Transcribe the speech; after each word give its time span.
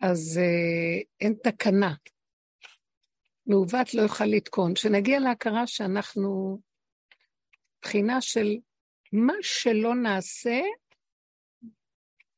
אז 0.00 0.38
אה, 0.38 1.02
אין 1.20 1.34
תקנה. 1.42 1.94
מעוות 3.46 3.94
לא 3.94 4.02
יוכל 4.02 4.24
לתקון. 4.24 4.74
כשנגיע 4.74 5.20
להכרה 5.20 5.66
שאנחנו 5.66 6.60
בחינה 7.82 8.20
של 8.20 8.56
מה 9.12 9.32
שלא 9.42 9.94
נעשה, 9.94 10.60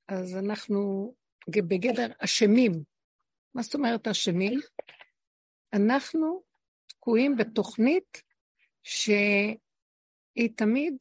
אז 0.08 0.36
אנחנו 0.36 1.14
בגדר 1.48 2.12
אשמים. 2.18 2.72
מה 3.54 3.62
זאת 3.62 3.74
אומרת 3.74 4.08
אשמים? 4.08 4.60
אנחנו 5.72 6.42
תקועים 6.86 7.36
בתוכנית 7.36 8.22
שהיא 8.82 10.48
תמיד 10.56 10.94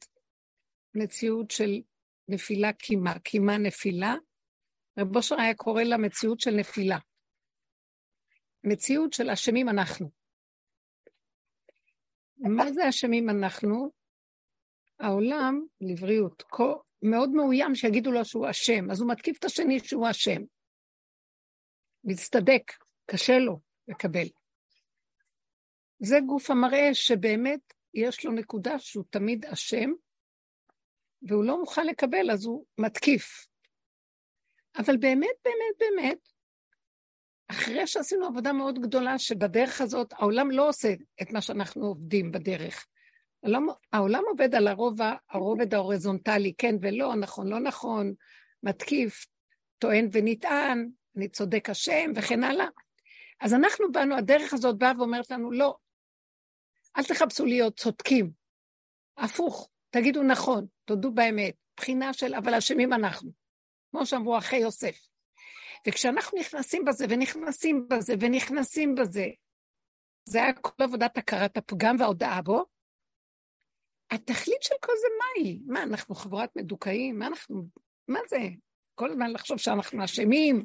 מציאות 0.94 1.50
של 1.50 1.80
נפילה 2.28 2.72
קימה, 2.72 3.18
קימה 3.18 3.58
נפילה. 3.58 4.14
רב 4.98 5.16
אושר 5.16 5.40
היה 5.40 5.54
קורא 5.54 5.82
לה 5.82 5.96
מציאות 5.96 6.40
של 6.40 6.50
נפילה. 6.50 6.98
מציאות 8.64 9.12
של 9.12 9.30
אשמים 9.30 9.68
אנחנו. 9.68 10.10
מה 12.38 12.72
זה 12.72 12.88
אשמים 12.88 13.30
אנחנו? 13.30 13.92
העולם, 15.00 15.66
לבריאות, 15.80 16.42
מאוד 17.02 17.30
מאוים 17.30 17.74
שיגידו 17.74 18.12
לו 18.12 18.24
שהוא 18.24 18.50
אשם, 18.50 18.90
אז 18.90 19.00
הוא 19.00 19.10
מתקיף 19.10 19.38
את 19.38 19.44
השני 19.44 19.78
שהוא 19.78 20.10
אשם. 20.10 20.42
מצטדק, 22.04 22.72
קשה 23.06 23.38
לו 23.38 23.60
לקבל. 23.88 24.26
זה 25.98 26.16
גוף 26.26 26.50
המראה 26.50 26.94
שבאמת 26.94 27.60
יש 27.94 28.24
לו 28.24 28.32
נקודה 28.32 28.78
שהוא 28.78 29.04
תמיד 29.10 29.46
אשם, 29.46 29.90
והוא 31.22 31.44
לא 31.44 31.60
מוכן 31.60 31.86
לקבל, 31.86 32.30
אז 32.32 32.44
הוא 32.44 32.64
מתקיף. 32.78 33.51
אבל 34.78 34.96
באמת, 34.96 35.36
באמת, 35.44 35.78
באמת, 35.78 36.18
אחרי 37.48 37.86
שעשינו 37.86 38.26
עבודה 38.26 38.52
מאוד 38.52 38.78
גדולה, 38.78 39.18
שבדרך 39.18 39.80
הזאת 39.80 40.12
העולם 40.12 40.50
לא 40.50 40.68
עושה 40.68 40.94
את 41.22 41.32
מה 41.32 41.40
שאנחנו 41.40 41.86
עובדים 41.86 42.32
בדרך. 42.32 42.86
העולם, 43.42 43.66
העולם 43.92 44.22
עובד 44.28 44.54
על 44.54 44.68
הרוב, 44.68 44.98
הרובד 45.30 45.74
ההורזונטלי, 45.74 46.52
כן 46.58 46.74
ולא, 46.82 47.14
נכון, 47.14 47.48
לא 47.48 47.60
נכון, 47.60 48.14
מתקיף, 48.62 49.26
טוען 49.78 50.08
ונטען, 50.12 50.88
אני 51.16 51.28
צודק 51.28 51.70
השם 51.70 52.12
וכן 52.16 52.44
הלאה. 52.44 52.66
אז 53.40 53.54
אנחנו 53.54 53.92
באנו, 53.92 54.16
הדרך 54.16 54.52
הזאת 54.52 54.78
באה 54.78 54.92
ואומרת 54.98 55.30
לנו, 55.30 55.52
לא, 55.52 55.76
אל 56.96 57.04
תחפשו 57.04 57.46
להיות 57.46 57.76
צודקים. 57.76 58.30
הפוך, 59.16 59.68
תגידו 59.90 60.22
נכון, 60.22 60.66
תודו 60.84 61.12
באמת, 61.12 61.54
בחינה 61.76 62.12
של 62.12 62.34
אבל 62.34 62.54
אשמים 62.54 62.92
אנחנו, 62.92 63.30
כמו 63.92 64.06
שאמרו 64.06 64.38
אחי 64.38 64.56
יוסף. 64.56 64.96
וכשאנחנו 65.88 66.38
נכנסים 66.38 66.84
בזה 66.84 67.06
ונכנסים 67.08 67.88
בזה 67.88 68.14
ונכנסים 68.20 68.94
בזה, 68.94 69.26
זה 70.24 70.42
היה 70.42 70.52
כל 70.52 70.82
עבודת 70.82 71.18
הכרת 71.18 71.56
הפגם 71.56 71.96
וההודעה 71.98 72.42
בו, 72.42 72.64
התכלית 74.10 74.62
של 74.62 74.74
כל 74.80 74.92
זה 75.00 75.06
מה 75.18 75.24
היא? 75.36 75.60
מה, 75.66 75.82
אנחנו 75.82 76.14
חבורת 76.14 76.56
מדוכאים? 76.56 77.18
מה 77.18 77.26
אנחנו, 77.26 77.68
מה 78.08 78.20
זה? 78.28 78.38
כל 78.94 79.10
הזמן 79.10 79.30
לחשוב 79.30 79.58
שאנחנו 79.58 80.04
אשמים? 80.04 80.64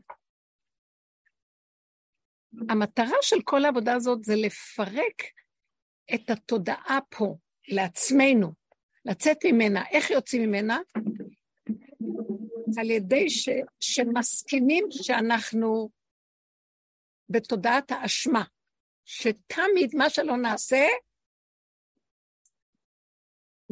המטרה 2.69 3.17
של 3.22 3.41
כל 3.44 3.66
העבודה 3.66 3.94
הזאת 3.95 4.23
זה 4.23 4.34
לפרק 4.36 5.23
את 6.16 6.30
התודעה 6.30 7.00
פה 7.09 7.36
לעצמנו, 7.67 8.53
לצאת 9.06 9.38
ממנה. 9.45 9.84
איך 9.91 10.12
יוצאים 10.12 10.50
ממנה? 10.50 10.80
על 12.79 12.89
ידי 12.89 13.29
ש, 13.29 13.49
שמסכימים 13.79 14.85
שאנחנו 14.91 15.89
בתודעת 17.29 17.91
האשמה, 17.91 18.43
שתמיד 19.05 19.95
מה 19.95 20.09
שלא 20.09 20.37
נעשה, 20.37 20.85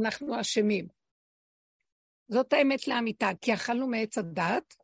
אנחנו 0.01 0.41
אשמים. 0.41 0.87
זאת 2.27 2.53
האמת 2.53 2.87
לאמיתה, 2.87 3.29
כי 3.41 3.53
אכלנו 3.53 3.87
מעץ 3.87 4.17
הדת, 4.17 4.75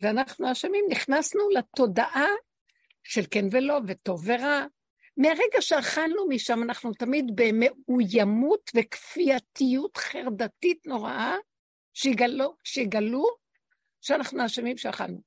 ואנחנו 0.00 0.52
אשמים, 0.52 0.84
נכנסנו 0.90 1.48
לתודעה 1.50 2.26
של 3.02 3.22
כן 3.30 3.44
ולא, 3.52 3.78
וטוב 3.86 4.22
ורע. 4.26 4.66
מהרגע 5.16 5.60
שאכלנו 5.60 6.28
משם, 6.28 6.62
אנחנו 6.62 6.94
תמיד 6.94 7.24
במאוימות 7.34 8.70
וכפייתיות 8.76 9.96
חרדתית 9.96 10.86
נוראה, 10.86 11.36
שיגלו, 11.94 12.56
שיגלו 12.64 13.24
שאנחנו 14.00 14.46
אשמים 14.46 14.76
שאכלנו. 14.76 15.20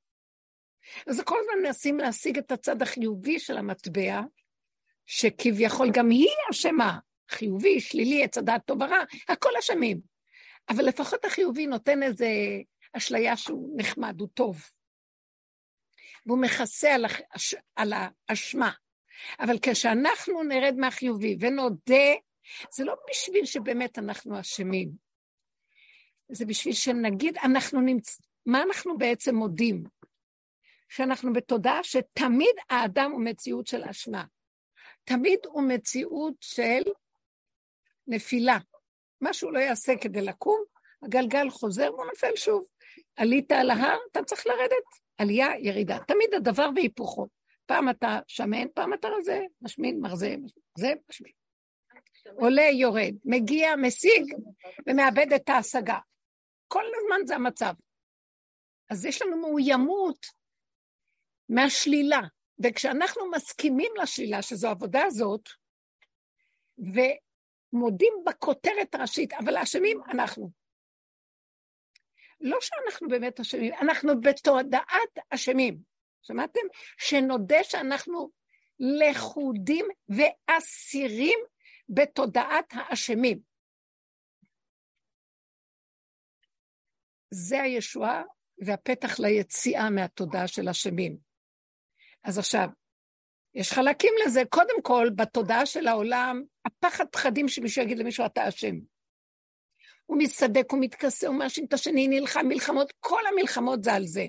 אז 1.08 1.22
כל 1.22 1.36
הזמן 1.40 1.64
מנסים 1.64 1.98
להשיג 1.98 2.38
את 2.38 2.52
הצד 2.52 2.82
החיובי 2.82 3.40
של 3.40 3.58
המטבע, 3.58 4.22
שכביכול 5.06 5.92
גם 5.94 6.10
היא 6.10 6.30
אשמה, 6.52 7.00
חיובי, 7.30 7.80
שלילי, 7.80 8.24
עץ 8.24 8.38
הדעת 8.38 8.62
טוב 8.66 8.82
ורע, 8.82 9.00
הכל 9.30 9.50
אשמים. 9.60 10.02
אבל 10.70 10.86
לפחות 10.86 11.26
החיובי 11.26 11.68
נותן 11.68 12.04
איזה 12.04 12.28
אשליה 12.94 13.38
שהוא 13.38 13.74
נחמד, 13.78 14.20
הוא 14.20 14.28
טוב. 14.34 14.70
והוא 16.26 16.42
מכסה 16.42 16.96
על, 16.96 17.06
הש... 17.34 17.56
על 17.76 17.94
האשמה. 18.30 18.72
אבל 19.40 19.58
כשאנחנו 19.62 20.44
נרד 20.44 20.76
מהחיובי 20.78 21.38
ונודה, 21.40 22.14
זה 22.72 22.84
לא 22.84 22.96
בשביל 23.10 23.46
שבאמת 23.46 24.00
אנחנו 24.00 24.40
אשמים. 24.40 25.07
זה 26.30 26.46
בשביל 26.46 26.74
שנגיד, 26.74 27.38
אנחנו 27.44 27.82
נמצ... 27.82 28.22
מה 28.46 28.64
אנחנו 28.64 28.98
בעצם 28.98 29.36
מודים? 29.36 29.84
שאנחנו 30.90 31.34
בתודעה 31.34 31.84
שתמיד 31.84 32.56
האדם 32.70 33.12
הוא 33.12 33.22
מציאות 33.22 33.68
של 33.68 33.84
אשמה. 33.84 34.24
תמיד 35.04 35.40
הוא 35.46 35.64
מציאות 35.64 36.34
של 36.42 36.82
נפילה. 38.08 38.58
מה 39.22 39.34
שהוא 39.34 39.54
לא 39.54 39.60
יעשה 39.60 39.94
כדי 40.02 40.22
לקום, 40.22 40.64
הגלגל 41.02 41.50
חוזר 41.50 41.94
והוא 41.94 42.06
נופל 42.06 42.36
שוב. 42.36 42.66
עלית 43.16 43.52
על 43.52 43.70
ההר, 43.70 43.98
אתה 44.12 44.24
צריך 44.24 44.48
לרדת. 44.48 44.86
עלייה, 45.18 45.48
ירידה. 45.60 45.98
תמיד 46.08 46.34
הדבר 46.34 46.70
והיפוכו. 46.76 47.28
פעם 47.66 47.90
אתה 47.90 48.20
שמן, 48.28 48.68
פעם 48.74 48.94
אתה 48.94 49.08
רזה, 49.08 49.42
משמין, 49.62 50.00
מרזה, 50.00 50.36
זה 50.78 50.94
משמין. 51.10 51.32
עולה, 52.40 52.70
יורד, 52.70 53.16
מגיע, 53.26 53.76
משיג, 53.76 54.34
ומאבד 54.88 55.34
את 55.34 55.50
ההשגה. 55.50 55.98
כל 56.68 56.84
הזמן 56.96 57.28
זה 57.28 57.36
המצב. 57.36 57.74
אז 58.90 59.06
יש 59.06 59.22
לנו 59.22 59.38
מאוימות 59.42 60.26
מהשלילה, 61.50 62.22
וכשאנחנו 62.64 63.32
מסכימים 63.32 63.92
לשלילה, 64.02 64.42
שזו 64.42 64.68
העבודה 64.68 65.04
הזאת, 65.06 65.50
ומודים 66.78 68.14
בכותרת 68.26 68.96
הראשית, 68.96 69.34
אבל 69.34 69.58
האשמים 69.58 70.02
אנחנו. 70.12 70.50
לא 72.42 72.58
שאנחנו 72.62 73.08
באמת 73.08 73.40
אשמים, 73.40 73.74
אנחנו 73.74 74.22
בתודעת 74.22 75.18
אשמים. 75.30 75.78
שמעתם? 76.22 76.62
שנודה 76.98 77.64
שאנחנו 77.64 78.30
לכודים 78.80 79.86
ואסירים 80.10 81.40
בתודעת 81.90 82.66
האשמים. 82.72 83.40
זה 87.32 87.62
הישועה 87.62 88.24
והפתח 88.66 89.20
ליציאה 89.20 89.90
מהתודעה 89.90 90.48
של 90.48 90.70
אשמים. 90.70 91.18
אז 92.24 92.40
עכשיו, 92.40 92.68
יש 93.56 93.74
חלקים 93.74 94.14
לזה. 94.26 94.42
קודם 94.50 94.82
כל, 94.82 95.10
בתודעה 95.16 95.66
של 95.66 95.88
העולם, 95.88 96.44
הפחד 96.66 97.06
פחדים 97.12 97.48
שמישהו 97.48 97.84
יגיד 97.84 97.98
למישהו, 97.98 98.26
אתה 98.26 98.48
אשם. 98.48 98.76
הוא 100.06 100.18
מצטדק, 100.20 100.72
הוא 100.72 100.80
מתכסה, 100.82 101.28
הוא 101.28 101.36
מאשים 101.36 101.66
את 101.66 101.74
השני, 101.74 102.08
נלחם 102.08 102.46
מלחמות, 102.48 102.94
כל 103.00 103.22
המלחמות 103.32 103.84
זה 103.84 103.94
על 103.94 104.06
זה. 104.06 104.26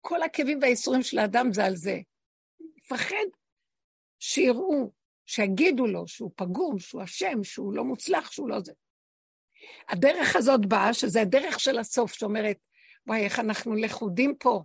כל 0.00 0.22
הכאבים 0.22 0.58
והאיסורים 0.62 1.02
של 1.02 1.18
האדם 1.18 1.52
זה 1.52 1.64
על 1.64 1.76
זה. 1.76 1.98
מפחד 2.60 3.26
שיראו, 4.18 4.92
שיגידו 5.26 5.86
לו 5.86 6.08
שהוא 6.08 6.30
פגום, 6.36 6.78
שהוא 6.78 7.04
אשם, 7.04 7.44
שהוא 7.44 7.74
לא 7.74 7.84
מוצלח, 7.84 8.30
שהוא 8.30 8.48
לא 8.48 8.60
זה. 8.60 8.72
הדרך 9.88 10.36
הזאת 10.36 10.66
באה, 10.66 10.94
שזה 10.94 11.20
הדרך 11.20 11.60
של 11.60 11.78
הסוף, 11.78 12.12
שאומרת, 12.12 12.56
וואי, 13.06 13.24
איך 13.24 13.38
אנחנו 13.38 13.74
לכודים 13.74 14.34
פה, 14.38 14.62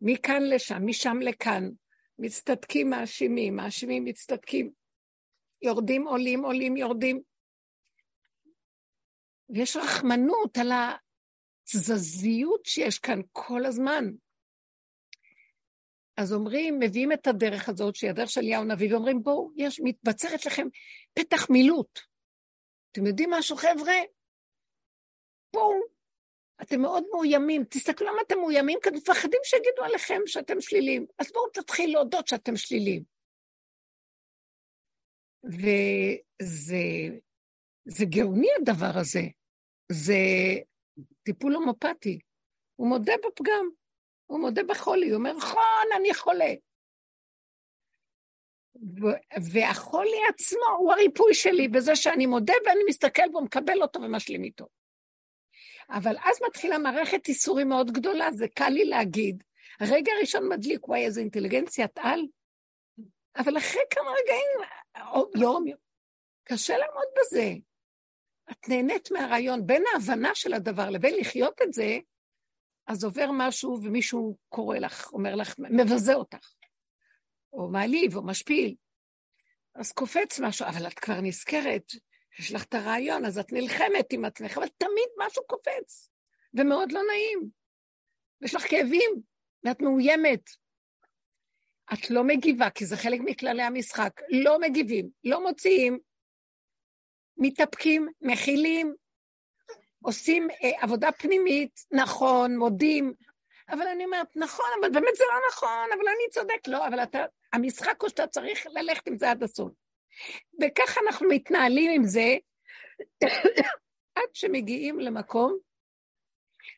מכאן 0.00 0.42
לשם, 0.42 0.86
משם 0.86 1.18
לכאן, 1.20 1.70
מצטדקים, 2.18 2.90
מאשימים, 2.90 3.56
מאשימים, 3.56 4.04
מצטדקים, 4.04 4.70
יורדים, 5.62 6.08
עולים, 6.08 6.44
עולים, 6.44 6.76
יורדים. 6.76 7.20
ויש 9.50 9.76
רחמנות 9.76 10.58
על 10.58 10.72
התזזיות 11.64 12.66
שיש 12.66 12.98
כאן 12.98 13.20
כל 13.32 13.64
הזמן. 13.64 14.04
אז 16.16 16.32
אומרים, 16.32 16.78
מביאים 16.78 17.12
את 17.12 17.26
הדרך 17.26 17.68
הזאת, 17.68 17.96
שהיא 17.96 18.10
הדרך 18.10 18.30
של 18.30 18.40
אליהו 18.40 18.62
הנביא, 18.62 18.92
ואומרים, 18.92 19.22
בואו, 19.22 19.50
יש, 19.56 19.80
מתבצרת 19.84 20.46
לכם 20.46 20.66
פתח 21.14 21.50
מילוט. 21.50 22.11
אתם 22.92 23.06
יודעים 23.06 23.30
משהו, 23.30 23.56
חבר'ה? 23.56 23.94
בואו, 25.52 25.80
אתם 26.62 26.80
מאוד 26.80 27.04
מאוימים, 27.12 27.64
תסתכלו 27.64 28.06
למה 28.06 28.22
אתם 28.26 28.38
מאוימים, 28.38 28.78
כי 28.82 28.88
אתם 28.88 28.98
מפחדים 28.98 29.40
שיגידו 29.44 29.82
עליכם 29.84 30.20
שאתם 30.26 30.60
שלילים. 30.60 31.06
אז 31.18 31.32
בואו 31.32 31.48
תתחיל 31.48 31.92
להודות 31.92 32.28
שאתם 32.28 32.56
שלילים. 32.56 33.02
וזה 35.44 36.82
זה 37.84 38.04
גאוני 38.04 38.48
הדבר 38.60 38.98
הזה. 39.00 39.22
זה 39.92 40.14
טיפול 41.22 41.54
הומופתי. 41.54 42.18
הוא 42.76 42.88
מודה 42.88 43.12
בפגם, 43.26 43.68
הוא 44.26 44.40
מודה 44.40 44.62
בחולי, 44.68 45.10
הוא 45.10 45.18
אומר, 45.18 45.32
נכון, 45.32 45.86
אני 45.96 46.14
חולה. 46.14 46.54
והחולי 49.52 50.18
עצמו 50.28 50.76
הוא 50.78 50.92
הריפוי 50.92 51.34
שלי 51.34 51.68
בזה 51.68 51.96
שאני 51.96 52.26
מודה 52.26 52.54
ואני 52.66 52.80
מסתכל 52.88 53.28
בו, 53.32 53.40
מקבל 53.40 53.82
אותו 53.82 54.00
ומשלים 54.02 54.44
איתו. 54.44 54.66
אבל 55.90 56.16
אז 56.24 56.42
מתחילה 56.46 56.78
מערכת 56.78 57.28
איסורים 57.28 57.68
מאוד 57.68 57.90
גדולה, 57.90 58.32
זה 58.32 58.48
קל 58.48 58.68
לי 58.68 58.84
להגיד. 58.84 59.42
הרגע 59.80 60.12
הראשון 60.12 60.48
מדליק, 60.48 60.88
וואי, 60.88 61.04
איזה 61.04 61.20
אינטליגנציית 61.20 61.98
על. 61.98 62.20
אבל 63.36 63.58
אחרי 63.58 63.82
כמה 63.90 64.10
רגעים, 64.10 64.68
או 65.12 65.30
יום, 65.36 65.64
קשה 66.44 66.78
לעמוד 66.78 67.06
בזה. 67.20 67.52
את 68.50 68.68
נהנית 68.68 69.10
מהרעיון, 69.10 69.66
בין 69.66 69.82
ההבנה 69.92 70.34
של 70.34 70.54
הדבר 70.54 70.90
לבין 70.90 71.14
לחיות 71.20 71.62
את 71.62 71.72
זה, 71.72 71.98
אז 72.86 73.04
עובר 73.04 73.30
משהו 73.32 73.78
ומישהו 73.82 74.36
קורא 74.48 74.78
לך, 74.78 75.12
אומר 75.12 75.34
לך, 75.34 75.54
מבזה 75.58 76.14
אותך, 76.14 76.52
או 77.52 77.68
מעליב, 77.68 78.16
או 78.16 78.22
משפיל. 78.22 78.74
אז 79.74 79.92
קופץ 79.92 80.40
משהו, 80.40 80.66
אבל 80.66 80.86
את 80.86 80.98
כבר 80.98 81.20
נזכרת 81.20 81.92
יש 82.38 82.52
לך 82.52 82.64
את 82.64 82.74
הרעיון, 82.74 83.24
אז 83.24 83.38
את 83.38 83.52
נלחמת 83.52 84.12
עם 84.12 84.24
עצמך, 84.24 84.58
אבל 84.58 84.68
תמיד 84.68 85.08
משהו 85.26 85.42
קופץ, 85.46 86.10
ומאוד 86.54 86.92
לא 86.92 87.00
נעים. 87.08 87.48
ויש 88.40 88.54
לך 88.54 88.70
כאבים, 88.70 89.10
ואת 89.64 89.80
מאוימת. 89.80 90.50
את 91.92 92.10
לא 92.10 92.24
מגיבה, 92.24 92.70
כי 92.70 92.86
זה 92.86 92.96
חלק 92.96 93.20
מכללי 93.24 93.62
המשחק. 93.62 94.20
לא 94.30 94.60
מגיבים, 94.60 95.08
לא 95.24 95.42
מוציאים, 95.42 95.98
מתאפקים, 97.36 98.08
מכילים, 98.20 98.94
עושים 100.02 100.50
אה, 100.50 100.82
עבודה 100.82 101.12
פנימית, 101.12 101.80
נכון, 101.92 102.56
מודים, 102.56 103.14
אבל 103.68 103.86
אני 103.86 104.04
אומרת, 104.04 104.36
נכון, 104.36 104.66
אבל 104.80 104.90
באמת 104.90 105.16
זה 105.16 105.24
לא 105.32 105.40
נכון, 105.48 105.88
אבל 105.94 106.08
אני 106.08 106.30
צודק. 106.30 106.68
לא, 106.68 106.86
אבל 106.86 107.02
אתה, 107.02 107.24
המשחק 107.52 108.02
הוא 108.02 108.08
שאתה 108.08 108.26
צריך 108.26 108.66
ללכת 108.66 109.08
עם 109.08 109.18
זה 109.18 109.30
עד 109.30 109.42
הסוף. 109.42 109.72
וככה 110.62 111.00
אנחנו 111.06 111.28
מתנהלים 111.28 111.90
עם 111.94 112.04
זה, 112.04 112.36
עד 114.16 114.34
שמגיעים 114.34 115.00
למקום 115.00 115.58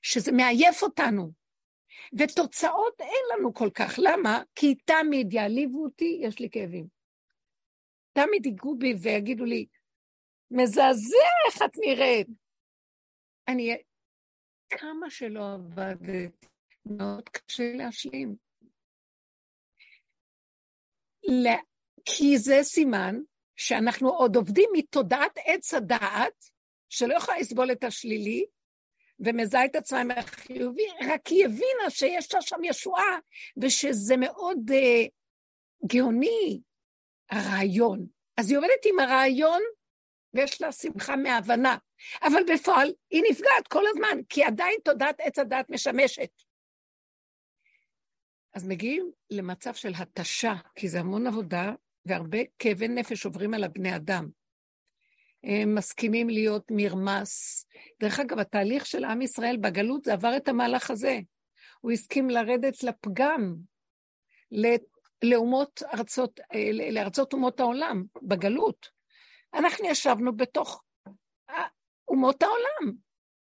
שזה 0.02 0.32
מעייף 0.32 0.82
אותנו. 0.82 1.32
ותוצאות 2.18 3.00
אין 3.00 3.24
לנו 3.32 3.54
כל 3.54 3.70
כך. 3.74 3.98
למה? 3.98 4.42
כי 4.54 4.74
תמיד 4.74 5.32
יעליבו 5.32 5.84
אותי, 5.84 6.18
יש 6.22 6.38
לי 6.38 6.50
כאבים. 6.50 6.86
תמיד 8.12 8.46
ייגעו 8.46 8.78
בי 8.78 8.94
ויגידו 9.02 9.44
לי, 9.44 9.66
מזעזע 10.50 11.16
איך 11.46 11.62
את 11.62 11.76
נראית. 11.76 12.26
אני, 13.48 13.76
כמה 14.70 15.10
שלא 15.10 15.52
עבדת, 15.54 16.46
מאוד 16.86 17.28
קשה 17.28 17.72
להשלים. 17.74 18.43
כי 22.04 22.38
זה 22.38 22.58
סימן 22.62 23.20
שאנחנו 23.56 24.10
עוד 24.10 24.36
עובדים 24.36 24.70
מתודעת 24.72 25.38
עץ 25.44 25.74
הדעת, 25.74 26.44
שלא 26.88 27.14
יכולה 27.14 27.38
לסבול 27.38 27.72
את 27.72 27.84
השלילי, 27.84 28.44
ומזהה 29.20 29.64
את 29.64 29.76
עצמה 29.76 30.00
עם 30.00 30.10
החיובי, 30.10 30.86
רק 31.08 31.26
היא 31.26 31.44
הבינה 31.44 31.90
שיש 31.90 32.34
לה 32.34 32.42
שם 32.42 32.64
ישועה, 32.64 33.18
ושזה 33.62 34.16
מאוד 34.16 34.58
uh, 34.70 35.08
גאוני, 35.86 36.60
הרעיון. 37.30 38.06
אז 38.36 38.50
היא 38.50 38.58
עובדת 38.58 38.84
עם 38.84 38.98
הרעיון, 38.98 39.62
ויש 40.34 40.62
לה 40.62 40.72
שמחה 40.72 41.16
מההבנה. 41.16 41.76
אבל 42.22 42.42
בפועל 42.52 42.92
היא 43.10 43.22
נפגעת 43.30 43.68
כל 43.68 43.84
הזמן, 43.86 44.22
כי 44.28 44.44
עדיין 44.44 44.76
תודעת 44.84 45.20
עץ 45.20 45.38
הדעת 45.38 45.70
משמשת. 45.70 46.30
אז 48.54 48.66
מגיעים 48.66 49.10
למצב 49.30 49.74
של 49.74 49.92
התשה, 49.96 50.54
כי 50.74 50.88
זה 50.88 51.00
המון 51.00 51.26
עבודה, 51.26 51.72
והרבה 52.06 52.38
כאבי 52.58 52.88
נפש 52.88 53.24
עוברים 53.24 53.54
על 53.54 53.64
הבני 53.64 53.96
אדם. 53.96 54.28
הם 55.44 55.74
מסכימים 55.74 56.28
להיות 56.28 56.64
מרמס. 56.70 57.66
דרך 58.00 58.20
אגב, 58.20 58.38
התהליך 58.38 58.86
של 58.86 59.04
עם 59.04 59.22
ישראל 59.22 59.56
בגלות 59.56 60.04
זה 60.04 60.12
עבר 60.12 60.36
את 60.36 60.48
המהלך 60.48 60.90
הזה. 60.90 61.18
הוא 61.80 61.92
הסכים 61.92 62.30
לרדת 62.30 62.82
לפגם, 62.82 63.54
לאומות 65.24 65.82
ארצות, 65.94 66.40
לארצות 66.92 67.32
אומות 67.32 67.60
העולם, 67.60 68.04
בגלות. 68.22 68.88
אנחנו 69.54 69.86
ישבנו 69.86 70.36
בתוך 70.36 70.84
אומות 72.08 72.42
העולם, 72.42 72.96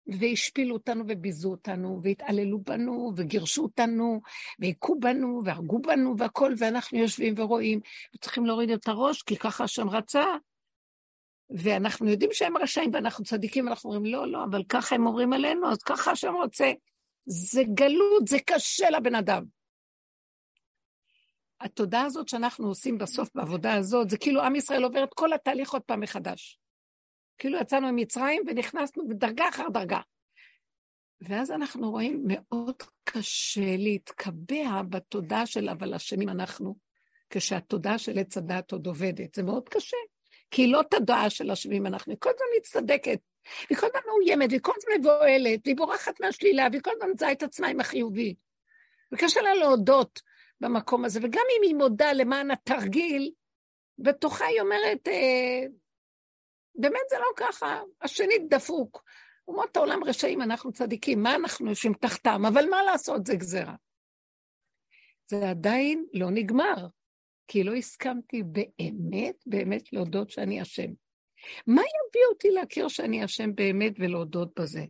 והשפילו 0.06 0.74
אותנו 0.74 1.04
וביזו 1.08 1.50
אותנו, 1.50 2.00
והתעללו 2.02 2.58
בנו, 2.58 3.12
וגירשו 3.16 3.62
אותנו, 3.62 4.20
והכו 4.58 5.00
בנו, 5.00 5.42
והרגו 5.44 5.82
בנו, 5.82 6.14
והכול, 6.18 6.54
ואנחנו 6.58 6.98
יושבים 6.98 7.34
ורואים, 7.36 7.80
וצריכים 8.14 8.46
להוריד 8.46 8.70
את 8.70 8.88
הראש, 8.88 9.22
כי 9.22 9.36
ככה 9.36 9.64
השם 9.64 9.88
רצה. 9.88 10.24
ואנחנו 11.50 12.08
יודעים 12.08 12.30
שהם 12.32 12.56
רשעים 12.56 12.90
ואנחנו 12.92 13.24
צדיקים, 13.24 13.66
ואנחנו 13.66 13.94
אומרים, 13.94 14.14
לא, 14.14 14.32
לא, 14.32 14.44
אבל 14.44 14.62
ככה 14.68 14.94
הם 14.94 15.06
אומרים 15.06 15.32
עלינו, 15.32 15.70
אז 15.70 15.78
ככה 15.82 16.10
השם 16.10 16.32
רוצה. 16.34 16.72
זה 17.26 17.62
גלות, 17.74 18.28
זה 18.28 18.38
קשה 18.46 18.90
לבן 18.90 19.14
אדם. 19.14 19.44
התודעה 21.60 22.04
הזאת 22.04 22.28
שאנחנו 22.28 22.68
עושים 22.68 22.98
בסוף 22.98 23.28
בעבודה 23.34 23.74
הזאת, 23.74 24.10
זה 24.10 24.18
כאילו 24.18 24.42
עם 24.42 24.56
ישראל 24.56 24.84
עובר 24.84 25.04
את 25.04 25.14
כל 25.14 25.32
התהליך 25.32 25.72
עוד 25.72 25.82
פעם 25.82 26.00
מחדש. 26.00 26.58
כאילו 27.38 27.58
יצאנו 27.58 27.92
ממצרים 27.92 28.42
ונכנסנו 28.46 29.08
בדרגה 29.08 29.48
אחר 29.48 29.68
דרגה. 29.68 30.00
ואז 31.20 31.50
אנחנו 31.50 31.90
רואים 31.90 32.24
מאוד 32.26 32.82
קשה 33.04 33.76
להתקבע 33.78 34.82
בתודעה 34.88 35.46
של 35.46 35.68
אבל 35.68 35.94
אשמים 35.94 36.28
אנחנו, 36.28 36.76
כשהתודעה 37.30 37.98
של 37.98 38.18
עץ 38.18 38.36
הדת 38.36 38.72
עוד 38.72 38.86
עובדת. 38.86 39.34
זה 39.34 39.42
מאוד 39.42 39.68
קשה, 39.68 39.96
כי 40.50 40.62
היא 40.62 40.72
לא 40.72 40.82
תודעה 40.90 41.30
של 41.30 41.50
אשמים 41.50 41.86
אנחנו, 41.86 42.12
היא 42.12 42.20
כל 42.20 42.30
הזמן 42.30 42.46
מצטדקת, 42.56 43.20
היא 43.70 43.78
כל 43.78 43.86
הזמן 43.86 44.00
מאוימת, 44.06 44.48
והיא 44.50 44.60
כל 44.62 44.72
הזמן 44.76 44.92
מבוהלת, 45.00 45.60
והיא 45.64 45.76
בורחת 45.76 46.20
מהשלילה, 46.20 46.66
והיא 46.70 46.82
כל 46.82 46.90
הזמן 46.96 47.10
מזהה 47.10 47.32
את 47.32 47.42
עצמה 47.42 47.68
עם 47.68 47.80
החיובי. 47.80 48.34
וקשה 49.12 49.40
לה 49.40 49.54
להודות 49.54 50.22
במקום 50.60 51.04
הזה, 51.04 51.20
וגם 51.22 51.42
אם 51.58 51.62
היא 51.62 51.74
מודה 51.74 52.12
למען 52.12 52.50
התרגיל, 52.50 53.30
בתוכה 53.98 54.44
היא 54.46 54.60
אומרת, 54.60 55.08
אה, 55.08 55.66
באמת 56.74 57.00
זה 57.10 57.16
לא 57.18 57.26
ככה, 57.36 57.82
השני 58.02 58.34
דפוק. 58.48 59.04
אומות 59.48 59.76
העולם 59.76 60.04
רשעים, 60.04 60.42
אנחנו 60.42 60.72
צדיקים, 60.72 61.22
מה 61.22 61.34
אנחנו 61.34 61.68
יושבים 61.68 61.94
תחתם? 61.94 62.42
אבל 62.48 62.64
מה 62.70 62.82
לעשות, 62.82 63.26
זה 63.26 63.36
גזירה. 63.36 63.74
זה 65.26 65.50
עדיין 65.50 66.06
לא 66.12 66.30
נגמר, 66.30 66.86
כי 67.48 67.64
לא 67.64 67.74
הסכמתי 67.74 68.42
באמת, 68.42 69.34
באמת 69.46 69.92
להודות 69.92 70.30
שאני 70.30 70.62
אשם. 70.62 70.90
מה 71.66 71.82
יביא 71.82 72.22
אותי 72.30 72.50
להכיר 72.50 72.88
שאני 72.88 73.24
אשם 73.24 73.54
באמת 73.54 73.92
ולהודות 73.98 74.60
בזה? 74.60 74.84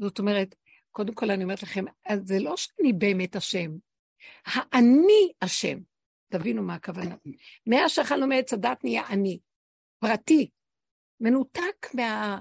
זאת 0.00 0.18
אומרת, 0.18 0.54
קודם 0.90 1.14
כל 1.14 1.30
אני 1.30 1.44
אומרת 1.44 1.62
לכם, 1.62 1.84
זה 2.24 2.38
לא 2.38 2.56
שאני 2.56 2.92
באמת 2.92 3.36
אשם, 3.36 3.70
האני 4.46 5.32
אשם. 5.40 5.78
תבינו 6.28 6.62
מה 6.62 6.74
הכוונה. 6.74 7.16
מאז 7.66 7.90
שאכלנו 7.90 8.26
מעץ 8.26 8.52
הדת 8.52 8.84
נהיה 8.84 9.08
אני. 9.08 9.38
פרטי, 10.08 10.50
מנותק 11.20 11.86
מה, 11.94 12.38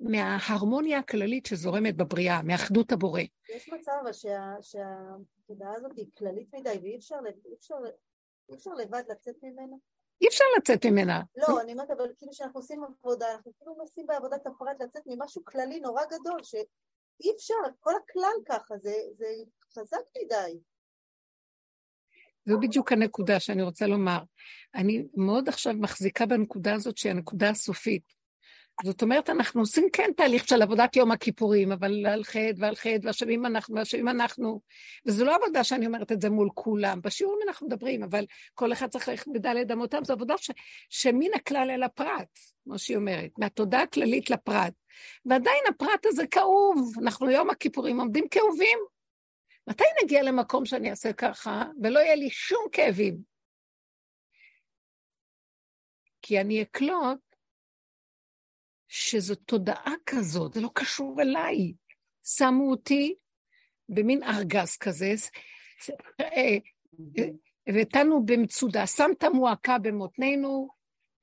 מההרמוניה 0.00 0.98
הכללית 0.98 1.46
שזורמת 1.46 1.96
בבריאה, 1.96 2.42
מאחדות 2.42 2.92
הבורא. 2.92 3.20
יש 3.48 3.68
מצב 3.68 3.98
שהתודעה 4.60 5.74
הזאת 5.76 5.92
היא 5.96 6.06
כללית 6.18 6.54
מדי 6.54 6.78
ואי 6.82 6.96
אפשר, 6.96 7.16
אפשר, 7.58 7.74
אפשר 8.54 8.70
לבד 8.70 9.02
לצאת 9.08 9.34
ממנה? 9.42 9.76
אי 10.20 10.28
אפשר 10.28 10.44
לצאת 10.58 10.86
ממנה. 10.86 11.22
לא, 11.36 11.60
אני 11.60 11.72
אומרת, 11.72 11.90
אבל 11.90 12.12
כאילו 12.18 12.32
שאנחנו 12.32 12.60
עושים 12.60 12.84
עבודה, 12.84 13.32
אנחנו 13.34 13.52
כאילו 13.58 13.76
מנסים 13.78 14.06
בעבודת 14.06 14.46
הפרט 14.46 14.80
לצאת 14.80 15.02
ממשהו 15.06 15.44
כללי 15.44 15.80
נורא 15.80 16.02
גדול, 16.04 16.42
שאי 16.42 17.32
אפשר, 17.36 17.54
כל 17.80 17.92
הכלל 18.04 18.34
ככה, 18.46 18.78
זה, 18.78 18.94
זה 19.16 19.26
חזק 19.74 20.02
מדי. 20.24 20.60
זו 22.48 22.60
בדיוק 22.60 22.92
הנקודה 22.92 23.40
שאני 23.40 23.62
רוצה 23.62 23.86
לומר. 23.86 24.18
אני 24.74 25.04
מאוד 25.16 25.48
עכשיו 25.48 25.74
מחזיקה 25.78 26.26
בנקודה 26.26 26.74
הזאת 26.74 26.98
שהיא 26.98 27.10
הנקודה 27.10 27.50
הסופית. 27.50 28.18
זאת 28.84 29.02
אומרת, 29.02 29.30
אנחנו 29.30 29.60
עושים 29.60 29.88
כן 29.92 30.10
תהליך 30.16 30.48
של 30.48 30.62
עבודת 30.62 30.96
יום 30.96 31.10
הכיפורים, 31.10 31.72
אבל 31.72 32.06
על 32.06 32.24
חטא 32.24 32.52
ועל 32.58 32.76
חטא, 32.76 32.98
והשבים 33.02 33.46
אנחנו, 33.46 33.74
והשבים 33.74 34.08
אנחנו. 34.08 34.60
וזו 35.06 35.24
לא 35.24 35.36
עבודה 35.36 35.64
שאני 35.64 35.86
אומרת 35.86 36.12
את 36.12 36.20
זה 36.20 36.30
מול 36.30 36.48
כולם. 36.54 37.00
בשיעורים 37.02 37.38
אנחנו 37.48 37.66
מדברים, 37.66 38.02
אבל 38.02 38.24
כל 38.54 38.72
אחד 38.72 38.88
צריך 38.88 39.08
ללכת 39.08 39.28
בדלת 39.34 39.70
אמותיו, 39.70 40.04
זו 40.04 40.12
עבודה 40.12 40.34
ש, 40.38 40.50
שמן 40.88 41.34
הכלל 41.34 41.70
אל 41.70 41.82
הפרט, 41.82 42.38
כמו 42.64 42.78
שהיא 42.78 42.96
אומרת, 42.96 43.30
מהתודעה 43.38 43.82
הכללית 43.82 44.30
לפרט. 44.30 44.72
ועדיין 45.24 45.62
הפרט 45.68 46.06
הזה 46.06 46.26
כאוב, 46.26 46.92
אנחנו 47.02 47.30
יום 47.30 47.50
הכיפורים 47.50 48.00
עומדים 48.00 48.28
כאובים. 48.30 48.97
מתי 49.68 49.84
נגיע 50.02 50.22
למקום 50.22 50.66
שאני 50.66 50.90
אעשה 50.90 51.12
ככה, 51.12 51.64
ולא 51.82 51.98
יהיה 51.98 52.14
לי 52.14 52.30
שום 52.30 52.66
כאבים? 52.72 53.18
כי 56.22 56.40
אני 56.40 56.62
אקלוט 56.62 57.18
שזו 58.88 59.34
תודעה 59.34 59.92
כזאת, 60.06 60.54
זה 60.54 60.60
לא 60.60 60.70
קשור 60.74 61.20
אליי. 61.22 61.72
שמו 62.24 62.70
אותי 62.70 63.14
במין 63.88 64.22
ארגז 64.22 64.76
כזה, 64.76 65.14
ותנו 67.74 68.16
אה, 68.16 68.20
במצודה, 68.24 68.86
שמת 68.86 69.24
מועקה 69.24 69.78
במותנינו, 69.78 70.68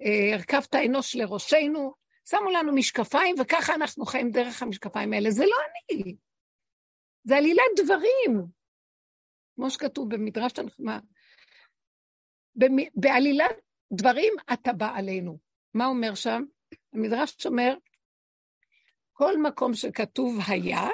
אה, 0.01 0.33
הרכבת 0.33 0.75
אנוש 0.75 1.15
לראשנו, 1.15 1.93
שמו 2.29 2.49
לנו 2.49 2.75
משקפיים, 2.75 3.35
וככה 3.39 3.75
אנחנו 3.75 4.05
חיים 4.05 4.31
דרך 4.31 4.61
המשקפיים 4.61 5.13
האלה. 5.13 5.31
זה 5.31 5.43
לא 5.43 5.57
אני, 5.91 6.15
זה 7.25 7.37
עלילת 7.37 7.63
דברים, 7.77 8.45
כמו 9.55 9.69
שכתוב 9.69 10.15
במדרש 10.15 10.51
תנחמה. 10.51 10.99
בעלילת 12.95 13.55
דברים 13.93 14.33
אתה 14.53 14.73
בא 14.73 14.91
עלינו. 14.95 15.39
מה 15.73 15.85
אומר 15.85 16.15
שם? 16.15 16.43
המדרש 16.93 17.45
אומר, 17.45 17.75
כל 19.13 19.37
מקום 19.41 19.73
שכתוב 19.73 20.37
היה, 20.47 20.87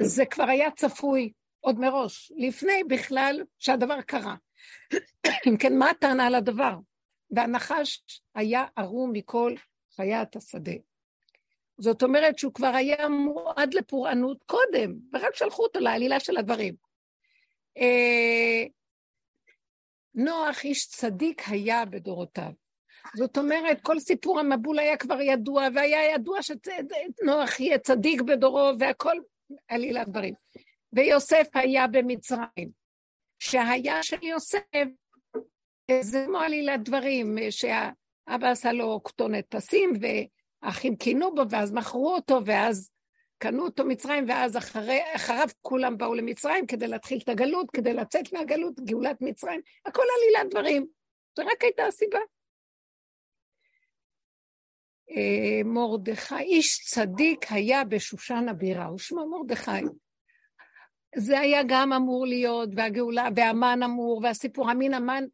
זה 0.00 0.26
כבר 0.26 0.44
היה 0.44 0.70
צפוי 0.70 1.32
עוד 1.60 1.78
מראש, 1.78 2.32
לפני 2.36 2.84
בכלל 2.88 3.44
שהדבר 3.58 4.02
קרה. 4.02 4.36
אם 5.48 5.56
כן, 5.60 5.78
מה 5.78 5.90
הטענה 5.90 6.26
על 6.26 6.34
הדבר? 6.34 6.74
והנחש 7.30 8.04
היה 8.34 8.64
ערום 8.76 9.10
מכל 9.12 9.54
חיית 9.96 10.36
השדה. 10.36 10.72
זאת 11.78 12.02
אומרת 12.02 12.38
שהוא 12.38 12.54
כבר 12.54 12.66
היה 12.74 13.08
מועד 13.08 13.74
לפורענות 13.74 14.42
קודם, 14.46 14.94
ורק 15.12 15.34
שלחו 15.34 15.62
אותו 15.62 15.80
לעלילה 15.80 16.20
של 16.20 16.36
הדברים. 16.36 16.74
אה, 17.78 18.64
נוח 20.14 20.64
איש 20.64 20.88
צדיק 20.88 21.42
היה 21.46 21.84
בדורותיו. 21.84 22.50
זאת 23.16 23.38
אומרת, 23.38 23.80
כל 23.82 24.00
סיפור 24.00 24.40
המבול 24.40 24.78
היה 24.78 24.96
כבר 24.96 25.20
ידוע, 25.20 25.68
והיה 25.74 26.14
ידוע 26.14 26.38
שנוח 26.42 27.60
יהיה 27.60 27.78
צדיק 27.78 28.20
בדורו, 28.20 28.70
והכל 28.78 29.16
עלילת 29.68 30.08
דברים. 30.08 30.34
ויוסף 30.92 31.48
היה 31.54 31.86
במצרים. 31.86 32.70
שהיה 33.38 34.02
של 34.02 34.22
יוסף, 34.22 34.84
זה 36.00 36.24
כמו 36.26 36.38
עלילת 36.38 36.82
דברים, 36.82 37.36
שהאבא 37.50 38.50
עשה 38.50 38.72
לו 38.72 39.00
כתונת 39.04 39.44
פסים, 39.48 39.92
והאחים 40.62 40.96
קינו 40.96 41.34
בו, 41.34 41.42
ואז 41.50 41.72
מכרו 41.72 42.14
אותו, 42.14 42.40
ואז 42.46 42.90
קנו 43.38 43.64
אותו 43.64 43.84
מצרים, 43.84 44.24
ואז 44.28 44.56
אחרי, 44.56 45.00
אחריו 45.16 45.48
כולם 45.62 45.98
באו 45.98 46.14
למצרים 46.14 46.66
כדי 46.66 46.88
להתחיל 46.88 47.18
את 47.24 47.28
הגלות, 47.28 47.70
כדי 47.70 47.94
לצאת 47.94 48.32
מהגלות, 48.32 48.80
גאולת 48.80 49.16
מצרים, 49.20 49.60
הכל 49.86 50.02
עלילת 50.16 50.50
דברים. 50.50 50.86
זו 51.36 51.42
רק 51.46 51.64
הייתה 51.64 51.86
הסיבה. 51.86 52.18
אה, 55.10 55.60
מרדכי, 55.64 56.38
איש 56.38 56.80
צדיק 56.84 57.46
היה 57.50 57.84
בשושן 57.84 58.46
הבירה, 58.48 58.94
ושמו 58.94 59.30
מרדכי. 59.30 59.86
זה 61.16 61.40
היה 61.40 61.62
גם 61.68 61.92
אמור 61.92 62.26
להיות, 62.26 62.68
והגאולה, 62.76 63.28
והמן 63.36 63.82
אמור, 63.82 64.20
והסיפור 64.22 64.70
המין 64.70 64.94
המן, 64.94 65.24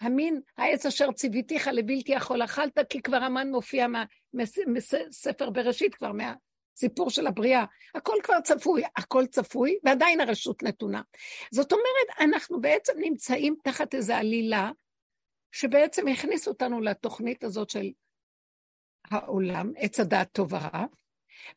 המין 0.00 0.40
העץ 0.56 0.86
אשר 0.86 1.12
ציוויתיך 1.12 1.68
לבלתי 1.68 2.12
יכול 2.12 2.44
אכלת, 2.44 2.78
כי 2.88 3.02
כבר 3.02 3.16
המן 3.16 3.50
מופיע 3.50 3.86
מספר 4.66 5.50
בראשית, 5.50 5.94
כבר 5.94 6.12
מהסיפור 6.12 7.10
של 7.10 7.26
הבריאה. 7.26 7.64
הכל 7.94 8.16
כבר 8.22 8.40
צפוי, 8.40 8.82
הכל 8.96 9.26
צפוי, 9.26 9.78
ועדיין 9.84 10.20
הרשות 10.20 10.62
נתונה. 10.62 11.02
זאת 11.50 11.72
אומרת, 11.72 12.20
אנחנו 12.20 12.60
בעצם 12.60 12.92
נמצאים 12.96 13.56
תחת 13.64 13.94
איזו 13.94 14.14
עלילה, 14.14 14.70
שבעצם 15.52 16.08
הכניס 16.08 16.48
אותנו 16.48 16.80
לתוכנית 16.80 17.44
הזאת 17.44 17.70
של 17.70 17.90
העולם, 19.10 19.72
עץ 19.76 20.00
הדעת 20.00 20.32
טוב 20.32 20.52
ורע, 20.52 20.84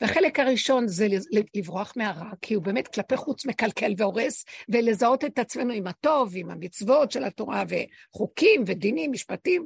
והחלק 0.02 0.40
הראשון 0.40 0.88
זה 0.88 1.08
לברוח 1.56 1.94
מהרע, 1.96 2.30
כי 2.42 2.54
הוא 2.54 2.64
באמת 2.64 2.88
כלפי 2.88 3.18
חוץ 3.18 3.46
מקלקל 3.46 3.94
והורס, 3.98 4.46
ולזהות 4.70 5.24
את 5.24 5.40
עצמנו 5.40 5.74
עם 5.74 5.88
הטוב, 5.88 6.34
עם 6.36 6.52
המצוות 6.52 7.12
של 7.12 7.24
התורה, 7.24 7.64
וחוקים 7.70 8.64
ודינים, 8.68 9.12
משפטים. 9.12 9.66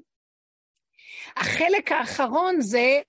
החלק 1.37 1.91
האחרון 1.91 2.61
זה, 2.61 2.99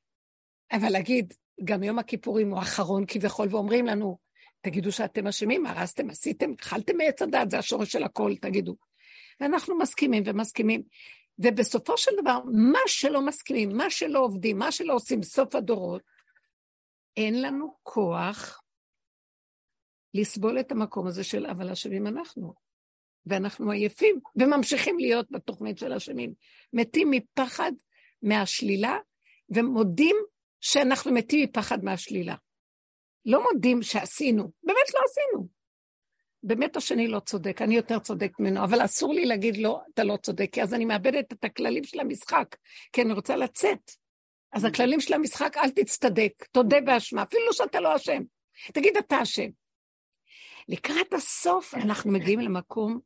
אבל 0.73 0.89
להגיד, 0.89 1.35
גם 1.65 1.83
יום 1.83 1.99
הכיפורים 1.99 2.51
הוא 2.51 2.59
אחרון 2.59 3.05
כביכול, 3.09 3.49
ואומרים 3.51 3.87
לנו, 3.87 4.19
תגידו 4.61 4.93
שאתם 4.93 5.27
אשמים, 5.27 5.67
הרסתם, 5.67 6.11
עשיתם, 6.11 6.53
אכלתם 6.61 6.97
מעץ 6.97 7.23
הדת, 7.23 7.51
זה 7.51 7.59
השורש 7.59 7.93
של 7.93 8.03
הכל, 8.03 8.35
תגידו. 8.41 8.77
ואנחנו 9.41 9.79
מסכימים 9.79 10.23
ומסכימים. 10.27 10.83
ובסופו 11.39 11.97
של 11.97 12.11
דבר, 12.21 12.39
מה 12.53 12.79
שלא 12.87 13.21
מסכימים, 13.21 13.77
מה 13.77 13.91
שלא 13.91 14.19
עובדים, 14.19 14.59
מה 14.59 14.73
שלא 14.73 14.95
עושים 14.95 15.23
סוף 15.23 15.55
הדורות, 15.55 16.03
אין 17.17 17.43
לנו 17.43 17.77
כוח 17.83 18.63
לסבול 20.15 20.61
את 20.61 20.73
המקום 20.73 21.07
הזה 21.07 21.25
של 21.25 21.47
אבל 21.47 21.71
אשמים 21.71 22.07
אנחנו. 22.07 22.55
ואנחנו 23.27 23.71
עייפים, 23.71 24.21
וממשיכים 24.37 24.99
להיות 24.99 25.31
בתוכנית 25.31 25.79
של 25.79 25.93
אשמים. 25.93 26.33
מתים 26.73 27.11
מפחד 27.11 27.73
מהשלילה, 28.23 28.99
ומודים 29.49 30.17
שאנחנו 30.61 31.13
מתים 31.13 31.49
מפחד 31.49 31.85
מהשלילה. 31.85 32.35
לא 33.27 33.43
מודים 33.43 33.83
שעשינו, 33.83 34.51
באמת 34.63 34.95
לא 34.95 35.01
עשינו. 35.05 35.49
באמת 36.43 36.77
השני 36.77 37.09
לא 37.09 37.21
צודק, 37.21 37.63
אני 37.63 37.77
יותר 37.77 37.99
צודק 37.99 38.33
ממנו, 38.39 38.65
אבל 38.65 38.85
אסור 38.85 39.15
לי 39.15 39.25
להגיד 39.25 39.57
לא, 39.57 39.81
אתה 39.95 40.05
לא 40.05 40.17
צודק, 40.17 40.49
כי 40.53 40.63
אז 40.63 40.75
אני 40.75 40.85
מאבדת 40.85 41.33
את 41.33 41.45
הכללים 41.45 41.85
של 41.85 42.01
המשחק, 42.01 42.57
כי 42.93 43.03
אני 43.03 43.13
רוצה 43.13 43.37
לצאת. 43.37 43.91
אז 44.53 44.65
הכללים 44.65 45.01
של 45.01 45.15
המשחק, 45.15 45.57
אל 45.57 45.71
תצטדק, 45.71 46.45
תודה 46.53 46.81
באשמה, 46.81 47.23
אפילו 47.23 47.53
שאתה 47.53 47.81
לא 47.81 47.97
אשם. 47.97 48.23
תגיד, 48.73 48.97
אתה 48.97 49.23
אשם. 49.23 49.51
לקראת 50.69 51.13
הסוף 51.13 51.75
אנחנו 51.75 52.13
מגיעים 52.13 52.41
למקום 52.41 53.01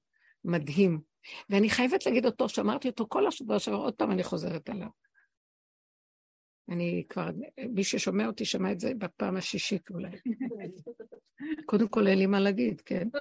מדהים, 0.45 1.01
ואני 1.51 1.71
חייבת 1.71 2.07
להגיד 2.07 2.27
אותו, 2.27 2.49
שאמרתי 2.49 2.89
אותו 2.89 3.07
כל 3.09 3.27
השבוע 3.27 3.59
שעבר, 3.59 3.77
עוד 3.77 3.95
פעם 3.95 4.11
אני 4.11 4.23
חוזרת 4.23 4.69
עליו. 4.69 4.89
אני 6.69 7.05
כבר, 7.09 7.29
מי 7.69 7.85
ששומע 7.85 8.27
אותי 8.27 8.45
שמע 8.45 8.73
את 8.73 8.81
זה 8.81 8.93
בפעם 8.99 9.37
השישית 9.37 9.91
אולי. 9.91 10.11
קודם 11.67 11.89
כל 11.89 12.07
אין 12.07 12.19
לי 12.19 12.27
מה 12.27 12.41
להגיד, 12.41 12.81
כן? 12.81 13.09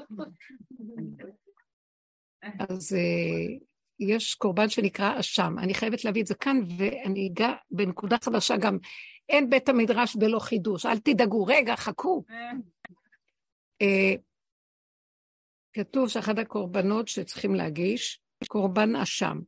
אז 2.70 2.96
uh, 2.96 3.64
יש 4.00 4.36
קורבן 4.36 4.70
שנקרא 4.70 5.20
אשם. 5.20 5.56
אני 5.60 5.74
חייבת 5.74 6.06
להביא 6.06 6.22
את 6.22 6.28
זה 6.28 6.36
כאן, 6.36 6.60
ואני 6.78 7.30
אגע 7.34 7.54
בנקודה 7.72 8.18
חדשה 8.24 8.58
גם. 8.58 8.78
אין 9.30 9.50
בית 9.50 9.70
המדרש 9.70 10.16
בלא 10.16 10.40
חידוש, 10.40 10.86
אל 10.86 11.00
תדאגו, 11.00 11.46
רגע, 11.46 11.76
חכו. 11.76 12.24
uh, 13.84 14.18
כתוב 15.74 16.10
שאחד 16.10 16.40
הקורבנות 16.40 17.08
שצריכים 17.08 17.56
להגיש, 17.56 18.20
קורבן 18.48 18.96
אשם. 18.96 19.40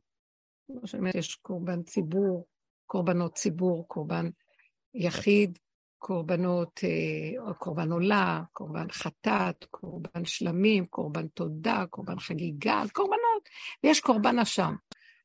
כמו 0.66 0.86
שאומרת, 0.86 1.14
יש 1.14 1.34
קורבן 1.34 1.82
ציבור, 1.82 2.46
קורבנות 2.86 3.34
ציבור, 3.34 3.88
קורבן 3.88 4.28
יחיד, 4.94 5.58
קורבנות, 5.98 6.80
אה, 6.84 7.54
קורבן 7.54 7.92
עולה, 7.92 8.42
קורבן 8.52 8.86
חטאת, 8.90 9.64
קורבן 9.70 10.24
שלמים, 10.24 10.86
קורבן 10.86 11.28
תודה, 11.28 11.84
קורבן 11.90 12.18
חגיגה, 12.18 12.82
קורבנות, 12.92 13.22
ויש 13.84 14.00
קורבן 14.00 14.38
אשם. 14.38 14.74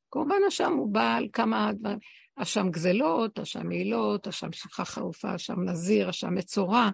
קורבן 0.10 0.41
אשם 0.48 0.74
הוא 0.74 0.93
בעל 0.93 1.27
כמה 1.34 1.72
דברים, 1.74 2.00
אשם 2.36 2.70
גזלות, 2.72 3.39
אשם 3.39 3.67
מעילות, 3.67 4.27
אשם 4.27 4.51
שכחה 4.51 4.86
חרופה, 4.86 5.36
אשם 5.36 5.70
נזיר, 5.70 6.10
אשם 6.10 6.36
מצורע. 6.36 6.89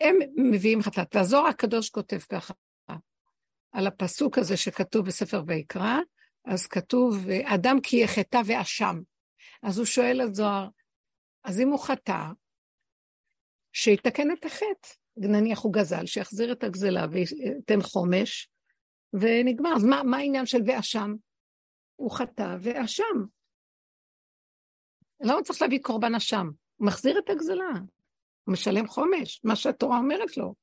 הם 0.00 0.16
מביאים 0.36 0.82
חטאת. 0.82 1.16
והזוהר 1.16 1.46
הקדוש 1.46 1.90
כותב 1.90 2.18
ככה, 2.18 2.54
על 3.72 3.86
הפסוק 3.86 4.38
הזה 4.38 4.56
שכתוב 4.56 5.06
בספר 5.06 5.42
ויקרא, 5.46 5.98
אז 6.44 6.66
כתוב, 6.66 7.26
אדם 7.44 7.80
כי 7.80 7.96
יחטא 7.96 8.40
ואשם. 8.46 9.00
אז 9.62 9.78
הוא 9.78 9.86
שואל 9.86 10.20
את 10.24 10.34
זוהר, 10.34 10.68
אז 11.44 11.60
אם 11.60 11.68
הוא 11.68 11.78
חטא, 11.78 12.22
שיתקן 13.72 14.30
את 14.30 14.44
החטא. 14.44 14.88
נניח 15.16 15.58
הוא 15.58 15.72
גזל, 15.72 16.06
שיחזיר 16.06 16.52
את 16.52 16.64
הגזלה 16.64 17.06
וייתן 17.10 17.82
חומש, 17.82 18.48
ונגמר. 19.20 19.76
אז 19.76 19.84
מה, 19.84 20.02
מה 20.02 20.16
העניין 20.16 20.46
של 20.46 20.58
ואשם? 20.66 21.14
הוא 21.96 22.10
חטא 22.10 22.56
ואשם. 22.60 23.24
למה 25.20 25.42
צריך 25.42 25.62
להביא 25.62 25.78
קורבן 25.82 26.14
אשם? 26.14 26.46
הוא 26.76 26.86
מחזיר 26.86 27.18
את 27.18 27.30
הגזלה, 27.30 27.70
הוא 28.44 28.52
משלם 28.52 28.86
חומש, 28.86 29.40
מה 29.44 29.56
שהתורה 29.56 29.98
אומרת 29.98 30.36
לו. 30.36 30.54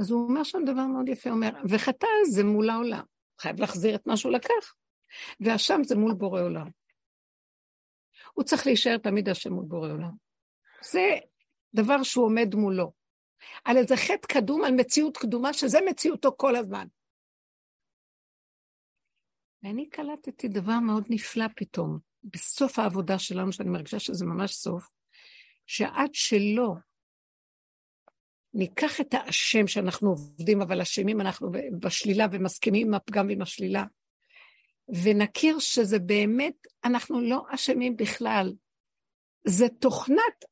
אז 0.00 0.10
הוא 0.10 0.28
אומר 0.28 0.44
שם 0.44 0.58
דבר 0.66 0.86
מאוד 0.86 1.08
יפה, 1.08 1.30
הוא 1.30 1.36
אומר, 1.36 1.50
וחטא 1.68 2.06
זה 2.30 2.44
מול 2.44 2.70
העולם, 2.70 3.04
חייב 3.40 3.60
להחזיר 3.60 3.94
את 3.94 4.06
מה 4.06 4.16
שהוא 4.16 4.32
לקח, 4.32 4.74
והשם 5.40 5.80
זה 5.84 5.96
מול 5.96 6.14
בורא 6.14 6.40
עולם. 6.40 6.68
הוא 8.32 8.44
צריך 8.44 8.66
להישאר 8.66 8.98
תמיד 8.98 9.28
השם 9.28 9.52
מול 9.52 9.64
בורא 9.64 9.88
עולם. 9.88 10.12
זה 10.84 11.18
דבר 11.74 12.02
שהוא 12.02 12.24
עומד 12.24 12.54
מולו. 12.54 13.01
על 13.64 13.76
איזה 13.76 13.96
חטא 13.96 14.26
קדום, 14.28 14.64
על 14.64 14.74
מציאות 14.74 15.16
קדומה, 15.16 15.52
שזה 15.52 15.78
מציאותו 15.90 16.34
כל 16.36 16.56
הזמן. 16.56 16.86
ואני 19.62 19.88
קלטתי 19.88 20.48
דבר 20.48 20.78
מאוד 20.78 21.06
נפלא 21.10 21.44
פתאום, 21.56 21.98
בסוף 22.24 22.78
העבודה 22.78 23.18
שלנו, 23.18 23.52
שאני 23.52 23.70
מרגישה 23.70 23.98
שזה 23.98 24.24
ממש 24.24 24.54
סוף, 24.54 24.88
שעד 25.66 26.10
שלא 26.12 26.74
ניקח 28.54 29.00
את 29.00 29.14
האשם 29.14 29.66
שאנחנו 29.66 30.08
עובדים, 30.08 30.62
אבל 30.62 30.80
אשמים 30.80 31.20
אנחנו 31.20 31.50
בשלילה 31.80 32.26
ומסכימים 32.32 32.86
עם 32.86 32.94
הפגם 32.94 33.26
ועם 33.28 33.42
השלילה, 33.42 33.84
ונכיר 35.04 35.58
שזה 35.58 35.98
באמת, 35.98 36.54
אנחנו 36.84 37.20
לא 37.20 37.42
אשמים 37.54 37.96
בכלל. 37.96 38.52
זה 39.44 39.68
תוכנת 39.80 40.44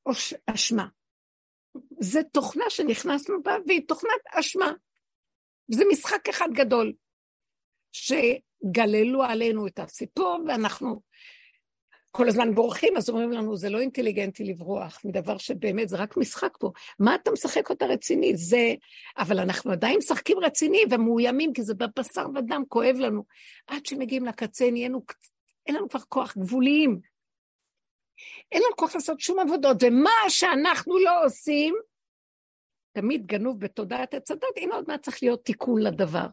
אשמה. 0.46 0.86
זה 2.00 2.22
תוכנה 2.22 2.64
שנכנסנו 2.68 3.42
בה, 3.42 3.56
והיא 3.66 3.82
תוכנת 3.88 4.20
אשמה. 4.34 4.72
זה 5.68 5.84
משחק 5.92 6.28
אחד 6.28 6.48
גדול, 6.52 6.92
שגללו 7.92 9.22
עלינו 9.22 9.66
את 9.66 9.78
הסיפור, 9.78 10.38
ואנחנו 10.48 11.00
כל 12.10 12.28
הזמן 12.28 12.54
בורחים, 12.54 12.96
אז 12.96 13.08
אומרים 13.08 13.32
לנו, 13.32 13.56
זה 13.56 13.70
לא 13.70 13.80
אינטליגנטי 13.80 14.44
לברוח 14.44 15.00
מדבר 15.04 15.38
שבאמת 15.38 15.88
זה 15.88 15.96
רק 15.96 16.16
משחק 16.16 16.56
פה. 16.60 16.70
מה 16.98 17.14
אתה 17.14 17.30
משחק 17.30 17.70
אותה 17.70 17.86
רציני? 17.86 18.36
זה... 18.36 18.74
אבל 19.18 19.38
אנחנו 19.38 19.72
עדיין 19.72 19.98
משחקים 19.98 20.38
רציני 20.38 20.82
ומאוימים, 20.90 21.52
כי 21.52 21.62
זה 21.62 21.74
בבשר 21.74 22.26
ודם, 22.34 22.62
כואב 22.68 22.96
לנו. 22.98 23.24
עד 23.66 23.86
שמגיעים 23.86 24.24
לקצה, 24.24 24.70
נהיינו... 24.70 25.02
אין 25.66 25.74
לנו 25.74 25.88
כבר 25.88 26.00
כוח, 26.00 26.36
גבוליים. 26.38 27.00
אין 28.52 28.62
לנו 28.62 28.76
כוח 28.76 28.94
לעשות 28.94 29.20
שום 29.20 29.38
עבודות, 29.38 29.76
ומה 29.82 30.10
שאנחנו 30.28 30.98
לא 30.98 31.24
עושים, 31.24 31.74
תמיד 32.92 33.26
גנוב 33.26 33.60
בתודעת 33.60 34.14
עץ 34.14 34.30
הדת, 34.30 34.56
הנה 34.56 34.74
עוד 34.74 34.84
מעט 34.88 35.02
צריך 35.02 35.22
להיות 35.22 35.44
תיקון 35.44 35.82
לדבר. 35.82 36.26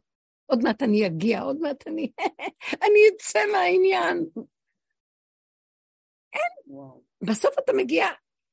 עוד 0.45 0.59
מעט 0.63 0.83
אני 0.83 1.07
אגיע, 1.07 1.41
עוד 1.41 1.59
מעט 1.59 1.87
אני... 1.87 2.11
אני 2.85 2.99
אצא 3.15 3.39
מהעניין. 3.51 4.25
אין. 6.33 6.77
בסוף 7.21 7.59
אתה 7.59 7.73
מגיע, 7.73 8.07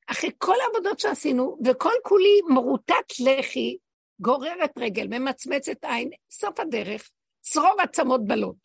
אחרי 0.07 0.29
כל 0.37 0.55
העבודות 0.65 0.99
שעשינו, 0.99 1.57
וכל 1.65 1.93
כולי 2.03 2.41
מרוטת 2.49 3.19
לחי, 3.25 3.77
גוררת 4.19 4.77
רגל, 4.77 5.07
ממצמצת 5.07 5.85
עין, 5.85 6.09
סוף 6.31 6.59
הדרך, 6.59 7.11
צרוב 7.41 7.79
עצמות 7.79 8.27
בלות. 8.27 8.64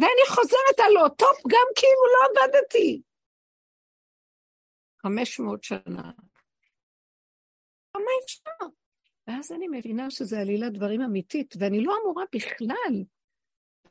ואני 0.00 0.26
חוזרת 0.28 0.78
על 0.86 0.98
אותו 0.98 1.26
פגם 1.42 1.68
כאילו 1.76 2.02
לא 2.12 2.44
עבדתי. 2.44 3.02
חמש 5.02 5.40
מאות 5.40 5.64
שנה. 5.64 6.12
מה 7.94 8.10
אפשר? 8.24 8.66
ואז 9.26 9.52
אני 9.52 9.68
מבינה 9.68 10.10
שזה 10.10 10.38
עלילת 10.40 10.72
דברים 10.72 11.00
אמיתית, 11.00 11.54
ואני 11.58 11.84
לא 11.84 11.94
אמורה 12.02 12.24
בכלל 12.34 13.04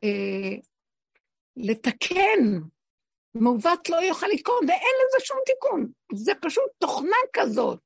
אה, 0.04 0.56
לתקן 1.56 2.40
מעוות 3.34 3.88
לא 3.88 3.96
יוכל 3.96 4.26
לתקון, 4.26 4.68
ואין 4.68 4.94
לזה 5.06 5.26
שום 5.26 5.38
תיקון. 5.46 5.92
זה 6.14 6.32
פשוט 6.42 6.70
תוכנה 6.78 7.16
כזאת. 7.32 7.82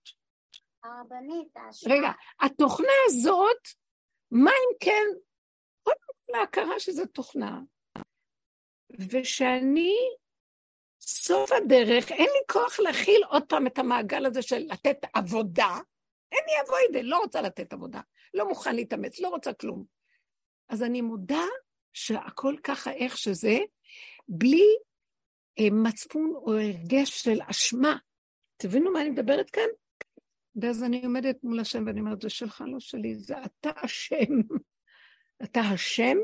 הרבנית, 0.85 1.57
האשמה... 1.57 1.95
רגע, 1.95 2.11
התוכנה 2.41 2.93
הזאת, 3.07 3.69
מה 4.31 4.51
אם 4.51 4.77
כן, 4.81 5.07
קודם 5.83 5.97
כל 6.27 6.39
ההכרה 6.39 6.81
שזו 6.81 7.07
תוכנה, 7.07 7.61
ושאני, 8.99 9.97
סוף 11.01 11.53
הדרך, 11.53 12.13
אין 12.13 12.27
לי 12.27 12.41
כוח 12.51 12.81
להכיל 12.81 13.23
עוד 13.29 13.43
פעם 13.49 13.67
את 13.67 13.79
המעגל 13.79 14.27
הזה 14.27 14.43
של 14.43 14.59
לתת 14.69 14.99
עבודה. 15.13 15.79
אין 16.33 16.41
לי 16.47 16.53
אבוידה, 16.65 17.09
לא 17.09 17.19
רוצה 17.19 17.43
לתת 17.43 17.73
עבודה, 17.73 18.01
לא 18.35 18.49
מוכן 18.49 18.77
להתאמץ, 18.77 19.21
לא 19.21 19.29
רוצה 19.29 19.53
כלום. 19.53 19.85
אז 20.69 20.83
אני 20.83 21.01
מודה 21.01 21.45
שהכל 21.93 22.55
ככה 22.65 22.93
איך 22.93 23.19
שזה, 23.19 23.59
בלי 24.29 24.67
אה, 25.59 25.69
מצפון 25.73 26.33
או 26.35 26.53
הרגש 26.53 27.23
של 27.23 27.39
אשמה. 27.51 27.97
תבינו 28.57 28.93
מה 28.93 29.01
אני 29.01 29.11
מדברת 29.11 29.51
כאן? 29.51 29.69
ואז 30.57 30.83
אני 30.83 31.05
עומדת 31.05 31.45
מול 31.45 31.61
השם 31.61 31.87
ואני 31.87 32.01
אומרת, 32.01 32.21
זה 32.23 32.31
שלך, 32.31 32.65
לא 32.67 32.81
שלי, 32.81 33.15
זה 33.15 33.35
אתה 33.45 33.71
אשם. 33.77 34.41
אתה 35.45 35.61
השם, 35.61 36.17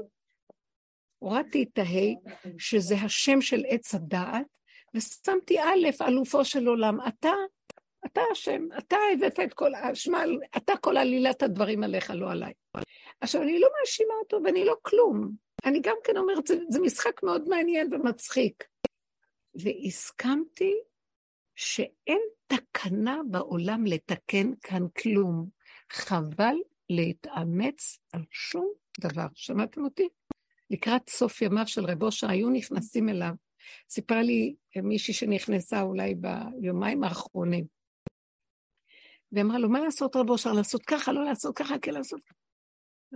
הורדתי 1.18 1.62
את 1.62 1.78
הה', 1.78 2.32
שזה 2.58 2.94
השם 2.94 3.40
של 3.40 3.62
עץ 3.68 3.94
הדעת, 3.94 4.46
ושמתי 4.94 5.60
א', 5.60 6.04
אלופו 6.08 6.44
של 6.44 6.68
עולם. 6.68 6.98
אתה, 7.08 7.32
אתה 8.06 8.20
השם, 8.32 8.68
אתה 8.78 8.96
הבאת 9.12 9.40
את 9.40 9.54
כל 9.54 9.74
האשמה, 9.74 10.24
אתה 10.56 10.72
כל 10.76 10.96
עלילת 10.96 11.42
הדברים 11.42 11.84
עליך, 11.84 12.10
לא 12.14 12.30
עליי. 12.30 12.52
עכשיו, 13.20 13.42
אני 13.42 13.58
לא 13.58 13.68
מאשימה 13.80 14.14
אותו 14.22 14.40
ואני 14.44 14.64
לא 14.64 14.76
כלום. 14.82 15.30
אני 15.64 15.80
גם 15.80 15.96
כן 16.04 16.16
אומרת, 16.16 16.46
זה, 16.46 16.56
זה 16.68 16.80
משחק 16.80 17.22
מאוד 17.22 17.48
מעניין 17.48 17.94
ומצחיק. 17.94 18.64
והסכמתי 19.54 20.74
שאין 21.56 22.20
תקנה 22.46 23.20
בעולם 23.30 23.86
לתקן 23.86 24.50
כאן 24.62 24.82
כלום. 25.02 25.48
חבל 25.90 26.56
להתאמץ 26.90 27.98
על 28.12 28.22
שום 28.30 28.72
דבר. 29.00 29.26
שמעתם 29.34 29.84
אותי? 29.84 30.08
לקראת 30.70 31.10
סוף 31.10 31.42
ימיו 31.42 31.66
של 31.66 31.84
רב 31.84 32.02
אושר 32.02 32.30
היו 32.30 32.50
נכנסים 32.50 33.08
אליו. 33.08 33.34
סיפרה 33.90 34.22
לי 34.22 34.54
מישהי 34.82 35.14
שנכנסה 35.14 35.82
אולי 35.82 36.14
ביומיים 36.14 37.04
האחרונים. 37.04 37.66
ואמרה 39.32 39.58
לו, 39.58 39.68
מה 39.68 39.80
לעשות 39.80 40.16
רב 40.16 40.30
אושר? 40.30 40.52
לעשות 40.52 40.82
ככה, 40.86 41.12
לא 41.12 41.24
לעשות 41.24 41.56
ככה, 41.56 41.74
כן 41.82 41.94
לעשות 41.94 42.20
ככה. 42.22 42.38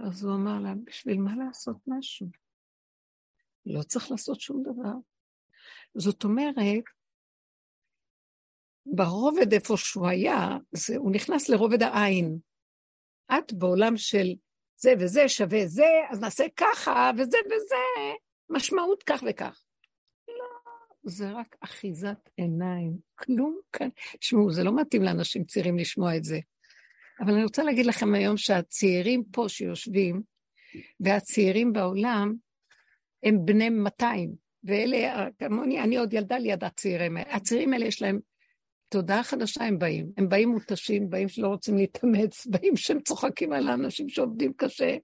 אז 0.09 0.25
הוא 0.25 0.35
אמר 0.35 0.59
לה, 0.63 0.75
בשביל 0.85 1.21
מה 1.21 1.33
לעשות 1.37 1.77
משהו? 1.87 2.27
לא 3.67 3.83
צריך 3.83 4.11
לעשות 4.11 4.41
שום 4.41 4.63
דבר. 4.63 4.95
זאת 5.95 6.25
אומרת, 6.25 6.55
ברובד 8.87 9.53
איפה 9.53 9.77
שהוא 9.77 10.09
היה, 10.09 10.59
זה, 10.73 10.97
הוא 10.97 11.13
נכנס 11.13 11.49
לרובד 11.49 11.83
העין. 11.83 12.39
את 13.39 13.53
בעולם 13.53 13.97
של 13.97 14.35
זה 14.81 14.95
וזה 14.99 15.29
שווה 15.29 15.67
זה, 15.67 15.87
אז 16.11 16.21
נעשה 16.21 16.45
ככה, 16.57 17.11
וזה 17.19 17.39
וזה, 17.47 18.15
משמעות 18.51 19.03
כך 19.03 19.25
וכך. 19.29 19.63
לא, 20.29 20.73
זה 21.05 21.31
רק 21.31 21.57
אחיזת 21.61 22.29
עיניים, 22.37 22.93
כלום 23.15 23.61
כאן. 23.73 23.89
תשמעו, 24.19 24.53
זה 24.53 24.65
לא 24.65 24.77
מתאים 24.77 25.03
לאנשים 25.03 25.45
צעירים 25.45 25.79
לשמוע 25.79 26.17
את 26.17 26.25
זה. 26.25 26.39
אבל 27.21 27.33
אני 27.33 27.45
רוצה 27.45 27.63
להגיד 27.63 27.87
לכם 27.87 28.15
היום 28.15 28.37
שהצעירים 28.37 29.25
פה 29.33 29.45
שיושבים, 29.49 30.23
והצעירים 31.01 31.73
בעולם, 31.73 32.35
הם 33.23 33.45
בני 33.45 33.69
200. 33.69 34.35
ואלה, 34.65 35.27
כמוני, 35.39 35.81
אני 35.81 35.97
עוד 35.97 36.13
ילדה 36.13 36.39
ליד 36.39 36.65
הצעירים 36.65 37.17
האלה. 37.17 37.35
הצעירים 37.35 37.73
האלה 37.73 37.87
יש 37.87 38.03
להם 38.03 38.19
תודעה 38.91 39.23
חדשה, 39.23 39.65
הם 39.65 39.79
באים. 39.79 40.13
הם 40.17 40.29
באים 40.29 40.49
מותשים, 40.49 41.11
באים 41.11 41.29
שלא 41.29 41.49
רוצים 41.49 41.77
להתאמץ, 41.77 42.47
באים 42.51 42.77
שהם 42.77 43.01
צוחקים 43.01 43.53
על 43.53 43.69
האנשים 43.69 44.09
שעובדים 44.09 44.53
קשה. 44.53 44.97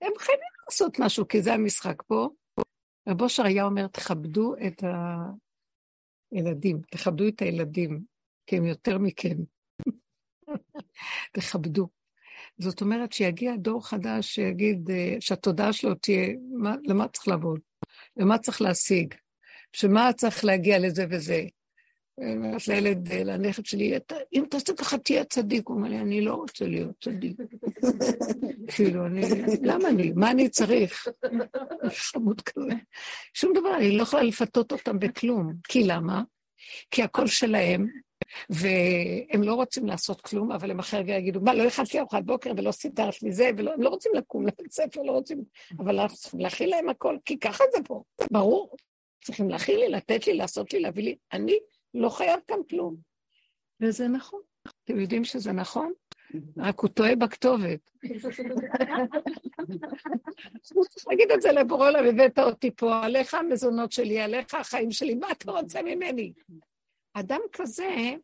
הם 0.00 0.12
חייבים 0.18 0.48
לעשות 0.66 0.98
משהו, 0.98 1.28
כי 1.28 1.42
זה 1.42 1.54
המשחק 1.54 2.02
פה. 2.02 2.28
רב 3.08 3.22
אושר 3.22 3.44
היה 3.46 3.64
אומר, 3.64 3.86
תכבדו 3.86 4.54
את 4.66 4.84
הילדים, 6.32 6.80
תכבדו 6.90 7.28
את 7.28 7.42
הילדים, 7.42 8.00
כי 8.46 8.56
הם 8.56 8.64
יותר 8.64 8.98
מכם. 8.98 9.36
תכבדו. 11.32 11.88
זאת 12.58 12.80
אומרת 12.80 13.12
שיגיע 13.12 13.56
דור 13.56 13.86
חדש 13.86 14.34
שיגיד, 14.34 14.90
אה, 14.90 15.16
שהתודעה 15.20 15.72
שלו 15.72 15.94
תהיה, 15.94 16.34
מה, 16.52 16.74
למה 16.84 17.08
צריך 17.08 17.28
לעבוד? 17.28 17.60
ומה 18.16 18.38
צריך 18.38 18.62
להשיג, 18.62 19.14
שמה 19.72 20.12
צריך 20.12 20.44
להגיע 20.44 20.78
לזה 20.78 21.06
וזה. 21.10 21.42
אומרת 22.20 22.68
לילד, 22.68 23.12
לנכד 23.12 23.66
שלי, 23.66 23.98
אם 24.34 24.44
תעשה 24.50 24.72
ככה 24.72 24.98
תהיה 24.98 25.24
צדיק. 25.24 25.68
הוא 25.68 25.76
אומר 25.76 25.88
לי, 25.88 25.98
אני 25.98 26.20
לא 26.20 26.34
רוצה 26.34 26.66
להיות 26.66 26.94
צדיק. 27.04 27.36
כאילו, 28.74 29.06
אני, 29.06 29.22
למה 29.62 29.88
אני? 29.88 30.12
מה 30.14 30.30
אני 30.30 30.48
צריך? 30.48 31.08
חמוד 31.88 32.40
כזה. 32.40 32.72
שום 33.34 33.52
דבר, 33.54 33.76
אני 33.76 33.96
לא 33.96 34.02
יכולה 34.02 34.22
לפתות 34.22 34.72
אותם 34.72 34.98
בכלום. 34.98 35.52
כי 35.68 35.84
למה? 35.84 36.22
כי 36.90 37.02
הכל 37.02 37.26
שלהם, 37.26 37.86
והם 38.50 39.42
לא 39.42 39.54
רוצים 39.54 39.86
לעשות 39.86 40.20
כלום, 40.20 40.52
אבל 40.52 40.70
הם 40.70 40.78
אחרי 40.78 41.00
רגע 41.00 41.14
יגידו, 41.14 41.40
מה, 41.40 41.54
לא 41.54 41.68
אכלתי 41.68 41.98
ארוחת 41.98 42.22
בוקר 42.22 42.52
ולא 42.56 42.72
סידרת 42.72 43.22
לי 43.22 43.32
זה, 43.32 43.50
והם 43.56 43.82
לא 43.82 43.88
רוצים 43.88 44.12
לקום 44.14 44.46
לבית 44.46 44.72
ספר, 44.72 45.02
לא 45.02 45.12
רוצים, 45.12 45.44
אבל 45.78 45.98
להכיל 46.38 46.70
להם 46.70 46.88
הכל, 46.88 47.16
כי 47.24 47.38
ככה 47.38 47.64
זה 47.76 47.82
פה, 47.84 48.02
ברור. 48.30 48.76
צריכים 49.24 49.50
להכיל 49.50 49.80
לי, 49.80 49.88
לתת 49.88 50.26
לי, 50.26 50.34
לעשות 50.34 50.72
לי, 50.72 50.80
להביא 50.80 51.04
לי. 51.04 51.16
אני 51.32 51.58
לא 51.96 52.08
חייב 52.08 52.40
כאן 52.48 52.58
כלום. 52.70 52.96
וזה 53.80 54.08
נכון. 54.08 54.40
אתם 54.84 55.00
יודעים 55.00 55.24
שזה 55.24 55.52
נכון? 55.52 55.92
רק 56.56 56.80
הוא 56.80 56.90
טועה 56.90 57.16
בכתובת. 57.16 57.90
הוא 60.74 60.84
צריך 60.84 61.08
להגיד 61.08 61.30
את 61.30 61.42
זה 61.42 61.52
לבורא 61.52 61.88
עולם, 61.88 62.04
הבאת 62.04 62.38
אותי 62.38 62.70
פה, 62.70 63.04
עליך 63.04 63.34
המזונות 63.34 63.92
שלי, 63.92 64.20
עליך 64.20 64.54
החיים 64.54 64.90
שלי, 64.90 65.14
מה 65.14 65.32
אתה 65.32 65.52
רוצה 65.52 65.82
ממני? 65.82 66.32
אדם 67.14 67.40
כזה, 67.52 68.14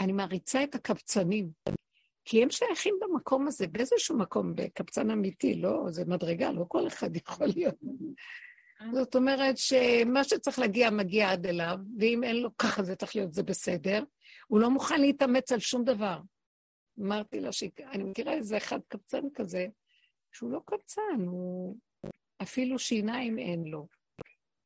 אני 0.00 0.12
מעריצה 0.12 0.64
את 0.64 0.74
הקבצנים, 0.74 1.50
כי 2.24 2.42
הם 2.42 2.50
שייכים 2.50 2.94
במקום 3.00 3.46
הזה, 3.46 3.66
באיזשהו 3.66 4.18
מקום, 4.18 4.54
בקבצן 4.54 5.10
אמיתי, 5.10 5.54
לא, 5.54 5.84
זה 5.88 6.04
מדרגה, 6.04 6.52
לא 6.52 6.64
כל 6.68 6.86
אחד 6.86 7.16
יכול 7.16 7.46
להיות. 7.56 7.74
זאת 8.92 9.16
אומרת 9.16 9.58
שמה 9.58 10.24
שצריך 10.24 10.58
להגיע, 10.58 10.90
מגיע 10.90 11.30
עד 11.30 11.46
אליו, 11.46 11.78
ואם 11.98 12.24
אין 12.24 12.36
לו 12.36 12.56
ככה 12.56 12.82
זה 12.82 12.96
צריך 12.96 13.16
להיות, 13.16 13.34
זה 13.34 13.42
בסדר. 13.42 14.04
הוא 14.46 14.60
לא 14.60 14.70
מוכן 14.70 15.00
להתאמץ 15.00 15.52
על 15.52 15.58
שום 15.58 15.84
דבר. 15.84 16.18
אמרתי 17.00 17.40
לה 17.40 17.52
שאני 17.52 18.04
מכירה 18.04 18.32
איזה 18.32 18.56
אחד 18.56 18.78
קבצן 18.88 19.22
כזה, 19.34 19.66
שהוא 20.32 20.50
לא 20.50 20.60
קבצן, 20.64 21.26
הוא 21.26 21.76
אפילו 22.42 22.78
שיניים 22.78 23.38
אין 23.38 23.64
לו. 23.64 23.86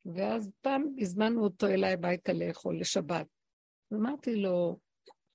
ואז 0.05 0.49
פעם 0.61 0.83
הזמנו 0.97 1.43
אותו 1.43 1.67
אליי 1.67 1.93
הביתה 1.93 2.33
לאכול 2.33 2.79
לשבת. 2.79 3.27
אמרתי 3.93 4.35
לו, 4.35 4.79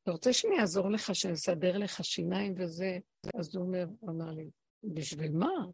אתה 0.03 0.11
רוצה 0.11 0.33
שאני 0.33 0.61
אעזור 0.61 0.91
לך, 0.91 1.15
שאני 1.15 1.35
אסדר 1.35 1.79
לך 1.79 2.05
שיניים 2.05 2.55
וזה? 2.57 2.99
אז 3.39 3.57
הוא 3.57 3.65
אומר, 3.65 3.87
אמר 4.09 4.31
לי, 4.31 4.51
בשביל 4.83 5.33
מה? 5.33 5.67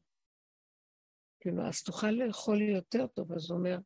כאילו, 1.45 1.63
אז 1.63 1.83
תוכל 1.83 2.11
לאכול 2.11 2.63
יותר 2.63 3.07
טוב. 3.07 3.33
אז 3.33 3.51
הוא 3.51 3.59
אומר, 3.59 3.79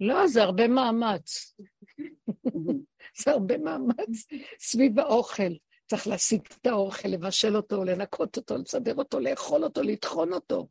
לא, 0.00 0.26
זה 0.26 0.42
הרבה 0.42 0.68
מאמץ. 0.68 1.56
זה 3.24 3.30
הרבה 3.30 3.58
מאמץ 3.58 4.26
סביב 4.58 4.98
האוכל. 4.98 5.52
צריך 5.86 6.06
להשיג 6.06 6.40
את 6.60 6.66
האוכל, 6.66 7.08
לבשל 7.08 7.56
אותו, 7.56 7.84
לנקות 7.84 8.36
אותו, 8.36 8.58
לסדר 8.58 8.94
אותו, 8.94 9.20
לאכול 9.20 9.64
אותו, 9.64 9.82
לטחון 9.82 10.32
אותו. 10.32 10.68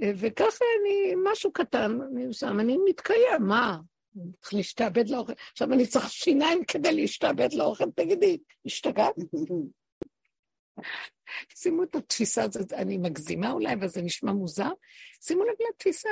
וככה 0.00 0.64
אני, 0.80 1.14
משהו 1.24 1.52
קטן, 1.52 1.98
אני 2.02 2.32
שם, 2.32 2.60
אני 2.60 2.76
מתקיים, 2.88 3.42
מה? 3.42 3.78
צריך 4.40 4.54
להשתעבד 4.54 5.08
לאוכל. 5.08 5.32
עכשיו 5.52 5.72
אני 5.72 5.86
צריך 5.86 6.10
שיניים 6.10 6.64
כדי 6.64 6.92
להשתעבד 6.92 7.52
לאוכל, 7.52 7.90
תגידי, 7.90 8.38
השתגעת? 8.66 9.14
שימו 11.54 11.82
את 11.82 11.94
התפיסה 11.94 12.42
הזאת, 12.42 12.72
אני 12.72 12.98
מגזימה 12.98 13.52
אולי, 13.52 13.72
אבל 13.72 13.88
זה 13.88 14.02
נשמע 14.02 14.32
מוזר. 14.32 14.70
שימו 15.20 15.44
לב 15.44 15.54
לתפיסה. 15.68 16.10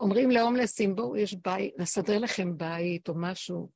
אומרים 0.00 0.30
להומלסים, 0.30 0.96
בואו, 0.96 1.16
יש 1.16 1.34
בית, 1.44 1.74
נסדר 1.78 2.18
לכם 2.18 2.56
בית 2.58 3.08
או 3.08 3.14
משהו. 3.16 3.70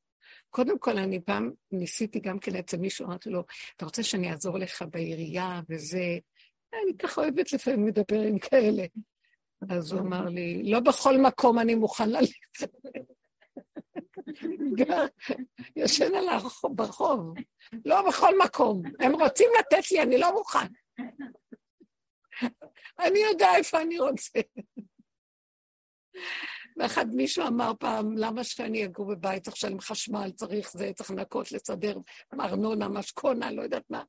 קודם 0.51 0.79
כל, 0.79 0.99
אני 0.99 1.21
פעם 1.21 1.51
ניסיתי 1.73 2.21
גם 2.21 2.39
כן 2.39 2.57
אצל 2.57 2.77
מישהו, 2.77 3.07
אמרתי 3.07 3.31
לו, 3.31 3.45
אתה 3.77 3.85
רוצה 3.85 4.03
שאני 4.03 4.31
אעזור 4.31 4.59
לך 4.59 4.85
בעירייה 4.91 5.61
וזה? 5.69 6.19
אני 6.73 6.97
ככה 6.99 7.21
אוהבת 7.21 7.53
לפעמים 7.53 7.87
לדבר 7.87 8.21
עם 8.21 8.39
כאלה. 8.39 8.85
אז 9.71 9.93
הוא 9.93 10.01
אמר 10.01 10.25
לי, 10.25 10.63
לא 10.63 10.81
בכל 10.81 11.19
מקום 11.19 11.59
אני 11.59 11.75
מוכן 11.75 12.11
ללכת. 12.11 12.71
ישן 15.77 16.15
על 16.15 16.29
הרחוב, 16.29 16.77
ברחוב, 16.77 17.35
לא 17.85 18.09
בכל 18.09 18.39
מקום. 18.45 18.83
הם 19.01 19.13
רוצים 19.13 19.51
לתת 19.59 19.91
לי, 19.91 20.03
אני 20.03 20.19
לא 20.19 20.33
מוכן. 20.33 20.67
אני 22.99 23.19
יודע 23.19 23.57
איפה 23.57 23.81
אני 23.81 23.99
רוצה. 23.99 24.41
ואחד 26.77 27.07
מישהו 27.15 27.47
אמר 27.47 27.73
פעם, 27.81 28.19
למה 28.19 28.45
שאני 28.45 28.85
אגור 28.85 29.07
בבית, 29.07 29.45
צריך 29.45 29.57
לשלם 29.57 29.81
חשמל, 29.81 30.31
צריך 30.35 30.73
זה, 30.73 30.93
צריך 30.95 31.11
לנקות, 31.11 31.53
לסדר 31.53 31.99
ארנונה, 32.41 32.89
משכונה, 32.89 33.53
לא 33.53 33.63
יודעת 33.63 33.91
מה. 33.91 34.03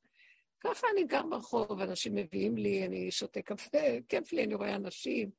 ככה 0.60 0.86
אני 0.92 1.04
גר 1.04 1.22
ברחוב, 1.22 1.80
אנשים 1.80 2.14
מביאים 2.14 2.56
לי, 2.56 2.86
אני 2.86 3.10
שותה 3.10 3.42
קפה, 3.42 3.78
כיף 4.08 4.32
לי, 4.32 4.44
אני 4.44 4.54
רואה 4.54 4.74
אנשים. 4.74 5.30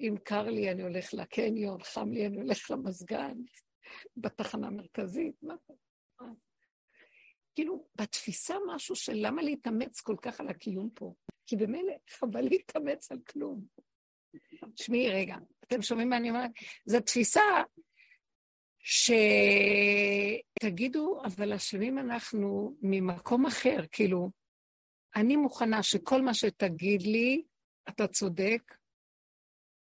אם 0.00 0.14
קר 0.24 0.42
לי, 0.42 0.70
אני 0.70 0.82
הולך 0.82 1.14
לקניון, 1.14 1.82
חם 1.82 2.12
לי, 2.12 2.26
אני 2.26 2.36
הולך 2.36 2.70
למזגן, 2.70 3.34
בתחנה 4.16 4.66
המרכזית, 4.66 5.42
מה 5.42 5.54
כאילו, 7.56 7.88
בתפיסה 7.94 8.54
משהו 8.66 8.96
של 8.96 9.12
למה 9.16 9.42
להתאמץ 9.42 10.00
כל 10.00 10.16
כך 10.22 10.40
על 10.40 10.48
הקיום 10.48 10.90
פה? 10.94 11.14
כי 11.46 11.56
במילא 11.56 11.92
חבל 12.10 12.40
להתאמץ 12.40 13.12
על 13.12 13.18
כלום. 13.28 13.64
תשמעי, 14.74 15.10
רגע, 15.10 15.36
אתם 15.64 15.82
שומעים 15.82 16.08
מה 16.08 16.16
אני 16.16 16.30
אומרת? 16.30 16.50
זו 16.86 17.00
תפיסה 17.00 17.42
שתגידו, 20.58 21.20
אבל 21.24 21.52
אשמים 21.52 21.98
אנחנו 21.98 22.76
ממקום 22.82 23.46
אחר, 23.46 23.76
כאילו, 23.92 24.30
אני 25.16 25.36
מוכנה 25.36 25.82
שכל 25.82 26.22
מה 26.22 26.34
שתגיד 26.34 27.02
לי, 27.02 27.44
אתה 27.88 28.06
צודק, 28.06 28.74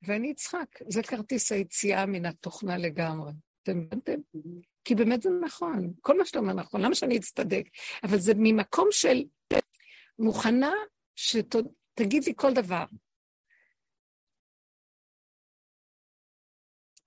ואני 0.03 0.33
אצחק. 0.33 0.79
זה 0.89 1.03
כרטיס 1.03 1.53
היציאה 1.53 2.07
מן 2.07 2.27
התוכנה 2.27 2.79
לגמרי. 2.79 3.33
אתם 3.63 3.79
הבנתם? 3.79 4.21
כי 4.85 4.95
באמת 4.95 5.23
זה 5.23 5.31
נכון. 5.45 5.93
כל 6.01 6.19
מה 6.19 6.25
שאתה 6.25 6.39
אומר 6.39 6.53
נכון, 6.53 6.81
למה 6.81 6.95
שאני 6.95 7.17
אצטדק? 7.17 7.65
אבל 8.05 8.19
זה 8.19 8.33
ממקום 8.37 8.89
של 8.91 9.25
מוכנה 10.19 10.73
שתגיד 11.17 12.25
לי 12.27 12.33
כל 12.37 12.53
דבר. 12.55 12.85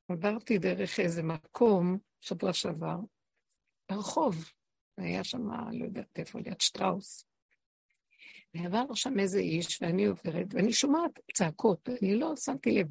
עברתי 0.10 0.58
דרך 0.58 1.00
איזה 1.00 1.24
מקום, 1.24 1.98
שבוע 2.22 2.54
שעבר, 2.54 2.98
ברחוב. 3.92 4.36
היה 4.98 5.24
שם, 5.24 5.52
לא 5.72 5.86
יודעת 5.86 6.20
איפה, 6.20 6.40
ליד 6.40 6.62
שטראוס. 6.62 7.26
ועבר 8.54 8.94
שם 8.94 9.20
איזה 9.20 9.40
איש, 9.40 9.82
ואני 9.82 10.06
עוברת, 10.06 10.48
ואני 10.54 10.74
שומעת 10.74 11.20
צעקות, 11.34 11.90
אני 11.90 12.16
לא 12.16 12.36
שמתי 12.36 12.72
לב. 12.72 12.88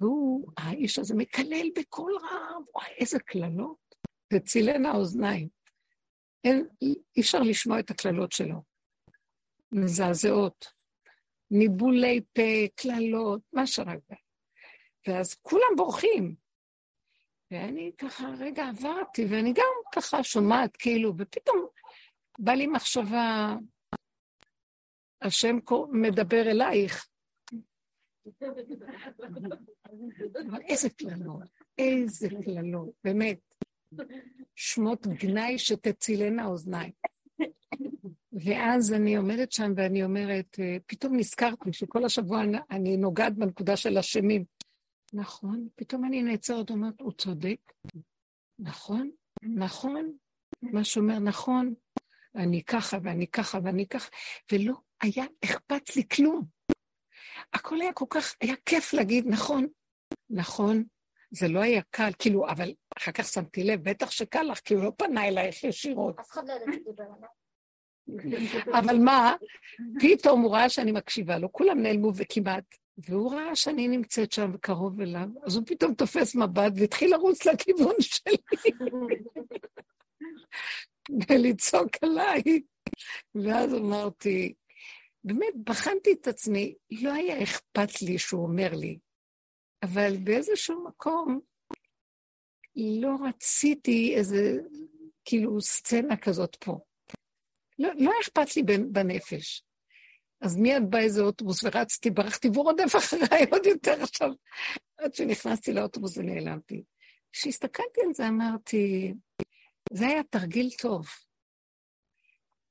והוא, 0.00 0.50
האיש 0.58 0.98
הזה 0.98 1.14
מקלל 1.14 1.68
בקול 1.78 2.12
רם, 2.22 2.62
וואי, 2.74 2.88
איזה 2.98 3.18
קללות. 3.18 3.84
וצילנה 4.32 4.90
האוזניים. 4.90 5.48
אין, 6.44 6.68
אי 6.82 7.20
אפשר 7.20 7.40
לשמוע 7.40 7.80
את 7.80 7.90
הקללות 7.90 8.32
שלו. 8.32 8.62
מזעזעות. 9.72 10.66
ניבולי 11.50 12.20
פה, 12.32 12.66
קללות, 12.74 13.40
מה 13.52 13.66
שרק 13.66 13.98
ואז 15.06 15.34
כולם 15.34 15.76
בורחים. 15.76 16.34
ואני 17.50 17.92
ככה 17.98 18.24
רגע 18.38 18.68
עברתי, 18.68 19.24
ואני 19.30 19.52
גם 19.52 19.72
ככה 19.94 20.22
שומעת 20.22 20.76
כאילו, 20.76 21.12
ופתאום 21.18 21.66
בא 22.38 22.52
לי 22.52 22.66
מחשבה, 22.66 23.56
השם 25.22 25.58
מדבר 25.92 26.50
אלייך. 26.50 27.08
אבל 30.50 30.60
איזה 30.60 30.90
קללות, 30.90 31.42
איזה 31.78 32.28
קללות, 32.44 32.90
באמת. 33.04 33.38
שמות 34.54 35.06
גנאי 35.06 35.58
שתצילנה 35.58 36.46
אוזניים. 36.46 36.92
ואז 38.32 38.92
אני 38.92 39.16
עומדת 39.16 39.52
שם 39.52 39.72
ואני 39.76 40.04
אומרת, 40.04 40.58
פתאום 40.86 41.16
נזכרתי 41.16 41.72
שכל 41.72 42.04
השבוע 42.04 42.42
אני 42.70 42.96
נוגעת 42.96 43.34
בנקודה 43.34 43.76
של 43.76 43.98
אשמים. 43.98 44.44
נכון, 45.12 45.68
פתאום 45.74 46.04
אני 46.04 46.22
נעצרת, 46.22 46.70
אומרת, 46.70 47.00
הוא 47.00 47.12
צודק. 47.12 47.72
נכון, 48.58 49.10
נכון, 49.42 50.16
מה 50.62 50.84
שאומר 50.84 51.18
נכון, 51.18 51.74
אני 52.34 52.62
ככה 52.64 52.98
ואני 53.02 53.26
ככה 53.26 53.58
ואני 53.64 53.86
ככה, 53.86 54.10
ולא 54.52 54.74
היה 55.02 55.24
אכפת 55.44 55.96
לי 55.96 56.08
כלום. 56.08 56.44
הכל 57.52 57.80
היה 57.80 57.92
כל 57.92 58.04
כך, 58.10 58.34
היה 58.40 58.54
כיף 58.66 58.92
להגיד, 58.92 59.24
נכון, 59.26 59.66
נכון, 60.30 60.84
זה 61.30 61.48
לא 61.48 61.60
היה 61.60 61.82
קל, 61.90 62.10
כאילו, 62.18 62.48
אבל 62.48 62.72
אחר 62.98 63.12
כך 63.12 63.24
שמתי 63.24 63.64
לב, 63.64 63.90
בטח 63.90 64.10
שקל 64.10 64.42
לך, 64.42 64.60
כי 64.60 64.74
הוא 64.74 64.84
לא 64.84 64.92
פנה 64.96 65.28
אלייך 65.28 65.64
ישירות. 65.64 66.20
אף 66.20 66.30
אחד 66.30 66.48
לא 66.48 66.52
ידע 66.52 66.72
שדיבר 66.72 67.04
עליו. 67.04 67.28
אבל 68.78 68.98
מה, 68.98 69.34
פתאום 70.00 70.40
הוא 70.40 70.52
ראה 70.52 70.68
שאני 70.68 70.92
מקשיבה 70.92 71.38
לו, 71.38 71.52
כולם 71.52 71.82
נעלמו 71.82 72.12
וכמעט, 72.14 72.64
והוא 72.98 73.34
ראה 73.34 73.56
שאני 73.56 73.88
נמצאת 73.88 74.32
שם 74.32 74.56
קרוב 74.60 75.00
אליו, 75.00 75.28
אז 75.46 75.56
הוא 75.56 75.64
פתאום 75.66 75.94
תופס 75.94 76.34
מבט 76.34 76.72
והתחיל 76.76 77.10
לרוץ 77.10 77.46
לכיוון 77.46 77.94
שלי. 78.00 78.36
ולצעוק 81.28 81.90
עליי. 82.02 82.42
ואז 83.34 83.74
אמרתי, 83.74 84.54
באמת, 85.24 85.54
בחנתי 85.64 86.12
את 86.12 86.28
עצמי, 86.28 86.74
לא 86.90 87.12
היה 87.12 87.42
אכפת 87.42 88.02
לי 88.02 88.18
שהוא 88.18 88.42
אומר 88.42 88.70
לי, 88.74 88.98
אבל 89.82 90.16
באיזשהו 90.24 90.84
מקום 90.84 91.40
לא 92.76 93.16
רציתי 93.28 94.14
איזה, 94.16 94.58
כאילו, 95.24 95.60
סצנה 95.60 96.16
כזאת 96.16 96.56
פה. 96.56 96.78
לא, 97.78 97.88
לא 97.98 98.10
אכפת 98.22 98.56
לי 98.56 98.62
בנפש. 98.92 99.64
אז 100.40 100.56
מיד 100.56 100.82
בא 100.90 100.98
איזה 100.98 101.22
אוטובוס 101.22 101.64
ורצתי, 101.64 102.10
ברחתי 102.10 102.48
והוא 102.48 102.64
רודף 102.64 102.94
אחריי 102.98 103.44
עוד 103.50 103.66
יותר 103.66 104.02
עכשיו. 104.02 104.30
עד 104.98 105.14
שנכנסתי 105.14 105.72
לאוטובוס 105.72 106.16
ונעלמתי. 106.18 106.82
כשהסתכלתי 107.32 108.00
על 108.06 108.14
זה 108.14 108.28
אמרתי, 108.28 109.14
זה 109.92 110.06
היה 110.06 110.22
תרגיל 110.22 110.70
טוב. 110.82 111.06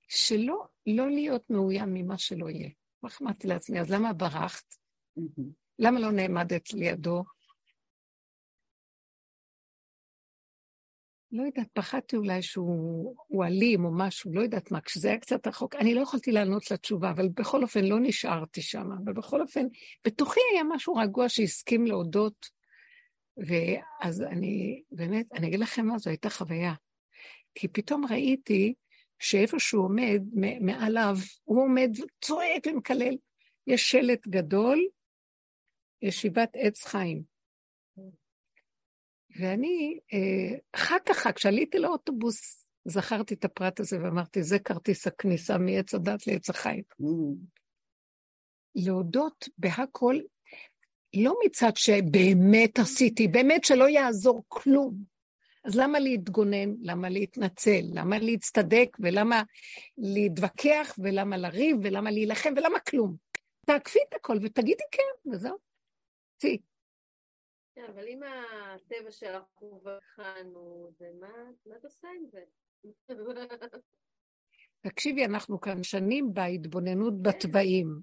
שלא 0.07 0.65
לא 0.88 1.10
להיות 1.10 1.50
מאוים 1.50 1.93
ממה 1.93 2.17
שלא 2.17 2.50
יהיה. 2.50 2.69
אמרתי 3.22 3.48
לעצמי, 3.48 3.80
אז 3.80 3.91
למה 3.91 4.13
ברחת? 4.13 4.76
למה 5.80 6.00
לא 6.00 6.12
נעמדת 6.12 6.74
לידו? 6.74 7.24
לא 11.32 11.43
יודעת, 11.43 11.67
פחדתי 11.74 12.15
אולי 12.15 12.41
שהוא 12.41 13.46
אלים 13.46 13.86
או 13.86 13.91
משהו, 13.98 14.34
לא 14.34 14.41
יודעת 14.41 14.72
מה, 14.72 14.82
כשזה 14.82 15.08
היה 15.08 15.19
קצת 15.19 15.48
רחוק, 15.48 15.76
אני 15.76 15.96
לא 15.96 16.02
יכולתי 16.02 16.32
לענות 16.32 16.72
לתשובה, 16.72 17.12
אבל 17.12 17.30
בכל 17.30 17.63
אופן 17.63 17.84
לא 17.84 18.00
נשארתי 18.00 18.62
שם, 18.62 18.91
אבל 19.04 19.13
בכל 19.13 19.41
אופן, 19.41 19.65
בתוכי 20.06 20.39
היה 20.54 20.63
משהו 20.63 20.96
רגוע 20.96 21.30
שהסכים 21.30 21.86
להודות, 21.86 22.50
ואז 23.38 24.22
אני, 24.22 24.82
באמת, 24.91 25.26
אני 25.34 25.48
אגיד 25.48 25.60
לכם 25.60 25.86
מה, 25.86 25.98
זו 25.98 26.10
הייתה 26.10 26.30
חוויה. 26.30 26.74
כי 27.56 27.67
פתאום 27.67 28.06
ראיתי 28.10 28.74
שאיפה 29.23 29.59
שהוא 29.59 29.86
עומד, 29.86 30.21
מעליו, 30.62 31.15
הוא 31.43 31.63
עומד 31.63 31.89
צועק 32.21 32.67
ומקלל. 32.67 33.17
יש 33.67 33.91
שלט 33.91 34.27
גדול, 34.27 34.88
ישיבת 36.01 36.49
עץ 36.53 36.83
חיים. 36.83 37.23
ואני, 39.39 39.99
אה, 40.13 40.57
אחר 40.75 40.97
כך, 41.05 41.27
כשעליתי 41.36 41.79
לאוטובוס, 41.79 42.67
זכרתי 42.86 43.33
את 43.33 43.45
הפרט 43.45 43.79
הזה 43.79 43.97
ואמרתי, 44.03 44.43
זה 44.43 44.59
כרטיס 44.59 45.07
הכניסה 45.07 45.57
מעץ 45.57 45.93
הדת 45.93 46.27
לעץ 46.27 46.49
החיים. 46.49 46.83
להודות 48.75 49.49
בהכל, 49.57 50.19
לא 51.15 51.36
מצד 51.45 51.71
שבאמת 51.75 52.79
עשיתי, 52.79 53.27
באמת 53.27 53.63
שלא 53.63 53.89
יעזור 53.89 54.43
כלום. 54.47 55.12
אז 55.63 55.76
למה 55.76 55.99
להתגונן? 55.99 56.76
למה 56.82 57.10
להתנצל? 57.10 57.82
למה 57.93 58.19
להצטדק? 58.19 58.97
ולמה 58.99 59.43
להתווכח? 59.97 60.95
ולמה 61.04 61.38
לריב? 61.38 61.78
ולמה 61.84 62.12
להילחם? 62.12 62.54
ולמה 62.58 62.80
כלום? 62.80 63.15
תעקפי 63.65 63.99
את 64.10 64.13
הכל 64.13 64.38
ותגידי 64.41 64.84
כן, 64.91 65.32
וזהו. 65.32 65.58
צאי. 66.38 66.58
כן, 67.76 67.86
אבל 67.95 68.08
אם 68.08 68.19
הטבע 68.23 69.12
שלך 69.12 69.43
הוא 69.60 69.73
ובחנו, 69.73 70.89
זה 70.99 71.06
מה, 71.19 71.28
מה 71.65 71.76
את 71.76 71.84
עושה 71.84 72.08
עם 72.19 72.26
זה? 72.32 72.41
תקשיבי, 74.88 75.26
אנחנו 75.26 75.62
כאן 75.62 75.84
שנים 75.84 76.34
בהתבוננות 76.34 77.13
כן. 77.13 77.23
בתוואים, 77.23 77.99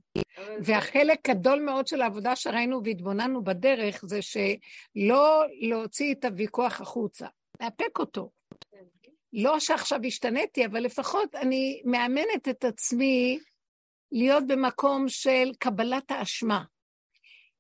והחלק 0.65 1.31
גדול 1.31 1.61
מאוד 1.61 1.87
של 1.87 2.03
העבודה 2.03 2.37
שראינו 2.37 2.85
והתבוננו 2.85 3.45
בדרך 3.45 4.05
זה 4.07 4.19
שלא 4.23 5.45
להוציא 5.61 6.15
את 6.15 6.25
הוויכוח 6.25 6.81
החוצה, 6.81 7.27
לאפק 7.61 7.99
אותו. 7.99 8.31
כן. 8.71 8.85
לא 9.33 9.61
שעכשיו 9.61 10.01
השתניתי, 10.07 10.67
אבל 10.67 10.81
לפחות 10.81 11.35
אני 11.35 11.83
מאמנת 11.85 12.49
את 12.51 12.65
עצמי 12.65 13.39
להיות 14.13 14.47
במקום 14.47 15.09
של 15.09 15.53
קבלת 15.59 16.11
האשמה. 16.11 16.65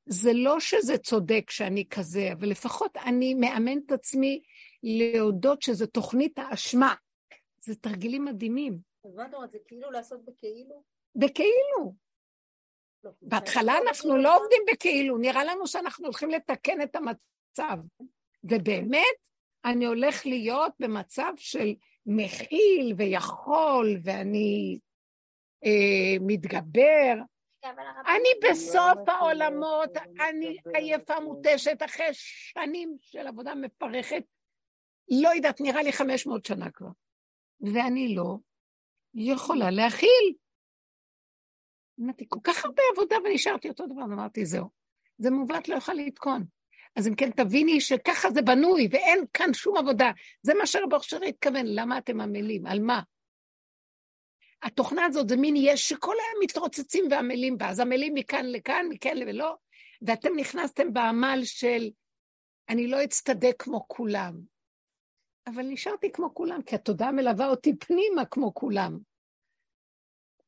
זה 0.07 0.33
לא 0.33 0.61
שזה 0.61 0.99
צודק 0.99 1.51
שאני 1.51 1.85
כזה, 1.91 2.33
אבל 2.33 2.49
לפחות 2.49 2.97
אני 2.97 3.35
מאמן 3.35 3.79
את 3.87 3.93
עצמי 3.93 4.43
להודות 4.83 5.63
שזה 5.63 5.87
תוכנית 5.87 6.39
האשמה. 6.39 6.95
זה 7.61 7.77
תרגילים 7.77 8.25
מדהימים. 8.25 8.79
אז 9.05 9.15
מה 9.15 9.27
את 9.27 9.35
אומרת, 9.35 9.51
זה 9.51 9.59
כאילו 9.67 9.91
לעשות 9.91 10.25
בכאילו? 10.25 10.83
בכאילו. 11.17 11.95
לא, 13.05 13.11
בהתחלה 13.23 13.79
אנחנו 13.87 14.17
לא 14.17 14.37
עובדים 14.37 14.63
בכאילו, 14.73 15.19
נראה 15.19 15.45
לנו 15.45 15.67
שאנחנו 15.67 16.05
הולכים 16.05 16.31
לתקן 16.31 16.83
את 16.83 16.97
המצב. 16.97 17.79
ובאמת, 18.45 19.17
אני 19.64 19.87
הולך 19.87 20.27
להיות 20.27 20.73
במצב 20.79 21.33
של 21.37 21.75
מכיל 22.07 22.94
ויכול, 22.96 23.96
ואני 24.05 24.79
אה, 25.64 26.16
מתגבר, 26.20 27.14
אני 28.07 28.51
בסוף 28.51 29.09
העולמות, 29.09 29.96
אני 30.29 30.57
עייפה 30.75 31.20
מותשת 31.20 31.83
אחרי 31.85 32.09
שנים 32.12 32.96
של 33.01 33.27
עבודה 33.27 33.55
מפרכת, 33.55 34.23
לא 35.23 35.29
יודעת, 35.29 35.61
נראה 35.61 35.83
לי 35.83 35.92
500 35.92 36.44
שנה 36.44 36.70
כבר. 36.70 36.90
ואני 37.61 38.14
לא 38.14 38.37
יכולה 39.14 39.70
להכיל. 39.70 40.35
אמרתי, 42.01 42.25
כל 42.29 42.38
כך 42.44 42.64
הרבה 42.64 42.83
עבודה 42.92 43.16
ונשארתי 43.25 43.68
אותו 43.68 43.87
דבר, 43.87 44.03
אמרתי, 44.03 44.46
זהו. 44.46 44.68
זה 45.18 45.31
מעוות 45.31 45.68
לא 45.68 45.75
יוכל 45.75 45.92
לתקון. 45.92 46.44
אז 46.96 47.09
אם 47.09 47.14
כן, 47.14 47.31
תביני 47.31 47.81
שככה 47.81 48.31
זה 48.31 48.42
בנוי, 48.42 48.88
ואין 48.90 49.24
כאן 49.35 49.55
שום 49.55 49.76
עבודה. 49.76 50.11
זה 50.42 50.55
מה 50.55 50.66
שרב 50.66 50.94
אושר 50.94 51.22
התכוון, 51.22 51.66
למה 51.66 51.98
אתם 51.98 52.20
עמלים? 52.20 52.66
על 52.66 52.81
מה? 52.81 53.00
התוכנה 54.62 55.05
הזאת 55.05 55.29
זה 55.29 55.37
מין 55.37 55.55
יש 55.57 55.88
שכל 55.88 56.14
היום 56.14 56.42
מתרוצצים 56.42 57.05
ועמלים 57.11 57.59
בה, 57.59 57.68
אז 57.68 57.81
עמלים 57.81 58.14
מכאן 58.14 58.46
לכאן, 58.46 58.87
מכאן 58.88 59.16
ולא, 59.26 59.57
ואתם 60.03 60.37
נכנסתם 60.37 60.92
בעמל 60.92 61.40
של 61.44 61.90
אני 62.68 62.87
לא 62.87 63.05
אצטדק 63.05 63.55
כמו 63.59 63.88
כולם. 63.88 64.40
אבל 65.46 65.62
נשארתי 65.62 66.12
כמו 66.12 66.35
כולם, 66.35 66.62
כי 66.62 66.74
התודעה 66.74 67.12
מלווה 67.12 67.48
אותי 67.48 67.76
פנימה 67.76 68.24
כמו 68.24 68.55
כולם. 68.55 68.98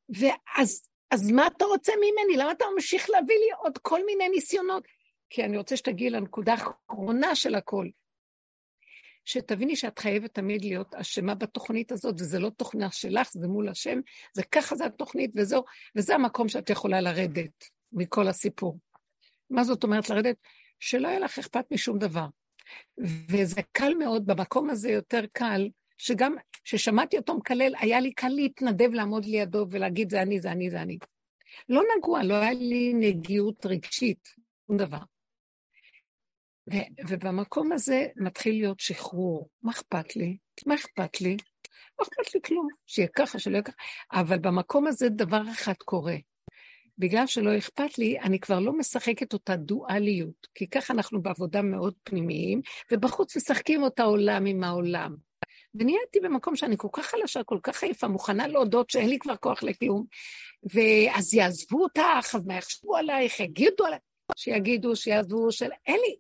ואז 0.08 0.88
אז 1.10 1.30
מה 1.30 1.46
אתה 1.46 1.64
רוצה 1.64 1.92
ממני? 1.96 2.36
למה 2.36 2.52
אתה 2.52 2.64
ממשיך 2.74 3.10
להביא 3.10 3.36
לי 3.36 3.52
עוד 3.58 3.78
כל 3.78 4.04
מיני 4.06 4.28
ניסיונות? 4.28 4.84
כי 5.32 5.44
אני 5.44 5.56
רוצה 5.56 5.76
שתגיעי 5.76 6.10
לנקודה 6.10 6.54
האחרונה 6.54 7.34
של 7.34 7.54
הכל. 7.54 7.88
שתביני 9.24 9.76
שאת 9.76 9.98
חייבת 9.98 10.34
תמיד 10.34 10.64
להיות 10.64 10.94
אשמה 10.94 11.34
בתוכנית 11.34 11.92
הזאת, 11.92 12.14
וזה 12.20 12.38
לא 12.38 12.50
תוכנה 12.50 12.90
שלך, 12.90 13.32
זה 13.32 13.48
מול 13.48 13.68
השם, 13.68 14.00
זה 14.32 14.42
ככה 14.42 14.76
זה 14.76 14.86
התוכנית, 14.86 15.30
וזהו, 15.36 15.64
וזה 15.96 16.14
המקום 16.14 16.48
שאת 16.48 16.70
יכולה 16.70 17.00
לרדת 17.00 17.64
מכל 17.92 18.28
הסיפור. 18.28 18.78
מה 19.50 19.64
זאת 19.64 19.84
אומרת 19.84 20.10
לרדת? 20.10 20.36
שלא 20.80 21.08
יהיה 21.08 21.18
לך 21.18 21.38
אכפת 21.38 21.64
משום 21.70 21.98
דבר. 21.98 22.26
וזה 23.28 23.60
קל 23.72 23.94
מאוד, 23.98 24.26
במקום 24.26 24.70
הזה 24.70 24.90
יותר 24.90 25.24
קל, 25.32 25.68
שגם 25.98 26.34
כששמעתי 26.64 27.18
אותו 27.18 27.34
מקלל, 27.34 27.74
היה 27.80 28.00
לי 28.00 28.12
קל 28.12 28.28
להתנדב 28.28 28.90
לעמוד 28.92 29.24
לידו 29.24 29.66
ולהגיד 29.70 30.10
זה 30.10 30.22
אני, 30.22 30.40
זה 30.40 30.52
אני, 30.52 30.70
זה 30.70 30.82
אני. 30.82 30.98
לא 31.68 31.82
נגוע, 31.96 32.22
לא 32.22 32.34
היה 32.34 32.52
לי 32.52 32.92
נגיעות 32.94 33.66
רגשית, 33.66 34.28
שום 34.66 34.76
דבר. 34.76 34.98
ו- 36.70 37.08
ובמקום 37.08 37.72
הזה 37.72 38.06
מתחיל 38.16 38.54
להיות 38.54 38.80
שחרור. 38.80 39.48
מה 39.62 39.72
אכפת 39.72 40.16
לי? 40.16 40.36
מה 40.66 40.74
אכפת 40.74 41.20
לי? 41.20 41.36
לא 41.98 42.04
אכפת 42.04 42.34
לי 42.34 42.40
כלום, 42.44 42.68
שיהיה 42.86 43.08
ככה, 43.16 43.38
שלא 43.38 43.52
יהיה 43.52 43.62
ככה. 43.62 43.76
אבל 44.12 44.38
במקום 44.38 44.86
הזה 44.86 45.08
דבר 45.08 45.42
אחד 45.52 45.74
קורה. 45.84 46.16
בגלל 46.98 47.26
שלא 47.26 47.58
אכפת 47.58 47.98
לי, 47.98 48.20
אני 48.20 48.40
כבר 48.40 48.58
לא 48.58 48.72
משחקת 48.72 49.32
אותה 49.32 49.56
דואליות, 49.56 50.46
כי 50.54 50.66
ככה 50.66 50.94
אנחנו 50.94 51.22
בעבודה 51.22 51.62
מאוד 51.62 51.94
פנימיים, 52.04 52.60
ובחוץ 52.92 53.36
משחקים 53.36 53.82
אותה 53.82 54.02
עולם 54.02 54.46
עם 54.46 54.64
העולם. 54.64 55.16
ונהייתי 55.74 56.20
במקום 56.20 56.56
שאני 56.56 56.74
כל 56.78 56.88
כך 56.92 57.06
חלשה, 57.06 57.44
כל 57.44 57.58
כך 57.62 57.82
עייפה, 57.82 58.08
מוכנה 58.08 58.46
להודות 58.46 58.90
שאין 58.90 59.08
לי 59.08 59.18
כבר 59.18 59.36
כוח 59.36 59.62
לכלום, 59.62 60.04
ואז 60.74 61.34
יעזבו 61.34 61.82
אותך, 61.82 62.34
אז 62.34 62.46
מה 62.46 62.54
יחשבו 62.54 62.96
עלייך, 62.96 63.40
יגידו 63.40 63.86
עלייך, 63.86 64.02
שיגידו, 64.36 64.96
שיעזבו, 64.96 65.52
של... 65.52 65.68
אין 65.86 66.00
לי, 66.00 66.16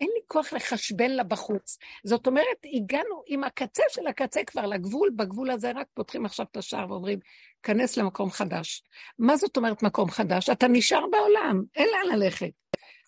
אין 0.00 0.10
לי 0.14 0.20
כוח 0.26 0.52
לחשבן 0.52 1.10
לה 1.10 1.22
בחוץ. 1.24 1.78
זאת 2.04 2.26
אומרת, 2.26 2.66
הגענו 2.74 3.22
עם 3.26 3.44
הקצה 3.44 3.82
של 3.88 4.06
הקצה 4.06 4.44
כבר 4.44 4.66
לגבול, 4.66 5.10
בגבול 5.16 5.50
הזה 5.50 5.72
רק 5.74 5.86
פותחים 5.94 6.26
עכשיו 6.26 6.46
את 6.50 6.56
השער 6.56 6.90
ואומרים, 6.90 7.18
כנס 7.62 7.96
למקום 7.96 8.30
חדש. 8.30 8.82
מה 9.18 9.36
זאת 9.36 9.56
אומרת 9.56 9.82
מקום 9.82 10.10
חדש? 10.10 10.50
אתה 10.50 10.68
נשאר 10.68 11.06
בעולם, 11.12 11.62
אין 11.76 11.88
לאן 11.88 12.18
ללכת. 12.18 12.50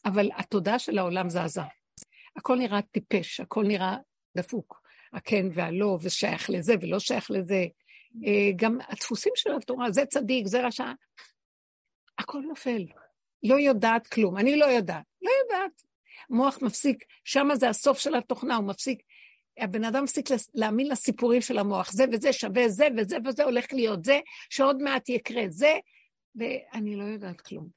אבל 0.04 0.30
התודעה 0.36 0.78
של 0.78 0.98
העולם 0.98 1.30
זזה. 1.30 1.60
הכל 2.36 2.56
נראה 2.56 2.82
טיפש, 2.82 3.40
הכל 3.40 3.64
נראה 3.64 3.96
דפוק. 4.36 4.86
הכן 5.12 5.46
והלא, 5.54 5.98
ושייך 6.02 6.50
לזה 6.50 6.74
ולא 6.80 6.98
שייך 6.98 7.30
לזה. 7.30 7.64
אה, 8.26 8.50
גם 8.56 8.78
הדפוסים 8.88 9.32
של 9.36 9.52
התורה, 9.56 9.90
זה 9.90 10.06
צדיק, 10.06 10.46
זה 10.46 10.66
רשע, 10.66 10.92
הכל 12.18 12.40
נופל. 12.48 12.86
לא 13.42 13.54
יודעת 13.54 14.06
כלום, 14.06 14.36
אני 14.36 14.56
לא 14.56 14.64
יודעת. 14.64 15.04
לא 15.22 15.30
יודעת. 15.42 15.82
מוח 16.30 16.62
מפסיק, 16.62 17.04
שם 17.24 17.48
זה 17.54 17.68
הסוף 17.68 17.98
של 17.98 18.14
התוכנה, 18.14 18.56
הוא 18.56 18.66
מפסיק, 18.66 19.02
הבן 19.58 19.84
אדם 19.84 20.04
מפסיק 20.04 20.28
להאמין 20.54 20.88
לסיפורים 20.88 21.40
של 21.40 21.58
המוח, 21.58 21.92
זה 21.92 22.04
וזה 22.12 22.32
שווה 22.32 22.68
זה 22.68 22.88
וזה 22.96 23.16
וזה 23.24 23.44
הולך 23.44 23.66
להיות 23.72 24.04
זה, 24.04 24.20
שעוד 24.50 24.82
מעט 24.82 25.08
יקרה 25.08 25.42
זה, 25.48 25.78
ואני 26.34 26.96
לא 26.96 27.04
יודעת 27.04 27.40
כלום. 27.40 27.68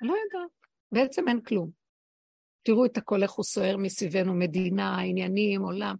אני 0.00 0.08
לא 0.08 0.14
יודעת, 0.14 0.50
בעצם 0.92 1.28
אין 1.28 1.40
כלום. 1.40 1.70
תראו 2.62 2.86
את 2.86 2.96
הכל 2.96 3.22
איך 3.22 3.32
הוא 3.32 3.44
סוער 3.44 3.76
מסביבנו, 3.76 4.34
מדינה, 4.34 5.00
עניינים, 5.00 5.62
עולם. 5.62 5.96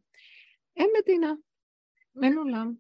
אין 0.77 0.91
מדינה, 1.03 1.33
אין 2.23 2.39
עולם. 2.39 2.73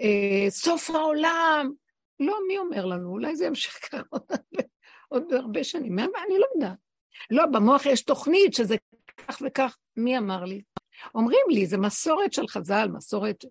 אה, 0.00 0.50
סוף 0.50 0.90
העולם, 0.90 1.72
לא, 2.20 2.38
מי 2.48 2.58
אומר 2.58 2.86
לנו? 2.86 3.10
אולי 3.10 3.36
זה 3.36 3.46
ימשיך 3.46 3.88
ככה 3.92 4.16
עוד 5.08 5.32
הרבה 5.32 5.64
שנים. 5.64 5.98
אני 5.98 6.38
לא 6.38 6.46
יודעת. 6.54 6.89
לא, 7.30 7.46
במוח 7.46 7.86
יש 7.86 8.02
תוכנית 8.02 8.54
שזה 8.54 8.76
כך 9.16 9.42
וכך. 9.46 9.76
מי 9.96 10.18
אמר 10.18 10.44
לי? 10.44 10.62
אומרים 11.14 11.46
לי, 11.48 11.66
זה 11.66 11.78
מסורת 11.78 12.32
של 12.32 12.48
חז"ל, 12.48 12.88
מסורת 12.92 13.44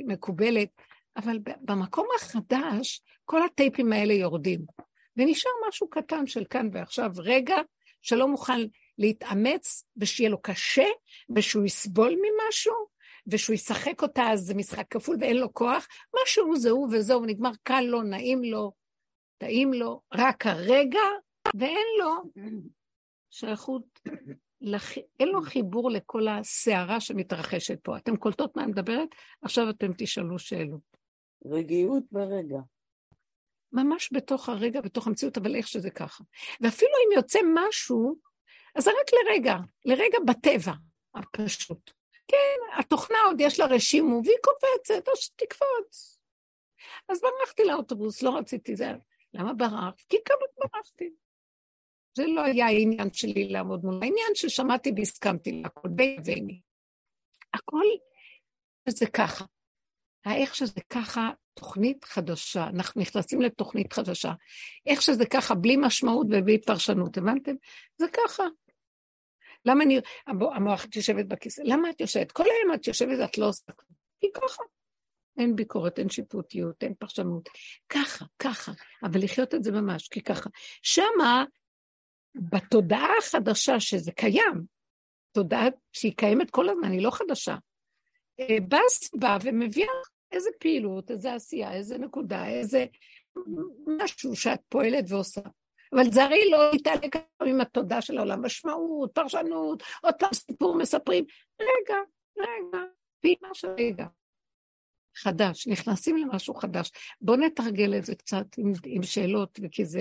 מקובלת, 0.00 0.68
אבל 1.16 1.38
במקום 1.60 2.06
החדש, 2.16 3.02
כל 3.24 3.42
הטייפים 3.42 3.92
האלה 3.92 4.14
יורדים. 4.14 4.60
ונשאר 5.16 5.50
משהו 5.68 5.90
קטן 5.90 6.26
של 6.26 6.44
כאן 6.50 6.68
ועכשיו, 6.72 7.10
רגע 7.16 7.56
שלא 8.02 8.28
מוכן 8.28 8.60
להתאמץ, 8.98 9.84
ושיהיה 9.96 10.30
לו 10.30 10.42
קשה, 10.42 10.86
ושהוא 11.36 11.64
יסבול 11.64 12.10
ממשהו, 12.10 12.74
ושהוא 13.26 13.54
ישחק 13.54 14.02
אותה, 14.02 14.22
אז 14.22 14.40
זה 14.40 14.54
משחק 14.54 14.84
כפול 14.90 15.16
ואין 15.20 15.36
לו 15.36 15.54
כוח, 15.54 15.86
משהו 16.22 16.56
זהו 16.56 16.88
וזהו, 16.92 17.24
נגמר 17.24 17.50
קל 17.62 17.80
לו, 17.80 18.02
נעים 18.02 18.44
לו, 18.44 18.72
טעים 19.38 19.72
לו, 19.72 20.00
רק 20.14 20.46
הרגע, 20.46 21.00
ואין 21.54 21.86
לו 22.00 22.22
שייכות, 23.36 24.00
לח... 24.60 24.92
אין 25.20 25.28
לו 25.28 25.42
חיבור 25.42 25.90
לכל 25.90 26.28
הסערה 26.28 27.00
שמתרחשת 27.00 27.78
פה. 27.82 27.96
אתם 27.96 28.16
קולטות 28.16 28.56
מה 28.56 28.62
אני 28.62 28.70
מדברת? 28.70 29.08
עכשיו 29.42 29.70
אתם 29.70 29.92
תשאלו 29.98 30.38
שאלות. 30.38 30.96
רגיעות 31.46 32.02
ברגע. 32.10 32.58
ממש 33.72 34.10
בתוך 34.12 34.48
הרגע, 34.48 34.80
בתוך 34.80 35.06
המציאות, 35.06 35.38
אבל 35.38 35.56
איך 35.56 35.68
שזה 35.68 35.90
ככה. 35.90 36.24
ואפילו 36.60 36.90
אם 36.90 37.16
יוצא 37.16 37.38
משהו, 37.54 38.16
אז 38.74 38.84
זה 38.84 38.90
רק 38.90 39.10
לרגע, 39.12 39.56
לרגע 39.84 40.18
בטבע 40.26 40.72
הפשוט. 41.14 41.90
כן, 42.28 42.78
התוכנה 42.78 43.18
עוד 43.26 43.40
יש 43.40 43.60
לה 43.60 43.66
רשימו, 43.66 44.20
והיא 44.24 44.36
קופצת, 44.42 45.08
או 45.08 45.16
שתקפוץ. 45.16 46.18
אז 47.08 47.20
ברחתי 47.20 47.64
לאוטובוס, 47.64 48.22
לא 48.22 48.38
רציתי 48.38 48.76
זה. 48.76 48.92
למה 49.34 49.54
ברחת? 49.54 50.00
כי 50.08 50.16
כמה 50.24 50.46
ברחתי. 50.58 51.10
זה 52.16 52.26
לא 52.26 52.40
היה 52.40 52.66
העניין 52.66 53.12
שלי 53.12 53.48
לעמוד 53.48 53.84
מול 53.84 53.94
העניין 53.94 54.34
ששמעתי 54.34 54.92
והסכמתי 54.96 55.52
להכל, 55.52 55.88
בין 55.88 56.20
וביני. 56.20 56.60
הכל 57.54 57.82
זה 58.88 59.06
ככה. 59.06 59.44
האיך 60.24 60.54
שזה 60.54 60.80
ככה, 60.90 61.30
תוכנית 61.54 62.04
חדשה, 62.04 62.66
אנחנו 62.66 63.00
נכנסים 63.00 63.40
לתוכנית 63.40 63.92
חדשה. 63.92 64.32
איך 64.86 65.02
שזה 65.02 65.26
ככה, 65.26 65.54
בלי 65.54 65.76
משמעות 65.76 66.26
ובלי 66.30 66.60
פרשנות, 66.60 67.18
הבנתם? 67.18 67.54
זה 67.98 68.06
ככה. 68.12 68.44
למה 69.64 69.84
אני, 69.84 70.00
המוח 70.26 70.84
את 70.84 70.96
יושבת 70.96 71.26
בכיסא, 71.26 71.62
למה 71.64 71.90
את 71.90 72.00
יושבת? 72.00 72.32
כל 72.32 72.44
היום 72.44 72.74
את 72.74 72.86
יושבת, 72.86 73.18
את 73.24 73.38
לא 73.38 73.48
עושה 73.48 73.72
כלום. 73.72 73.96
כי 74.20 74.26
ככה. 74.34 74.62
אין 75.38 75.56
ביקורת, 75.56 75.98
אין 75.98 76.08
שיפוטיות, 76.08 76.82
אין 76.82 76.94
פרשנות. 76.94 77.48
ככה, 77.88 78.24
ככה, 78.38 78.72
אבל 79.02 79.24
לחיות 79.24 79.54
את 79.54 79.64
זה 79.64 79.72
ממש, 79.72 80.08
כי 80.08 80.20
ככה. 80.20 80.50
שמה, 80.82 81.44
בתודעה 82.36 83.18
החדשה 83.18 83.80
שזה 83.80 84.12
קיים, 84.12 84.64
תודעה 85.32 85.66
שהיא 85.92 86.12
קיימת 86.16 86.50
כל 86.50 86.68
הזמן, 86.68 86.92
היא 86.92 87.02
לא 87.02 87.10
חדשה, 87.10 87.56
אה, 88.40 88.56
באה 88.68 88.80
סיבה 88.88 89.36
ומביאה 89.42 89.92
איזה 90.32 90.50
פעילות, 90.60 91.10
איזה 91.10 91.34
עשייה, 91.34 91.72
איזה 91.72 91.98
נקודה, 91.98 92.48
איזה 92.48 92.86
משהו 93.86 94.36
שאת 94.36 94.60
פועלת 94.68 95.04
ועושה. 95.08 95.40
אבל 95.92 96.12
זה 96.12 96.24
הרי 96.24 96.50
לא 96.50 96.70
יתעלק 96.74 97.16
עם 97.46 97.60
התודה 97.60 98.00
של 98.00 98.18
העולם, 98.18 98.44
משמעות, 98.44 99.14
פרשנות, 99.14 99.82
עוד 100.02 100.14
פעם 100.18 100.32
סיפור 100.34 100.78
מספרים. 100.78 101.24
רגע, 101.60 101.96
רגע, 102.38 102.84
פעימה 103.20 103.48
של 103.54 103.68
רגע. 103.68 104.06
חדש, 105.16 105.68
נכנסים 105.68 106.16
למשהו 106.16 106.54
חדש. 106.54 106.90
בואו 107.20 107.36
נתרגל 107.36 107.98
את 107.98 108.04
זה 108.04 108.14
קצת 108.14 108.46
עם, 108.58 108.72
עם 108.84 109.02
שאלות, 109.02 109.58
וכי 109.62 109.84
זה... 109.84 110.00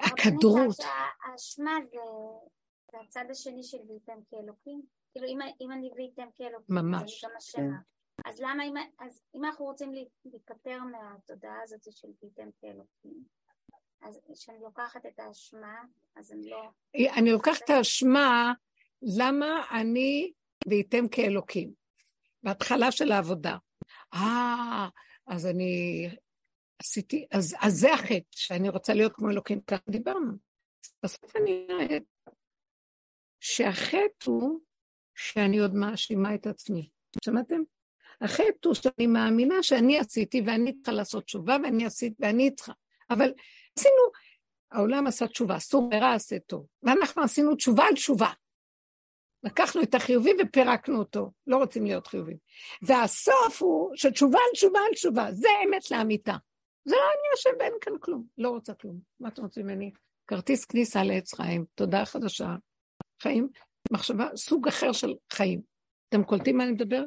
הכדרות. 0.00 0.76
האשמה 1.24 1.78
זה, 1.90 2.98
הצד 3.06 3.24
השני 3.30 3.62
של 3.62 3.78
ויתם 3.88 4.18
כאלוקים? 4.30 4.82
כאילו, 5.12 5.26
אם, 5.60 5.72
אני 5.72 5.90
ויתם 5.96 6.28
כאלוקים, 6.36 6.74
ממש. 6.74 7.24
אני 7.24 7.30
גם 7.32 7.36
אשמה. 7.38 7.78
אז 8.24 8.40
למה, 8.40 8.64
אם, 8.64 8.74
אז 9.00 9.20
אם 9.34 9.44
אנחנו 9.44 9.64
רוצים 9.64 9.92
להיפטר 10.24 10.78
מהתודעה 10.92 11.62
הזאת 11.64 11.92
של 11.92 12.08
ויתם 12.22 12.48
כאלוקים, 12.60 13.24
אז 14.02 14.20
כשאני 14.34 14.58
לוקחת 14.60 15.06
את 15.06 15.18
האשמה, 15.18 15.82
אז 16.16 16.32
אני 16.32 16.50
לא... 16.50 16.62
אני 17.18 17.32
לוקחת 17.32 17.62
את 17.64 17.70
האשמה, 17.70 18.52
למה 19.02 19.64
אני 19.70 20.32
וייתם 20.68 21.08
כאלוקים? 21.08 21.72
בהתחלה 22.42 22.92
של 22.92 23.12
העבודה. 23.12 23.56
אה, 24.14 24.88
אז 25.26 25.46
אני 25.46 26.08
עשיתי, 26.78 27.26
אז, 27.30 27.56
אז 27.60 27.72
זה 27.72 27.94
החטא, 27.94 28.20
שאני 28.30 28.68
רוצה 28.68 28.94
להיות 28.94 29.12
כמו 29.12 29.30
אלוקים, 29.30 29.60
ככה 29.60 29.82
דיברנו. 29.90 30.32
בסוף 31.02 31.36
אני 31.36 31.66
אראה 31.70 31.98
שהחטא 33.40 34.24
הוא 34.26 34.60
שאני 35.14 35.58
עוד 35.58 35.74
מאשימה 35.74 36.34
את 36.34 36.46
עצמי. 36.46 36.88
שמעתם? 37.24 37.60
החטא 38.20 38.68
הוא 38.68 38.74
שאני 38.74 39.06
מאמינה 39.06 39.62
שאני 39.62 39.98
עשיתי 39.98 40.42
ואני 40.46 40.72
צריכה 40.72 40.92
לעשות 40.92 41.24
תשובה 41.24 41.56
ואני 41.62 41.86
עשיתי 41.86 42.16
ואני 42.18 42.54
צריכה. 42.54 42.72
אבל 43.10 43.32
עשינו, 43.78 44.02
העולם 44.70 45.06
עשה 45.06 45.26
תשובה, 45.28 45.56
אסור 45.56 45.88
מרע 45.88 46.14
עשה 46.14 46.38
טוב. 46.38 46.66
ואנחנו 46.82 47.22
עשינו 47.22 47.54
תשובה 47.54 47.84
על 47.84 47.94
תשובה. 47.94 48.30
לקחנו 49.42 49.82
את 49.82 49.94
החיובי 49.94 50.30
ופירקנו 50.42 50.98
אותו, 50.98 51.30
לא 51.46 51.56
רוצים 51.56 51.84
להיות 51.84 52.06
חיובים. 52.06 52.36
והסוף 52.82 53.62
הוא 53.62 53.96
שתשובה 53.96 54.38
על 54.38 54.52
תשובה 54.52 54.78
על 54.88 54.94
תשובה, 54.94 55.32
זה 55.32 55.48
אמת 55.64 55.90
לאמיתה. 55.90 56.36
זה 56.86 56.96
לא 56.96 57.00
אני 57.00 57.34
אשם 57.34 57.50
ואין 57.58 57.72
כאן 57.80 57.92
כלום, 58.00 58.26
לא 58.38 58.50
רוצה 58.50 58.74
כלום. 58.74 59.00
מה 59.20 59.28
אתם 59.28 59.42
רוצים 59.42 59.66
ממני? 59.66 59.90
כרטיס 60.26 60.64
כניסה 60.64 61.04
לעץ 61.04 61.34
חיים, 61.34 61.64
תודה 61.74 62.04
חדשה. 62.04 62.56
חיים, 63.22 63.48
מחשבה, 63.92 64.28
סוג 64.36 64.68
אחר 64.68 64.92
של 64.92 65.14
חיים. 65.32 65.60
אתם 66.08 66.24
קולטים 66.24 66.56
מה 66.56 66.64
אני 66.64 66.72
מדבר? 66.72 67.02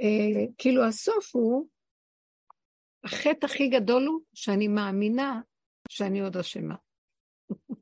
אה, 0.00 0.46
כאילו 0.58 0.84
הסוף 0.84 1.36
הוא, 1.36 1.68
החטא 3.04 3.46
הכי 3.46 3.68
גדול 3.68 4.06
הוא 4.06 4.20
שאני 4.34 4.68
מאמינה 4.68 5.40
שאני 5.88 6.20
עוד 6.20 6.36
אשמה. 6.36 6.74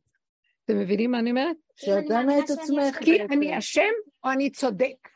אתם 0.64 0.78
מבינים 0.78 1.10
מה 1.10 1.18
אני 1.18 1.30
אומרת? 1.30 1.56
שאת 1.76 2.04
דנה 2.08 2.38
את 2.38 2.50
עצמך. 2.50 3.04
כי 3.04 3.22
אני 3.22 3.58
אשם 3.58 3.92
או 4.24 4.30
אני 4.30 4.50
צודק. 4.50 5.08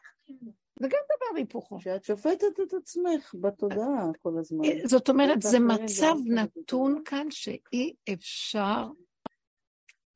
זה 0.81 0.89
גם 0.89 1.01
דבר 1.07 1.37
היפוכו. 1.37 1.81
שאת 1.81 2.05
שופטת 2.05 2.61
את 2.63 2.75
עצמך 2.75 3.35
בתודעה 3.41 4.07
כל 4.23 4.33
הזמן. 4.39 4.65
אה, 4.65 4.87
זאת 4.87 5.09
אומרת, 5.09 5.43
זה 5.43 5.59
מצב 5.61 6.15
נתון 6.27 7.03
כאן 7.05 7.27
שאי 7.31 7.95
אפשר 8.13 8.87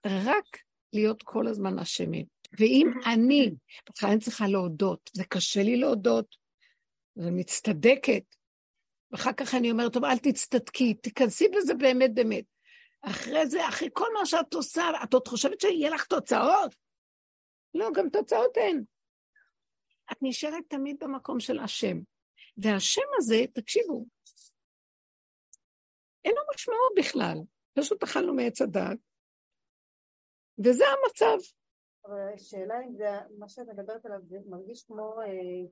רק 0.06 0.58
להיות 0.92 1.22
כל 1.22 1.46
הזמן 1.46 1.78
אשמים. 1.78 2.26
ואם 2.58 2.90
אני, 3.12 3.54
בכלל 3.88 4.10
אני 4.10 4.20
צריכה 4.20 4.48
להודות, 4.48 5.10
זה 5.12 5.24
קשה 5.24 5.62
לי 5.62 5.76
להודות, 5.76 6.36
ומצטדקת, 7.16 8.24
ואחר 9.10 9.32
כך 9.32 9.54
אני 9.54 9.70
אומרת, 9.70 9.92
טוב, 9.92 10.04
אל 10.04 10.18
תצטדקי, 10.18 10.94
תיכנסי 10.94 11.48
בזה 11.48 11.74
באמת 11.74 12.14
באמת. 12.14 12.44
אחרי 13.02 13.46
זה, 13.46 13.68
אחרי 13.68 13.88
כל 13.92 14.08
מה 14.18 14.26
שאת 14.26 14.54
עושה, 14.54 14.84
את 15.04 15.14
עוד 15.14 15.28
חושבת 15.28 15.60
שיהיה 15.60 15.90
לך 15.90 16.04
תוצאות? 16.04 16.74
לא, 17.74 17.90
גם 17.94 18.08
תוצאות 18.08 18.58
אין. 18.58 18.84
את 20.12 20.16
נשארת 20.22 20.64
תמיד 20.68 20.96
במקום 21.00 21.40
של 21.40 21.58
השם. 21.58 21.96
והשם 22.56 23.02
הזה, 23.18 23.44
תקשיבו, 23.52 24.06
אין 26.24 26.34
לו 26.36 26.42
משמעות 26.54 26.92
בכלל. 26.96 27.38
פשוט 27.78 28.02
אכלנו 28.02 28.34
מעץ 28.34 28.62
הדעת, 28.62 28.98
וזה 30.58 30.84
המצב. 30.86 31.46
אבל 32.06 32.32
השאלה 32.34 32.74
אם 32.86 32.96
זה, 32.96 33.06
מה 33.38 33.48
שאת 33.48 33.66
מדברת 33.68 34.06
עליו, 34.06 34.18
זה 34.24 34.38
מרגיש 34.46 34.84
כמו, 34.84 35.20
אה, 35.22 35.68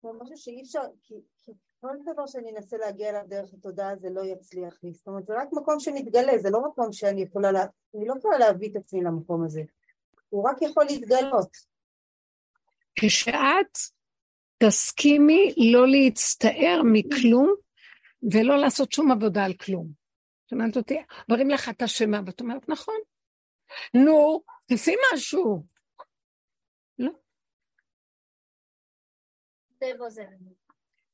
כמו 0.00 0.12
משהו 0.20 0.36
שאי 0.36 0.62
אפשר, 0.62 0.82
כי, 1.02 1.14
כי 1.40 1.52
כל 1.80 1.96
דבר 2.12 2.26
שאני 2.26 2.50
אנסה 2.50 2.76
להגיע 2.76 3.10
אליו 3.10 3.22
דרך 3.28 3.54
התודעה 3.54 3.96
זה 3.96 4.10
לא 4.10 4.20
יצליח 4.24 4.78
לי. 4.82 4.92
זאת 4.92 5.06
אומרת, 5.06 5.26
זה 5.26 5.34
רק 5.36 5.48
מקום 5.52 5.80
שמתגלה, 5.80 6.38
זה 6.38 6.50
לא 6.50 6.60
מקום 6.68 6.92
שאני 6.92 7.22
יכולה, 7.22 7.52
לה, 7.52 7.64
אני 7.94 8.06
לא 8.06 8.14
יכולה 8.18 8.38
להביא 8.38 8.70
את 8.70 8.76
עצמי 8.76 9.00
למקום 9.00 9.44
הזה. 9.44 9.62
הוא 10.32 10.48
רק 10.48 10.56
יכול 10.62 10.84
להתגלות. 10.84 11.50
כשאת 12.98 13.78
תסכימי 14.58 15.54
לא 15.72 15.88
להצטער 15.88 16.82
מכלום 16.92 17.54
ולא 18.32 18.56
לעשות 18.56 18.92
שום 18.92 19.10
עבודה 19.12 19.44
על 19.44 19.54
כלום. 19.54 19.92
שמעת 20.50 20.76
אותי? 20.76 20.98
אומרים 21.28 21.50
לך, 21.50 21.68
את 21.68 21.82
אשמה, 21.82 22.20
ואת 22.26 22.40
אומרת, 22.40 22.68
נכון. 22.68 22.94
נו, 23.94 24.42
תעשי 24.66 24.94
משהו. 25.14 25.66
לא. 26.98 27.10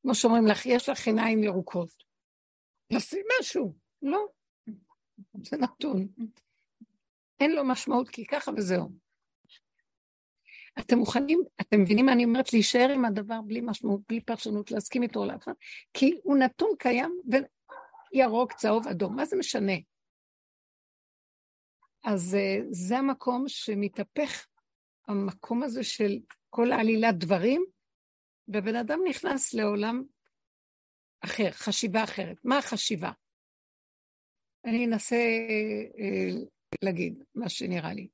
כמו 0.02 0.14
שאומרים 0.14 0.46
לך, 0.46 0.66
יש 0.66 0.88
לך 0.88 1.06
עיניים 1.06 1.42
ירוקות. 1.42 2.04
תעשי 2.92 3.20
משהו. 3.40 3.74
לא. 4.02 4.26
זה 5.42 5.56
נתון. 5.56 6.08
אין 7.40 7.52
לו 7.52 7.64
משמעות 7.64 8.08
כי 8.08 8.26
ככה 8.26 8.50
וזהו. 8.56 9.07
אתם 10.80 10.98
מוכנים, 10.98 11.42
אתם 11.60 11.80
מבינים 11.80 12.06
מה 12.06 12.12
אני 12.12 12.24
אומרת? 12.24 12.52
להישאר 12.52 12.88
עם 12.94 13.04
הדבר 13.04 13.40
בלי 13.40 13.60
משמעות, 13.60 14.00
בלי 14.08 14.20
פרשנות, 14.20 14.70
להסכים 14.70 15.02
איתו 15.02 15.20
או 15.20 15.26
לאף 15.26 15.44
כי 15.94 16.20
הוא 16.22 16.36
נתון 16.36 16.70
קיים, 16.78 17.20
וירוק, 18.12 18.52
צהוב, 18.52 18.88
אדום, 18.88 19.16
מה 19.16 19.24
זה 19.24 19.36
משנה? 19.36 19.72
אז 22.04 22.34
uh, 22.34 22.64
זה 22.70 22.98
המקום 22.98 23.44
שמתהפך, 23.48 24.46
המקום 25.08 25.62
הזה 25.62 25.84
של 25.84 26.18
כל 26.50 26.72
העלילת 26.72 27.18
דברים, 27.18 27.64
ובן 28.48 28.76
אדם 28.76 29.00
נכנס 29.08 29.54
לעולם 29.54 30.02
אחר, 31.20 31.50
חשיבה 31.50 32.04
אחרת. 32.04 32.36
מה 32.44 32.58
החשיבה? 32.58 33.10
אני 34.64 34.86
אנסה 34.86 35.16
uh, 35.16 36.48
להגיד 36.84 37.24
מה 37.34 37.48
שנראה 37.48 37.92
לי. 37.92 38.08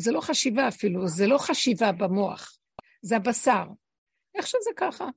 זה 0.00 0.12
לא 0.12 0.20
חשיבה 0.20 0.68
אפילו, 0.68 1.08
זה 1.08 1.26
לא 1.26 1.38
חשיבה 1.38 1.92
במוח, 1.92 2.58
זה 3.02 3.16
הבשר. 3.16 3.64
איך 4.34 4.46
שזה 4.46 4.70
ככה. 4.76 5.08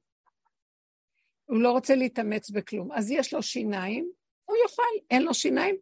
הוא 1.46 1.62
לא 1.62 1.72
רוצה 1.72 1.96
להתאמץ 1.96 2.50
בכלום. 2.50 2.92
אז 2.92 3.12
יש 3.12 3.34
לו 3.34 3.44
שיניים, 3.44 4.12
הוא 4.46 4.58
יאכל, 4.64 5.06
אין 5.12 5.22
לו 5.22 5.34
שיניים, 5.34 5.76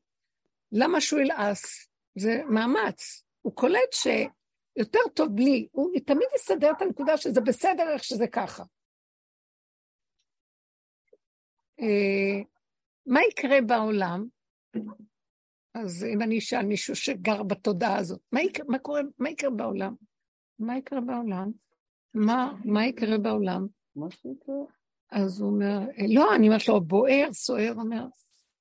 למה 0.72 1.02
שהוא 1.02 1.20
ילעס? 1.20 1.88
זה 2.16 2.42
מאמץ. 2.50 3.24
הוא 3.42 3.56
קולט 3.56 3.94
שיותר 3.94 5.00
טוב 5.14 5.28
בלי, 5.36 5.68
הוא 5.72 5.92
תמיד 6.06 6.28
יסדר 6.36 6.72
את 6.72 6.82
הנקודה 6.82 7.18
שזה 7.18 7.42
בסדר 7.42 7.90
איך 7.94 8.04
שזה 8.04 8.28
ככה. 8.28 8.64
אה, 11.80 12.44
מה 13.06 13.20
יקרה 13.30 13.62
בעולם? 13.68 14.28
אז 15.74 16.06
אם 16.14 16.22
אני 16.22 16.38
אשאל 16.38 16.66
מישהו 16.66 16.96
שגר 16.96 17.44
בתודעה 17.44 17.98
הזאת, 17.98 18.20
מה 18.32 18.42
יקרה, 18.42 18.66
מה 18.70 18.80
קורה, 18.80 19.02
מה 19.20 19.30
יקרה 19.30 19.50
בעולם? 19.50 19.96
מה 20.60 20.78
יקרה 20.78 21.02
בעולם? 21.02 21.52
מה, 22.14 22.54
מה 22.66 22.86
יקרה 22.86 23.18
בעולם? 23.18 23.68
מה 23.96 24.12
שיקרה? 24.12 24.56
אז 25.12 25.42
הוא 25.42 25.50
אומר, 25.50 25.80
לא, 26.14 26.36
אני 26.36 26.48
אומרת 26.48 26.68
לו, 26.68 26.82
בוער, 26.82 27.34
סוער, 27.34 27.74
אומר, 27.78 28.06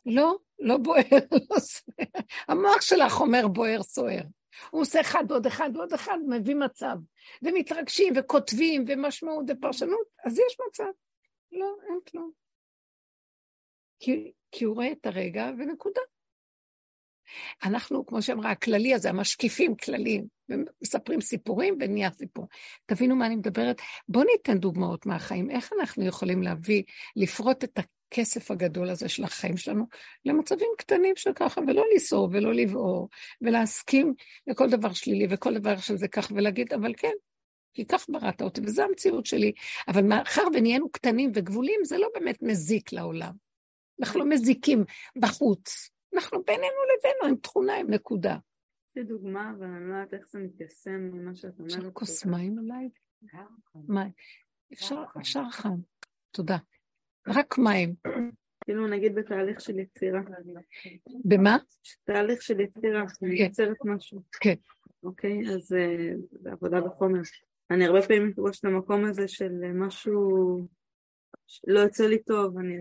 לא, 0.07 0.37
לא 0.59 0.77
בוער, 0.77 1.03
לא 1.51 1.59
סוער. 1.59 2.09
המוח 2.49 2.81
שלך 2.81 3.21
אומר 3.21 3.49
בוער, 3.49 3.83
סוער. 3.83 4.23
הוא 4.71 4.81
עושה 4.81 5.01
אחד 5.01 5.25
ועוד 5.29 5.47
אחד 5.47 5.71
ועוד 5.75 5.93
אחד, 5.93 6.19
מביא 6.29 6.55
מצב. 6.55 6.97
ומתרגשים 7.43 8.13
וכותבים 8.17 8.85
ומשמעות 8.89 9.45
ופרשנות, 9.49 10.07
אז 10.25 10.39
יש 10.39 10.57
מצב. 10.69 10.91
לא, 11.53 11.77
אין 11.89 11.99
כלום. 12.11 12.31
כי, 14.01 14.33
כי 14.53 14.65
הוא 14.65 14.75
רואה 14.75 14.93
את 14.93 15.07
הרגע 15.07 15.51
ונקודה. 15.59 16.01
אנחנו, 17.65 18.07
כמו 18.07 18.23
שאמרה, 18.23 18.51
הכללי 18.51 18.95
הזה, 18.95 19.09
המשקיפים 19.09 19.77
כלליים, 19.77 20.25
ומספרים 20.49 21.21
סיפורים 21.21 21.77
ונהיה 21.81 22.11
סיפור. 22.11 22.49
תבינו 22.87 23.17
מה 23.17 23.27
אני 23.27 23.37
מדברת? 23.37 23.81
בואו 24.09 24.25
ניתן 24.25 24.59
דוגמאות 24.59 25.07
מהחיים. 25.07 25.51
איך 25.51 25.73
אנחנו 25.81 26.05
יכולים 26.05 26.43
להביא, 26.43 26.83
לפרוט 27.17 27.65
את 27.65 27.79
הכסף 27.79 28.51
הגדול 28.51 28.91
הזה 28.91 29.09
של 29.09 29.25
החיים 29.25 29.57
שלנו 29.57 29.85
למצבים 30.25 30.69
קטנים 30.79 31.17
שככה, 31.17 31.61
ולא 31.61 31.85
לסעור 31.95 32.29
ולא 32.33 32.55
לבעור, 32.55 33.09
ולהסכים 33.41 34.15
לכל 34.47 34.71
דבר 34.71 34.93
שלילי 34.93 35.27
וכל 35.31 35.59
דבר 35.59 35.77
שזה 35.77 36.09
כך, 36.09 36.33
ולהגיד, 36.35 36.73
אבל 36.73 36.95
כן, 36.97 37.13
כי 37.75 37.85
כך 37.85 38.07
בראת 38.09 38.43
אותי, 38.43 38.61
וזו 38.65 38.83
המציאות 38.83 39.27
שלי. 39.27 39.53
אבל 39.89 40.03
מאחר 40.03 40.43
ונהיינו 40.55 40.91
קטנים 40.91 41.33
וגבולים, 41.35 41.81
זה 41.85 41.99
לא 41.99 42.09
באמת 42.15 42.43
מזיק 42.43 42.93
לעולם. 42.93 43.33
אנחנו 44.01 44.21
לא 44.21 44.27
מזיקים 44.27 44.85
בחוץ. 45.17 45.91
אנחנו 46.15 46.43
בינינו 46.43 46.77
לבינו 46.99 47.35
עם 47.35 47.37
תכונה, 47.37 47.77
עם 47.77 47.91
נקודה. 47.91 48.37
לי 48.97 49.05
דוגמה, 49.05 49.53
אבל 49.59 49.67
אני 49.67 49.91
לא 49.91 49.95
יודעת 49.95 50.15
איך 50.15 50.29
זה 50.29 50.39
מתיישם 50.39 51.11
ממה 51.13 51.35
שאת 51.35 51.59
אומרת. 51.59 51.73
אפשר 51.73 51.91
כוס 51.93 52.27
מים 52.27 52.59
אולי? 52.59 52.89
מים. 53.75 54.11
אפשר, 54.73 55.05
אפשר 55.21 55.43
חם. 55.51 55.77
תודה. 56.31 56.57
רק 57.29 57.59
מים. 57.59 57.95
כאילו 58.65 58.87
נגיד 58.87 59.15
בתהליך 59.15 59.61
של 59.61 59.79
יצירה. 59.79 60.21
במה? 61.25 61.57
תהליך 62.05 62.43
של 62.43 62.61
יצירה, 62.61 63.03
אני 63.23 63.43
יוצרת 63.43 63.77
משהו. 63.85 64.23
כן. 64.41 64.55
אוקיי, 65.03 65.41
אז 65.55 65.73
אה, 65.73 66.13
זה 66.31 66.53
עבודה 66.53 66.81
בחומר. 66.81 67.21
אני 67.71 67.87
הרבה 67.87 68.03
פעמים 68.03 68.29
מתפגשת 68.29 68.65
למקום 68.65 69.05
הזה 69.05 69.29
של 69.29 69.53
משהו 69.75 70.59
לא 71.67 71.81
יוצא 71.81 72.07
לי 72.07 72.23
טוב, 72.23 72.59
אני 72.59 72.75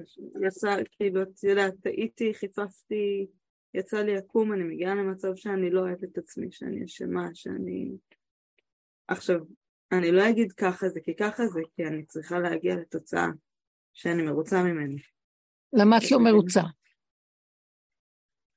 יצא, 0.47 0.76
כאילו, 0.91 1.22
את 1.22 1.43
יודעת, 1.43 1.74
טעיתי, 1.82 2.34
חיפפתי, 2.34 3.28
יצא 3.74 4.02
לי 4.02 4.16
לקום, 4.16 4.54
אני 4.54 4.64
מגיעה 4.64 4.95
למצב 4.95 5.36
שאני 5.36 5.70
לא 5.70 5.80
אוהבת 5.80 6.04
את 6.04 6.18
עצמי, 6.18 6.52
שאני 6.52 6.86
אשמה, 6.86 7.30
שאני... 7.34 7.91
עכשיו, 9.08 9.39
אני 9.91 10.12
לא 10.12 10.30
אגיד 10.30 10.52
ככה 10.52 10.89
זה 10.89 11.00
כי 11.02 11.16
ככה 11.16 11.47
זה, 11.47 11.62
כי 11.76 11.86
אני 11.86 12.06
צריכה 12.06 12.39
להגיע 12.39 12.76
לתוצאה 12.76 13.28
שאני 13.93 14.24
מרוצה 14.24 14.64
ממני. 14.64 15.02
למה 15.74 15.97
את 15.97 16.12
לא 16.12 16.20
מרוצה? 16.20 16.62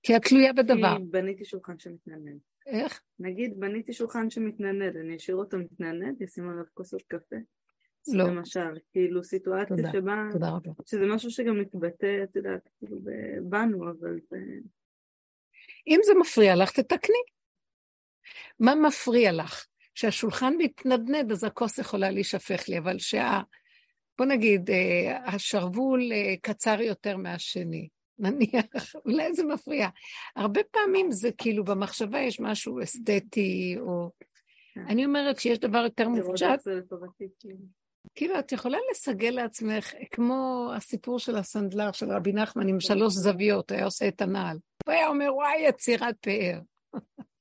כי 0.03 0.17
את 0.17 0.23
תלויה 0.23 0.53
בדבר. 0.53 0.97
כי 0.99 1.05
בניתי 1.11 1.45
שולחן 1.45 1.79
שמתנדנד. 1.79 2.39
איך? 2.67 3.03
נגיד 3.19 3.61
בניתי 3.61 3.93
שולחן 3.93 4.31
שמתנדנד, 4.31 4.97
אני 4.97 5.17
אשאיר 5.17 5.37
אותו 5.37 5.59
מתנדנד, 5.59 6.23
אשים 6.23 6.49
עליו 6.49 6.65
כוסות 6.75 7.03
קפה. 7.03 7.37
לא. 8.09 8.25
למשל, 8.25 8.79
כאילו 8.93 9.25
סיטואציה 9.25 9.77
תודה, 9.77 9.93
שבה, 9.93 10.29
תודה 10.33 10.49
רבה. 10.49 10.71
שזה 10.87 11.07
משהו 11.07 11.31
שגם 11.31 11.61
מתבטא, 11.61 12.23
את 12.25 12.37
יודעת, 12.37 12.69
כאילו 12.79 12.99
בנו, 13.43 13.91
אבל 13.91 14.19
זה... 14.31 14.39
אם 15.87 16.01
זה 16.05 16.13
מפריע 16.21 16.57
לך, 16.57 16.71
תתקני. 16.71 17.23
מה 18.61 18.75
מפריע 18.75 19.33
לך? 19.33 19.67
שהשולחן 19.95 20.55
מתנדנד, 20.59 21.33
אז 21.33 21.45
הכוס 21.45 21.79
יכולה 21.79 22.11
להישפך 22.11 22.69
לי, 22.69 22.79
אבל 22.79 22.99
שה... 22.99 23.41
בוא 24.19 24.27
נגיד, 24.27 24.71
אה, 24.71 25.19
השרוול 25.35 26.13
אה, 26.13 26.35
קצר 26.43 26.81
יותר 26.81 27.17
מהשני, 27.17 27.89
נניח, 28.19 28.95
אולי 29.07 29.35
זה 29.35 29.45
מפריע. 29.45 29.89
הרבה 30.37 30.61
פעמים 30.71 31.13
זה 31.13 31.31
כאילו 31.39 31.65
במחשבה 31.65 32.21
יש 32.21 32.41
משהו 32.41 32.83
אסתטי, 32.83 33.77
או... 33.81 34.11
כן. 34.75 34.85
אני 34.89 35.05
אומרת 35.05 35.39
שיש 35.39 35.59
דבר 35.59 35.79
יותר 35.79 36.09
מופשט, 36.09 36.47
כאילו. 38.15 38.39
את 38.39 38.53
יכולה 38.53 38.79
לסגל 38.91 39.31
לעצמך, 39.31 39.95
כמו 40.11 40.71
הסיפור 40.77 41.19
של 41.19 41.37
הסנדלר 41.37 41.93
של 41.93 42.13
רבי 42.13 42.33
נחמן 42.33 42.69
עם 42.69 42.81
שלוש 42.81 43.13
זוויות, 43.13 43.73
היה 43.73 43.85
עושה 43.85 44.09
את 44.09 44.21
הנעל. 44.21 44.59
הוא 44.87 44.93
היה 44.93 45.09
אומר, 45.09 45.35
וואי, 45.35 45.61
יצירת 45.69 46.15
פאר. 46.21 46.61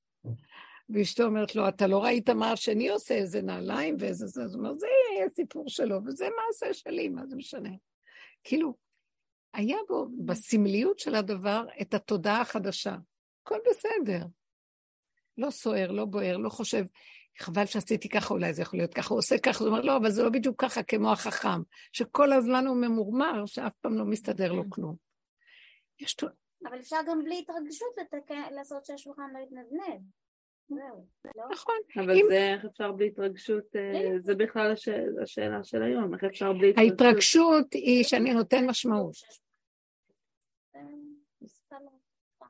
ואשתו 0.89 1.23
אומרת 1.23 1.55
לו, 1.55 1.67
אתה 1.67 1.87
לא 1.87 2.03
ראית 2.03 2.29
מה 2.29 2.51
השני 2.51 2.89
עושה, 2.89 3.13
איזה 3.13 3.41
נעליים 3.41 3.95
ואיזה 3.99 4.27
זה, 4.27 4.43
אז 4.43 4.55
הוא 4.55 4.63
אומר, 4.63 4.77
זה 4.77 4.87
הסיפור 5.31 5.69
שלו, 5.69 5.99
וזה 6.05 6.27
מעשה 6.37 6.73
שלי, 6.73 7.09
מה 7.09 7.27
זה 7.27 7.35
משנה? 7.35 7.69
כאילו, 8.43 8.73
היה 9.53 9.77
בו, 9.87 10.07
בסמליות 10.25 10.99
של 10.99 11.15
הדבר, 11.15 11.65
את 11.81 11.93
התודעה 11.93 12.41
החדשה. 12.41 12.95
הכל 13.43 13.57
בסדר. 13.69 14.25
לא 15.37 15.49
סוער, 15.49 15.91
לא 15.91 16.05
בוער, 16.05 16.37
לא 16.37 16.49
חושב, 16.49 16.85
חבל 17.39 17.65
שעשיתי 17.65 18.09
ככה, 18.09 18.33
אולי 18.33 18.53
זה 18.53 18.61
יכול 18.61 18.79
להיות 18.79 18.93
ככה, 18.93 19.09
הוא 19.09 19.17
עושה 19.19 19.37
ככה, 19.37 19.59
הוא 19.63 19.67
אומר, 19.67 19.81
לא, 19.81 19.97
אבל 19.97 20.09
זה 20.11 20.23
לא 20.23 20.29
בדיוק 20.29 20.61
ככה 20.61 20.83
כמו 20.83 21.11
החכם, 21.11 21.61
שכל 21.91 22.33
הזמן 22.33 22.67
הוא 22.67 22.75
ממורמר, 22.77 23.45
שאף 23.45 23.71
פעם 23.81 23.97
לא 23.97 24.05
מסתדר 24.05 24.51
לו 24.51 24.63
כלום. 24.69 24.95
יש... 25.99 26.13
תו- 26.13 26.27
אבל 26.69 26.79
אפשר 26.79 26.97
גם 27.07 27.23
בלי 27.23 27.39
התרגשות 27.39 27.87
לתקן, 28.01 28.41
לעשות 28.55 28.85
שהשולחן 28.85 29.29
לא 29.33 29.39
יתנדנד. 29.39 30.01
זהו, 30.69 31.05
לא? 31.35 31.43
נכון. 31.51 31.75
אבל 31.95 32.11
אם- 32.15 32.25
זה 32.29 32.53
איך 32.53 32.65
אפשר 32.65 32.91
בלי 32.91 33.07
התרגשות, 33.07 33.75
אה, 33.75 34.09
זה 34.21 34.35
בכלל 34.35 34.71
הש- 34.71 34.87
השאלה 35.23 35.63
של 35.63 35.83
היום, 35.83 36.13
איך 36.13 36.23
אפשר 36.23 36.53
בלי 36.53 36.69
התרגשות. 36.69 37.01
ההתרגשות 37.01 37.73
היא 37.73 38.03
שאני 38.03 38.33
נותן 38.33 38.65
משמעות. 38.69 39.13
מספר 41.41 41.75
לא. 41.85 42.47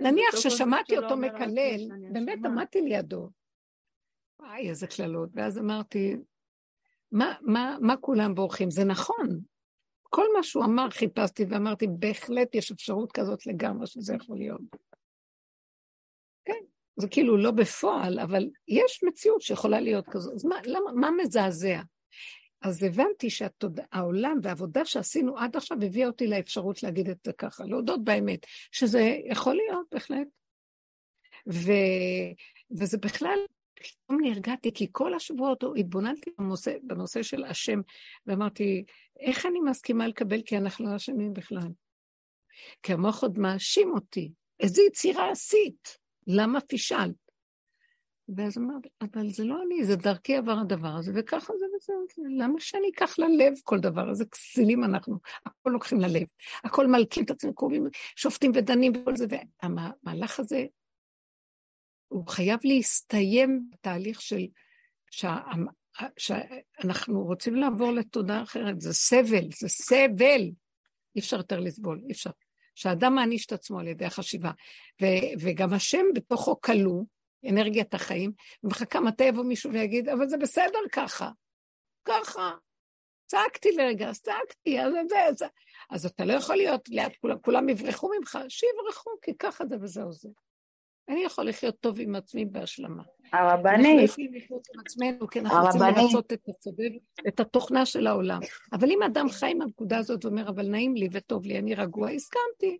נניח 0.00 0.36
ששמעתי 0.36 0.98
אותו 0.98 1.16
מקלל, 1.16 1.88
באמת. 2.12 2.38
עמדתי 2.44 2.80
לידו. 2.80 3.28
וואי, 4.40 4.68
איזה 4.68 4.86
קללות. 4.86 5.28
ואז 5.34 5.58
אמרתי, 5.58 6.16
מה, 7.12 7.34
מה, 7.40 7.76
מה 7.80 7.96
כולם 7.96 8.34
בורחים? 8.34 8.70
זה 8.70 8.84
נכון. 8.84 9.40
כל 10.02 10.26
מה 10.36 10.42
שהוא 10.42 10.64
אמר 10.64 10.90
חיפשתי 10.90 11.44
ואמרתי, 11.48 11.86
בהחלט 11.98 12.54
יש 12.54 12.70
אפשרות 12.70 13.12
כזאת 13.12 13.46
לגמרי 13.46 13.86
שזה 13.86 14.14
יכול 14.14 14.38
להיות. 14.38 14.60
כן, 16.44 16.64
זה 16.96 17.08
כאילו 17.08 17.36
לא 17.36 17.50
בפועל, 17.50 18.20
אבל 18.20 18.48
יש 18.68 19.04
מציאות 19.04 19.40
שיכולה 19.40 19.80
להיות 19.80 20.08
כזאת. 20.10 20.34
אז 20.34 20.44
מה, 20.44 20.56
למה, 20.64 20.92
מה 20.92 21.10
מזעזע? 21.10 21.80
אז 22.62 22.82
הבנתי 22.82 23.30
שהעולם 23.30 24.38
והעבודה 24.42 24.84
שעשינו 24.84 25.38
עד 25.38 25.56
עכשיו 25.56 25.78
הביאה 25.82 26.06
אותי 26.06 26.26
לאפשרות 26.26 26.82
להגיד 26.82 27.08
את 27.08 27.18
זה 27.24 27.32
ככה, 27.32 27.64
להודות 27.64 28.04
באמת, 28.04 28.46
שזה 28.72 29.16
יכול 29.24 29.54
להיות 29.54 29.86
בהחלט. 29.92 30.28
ו... 31.52 31.72
וזה 32.78 32.98
בכלל, 32.98 33.38
פתאום 33.80 34.20
נרגעתי, 34.20 34.72
כי 34.74 34.86
כל 34.92 35.14
השבועות 35.14 35.64
התבוננתי 35.76 36.30
בנושא, 36.38 36.72
בנושא 36.82 37.22
של 37.22 37.44
השם, 37.44 37.80
ואמרתי, 38.26 38.84
איך 39.20 39.46
אני 39.46 39.60
מסכימה 39.60 40.06
לקבל 40.08 40.42
כי 40.42 40.56
אנחנו 40.56 40.90
לא 40.90 40.96
אשמים 40.96 41.32
בכלל? 41.32 41.68
כי 42.82 42.92
המוח 42.92 43.22
עוד 43.22 43.38
מאשים 43.38 43.92
אותי. 43.92 44.32
איזה 44.60 44.82
יצירה 44.82 45.30
עשית? 45.30 45.98
למה 46.26 46.60
פישלת? 46.60 47.30
ואז 48.36 48.58
אמרתי, 48.58 48.88
אבל 49.02 49.30
זה 49.30 49.44
לא 49.44 49.62
אני, 49.66 49.84
זה 49.84 49.96
דרכי 49.96 50.36
עבר 50.36 50.58
הדבר 50.60 50.88
הזה, 50.88 51.12
וככה 51.14 51.52
זה 51.58 51.66
וזהו. 51.76 52.26
למה 52.38 52.60
שאני 52.60 52.88
אקח 52.88 53.18
ללב 53.18 53.52
כל 53.64 53.78
דבר? 53.78 54.10
איזה 54.10 54.24
כסילים 54.24 54.84
אנחנו, 54.84 55.18
הכל 55.46 55.70
לוקחים 55.70 56.00
ללב. 56.00 56.22
הכל 56.64 56.86
מלקים 56.86 57.24
את 57.24 57.30
עצמם, 57.30 57.52
קרובים, 57.52 57.86
שופטים 58.16 58.52
ודנים 58.54 58.92
וכל 58.96 59.16
זה, 59.16 59.26
והמהלך 59.62 60.40
הזה, 60.40 60.66
הוא 62.10 62.26
חייב 62.28 62.60
להסתיים 62.64 63.68
בתהליך 63.72 64.22
של, 64.22 64.46
שה, 65.10 65.36
שאנחנו 66.18 67.22
רוצים 67.22 67.54
לעבור 67.54 67.92
לתודעה 67.92 68.42
אחרת, 68.42 68.80
זה 68.80 68.94
סבל, 68.94 69.48
זה 69.60 69.68
סבל. 69.68 70.40
אי 71.16 71.20
אפשר 71.20 71.36
יותר 71.36 71.60
לסבול, 71.60 72.00
אי 72.06 72.12
אפשר. 72.12 72.30
שהאדם 72.74 73.14
מעניש 73.14 73.46
את 73.46 73.52
עצמו 73.52 73.80
על 73.80 73.88
ידי 73.88 74.04
החשיבה, 74.04 74.50
ו- 75.02 75.32
וגם 75.40 75.72
השם 75.72 76.04
בתוכו 76.14 76.60
כלוא, 76.60 77.04
אנרגיית 77.48 77.94
החיים, 77.94 78.32
ומחכה 78.64 79.00
מתי 79.00 79.24
יבוא 79.24 79.44
מישהו 79.44 79.72
ויגיד, 79.72 80.08
אבל 80.08 80.28
זה 80.28 80.36
בסדר 80.36 80.78
ככה, 80.92 81.30
ככה. 82.04 82.50
צעקתי 83.26 83.72
לרגע, 83.72 84.08
אז 84.08 84.20
צעקתי, 84.20 84.80
אז 84.80 84.92
זה, 85.08 85.16
זה. 85.36 85.46
אז 85.90 86.06
אתה 86.06 86.24
לא 86.24 86.32
יכול 86.32 86.56
להיות 86.56 86.88
ליד 86.88 87.12
כולם, 87.20 87.38
כולם 87.38 87.68
יברחו 87.68 88.10
ממך, 88.18 88.38
שיברחו, 88.48 89.10
כי 89.22 89.32
ככה 89.38 89.66
זה 89.66 89.76
וזהו 89.80 90.12
זה. 90.12 90.28
אני 91.10 91.24
יכול 91.24 91.48
לחיות 91.48 91.80
טוב 91.80 92.00
עם 92.00 92.14
עצמי 92.14 92.44
בהשלמה. 92.44 93.02
הרבנית. 93.32 93.86
אנחנו 93.86 94.04
יכולים 94.04 94.34
לחיות 94.34 94.68
עם 94.74 94.80
עצמנו, 94.80 95.28
כי 95.28 95.40
אנחנו 95.40 95.58
רוצים 95.66 95.80
לרצות 95.80 96.32
את 96.32 96.48
הסובב, 96.48 96.90
את 97.28 97.40
התוכנה 97.40 97.86
של 97.86 98.06
העולם. 98.06 98.40
אבל 98.72 98.90
אם 98.90 99.02
אדם 99.02 99.28
חי 99.28 99.50
עם 99.50 99.62
הנקודה 99.62 99.98
הזאת 99.98 100.24
ואומר, 100.24 100.48
אבל 100.48 100.68
נעים 100.68 100.94
לי 100.94 101.08
וטוב 101.12 101.44
לי, 101.44 101.58
אני 101.58 101.74
רגוע, 101.74 102.10
הסכמתי. 102.10 102.78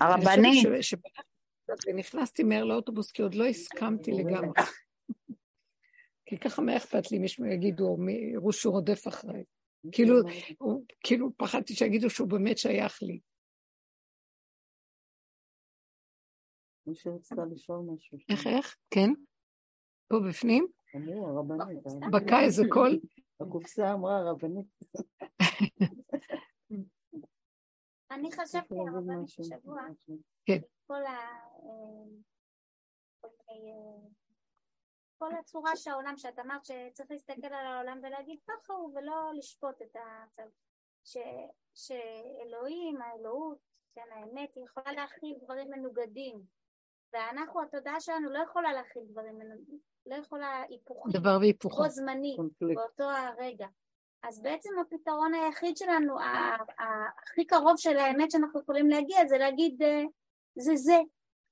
הרבנית. 0.00 0.66
ונכנסתי 1.86 2.42
מהר 2.42 2.64
לאוטובוס, 2.64 3.12
כי 3.12 3.22
עוד 3.22 3.34
לא 3.34 3.44
הסכמתי 3.46 4.10
לגמרי. 4.12 4.62
כי 6.26 6.38
ככה 6.38 6.62
מה 6.62 6.76
אכפת 6.76 7.10
לי, 7.10 7.18
מישהו 7.18 7.46
יגידו, 7.46 7.96
יראו 8.32 8.52
שהוא 8.52 8.72
רודף 8.72 9.08
אחריי. 9.08 9.44
כאילו, 9.92 10.14
כאילו 11.00 11.30
פחדתי 11.36 11.74
שיגידו 11.74 12.10
שהוא 12.10 12.28
באמת 12.28 12.58
שייך 12.58 13.02
לי. 13.02 13.20
מי 16.86 16.94
שרצתה 16.94 17.44
לשאול 17.52 17.78
משהו. 17.94 18.18
איך, 18.28 18.46
איך? 18.46 18.76
כן? 18.90 19.10
פה 20.08 20.16
בפנים? 20.28 20.66
אמרו, 20.96 21.28
הרבנית. 21.28 21.78
בקע 22.12 22.40
איזה 22.44 22.62
קול? 22.70 23.00
הקופסה 23.40 23.92
אמרה 23.92 24.18
הרבנית. 24.18 24.66
אני 28.10 28.32
חשבתי 28.32 28.74
הרבנית 28.78 29.28
השבוע, 29.38 29.82
כן. 30.44 30.58
כל 30.86 31.04
ה... 31.06 31.18
אה, 33.24 34.08
כל 35.18 35.34
הצורה 35.40 35.76
שהעולם, 35.76 36.16
שאת 36.16 36.38
אמרת 36.38 36.64
שצריך 36.64 37.10
להסתכל 37.10 37.46
על 37.46 37.66
העולם 37.66 38.00
ולהגיד 38.02 38.38
ככה 38.46 38.74
הוא 38.74 38.98
ולא 38.98 39.32
לשפוט 39.38 39.82
את 39.82 39.96
הצד. 39.96 40.46
שאלוהים, 41.74 43.02
האלוהות, 43.02 43.58
כן, 43.94 44.06
האמת, 44.10 44.54
היא 44.54 44.64
יכולה 44.64 44.92
להכיל 44.92 45.38
דברים 45.42 45.70
מנוגדים. 45.70 46.42
ואנחנו, 47.12 47.62
התודעה 47.62 48.00
שלנו 48.00 48.30
לא 48.30 48.38
יכולה 48.38 48.72
להכיל 48.72 49.02
דברים, 49.10 49.38
לא 50.06 50.14
יכולה 50.14 50.62
היפוכים. 50.68 51.12
דבר 51.12 51.36
והיפוכו. 51.40 51.82
בו 51.82 51.88
זמני, 51.88 52.36
באותו 52.74 53.04
הרגע. 53.04 53.66
אז 54.22 54.42
בעצם 54.42 54.70
הפתרון 54.80 55.34
היחיד 55.34 55.76
שלנו, 55.76 56.16
הכי 57.22 57.46
קרוב 57.46 57.74
של 57.76 57.96
האמת 57.96 58.30
שאנחנו 58.30 58.60
יכולים 58.60 58.88
להגיע, 58.88 59.26
זה 59.28 59.38
להגיד, 59.38 59.82
אה, 59.82 60.02
זה 60.58 60.76
זה. 60.76 60.98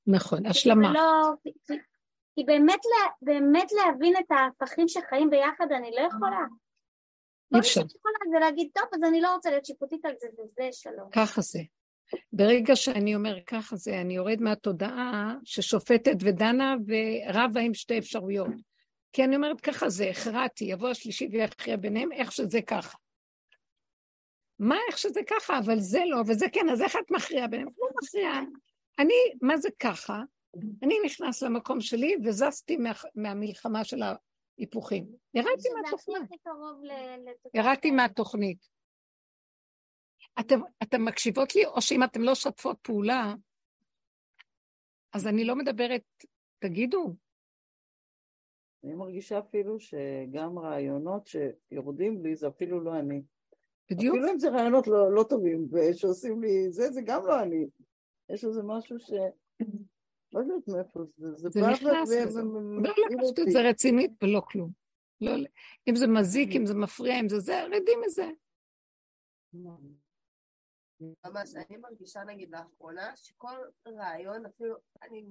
נכון, 0.07 0.47
השלמה. 0.47 0.91
ולא, 0.91 1.33
כי, 1.43 1.51
כי 2.35 2.45
באמת, 2.45 2.81
באמת 3.23 3.73
להבין 3.73 4.15
את 4.17 4.31
ההפכים 4.31 4.89
שחיים 4.89 5.31
ביחד, 5.31 5.73
אני 5.73 5.91
לא 5.91 6.01
יכולה. 6.01 6.47
אי 7.55 7.59
אפשר. 7.59 7.81
כל 7.81 7.87
מה 7.87 7.89
שאני 7.89 7.99
יכולה 7.99 8.15
זה 8.31 8.39
להגיד, 8.39 8.71
טוב, 8.75 8.85
אז 8.93 9.03
אני 9.03 9.21
לא 9.21 9.35
רוצה 9.35 9.51
להיות 9.51 9.65
שיפוטית 9.65 10.05
על 10.05 10.15
זה, 10.21 10.29
וזה 10.39 10.69
שלום. 10.73 11.11
ככה 11.13 11.41
זה. 11.41 11.59
ברגע 12.33 12.77
שאני 12.77 13.15
אומר 13.15 13.39
ככה 13.47 13.77
זה, 13.77 14.01
אני 14.01 14.15
יורד 14.15 14.41
מהתודעה 14.41 15.35
ששופטת 15.45 16.17
ודנה 16.21 16.75
ורבה 16.87 17.61
עם 17.61 17.75
שתי 17.75 17.99
אפשרויות. 17.99 18.53
כי 19.13 19.25
אני 19.25 19.37
אומרת 19.37 19.61
ככה 19.61 19.89
זה, 19.89 20.11
הכרעתי, 20.11 20.65
יבוא 20.65 20.89
השלישי 20.89 21.29
ויכריע 21.33 21.77
ביניהם, 21.77 22.13
איך 22.13 22.33
שזה 22.33 22.63
ככה. 22.63 22.99
מה 24.59 24.77
איך 24.89 24.99
שזה 24.99 25.21
ככה, 25.27 25.59
אבל 25.59 25.81
זה 25.81 26.01
לא, 26.07 26.23
וזה 26.27 26.47
כן, 26.53 26.69
אז 26.73 26.83
איך 26.83 26.97
את 26.97 27.11
מכריעה 27.11 27.49
ביניהם? 27.49 27.69
לא 27.79 27.89
מכריעה. 28.03 28.43
אני, 28.99 29.15
מה 29.43 29.57
זה 29.57 29.69
ככה? 29.79 30.23
אני 30.83 30.95
נכנס 31.05 31.43
למקום 31.43 31.81
שלי 31.81 32.17
וזזתי 32.25 32.77
מה, 32.77 32.93
מהמלחמה 33.15 33.85
של 33.85 34.03
ההיפוכים. 34.03 35.07
ירדתי 35.35 35.69
מהתוכנית. 35.83 36.31
ירדתי 37.55 37.91
מהתוכנית. 37.91 38.80
אתם, 40.41 40.61
אתם 40.83 41.05
מקשיבות 41.05 41.55
לי, 41.55 41.67
או 41.67 41.83
שאם 41.83 42.05
אתם 42.05 42.23
לא 42.23 42.35
שתפות 42.35 42.79
פעולה, 42.83 43.35
אז 45.13 45.27
אני 45.27 45.45
לא 45.45 45.57
מדברת, 45.57 46.03
תגידו. 46.59 47.15
אני 48.85 48.95
מרגישה 48.95 49.39
אפילו 49.39 49.81
שגם 49.81 50.59
רעיונות 50.59 51.27
שיורדים 51.27 52.23
לי, 52.23 52.37
זה 52.37 52.49
אפילו 52.49 52.81
לא 52.81 52.99
אני. 52.99 53.23
בדיוק. 53.91 54.17
אפילו 54.17 54.33
אם 54.33 54.39
זה 54.39 54.49
רעיונות 54.51 54.87
לא, 54.87 55.13
לא 55.15 55.23
טובים, 55.23 55.69
ושעושים 55.73 56.43
לי 56.43 56.73
זה, 56.73 56.91
זה 56.91 57.01
גם 57.05 57.27
לא 57.27 57.43
אני. 57.43 57.67
יש 58.29 58.45
איזה 58.45 58.63
משהו 58.63 58.99
ש... 58.99 59.11
לא 60.33 60.41
יודעת 60.41 60.69
מאיפה 60.69 61.01
זה, 61.17 61.33
זה 61.35 61.49
זה 61.51 61.61
נכנס 61.61 61.83
לזה. 61.83 62.43
לא 62.83 62.91
לקחת 62.91 63.39
את 63.39 63.51
זה 63.53 63.61
רצינית 63.69 64.11
ולא 64.23 64.41
כלום. 64.51 64.71
לא, 65.21 65.33
אם 65.89 65.97
זה 65.97 66.07
מזיק, 66.07 66.57
אם 66.57 66.67
זה 66.67 66.75
מפריע, 66.75 67.21
אם 67.21 67.29
זה 67.29 67.39
זה, 67.39 67.65
רדים 67.65 68.01
מזה. 68.07 68.31
ממש, 71.01 71.55
אני 71.57 71.77
מרגישה 71.77 72.25
נגיד 72.25 72.51
לאחרונה 72.51 73.17
שכל 73.17 73.57
רעיון, 73.87 74.47
אפילו 74.47 74.77
אני 75.03 75.25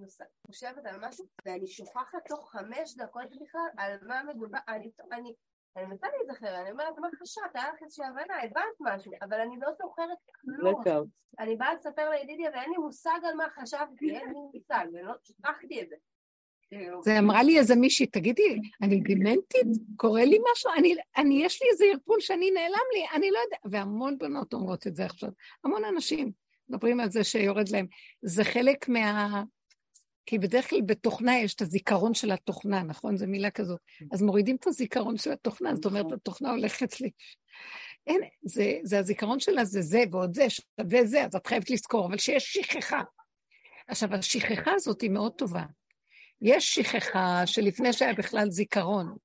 חושבת 0.47 0.85
על 0.85 0.99
משהו 0.99 1.25
ואני 1.45 1.67
שוכחת 1.67 2.27
תוך 2.27 2.51
חמש 2.51 2.95
דקות 2.97 3.29
בכלל 3.41 3.67
על 3.77 3.97
מה 4.07 4.23
מדובר, 4.23 4.57
אני, 4.67 4.91
אני, 5.11 5.33
אני 5.75 5.85
מנסה 5.85 6.07
להיזכר, 6.07 6.61
אני 6.61 6.71
אומרת, 6.71 6.97
מה 6.97 7.07
חשבת? 7.21 7.55
היה 7.55 7.73
לך 7.73 7.83
איזושהי 7.83 8.05
הבנה, 8.05 8.43
הבנת 8.43 8.75
משהו, 8.79 9.11
אבל 9.21 9.39
אני 9.39 9.59
לא 9.59 9.69
זוכרת 9.73 10.17
כלום. 10.41 10.83
אני 11.39 11.55
באה 11.55 11.73
לספר 11.73 12.09
לידידיה 12.09 12.51
ואין 12.51 12.69
לי 12.69 12.77
מושג 12.77 13.19
על 13.23 13.35
מה 13.35 13.49
חשבתי, 13.49 14.17
אין 14.17 14.27
לי 14.27 14.39
מושג, 14.53 14.85
ולא 14.93 15.13
שכחתי 15.23 15.81
את 15.81 15.89
זה. 15.89 15.95
זה 17.03 17.19
אמרה 17.19 17.43
לי 17.43 17.59
איזה 17.59 17.75
מישהי, 17.75 18.05
תגידי, 18.05 18.59
אני 18.81 18.99
דימנטית? 18.99 19.67
קורה 19.95 20.25
לי 20.25 20.37
משהו? 20.51 20.71
אני, 20.77 20.95
אני, 21.17 21.43
יש 21.45 21.61
לי 21.61 21.69
איזה 21.71 21.85
ערפול 21.93 22.19
שאני 22.19 22.51
נעלם 22.51 22.85
לי, 22.93 23.05
אני 23.13 23.31
לא 23.31 23.39
יודעת, 23.39 23.59
והמון 23.65 24.17
בנות 24.17 24.53
אומרות 24.53 24.87
את 24.87 24.95
זה 24.95 25.05
עכשיו, 25.05 25.29
המון 25.63 25.85
אנשים 25.85 26.31
מדברים 26.69 26.99
על 26.99 27.11
זה 27.11 27.23
שיורד 27.23 27.69
להם. 27.69 27.87
זה 28.21 28.43
חלק 28.43 28.89
מה... 28.89 29.43
כי 30.25 30.39
בדרך 30.39 30.69
כלל 30.69 30.81
בתוכנה 30.81 31.39
יש 31.39 31.55
את 31.55 31.61
הזיכרון 31.61 32.13
של 32.13 32.31
התוכנה, 32.31 32.83
נכון? 32.83 33.17
זו 33.17 33.27
מילה 33.27 33.49
כזאת. 33.49 33.79
אז 34.11 34.21
מורידים 34.21 34.55
את 34.55 34.67
הזיכרון 34.67 35.17
של 35.17 35.31
התוכנה, 35.31 35.75
זאת 35.75 35.85
אומרת, 35.85 36.11
התוכנה 36.11 36.51
הולכת 36.51 37.01
לי. 37.01 37.09
אין, 38.07 38.21
זה, 38.41 38.79
זה 38.83 38.99
הזיכרון 38.99 39.39
שלה, 39.39 39.65
זה 39.65 39.81
זה 39.81 40.03
ועוד 40.11 40.33
זה, 40.33 40.47
שווה 40.49 41.05
זה, 41.05 41.25
אז 41.25 41.35
את 41.35 41.47
חייבת 41.47 41.69
לזכור, 41.69 42.05
אבל 42.05 42.17
שיש 42.17 42.53
שכחה. 42.53 43.01
עכשיו, 43.87 44.13
השכחה 44.13 44.71
הזאת 44.73 45.01
היא 45.01 45.09
מאוד 45.09 45.31
טובה. 45.31 45.63
יש 46.41 46.75
שכחה 46.75 47.41
שלפני 47.45 47.93
שהיה 47.93 48.13
בכלל 48.13 48.49
זיכרון. 48.49 49.15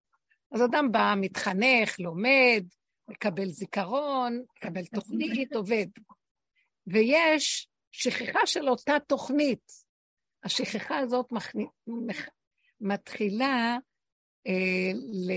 אז 0.53 0.65
אדם 0.65 0.93
בא, 0.93 1.15
מתחנך, 1.17 2.01
לומד, 2.01 2.65
מקבל 3.09 3.49
זיכרון, 3.49 4.43
מקבל 4.57 4.85
תוכנית, 4.87 5.53
עובד. 5.53 5.87
ויש 6.87 7.69
שכחה 7.93 8.47
של 8.47 8.69
אותה 8.69 8.97
תוכנית. 9.07 9.73
השכחה 10.45 10.99
הזאת 10.99 11.33
מכני... 11.33 11.67
מתחילה 12.81 13.77
אה, 14.47 14.93
ל... 14.95 15.33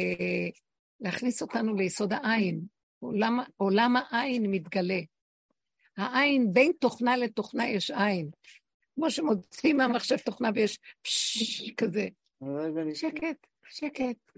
להכניס 0.99 1.41
אותנו 1.41 1.75
ליסוד 1.75 2.13
העין. 2.13 2.61
עולם, 2.99 3.39
עולם 3.57 3.95
העין 3.95 4.51
מתגלה. 4.51 4.99
העין, 5.97 6.53
בין 6.53 6.71
תוכנה 6.79 7.17
לתוכנה 7.17 7.69
יש 7.69 7.91
עין. 7.91 8.29
כמו 8.97 9.11
שמוצאים 9.11 9.77
מהמחשב 9.77 10.17
תוכנה 10.17 10.49
ויש 10.55 10.79
פשש 11.01 11.71
כזה. 11.71 12.07
שקט, 12.93 13.47
שקט. 13.69 14.31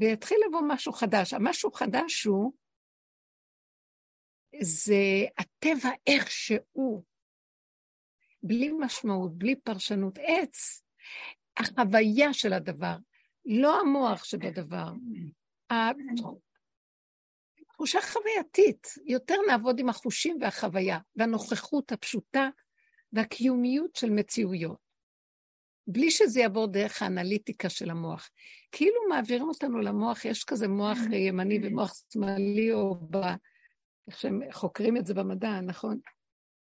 ויתחיל 0.00 0.38
לבוא 0.48 0.60
משהו 0.68 0.92
חדש. 0.92 1.32
המשהו 1.32 1.72
חדש 1.72 2.24
הוא, 2.24 2.52
זה 4.60 5.24
הטבע 5.38 5.90
איך 6.06 6.30
שהוא, 6.30 7.02
בלי 8.42 8.70
משמעות, 8.80 9.38
בלי 9.38 9.56
פרשנות. 9.56 10.18
עץ, 10.18 10.82
החוויה 11.56 12.32
של 12.32 12.52
הדבר, 12.52 12.96
לא 13.44 13.80
המוח 13.80 14.24
שבדבר. 14.24 14.92
תחושה 17.72 17.98
חווייתית, 18.02 18.86
יותר 19.06 19.34
נעבוד 19.48 19.78
עם 19.78 19.88
החושים 19.88 20.38
והחוויה, 20.40 20.98
והנוכחות 21.16 21.92
הפשוטה 21.92 22.48
והקיומיות 23.14 23.96
של 23.96 24.10
מציאויות. 24.10 24.84
בלי 25.86 26.10
שזה 26.10 26.40
יעבור 26.40 26.66
דרך 26.66 27.02
האנליטיקה 27.02 27.68
של 27.68 27.90
המוח. 27.90 28.30
כאילו 28.72 29.00
מעבירים 29.08 29.48
אותנו 29.48 29.78
למוח, 29.78 30.24
יש 30.24 30.44
כזה 30.44 30.68
מוח 30.68 30.98
ימני 31.12 31.58
ומוח 31.62 31.94
שמאלי, 32.12 32.72
או 32.72 32.94
ב... 32.94 33.16
איך 34.08 34.18
שהם 34.18 34.40
חוקרים 34.52 34.96
את 34.96 35.06
זה 35.06 35.14
במדע, 35.14 35.60
נכון? 35.60 36.00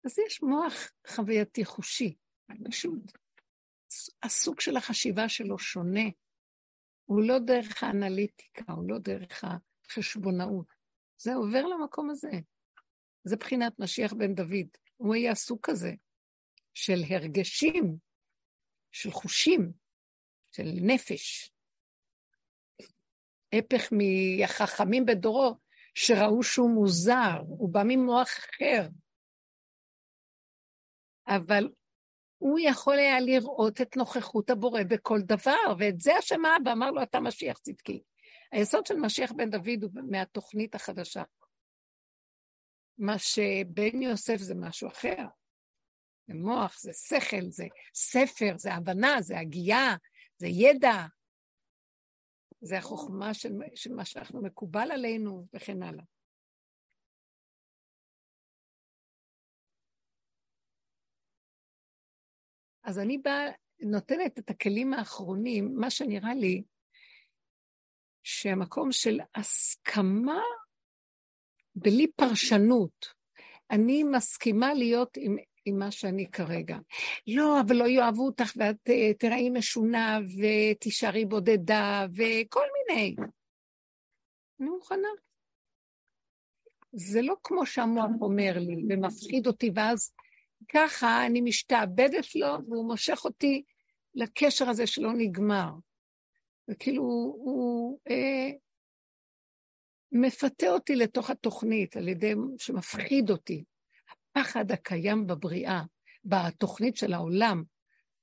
אז 0.06 0.20
יש 0.28 0.44
מוח 0.44 0.74
חווייתי 1.08 1.66
חושי, 1.66 2.16
פשוט. 2.66 3.12
הסוג 4.24 4.60
של 4.60 4.78
החשיבה 4.78 5.30
שלו 5.30 5.60
שונה. 5.60 6.10
הוא 7.06 7.22
לא 7.24 7.40
דרך 7.40 7.84
האנליטיקה, 7.84 8.74
הוא 8.74 8.90
לא 8.90 8.98
דרך 8.98 9.44
החשבונאות. 9.44 10.66
זה 11.18 11.36
עובר 11.36 11.62
למקום 11.62 12.10
הזה. 12.10 12.32
זה 13.24 13.36
בחינת 13.36 13.80
משיח 13.80 14.14
בן 14.14 14.36
דוד. 14.36 14.68
הוא 14.98 15.16
יהיה 15.16 15.32
הסוג 15.32 15.60
כזה 15.62 15.92
של 16.74 17.00
הרגשים, 17.10 17.98
של 18.92 19.12
חושים, 19.12 19.72
של 20.52 20.68
נפש. 20.82 21.52
הפך 23.54 23.90
מהחכמים 23.92 25.06
בדורו, 25.06 25.56
שראו 25.96 26.44
שהוא 26.44 26.70
מוזר, 26.70 27.38
הוא 27.48 27.74
בא 27.74 27.82
ממוח 27.86 28.28
אחר. 28.28 28.88
אבל 31.28 31.70
הוא 32.38 32.60
יכול 32.60 32.98
היה 32.98 33.20
לראות 33.20 33.82
את 33.82 33.98
נוכחות 33.98 34.50
הבורא 34.50 34.82
בכל 34.90 35.20
דבר, 35.22 35.76
ואת 35.80 36.00
זה 36.00 36.18
השם 36.18 36.42
אבא 36.46 36.72
אמר 36.72 36.92
לו, 36.92 37.04
אתה 37.04 37.20
משיח 37.20 37.58
צדקי. 37.58 38.04
היסוד 38.52 38.86
של 38.86 38.96
משיח 38.96 39.32
בן 39.32 39.50
דוד 39.50 39.84
הוא 39.84 39.92
מהתוכנית 40.12 40.76
החדשה. 40.76 41.24
מה 42.98 43.20
שבן 43.20 44.02
יוסף 44.02 44.38
זה 44.38 44.56
משהו 44.56 44.88
אחר. 44.88 45.26
זה 46.30 46.36
מוח, 46.36 46.80
זה 46.80 46.94
שכל, 46.94 47.50
זה 47.50 47.66
ספר, 47.94 48.58
זה 48.58 48.74
הבנה, 48.74 49.22
זה 49.22 49.40
הגייה, 49.40 49.96
זה 50.38 50.48
ידע, 50.48 51.06
זה 52.62 52.78
החוכמה 52.78 53.34
של, 53.34 53.50
של 53.76 53.94
מה 53.94 54.06
שאנחנו 54.06 54.42
מקובל 54.42 54.92
עלינו 54.92 55.48
וכן 55.54 55.84
הלאה. 55.84 56.04
אז 62.84 63.00
אני 63.00 63.18
באה, 63.18 63.52
נותנת 63.80 64.40
את 64.40 64.50
הכלים 64.50 64.94
האחרונים, 64.94 65.76
מה 65.76 65.90
שנראה 65.90 66.34
לי, 66.34 66.64
שהמקום 68.24 68.92
של 68.92 69.20
הסכמה 69.36 70.42
בלי 71.76 72.08
פרשנות. 72.08 73.20
אני 73.72 74.04
מסכימה 74.04 74.74
להיות 74.74 75.18
עם, 75.18 75.38
עם 75.70 75.80
מה 75.80 75.92
שאני 75.92 76.32
כרגע. 76.32 76.78
לא, 77.28 77.62
אבל 77.62 77.76
לא 77.76 77.88
יאהבו 77.88 78.26
אותך 78.26 78.52
ואת 78.56 78.90
אה, 78.90 79.14
תראי 79.14 79.50
משונה 79.50 80.20
ותישארי 80.40 81.26
בודדה 81.26 82.06
וכל 82.16 82.66
מיני. 82.88 83.16
אני 84.60 84.70
מוכנה. 84.70 85.08
זה 86.92 87.22
לא 87.22 87.36
כמו 87.44 87.66
שהמוח 87.66 88.12
אומר 88.22 88.54
לי 88.60 88.76
ומפחיד 88.90 89.48
אותי, 89.48 89.72
ואז 89.76 90.14
ככה 90.70 91.26
אני 91.26 91.42
משתעבדת 91.42 92.36
לו 92.36 92.48
והוא 92.70 92.88
מושך 92.88 93.26
אותי 93.26 93.64
לקשר 94.16 94.70
הזה 94.70 94.88
שלא 94.88 95.14
נגמר. 95.14 95.70
וכאילו 96.68 97.04
הוא 97.04 98.00
אה, 98.10 98.50
מפתה 100.12 100.68
אותי 100.68 100.96
לתוך 100.96 101.30
התוכנית 101.30 101.98
על 101.98 102.08
ידי 102.08 102.34
שמפחיד 102.58 103.30
אותי. 103.30 103.64
הפחד 104.40 104.72
הקיים 104.72 105.28
בבריאה, 105.28 105.82
בתוכנית 106.26 106.98
של 106.98 107.14
העולם, 107.14 107.64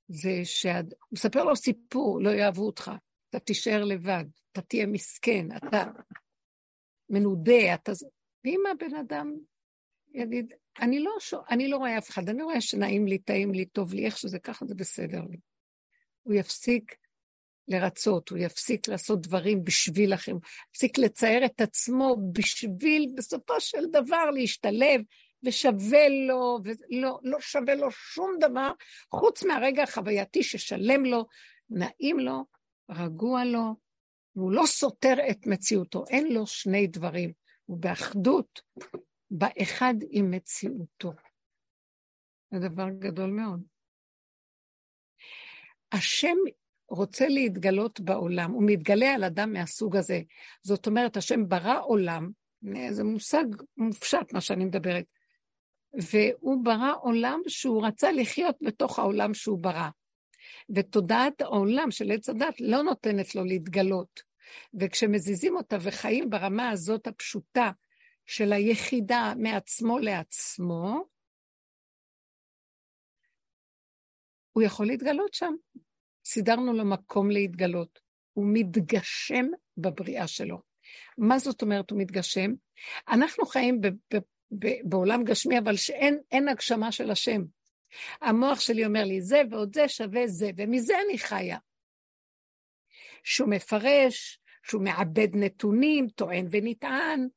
זה 0.07 0.41
שהוא 0.43 0.71
מספר 1.11 1.43
לו 1.43 1.55
סיפור, 1.55 2.21
לא 2.21 2.29
יאהבו 2.29 2.65
אותך, 2.65 2.91
אתה 3.29 3.39
תישאר 3.39 3.83
לבד, 3.83 4.25
אתה 4.51 4.61
תהיה 4.61 4.85
מסכן, 4.85 5.47
אתה 5.55 5.83
מנודה, 7.09 7.73
אתה... 7.73 7.91
ואם 8.45 8.59
הבן 8.71 8.95
אדם 8.95 9.33
יגיד, 10.13 10.53
אני 10.79 10.99
לא, 10.99 11.11
ש... 11.19 11.33
אני 11.49 11.67
לא 11.67 11.77
רואה 11.77 11.97
אף 11.97 12.09
אחד, 12.09 12.29
אני 12.29 12.43
רואה 12.43 12.61
שנעים 12.61 13.07
לי, 13.07 13.17
טעים 13.17 13.53
לי, 13.53 13.65
טוב 13.65 13.93
לי, 13.93 14.05
איך 14.05 14.17
שזה 14.17 14.39
ככה, 14.39 14.65
זה 14.65 14.75
בסדר 14.75 15.21
לי. 15.29 15.37
הוא 16.23 16.33
יפסיק 16.33 16.95
לרצות, 17.67 18.29
הוא 18.29 18.37
יפסיק 18.37 18.87
לעשות 18.87 19.21
דברים 19.21 19.63
בשביל 19.63 20.13
אחרים, 20.13 20.39
יפסיק 20.73 20.97
לצייר 20.97 21.45
את 21.45 21.61
עצמו 21.61 22.17
בשביל 22.31 23.13
בסופו 23.17 23.61
של 23.61 23.85
דבר 23.91 24.31
להשתלב, 24.31 25.01
ושווה 25.43 26.09
לו, 26.27 26.59
ולא 26.63 27.19
לא 27.23 27.39
שווה 27.39 27.75
לו 27.75 27.91
שום 27.91 28.31
דבר, 28.39 28.71
חוץ 29.11 29.43
מהרגע 29.43 29.83
החווייתי 29.83 30.43
ששלם 30.43 31.05
לו, 31.05 31.25
נעים 31.69 32.19
לו, 32.19 32.45
רגוע 32.89 33.45
לו, 33.45 33.75
והוא 34.35 34.51
לא 34.51 34.63
סותר 34.65 35.13
את 35.29 35.47
מציאותו, 35.47 36.03
אין 36.09 36.33
לו 36.33 36.47
שני 36.47 36.87
דברים, 36.87 37.33
הוא 37.65 37.77
באחדות, 37.77 38.61
באחד 39.31 39.93
עם 40.09 40.31
מציאותו. 40.31 41.11
זה 42.51 42.59
דבר 42.69 42.89
גדול 42.89 43.29
מאוד. 43.29 43.63
השם 45.91 46.37
רוצה 46.89 47.27
להתגלות 47.27 47.99
בעולם, 47.99 48.51
הוא 48.51 48.63
מתגלה 48.65 49.13
על 49.13 49.23
אדם 49.23 49.53
מהסוג 49.53 49.95
הזה. 49.95 50.21
זאת 50.61 50.87
אומרת, 50.87 51.17
השם 51.17 51.49
ברא 51.49 51.81
עולם, 51.81 52.31
זה 52.89 53.03
מושג 53.03 53.45
מופשט 53.77 54.33
מה 54.33 54.41
שאני 54.41 54.65
מדברת, 54.65 55.05
והוא 55.97 56.65
ברא 56.65 56.93
עולם 57.01 57.41
שהוא 57.47 57.87
רצה 57.87 58.11
לחיות 58.11 58.55
בתוך 58.61 58.99
העולם 58.99 59.33
שהוא 59.33 59.59
ברא. 59.59 59.89
ותודעת 60.75 61.41
העולם 61.41 61.91
של 61.91 62.11
עץ 62.11 62.29
הדת 62.29 62.61
לא 62.61 62.81
נותנת 62.81 63.35
לו 63.35 63.43
להתגלות. 63.43 64.21
וכשמזיזים 64.79 65.55
אותה 65.55 65.77
וחיים 65.81 66.29
ברמה 66.29 66.69
הזאת 66.69 67.07
הפשוטה 67.07 67.71
של 68.25 68.53
היחידה 68.53 69.33
מעצמו 69.37 69.99
לעצמו, 69.99 71.03
הוא 74.51 74.63
יכול 74.63 74.87
להתגלות 74.87 75.33
שם. 75.33 75.53
סידרנו 76.25 76.73
לו 76.73 76.85
מקום 76.85 77.31
להתגלות. 77.31 77.99
הוא 78.33 78.45
מתגשם 78.53 79.45
בבריאה 79.77 80.27
שלו. 80.27 80.61
מה 81.17 81.39
זאת 81.39 81.61
אומרת 81.61 81.91
הוא 81.91 81.99
מתגשם? 81.99 82.51
אנחנו 83.09 83.45
חיים 83.45 83.81
בעולם 84.83 85.23
גשמי, 85.23 85.59
אבל 85.59 85.75
שאין 85.75 86.47
הגשמה 86.49 86.91
של 86.91 87.11
השם. 87.11 87.41
המוח 88.21 88.59
שלי 88.59 88.85
אומר 88.85 89.03
לי, 89.03 89.21
זה 89.21 89.41
ועוד 89.51 89.75
זה 89.75 89.87
שווה 89.87 90.27
זה, 90.27 90.49
ומזה 90.57 90.93
אני 91.05 91.17
חיה. 91.17 91.57
שהוא 93.23 93.49
מפרש, 93.49 94.39
שהוא 94.63 94.81
מעבד 94.81 95.27
נתונים, 95.33 96.09
טוען 96.09 96.47
ונטען, 96.51 97.27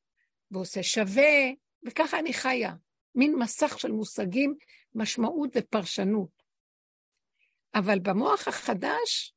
ועושה 0.51 0.83
שווה, 0.83 1.51
וככה 1.83 2.19
אני 2.19 2.33
חיה. 2.33 2.73
מין 3.15 3.35
מסך 3.35 3.79
של 3.79 3.91
מושגים, 3.91 4.55
משמעות 4.95 5.49
ופרשנות. 5.55 6.43
אבל 7.75 7.99
במוח 7.99 8.47
החדש, 8.47 9.33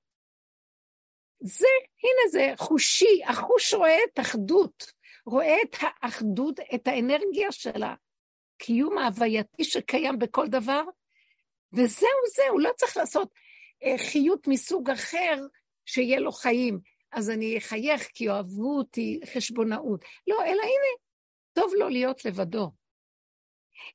זה, 1.41 1.67
הנה 2.03 2.31
זה 2.31 2.53
חושי, 2.57 3.21
החוש 3.27 3.75
רואה 3.75 3.97
את 4.13 4.21
אחדות, 4.21 4.93
רואה 5.27 5.57
את 5.65 5.77
האחדות, 5.81 6.61
את 6.75 6.89
האנרגיה 6.89 7.53
של 7.53 7.83
הקיום 7.83 8.99
ההווייתי 8.99 9.65
שקיים 9.65 10.19
בכל 10.19 10.49
דבר, 10.49 10.83
וזהו 11.73 12.19
זה, 12.37 12.43
הוא 12.51 12.61
לא 12.61 12.71
צריך 12.77 12.97
לעשות 12.97 13.29
אה, 13.85 13.99
חיות 13.99 14.49
מסוג 14.49 14.91
אחר 14.91 15.47
שיהיה 15.87 16.21
לו 16.21 16.33
חיים. 16.33 16.79
אז 17.13 17.31
אני 17.31 17.59
אחייך 17.59 18.09
כי 18.15 18.29
אוהבו 18.29 18.79
אותי 18.79 19.21
חשבונאות. 19.35 20.05
לא, 20.27 20.43
אלא 20.45 20.63
הנה, 20.63 20.93
טוב 21.53 21.73
לו 21.79 21.89
להיות 21.89 22.25
לבדו. 22.25 22.71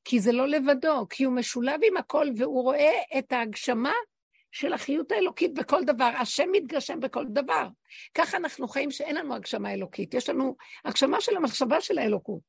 כי 0.04 0.20
זה 0.20 0.32
לא 0.32 0.48
לבדו, 0.48 1.06
כי 1.10 1.24
הוא 1.24 1.34
משולב 1.34 1.80
עם 1.82 1.96
הכל 1.96 2.26
והוא 2.36 2.62
רואה 2.62 2.92
את 3.18 3.32
ההגשמה 3.32 3.92
של 4.52 4.72
החיות 4.72 5.12
האלוקית 5.12 5.54
בכל 5.54 5.84
דבר. 5.84 6.12
השם 6.18 6.48
מתגשם 6.52 7.00
בכל 7.00 7.24
דבר. 7.28 7.68
ככה 8.14 8.36
אנחנו 8.36 8.68
חיים 8.68 8.90
שאין 8.90 9.16
לנו 9.16 9.34
הגשמה 9.34 9.72
אלוקית, 9.72 10.14
יש 10.14 10.28
לנו 10.28 10.56
הגשמה 10.84 11.20
של 11.20 11.36
המחשבה 11.36 11.80
של 11.80 11.98
האלוקות. 11.98 12.40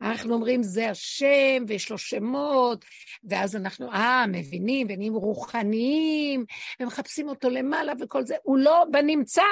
אנחנו 0.00 0.34
אומרים 0.34 0.62
זה 0.62 0.90
השם 0.90 1.64
ויש 1.68 1.90
לו 1.90 1.98
שמות, 1.98 2.84
ואז 3.24 3.56
אנחנו, 3.56 3.92
אה, 3.92 4.24
מבינים 4.28 4.86
ונהיים 4.90 5.14
רוחניים, 5.14 6.44
ומחפשים 6.80 7.28
אותו 7.28 7.50
למעלה 7.50 7.92
וכל 8.00 8.26
זה, 8.26 8.36
הוא 8.42 8.58
לא 8.58 8.84
בנמצא. 8.90 9.42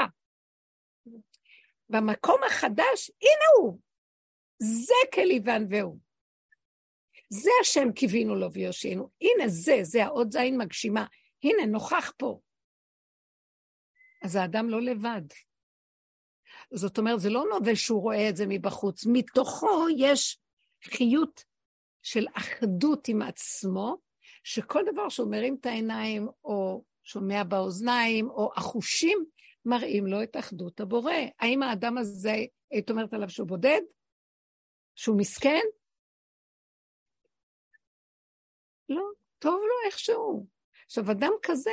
במקום 1.89 2.41
החדש, 2.47 3.11
הנה 3.23 3.45
הוא, 3.59 3.79
זה 4.59 4.95
כלי 5.15 5.41
וענווהו. 5.45 6.10
זה 7.31 7.51
השם 7.61 7.93
קיווינו 7.93 8.35
לו 8.35 8.53
ויושיענו. 8.53 9.09
הנה 9.21 9.49
זה, 9.49 9.79
זה 9.83 10.05
העוד 10.05 10.33
זין 10.33 10.59
מגשימה. 10.59 11.07
הנה, 11.45 11.67
נוכח 11.67 12.13
פה. 12.17 12.41
אז 14.23 14.37
האדם 14.37 14.71
לא 14.71 14.83
לבד. 14.83 15.23
זאת 16.75 16.99
אומרת, 16.99 17.21
זה 17.21 17.31
לא 17.31 17.45
נובע 17.53 17.75
שהוא 17.75 18.03
רואה 18.03 18.29
את 18.29 18.37
זה 18.37 18.45
מבחוץ, 18.49 19.07
מתוכו 19.07 19.87
יש 19.97 20.39
חיות 20.85 21.45
של 22.03 22.27
אחדות 22.35 23.09
עם 23.09 23.23
עצמו, 23.23 23.97
שכל 24.45 24.83
דבר 24.93 25.09
שהוא 25.09 25.31
מרים 25.31 25.57
את 25.61 25.67
העיניים, 25.67 26.29
או 26.45 26.85
שומע 27.03 27.45
באוזניים, 27.45 28.31
או 28.31 28.53
החושים, 28.57 29.25
מראים 29.65 30.07
לו 30.07 30.23
את 30.23 30.37
אחדות 30.37 30.81
הבורא. 30.81 31.13
האם 31.39 31.63
האדם 31.63 31.99
הזה, 31.99 32.35
היית 32.71 32.91
אומרת 32.91 33.15
עליו 33.15 33.31
שהוא 33.31 33.49
בודד? 33.49 33.81
שהוא 34.95 35.19
מסכן? 35.19 35.61
לא, 38.91 39.03
טוב 39.39 39.55
לו 39.55 39.87
איכשהו. 39.87 40.47
עכשיו, 40.87 41.11
אדם 41.11 41.33
כזה, 41.43 41.71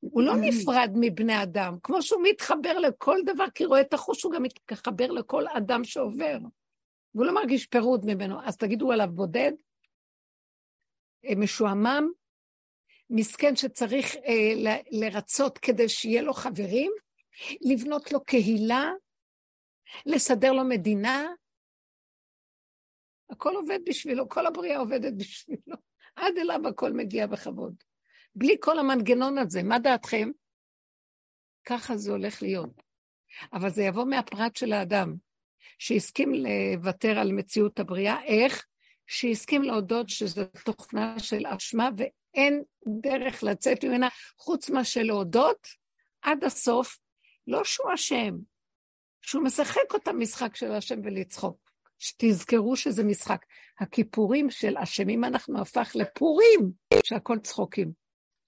הוא 0.00 0.22
לא 0.22 0.32
נפרד 0.40 0.90
מבני 0.94 1.42
אדם, 1.42 1.76
כמו 1.82 2.02
שהוא 2.02 2.22
מתחבר 2.22 2.78
לכל 2.78 3.18
דבר, 3.26 3.50
כי 3.54 3.64
רואה 3.64 3.80
את 3.80 3.94
החוש, 3.94 4.22
הוא 4.22 4.32
גם 4.32 4.42
מתחבר 4.42 5.10
לכל 5.10 5.44
אדם 5.48 5.84
שעובר. 5.84 6.38
והוא 7.14 7.26
לא 7.26 7.34
מרגיש 7.34 7.66
פירוד 7.66 8.06
ממנו. 8.06 8.40
אז 8.44 8.56
תגידו 8.56 8.92
עליו 8.92 9.08
בודד, 9.10 9.52
אה, 11.24 11.34
משועמם, 11.36 12.12
מסכן 13.10 13.56
שצריך 13.56 14.16
אה, 14.16 14.54
ל- 14.56 15.04
לרצות 15.04 15.58
כדי 15.58 15.88
שיהיה 15.88 16.22
לו 16.22 16.34
חברים, 16.34 16.92
לבנות 17.60 18.12
לו 18.12 18.24
קהילה, 18.24 18.92
לסדר 20.06 20.52
לו 20.52 20.64
מדינה. 20.64 21.26
הכל 23.30 23.56
עובד 23.56 23.78
בשבילו, 23.86 24.28
כל 24.28 24.46
הבריאה 24.46 24.78
עובדת 24.78 25.12
בשבילו. 25.16 25.76
עד 26.16 26.38
אליו 26.38 26.68
הכל 26.68 26.92
מגיע 26.92 27.26
בכבוד. 27.26 27.74
בלי 28.34 28.56
כל 28.60 28.78
המנגנון 28.78 29.38
הזה, 29.38 29.62
מה 29.62 29.78
דעתכם? 29.78 30.30
ככה 31.64 31.96
זה 31.96 32.10
הולך 32.10 32.42
להיות. 32.42 32.82
אבל 33.52 33.70
זה 33.70 33.82
יבוא 33.82 34.04
מהפרט 34.04 34.56
של 34.56 34.72
האדם, 34.72 35.14
שהסכים 35.78 36.32
לוותר 36.34 37.18
על 37.18 37.32
מציאות 37.32 37.80
הבריאה, 37.80 38.24
איך? 38.24 38.66
שהסכים 39.06 39.62
להודות 39.62 40.08
שזו 40.08 40.42
תוכנה 40.64 41.18
של 41.18 41.46
אשמה 41.46 41.88
ואין 41.96 42.62
דרך 43.00 43.42
לצאת 43.42 43.84
ממנה 43.84 44.08
חוץ 44.38 44.70
מאשר 44.70 45.02
להודות 45.02 45.68
עד 46.22 46.44
הסוף, 46.44 46.98
לא 47.46 47.64
שהוא 47.64 47.94
אשם, 47.94 48.36
שהוא 49.22 49.44
משחק 49.44 49.92
אותה 49.94 50.12
משחק 50.12 50.56
של 50.56 50.72
השם 50.72 51.00
ולצחוק. 51.04 51.63
שתזכרו 52.04 52.76
שזה 52.76 53.04
משחק. 53.04 53.44
הכיפורים 53.80 54.50
של 54.50 54.78
אשמים 54.78 55.24
אנחנו 55.24 55.60
הפך 55.60 55.92
לפורים, 55.94 56.72
שהכל 57.04 57.38
צחוקים. 57.38 57.92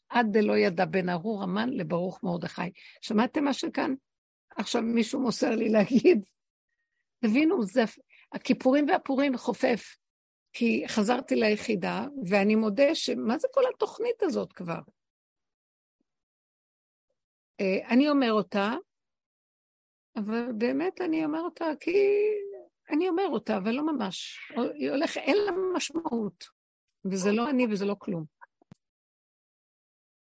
עד 0.09 0.27
דלא 0.33 0.57
ידע 0.57 0.85
בין 0.85 1.09
ארור 1.09 1.43
המן 1.43 1.71
לברוך 1.71 2.21
מרדכי. 2.23 2.71
שמעתם 3.01 3.45
מה 3.45 3.53
שכאן? 3.53 3.95
עכשיו 4.57 4.83
מישהו 4.83 5.21
מוסר 5.21 5.51
לי 5.51 5.69
להגיד. 5.69 6.25
תבינו, 7.25 7.63
זה 7.63 7.83
הכיפורים 8.33 8.89
והפורים 8.89 9.37
חופף. 9.37 9.97
כי 10.53 10.85
חזרתי 10.89 11.35
ליחידה, 11.35 12.07
ואני 12.29 12.55
מודה 12.55 12.95
שמה 12.95 13.39
זה 13.39 13.49
כל 13.55 13.63
התוכנית 13.75 14.23
הזאת 14.23 14.53
כבר? 14.53 14.81
אה, 17.61 17.89
אני 17.89 18.09
אומר 18.09 18.33
אותה, 18.33 18.75
אבל 20.17 20.53
באמת 20.59 21.01
אני 21.01 21.25
אומר 21.25 21.41
אותה 21.41 21.65
כי 21.81 21.99
אני 22.91 23.09
אומר 23.09 23.29
אותה, 23.29 23.57
אבל 23.57 23.73
לא 23.73 23.87
ממש. 23.87 24.39
היא 24.75 24.91
הולכת, 24.91 25.17
אין 25.17 25.37
לה 25.37 25.53
משמעות. 25.77 26.45
וזה 27.05 27.33
לא 27.33 27.51
אני 27.51 27.67
וזה 27.71 27.85
לא 27.85 27.97
כלום. 27.99 28.25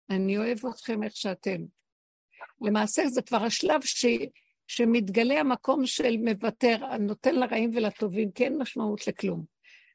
אני 0.10 0.38
אוהב 0.38 0.66
אתכם 0.66 1.04
איך 1.04 1.16
שאתם. 1.16 1.62
למעשה 2.62 3.08
זה 3.08 3.22
כבר 3.22 3.44
השלב 3.44 3.82
ש, 3.82 4.06
שמתגלה 4.68 5.40
המקום 5.40 5.86
של 5.86 6.18
מוותר, 6.18 6.98
נותן 7.00 7.36
לרעים 7.36 7.72
ולטובים, 7.74 8.32
כי 8.32 8.44
אין 8.44 8.58
משמעות 8.58 9.08
לכלום. 9.08 9.46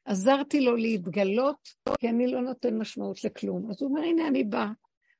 עזרתי 0.05 0.61
לו 0.61 0.75
להתגלות, 0.75 1.69
כי 1.99 2.09
אני 2.09 2.27
לא 2.27 2.41
נותן 2.41 2.77
משמעות 2.77 3.23
לכלום. 3.23 3.71
אז 3.71 3.81
הוא 3.81 3.89
אומר, 3.89 4.01
הנה 4.01 4.27
אני 4.27 4.43
בא. 4.43 4.65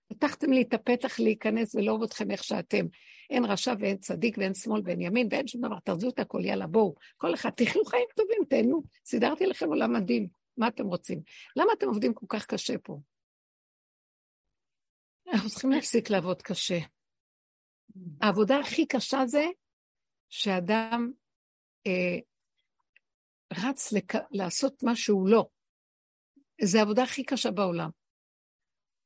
פתחתם 0.08 0.52
לי 0.52 0.62
את 0.62 0.74
הפתח 0.74 1.20
להיכנס 1.20 1.76
ולאהוב 1.76 2.04
אתכם 2.04 2.32
איך 2.32 2.44
שאתם. 2.44 2.86
אין 3.30 3.46
רשע 3.46 3.74
ואין 3.80 3.98
צדיק 3.98 4.38
ואין 4.38 4.54
שמאל 4.54 4.82
ואין 4.86 5.02
ימין 5.02 5.28
ואין 5.32 5.48
שום 5.48 5.62
דבר, 5.62 5.80
תרזו 5.80 6.10
את 6.10 6.20
הכל, 6.20 6.46
יאללה, 6.46 6.68
בואו. 6.68 6.96
כל 7.18 7.34
אחד, 7.34 7.50
תחיו 7.50 7.86
חיים 7.86 8.08
טובים, 8.16 8.42
תהנו. 8.50 8.84
סידרתי 9.06 9.46
לכם 9.46 9.68
עולם 9.68 9.94
מדהים, 9.94 10.28
מה 10.58 10.68
אתם 10.68 10.86
רוצים? 10.86 11.22
למה 11.56 11.74
אתם 11.78 11.88
עובדים 11.88 12.14
כל 12.14 12.26
כך 12.30 12.46
קשה 12.46 12.78
פה? 12.84 13.00
אנחנו 15.34 15.50
צריכים 15.50 15.72
להפסיק 15.72 16.10
לעבוד 16.10 16.42
קשה. 16.42 16.80
העבודה 18.22 18.60
הכי 18.60 18.86
קשה 18.86 19.26
זה 19.26 19.46
שאדם 20.30 21.12
אה, 21.88 22.20
רץ 23.54 23.94
לק... 23.94 24.14
לעשות 24.32 24.84
מה 24.84 24.96
שהוא 24.96 25.30
לא. 25.30 25.48
זו 26.64 26.80
העבודה 26.80 27.04
הכי 27.04 27.24
קשה 27.24 27.52
בעולם. 27.52 27.90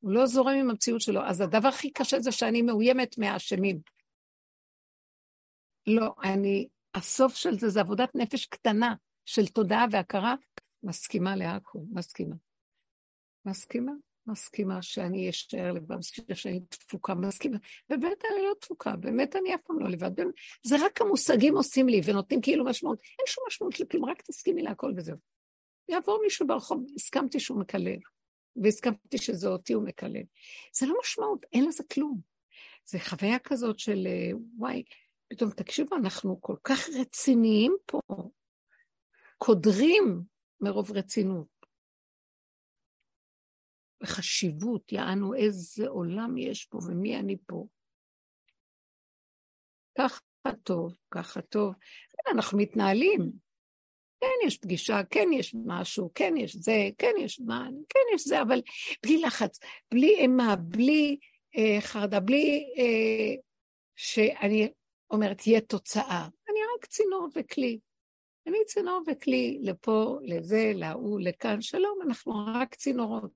הוא 0.02 0.12
לא 0.12 0.26
זורם 0.26 0.54
עם 0.54 0.70
המציאות 0.70 1.00
שלו. 1.00 1.20
אז 1.24 1.40
הדבר 1.40 1.68
הכי 1.68 1.90
קשה 1.90 2.20
זה 2.20 2.32
שאני 2.32 2.62
מאוימת 2.62 3.18
מהאשמים. 3.18 3.80
לא, 5.86 6.14
אני, 6.22 6.68
הסוף 6.94 7.34
של 7.34 7.58
זה 7.58 7.68
זה 7.68 7.80
עבודת 7.80 8.10
נפש 8.14 8.46
קטנה 8.46 8.94
של 9.24 9.46
תודעה 9.46 9.86
והכרה. 9.90 10.34
מסכימה 10.82 11.36
לעכו, 11.36 11.84
מסכימה. 11.92 12.34
מסכימה, 13.46 13.92
מסכימה 14.26 14.82
שאני 14.82 15.30
אשאר 15.30 15.72
לבד, 15.72 15.96
מסכימה 15.96 16.34
שאני 16.34 16.60
תפוקה, 16.60 17.14
מסכימה. 17.14 17.58
ובאמת 17.90 18.24
אני 18.24 18.42
לא 18.42 18.54
תפוקה, 18.60 18.96
באמת 18.96 19.36
אני 19.36 19.54
אף 19.54 19.60
פעם 19.66 19.78
לא 19.78 19.88
לבד. 19.88 20.16
באמת, 20.16 20.34
זה 20.62 20.76
רק 20.84 21.00
המושגים 21.00 21.56
עושים 21.56 21.88
לי 21.88 22.00
ונותנים 22.04 22.40
כאילו 22.40 22.64
משמעות. 22.64 22.98
אין 22.98 23.26
שום 23.26 23.44
משמעות 23.48 23.80
לכלום, 23.80 24.04
רק 24.04 24.22
תסכימי 24.22 24.62
להכל 24.62 24.92
וזהו. 24.96 25.16
יעבור 25.88 26.20
מישהו 26.22 26.46
ברחוב, 26.46 26.84
הסכמתי 26.96 27.40
שהוא 27.40 27.60
מקלל, 27.60 27.98
והסכמתי 28.56 29.18
שזה 29.18 29.48
אותי 29.48 29.72
הוא 29.72 29.84
מקלל. 29.84 30.22
זה 30.74 30.86
לא 30.86 30.94
משמעות, 31.00 31.46
אין 31.52 31.64
לזה 31.68 31.84
כלום. 31.92 32.20
זה 32.84 32.98
חוויה 33.00 33.38
כזאת 33.38 33.78
של 33.78 34.06
וואי, 34.56 34.84
פתאום 35.28 35.50
תקשיבו, 35.50 35.96
אנחנו 35.96 36.40
כל 36.40 36.56
כך 36.64 36.88
רציניים 37.00 37.76
פה, 37.86 38.00
קודרים 39.38 40.22
מרוב 40.60 40.92
רצינות. 40.92 41.52
וחשיבות, 44.02 44.92
יענו 44.92 45.34
איזה 45.34 45.88
עולם 45.88 46.38
יש 46.38 46.64
פה 46.64 46.78
ומי 46.86 47.16
אני 47.16 47.36
פה. 47.46 47.66
ככה 49.98 50.20
טוב, 50.62 50.94
ככה 51.10 51.42
טוב. 51.42 51.74
אנחנו 52.34 52.58
מתנהלים. 52.58 53.32
כן 54.22 54.46
יש 54.46 54.58
פגישה, 54.58 55.00
כן 55.10 55.28
יש 55.32 55.54
משהו, 55.66 56.10
כן 56.14 56.34
יש 56.36 56.56
זה, 56.56 56.88
כן 56.98 57.12
יש 57.18 57.40
מה, 57.40 57.68
כן 57.88 58.00
יש 58.14 58.28
זה, 58.28 58.42
אבל 58.42 58.62
בלי 59.02 59.20
לחץ, 59.20 59.58
בלי 59.90 60.16
אימה, 60.18 60.56
בלי 60.56 61.16
אה, 61.56 61.80
חרדה, 61.80 62.20
בלי 62.20 62.64
אה, 62.78 63.34
שאני 63.96 64.72
אומרת, 65.10 65.38
תהיה 65.38 65.60
תוצאה. 65.60 66.28
אני 66.50 66.58
רק 66.76 66.86
צינור 66.86 67.28
וכלי. 67.34 67.78
אני 68.46 68.58
צינור 68.66 69.02
וכלי 69.06 69.58
לפה, 69.62 70.18
לזה, 70.22 70.72
להוא, 70.74 71.20
לכאן. 71.20 71.60
שלום, 71.60 71.98
אנחנו 72.06 72.32
רק 72.54 72.74
צינורות. 72.74 73.30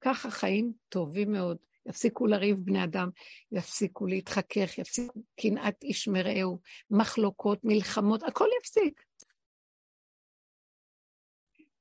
ככה 0.00 0.30
חיים 0.30 0.72
טובים 0.88 1.32
מאוד. 1.32 1.56
יפסיקו 1.86 2.26
לריב 2.26 2.56
בני 2.64 2.84
אדם, 2.84 3.08
יפסיקו 3.52 4.06
להתחכך, 4.06 4.78
יפסיקו 4.78 5.20
קנאת 5.40 5.82
איש 5.82 6.08
מרעהו, 6.08 6.58
מחלוקות, 6.90 7.58
מלחמות, 7.64 8.22
הכל 8.22 8.48
יפסיק. 8.60 9.09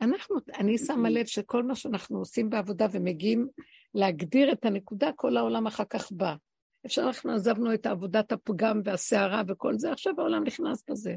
אנחנו, 0.02 0.36
אני 0.60 0.78
שמה 0.78 1.10
לב 1.10 1.26
שכל 1.26 1.64
מה 1.64 1.76
שאנחנו 1.76 2.20
עושים 2.20 2.50
בעבודה 2.50 2.86
ומגיעים 2.92 3.48
להגדיר 3.94 4.52
את 4.52 4.66
הנקודה, 4.66 5.12
כל 5.16 5.38
העולם 5.38 5.68
אחר 5.68 5.86
כך 5.90 6.12
בא. 6.12 6.36
אפשר 6.86 7.02
אנחנו 7.02 7.32
עזבנו 7.32 7.74
את 7.74 7.86
עבודת 7.86 8.32
הפגם 8.32 8.82
והסערה 8.86 9.42
וכל 9.48 9.74
זה, 9.78 9.92
עכשיו 9.92 10.14
העולם 10.18 10.44
נכנס 10.44 10.84
בזה. 10.90 11.16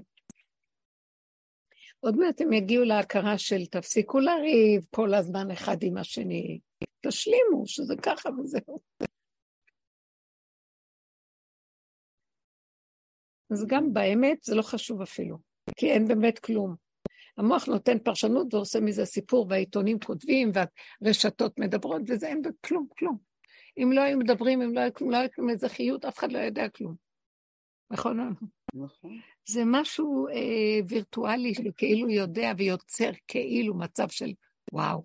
עוד 2.01 2.17
מעט 2.17 2.41
הם 2.41 2.53
יגיעו 2.53 2.85
להכרה 2.85 3.39
של 3.39 3.67
תפסיקו 3.67 4.21
לריב 4.21 4.87
כל 4.91 5.15
הזמן 5.15 5.51
אחד 5.51 5.77
עם 5.83 5.97
השני, 5.97 6.59
תשלימו 7.07 7.67
שזה 7.67 7.95
ככה 8.03 8.29
וזהו. 8.31 8.81
אז 13.51 13.67
גם 13.67 13.93
באמת 13.93 14.43
זה 14.43 14.55
לא 14.55 14.63
חשוב 14.63 15.03
אפילו, 15.03 15.39
כי 15.77 15.91
אין 15.91 16.09
באמת 16.09 16.39
כלום. 16.39 16.92
המוח 17.37 17.67
נותן 17.67 17.99
פרשנות 17.99 18.55
ועושה 18.55 18.81
מזה 18.81 19.05
סיפור, 19.05 19.47
והעיתונים 19.49 19.99
כותבים, 19.99 20.53
והרשתות 21.03 21.59
מדברות, 21.59 22.03
וזה 22.09 22.27
אין 22.27 22.43
כלום, 22.67 22.87
כלום. 22.99 23.19
אם 23.79 23.93
לא 23.93 24.01
היו 24.01 24.19
מדברים, 24.19 24.63
אם 24.63 24.75
לא 24.75 24.81
היה 24.81 24.91
כלום, 24.91 25.11
לא 25.11 25.17
היה 25.17 25.29
כלום 25.29 25.51
איזה 25.51 25.69
חיות, 25.69 26.05
אף 26.05 26.19
אחד 26.19 26.33
לא 26.33 26.39
יודע 26.39 26.69
כלום. 26.69 26.95
נכון? 27.91 28.35
נכון. 28.75 29.21
זה 29.49 29.63
משהו 29.67 30.29
אה, 30.29 30.81
וירטואלי 30.89 31.55
שכאילו 31.55 32.11
יודע 32.11 32.53
ויוצר 32.59 33.11
כאילו 33.29 33.75
מצב 33.75 34.09
של 34.09 34.33
וואו. 34.73 35.05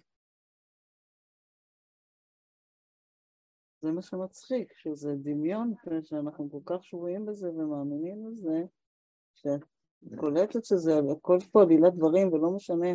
זה 3.82 3.92
מה 3.92 4.02
שמצחיק, 4.02 4.74
שזה 4.74 5.16
דמיון, 5.16 5.74
שאנחנו 6.04 6.52
כל 6.52 6.62
כך 6.66 6.84
שבויים 6.84 7.26
בזה 7.26 7.50
ומאמינים 7.50 8.26
בזה, 8.26 8.64
שאת 9.36 9.64
קולטת 10.16 10.66
שזה 10.66 11.00
הכל 11.12 11.38
פה 11.52 11.62
עלילת 11.62 11.94
דברים 11.96 12.34
ולא 12.34 12.52
משנה 12.52 12.88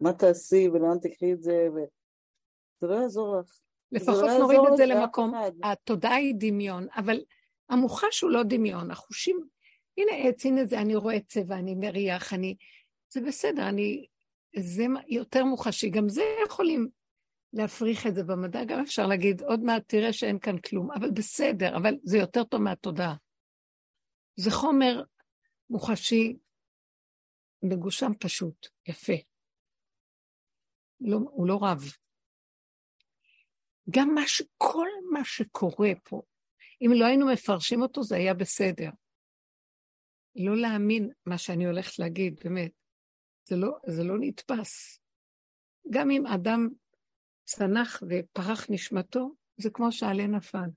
מה 0.00 0.12
תעשי 0.12 0.68
ולאן 0.68 0.98
תקחי 1.02 1.32
את 1.32 1.42
זה, 1.42 1.68
וזה 1.72 2.92
לא 2.92 2.94
יעזור 2.94 3.40
לך. 3.40 3.58
לפחות 3.92 4.22
לא 4.22 4.38
נוריד 4.38 4.60
את 4.72 4.76
זה 4.76 4.86
למקום. 4.86 5.32
התודעה 5.62 6.14
היא 6.14 6.34
דמיון, 6.38 6.86
אבל 6.96 7.20
המוחש 7.68 8.20
הוא 8.20 8.30
לא 8.30 8.42
דמיון, 8.42 8.90
החושים, 8.90 9.46
הנה 9.98 10.28
עץ, 10.28 10.46
הנה 10.46 10.64
זה, 10.64 10.80
אני 10.80 10.96
רואה 10.96 11.20
צבע, 11.20 11.58
אני 11.58 11.74
מריח, 11.74 12.34
אני, 12.34 12.56
זה 13.12 13.20
בסדר, 13.20 13.68
אני, 13.68 14.06
זה 14.56 14.84
יותר 15.06 15.44
מוחשי, 15.44 15.90
גם 15.90 16.08
זה 16.08 16.22
יכולים 16.46 16.88
להפריך 17.52 18.06
את 18.06 18.14
זה 18.14 18.24
במדע, 18.24 18.64
גם 18.64 18.80
אפשר 18.80 19.06
להגיד, 19.06 19.42
עוד 19.42 19.60
מעט 19.60 19.82
תראה 19.86 20.12
שאין 20.12 20.38
כאן 20.38 20.58
כלום, 20.58 20.90
אבל 20.90 21.10
בסדר, 21.10 21.76
אבל 21.76 21.94
זה 22.02 22.18
יותר 22.18 22.44
טוב 22.44 22.60
מהתודעה. 22.60 23.14
זה 24.36 24.50
חומר 24.50 25.02
מוחשי, 25.70 26.36
מגושם 27.62 28.12
פשוט, 28.20 28.66
יפה. 28.88 29.12
לא, 31.00 31.16
הוא 31.16 31.48
לא 31.48 31.58
רב. 31.62 31.82
גם 33.90 34.14
מה 34.14 34.26
ש... 34.26 34.42
כל 34.56 34.88
מה 35.12 35.24
שקורה 35.24 35.90
פה, 36.04 36.22
אם 36.80 36.90
לא 36.94 37.06
היינו 37.06 37.26
מפרשים 37.32 37.82
אותו, 37.82 38.02
זה 38.02 38.16
היה 38.16 38.34
בסדר. 38.34 38.90
לא 40.36 40.56
להאמין 40.56 41.10
מה 41.26 41.38
שאני 41.38 41.66
הולכת 41.66 41.98
להגיד, 41.98 42.40
באמת. 42.44 42.72
זה 43.44 43.56
לא, 43.56 43.78
זה 43.86 44.04
לא 44.04 44.14
נתפס. 44.20 45.00
גם 45.90 46.10
אם 46.10 46.26
אדם 46.26 46.68
צנח 47.44 48.02
ופרח 48.08 48.66
נשמתו, 48.70 49.34
זה 49.56 49.70
כמו 49.70 49.92
שעלה 49.92 50.26
נפל. 50.26 50.68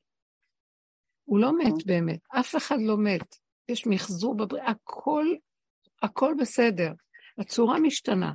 הוא 1.24 1.40
לא 1.40 1.52
מת 1.58 1.86
באמת, 1.86 2.20
אף 2.40 2.56
אחד 2.56 2.76
לא 2.88 2.98
מת. 2.98 3.36
יש 3.72 3.88
מחזור 3.88 4.36
בבריאה, 4.36 4.70
הכל, 4.70 5.26
הכל 6.02 6.34
בסדר. 6.40 6.92
הצורה 7.38 7.80
משתנה. 7.80 8.34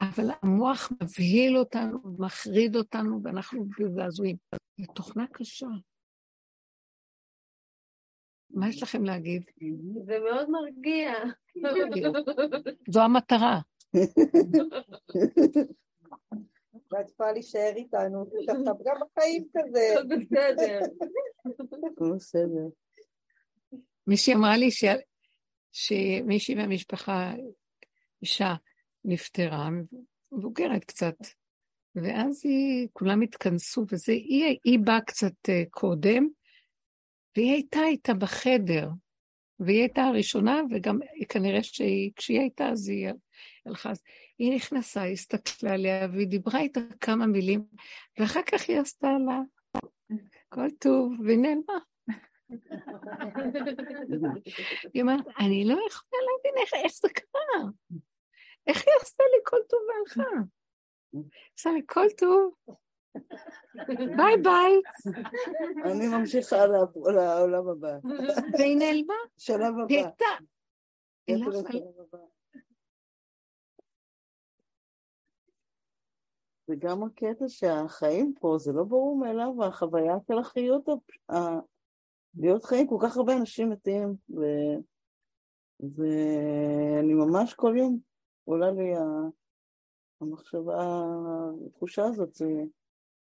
אבל 0.00 0.30
המוח 0.42 0.92
מבהיל 1.02 1.58
אותנו, 1.58 1.98
מחריד 2.18 2.76
אותנו, 2.76 3.20
ואנחנו 3.22 3.66
בזעזועים. 3.78 4.36
זו 4.78 4.92
תוכנה 4.92 5.26
קשה. 5.32 5.66
מה 8.50 8.68
יש 8.68 8.82
לכם 8.82 9.04
להגיד? 9.04 9.42
זה 10.04 10.18
מאוד 10.18 10.50
מרגיע. 10.50 11.12
זו 12.88 13.00
המטרה. 13.00 13.60
ואת 16.92 17.10
יכולה 17.10 17.32
להישאר 17.32 17.72
איתנו, 17.76 18.26
גם 18.46 18.64
בחיים 19.00 19.48
כזה. 19.58 19.94
הכל 19.98 20.08
בסדר. 20.20 20.80
הכל 21.92 22.12
בסדר. 22.16 22.68
מישהי 24.06 24.34
אמרה 24.34 24.56
לי 24.56 24.70
ש... 24.70 24.84
שמישהי 25.72 26.54
מהמשפחה, 26.54 27.32
אישה, 28.22 28.54
נפטרה, 29.04 29.68
מבוגרת 30.32 30.84
קצת, 30.84 31.16
ואז 31.94 32.40
היא, 32.44 32.88
כולם 32.92 33.20
התכנסו, 33.20 33.84
וזה, 33.90 34.12
היא, 34.12 34.58
היא 34.64 34.78
באה 34.78 35.00
קצת 35.00 35.48
אה, 35.48 35.62
קודם, 35.70 36.28
והיא 37.36 37.52
הייתה 37.52 37.80
איתה 37.84 38.14
בחדר, 38.14 38.88
והיא 39.60 39.80
הייתה 39.80 40.02
הראשונה, 40.02 40.60
וגם 40.70 40.98
כנראה 41.28 41.62
שכשהיא 41.62 42.40
הייתה, 42.40 42.68
אז 42.68 42.88
היא 42.88 43.08
הלכה. 43.66 43.92
היא 44.38 44.56
נכנסה, 44.56 45.02
היא 45.02 45.12
הסתכלה 45.12 45.72
עליה, 45.72 46.08
והיא 46.12 46.26
דיברה 46.26 46.60
איתה 46.60 46.80
כמה 47.00 47.26
מילים, 47.26 47.64
ואחר 48.18 48.42
כך 48.42 48.68
היא 48.68 48.80
עשתה 48.80 49.08
לה 49.26 49.40
כל 50.48 50.70
טוב, 50.78 51.12
והיא 51.24 51.38
נעלמה. 51.38 51.78
היא 54.94 55.02
אומרת, 55.02 55.24
אני 55.40 55.64
לא 55.64 55.74
יכולה 55.88 56.22
להבין 56.26 56.62
איך, 56.62 56.74
איך 56.74 56.92
זה 56.92 57.08
קרה. 57.08 57.70
איך 58.66 58.76
היא 58.86 58.94
עשתה 59.00 59.24
לי 59.32 59.38
כל 59.44 59.56
טוב 59.68 59.80
והלכה? 59.88 60.30
עשה 61.58 61.70
לי 61.70 61.82
כל 61.86 62.06
טוב. 62.18 62.54
ביי 64.16 64.36
ביי. 64.42 64.80
אני 65.84 66.08
ממשיכה 66.08 66.56
לעולם 67.14 67.68
הבא. 67.68 67.98
והיא 68.58 68.76
נעלמה. 68.76 69.14
שלב 69.38 69.74
הבא. 69.84 69.94
הייתה. 69.94 70.24
היא 71.26 71.44
הבא. 71.44 72.18
וגם 76.68 77.02
הקטע 77.02 77.44
שהחיים 77.48 78.34
פה 78.40 78.56
זה 78.58 78.72
לא 78.72 78.84
ברור 78.84 79.16
מאליו, 79.16 79.64
החוויה 79.64 80.14
של 80.26 80.38
החיות, 80.38 80.88
להיות 82.36 82.64
חיים, 82.64 82.86
כל 82.86 82.98
כך 83.02 83.16
הרבה 83.16 83.36
אנשים 83.36 83.70
מתים, 83.70 84.14
ו... 84.30 84.40
ואני 85.80 87.14
ממש 87.14 87.54
כל 87.54 87.74
יום 87.78 87.98
עולה 88.44 88.70
לי 88.70 88.96
ה- 88.96 89.28
המחשבה, 90.20 91.02
התחושה 91.66 92.04
הזאת, 92.04 92.34
זה 92.34 92.46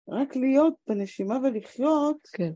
רק 0.07 0.35
להיות 0.35 0.73
בנשימה 0.87 1.37
ולחיות, 1.43 2.27
כן, 2.33 2.51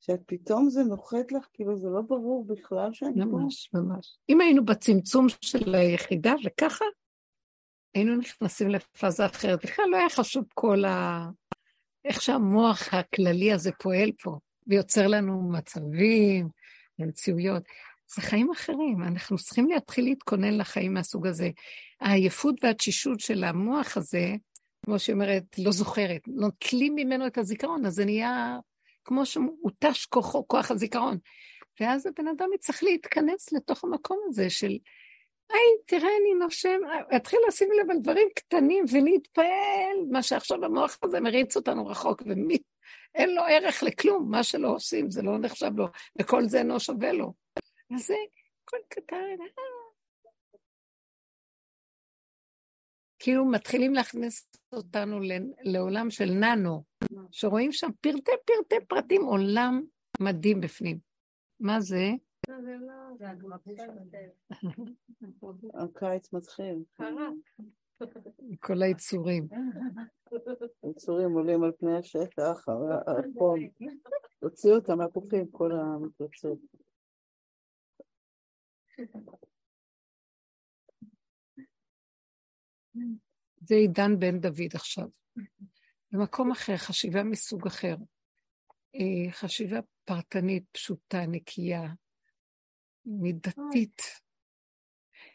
שפתאום 0.00 0.70
זה 0.70 0.82
נוחת 0.82 1.32
לך, 1.32 1.46
כאילו 1.52 1.76
זה 1.76 1.88
לא 1.88 2.00
ברור 2.00 2.44
בכלל 2.46 2.92
שאני 2.92 3.24
פה. 3.24 3.24
ממש, 3.24 3.70
ממש. 3.74 4.18
אם 4.28 4.40
היינו 4.40 4.64
בצמצום 4.64 5.26
של 5.40 5.74
היחידה 5.74 6.34
וככה, 6.44 6.84
היינו 7.94 8.16
נכנסים 8.16 8.68
לפאזה 8.68 9.26
אחרת. 9.26 9.64
בכלל 9.64 9.84
לא 9.90 9.96
היה 9.96 10.08
חשוב 10.10 10.44
כל 10.54 10.84
ה... 10.84 11.26
איך 12.04 12.22
שהמוח 12.22 12.94
הכללי 12.94 13.52
הזה 13.52 13.70
פועל 13.82 14.12
פה, 14.22 14.38
ויוצר 14.66 15.06
לנו 15.06 15.50
מצבים 15.52 16.48
ומציאויות. 16.98 17.62
זה 18.14 18.22
חיים 18.22 18.50
אחרים, 18.50 19.02
אנחנו 19.02 19.36
צריכים 19.36 19.68
להתחיל 19.68 20.04
להתכונן 20.04 20.58
לחיים 20.58 20.94
מהסוג 20.94 21.26
הזה. 21.26 21.50
העייפות 22.00 22.54
והתשישות 22.62 23.20
של 23.20 23.44
המוח 23.44 23.96
הזה, 23.96 24.34
כמו 24.84 24.98
שהיא 24.98 25.14
אומרת, 25.14 25.42
לא 25.58 25.72
זוכרת, 25.72 26.20
נוטלים 26.26 26.94
ממנו 26.94 27.26
את 27.26 27.38
הזיכרון, 27.38 27.86
אז 27.86 27.94
זה 27.94 28.04
נהיה 28.04 28.58
כמו 29.04 29.26
שהותש 29.26 30.06
כוחו, 30.06 30.48
כוח 30.48 30.70
הזיכרון. 30.70 31.18
ואז 31.80 32.06
הבן 32.06 32.28
אדם 32.28 32.48
יצטרך 32.54 32.82
להתכנס 32.82 33.52
לתוך 33.52 33.84
המקום 33.84 34.18
הזה 34.28 34.50
של, 34.50 34.76
היי, 35.50 35.60
תראה, 35.86 36.08
אני 36.20 36.44
נושם, 36.44 36.78
להתחיל 37.10 37.38
לשים 37.48 37.68
לב 37.80 37.90
על 37.90 37.98
דברים 37.98 38.28
קטנים 38.34 38.84
ולהתפעל, 38.92 39.96
מה 40.10 40.22
שעכשיו 40.22 40.64
המוח 40.64 40.98
הזה 41.02 41.20
מריץ 41.20 41.56
אותנו 41.56 41.86
רחוק, 41.86 42.22
ומי, 42.26 42.58
אין 43.16 43.34
לו 43.34 43.42
ערך 43.42 43.82
לכלום, 43.82 44.30
מה 44.30 44.42
שלא 44.42 44.68
עושים, 44.68 45.10
זה 45.10 45.22
לא 45.22 45.38
נחשב 45.38 45.70
לו, 45.76 45.86
וכל 46.20 46.44
זה 46.48 46.58
אינו 46.58 46.80
שווה 46.80 47.12
לו. 47.12 47.34
אז 47.94 48.06
זה 48.06 48.14
הכל 48.64 48.76
קטן, 48.88 49.16
אה. 49.40 49.62
כאילו 53.18 53.44
מתחילים 53.44 53.94
להכניס 53.94 54.48
אותנו 54.72 55.20
ל- 55.20 55.52
לעולם 55.62 56.10
של 56.10 56.24
ננו, 56.30 56.84
שרואים 57.30 57.72
שם 57.72 57.88
פרטי 58.00 58.30
פרטי 58.46 58.86
פרטים, 58.88 59.24
עולם 59.24 59.82
מדהים 60.20 60.60
בפנים. 60.60 60.98
מה 61.60 61.80
זה? 61.80 62.10
זה 63.18 63.30
הגמרא. 63.30 63.56
הקיץ 65.84 66.32
מתחיל. 66.32 66.82
כל 68.60 68.82
היצורים. 68.82 69.48
היצורים 70.82 71.32
עולים 71.32 71.62
על 71.62 71.72
פני 71.78 71.98
השטח, 71.98 72.68
החום. 73.06 73.60
הוציאו 74.38 74.74
אותם 74.74 74.98
מהפוכים, 74.98 75.50
כל 75.50 75.72
המפלצות. 75.72 76.58
זה 83.60 83.74
עידן 83.74 84.18
בן 84.18 84.40
דוד 84.40 84.74
עכשיו. 84.74 85.08
במקום 86.12 86.50
אחר, 86.50 86.76
חשיבה 86.76 87.22
מסוג 87.22 87.66
אחר. 87.66 87.96
אה, 88.94 89.32
חשיבה 89.32 89.80
פרטנית, 90.04 90.64
פשוטה, 90.72 91.26
נקייה, 91.26 91.82
מידתית. 93.04 94.02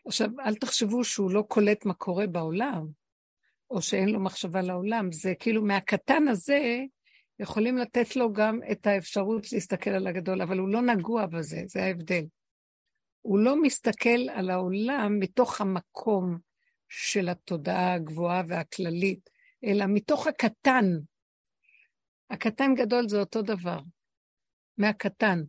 עכשיו, 0.05 0.29
אל 0.39 0.55
תחשבו 0.55 1.03
שהוא 1.03 1.31
לא 1.31 1.43
קולט 1.47 1.85
מה 1.85 1.93
קורה 1.93 2.27
בעולם, 2.27 2.87
או 3.69 3.81
שאין 3.81 4.09
לו 4.09 4.19
מחשבה 4.19 4.61
לעולם. 4.61 5.11
זה 5.11 5.33
כאילו 5.39 5.65
מהקטן 5.65 6.27
הזה 6.27 6.79
יכולים 7.39 7.77
לתת 7.77 8.15
לו 8.15 8.33
גם 8.33 8.59
את 8.71 8.87
האפשרות 8.87 9.51
להסתכל 9.51 9.89
על 9.89 10.07
הגדול, 10.07 10.41
אבל 10.41 10.57
הוא 10.59 10.69
לא 10.69 10.81
נגוע 10.81 11.25
בזה, 11.25 11.61
זה 11.65 11.83
ההבדל. 11.83 12.25
הוא 13.21 13.39
לא 13.39 13.61
מסתכל 13.61 14.29
על 14.33 14.49
העולם 14.49 15.19
מתוך 15.19 15.61
המקום 15.61 16.37
של 16.89 17.29
התודעה 17.29 17.93
הגבוהה 17.93 18.43
והכללית, 18.47 19.29
אלא 19.65 19.85
מתוך 19.87 20.27
הקטן. 20.27 20.85
הקטן 22.29 22.75
גדול 22.75 23.09
זה 23.09 23.19
אותו 23.19 23.41
דבר, 23.41 23.79
מהקטן. 24.77 25.43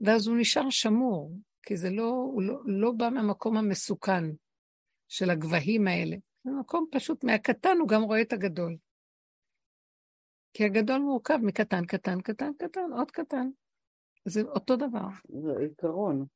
ואז 0.00 0.26
הוא 0.26 0.36
נשאר 0.36 0.70
שמור, 0.70 1.32
כי 1.62 1.76
זה 1.76 1.90
לא, 1.90 2.10
הוא 2.32 2.42
לא, 2.42 2.60
לא 2.66 2.92
בא 2.92 3.08
מהמקום 3.08 3.56
המסוכן 3.56 4.24
של 5.08 5.30
הגבהים 5.30 5.88
האלה. 5.88 6.16
זה 6.44 6.50
מקום 6.60 6.86
פשוט, 6.92 7.24
מהקטן 7.24 7.76
הוא 7.80 7.88
גם 7.88 8.02
רואה 8.02 8.22
את 8.22 8.32
הגדול. 8.32 8.76
כי 10.52 10.64
הגדול 10.64 11.00
מורכב 11.00 11.38
מקטן, 11.42 11.86
קטן, 11.86 12.20
קטן, 12.20 12.50
קטן, 12.58 12.92
עוד 12.92 13.10
קטן. 13.10 13.48
זה 14.24 14.42
אותו 14.42 14.76
דבר. 14.76 15.08
זה 15.28 15.60
עיקרון. 15.60 16.26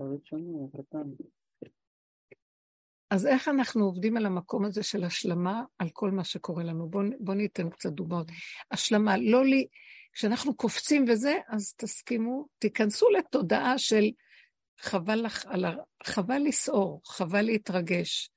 הראשון 0.00 0.40
הוא 0.40 0.70
קטן. 0.72 1.24
אז 3.10 3.26
איך 3.26 3.48
אנחנו 3.48 3.84
עובדים 3.84 4.16
על 4.16 4.26
המקום 4.26 4.64
הזה 4.64 4.82
של 4.82 5.04
השלמה 5.04 5.64
על 5.78 5.88
כל 5.92 6.10
מה 6.10 6.24
שקורה 6.24 6.64
לנו? 6.64 6.88
בואו 6.88 7.04
בוא 7.20 7.34
ניתן 7.34 7.70
קצת 7.70 7.92
דוגמאות. 7.92 8.26
השלמה, 8.70 9.16
לא 9.16 9.44
לי, 9.44 9.66
כשאנחנו 10.12 10.56
קופצים 10.56 11.04
וזה, 11.08 11.38
אז 11.48 11.74
תסכימו, 11.76 12.48
תיכנסו 12.58 13.06
לתודעה 13.10 13.78
של 13.78 14.10
חבל, 14.80 15.26
ה... 15.26 15.28
חבל 16.04 16.38
לסעור, 16.44 17.00
חבל 17.04 17.42
להתרגש, 17.42 18.30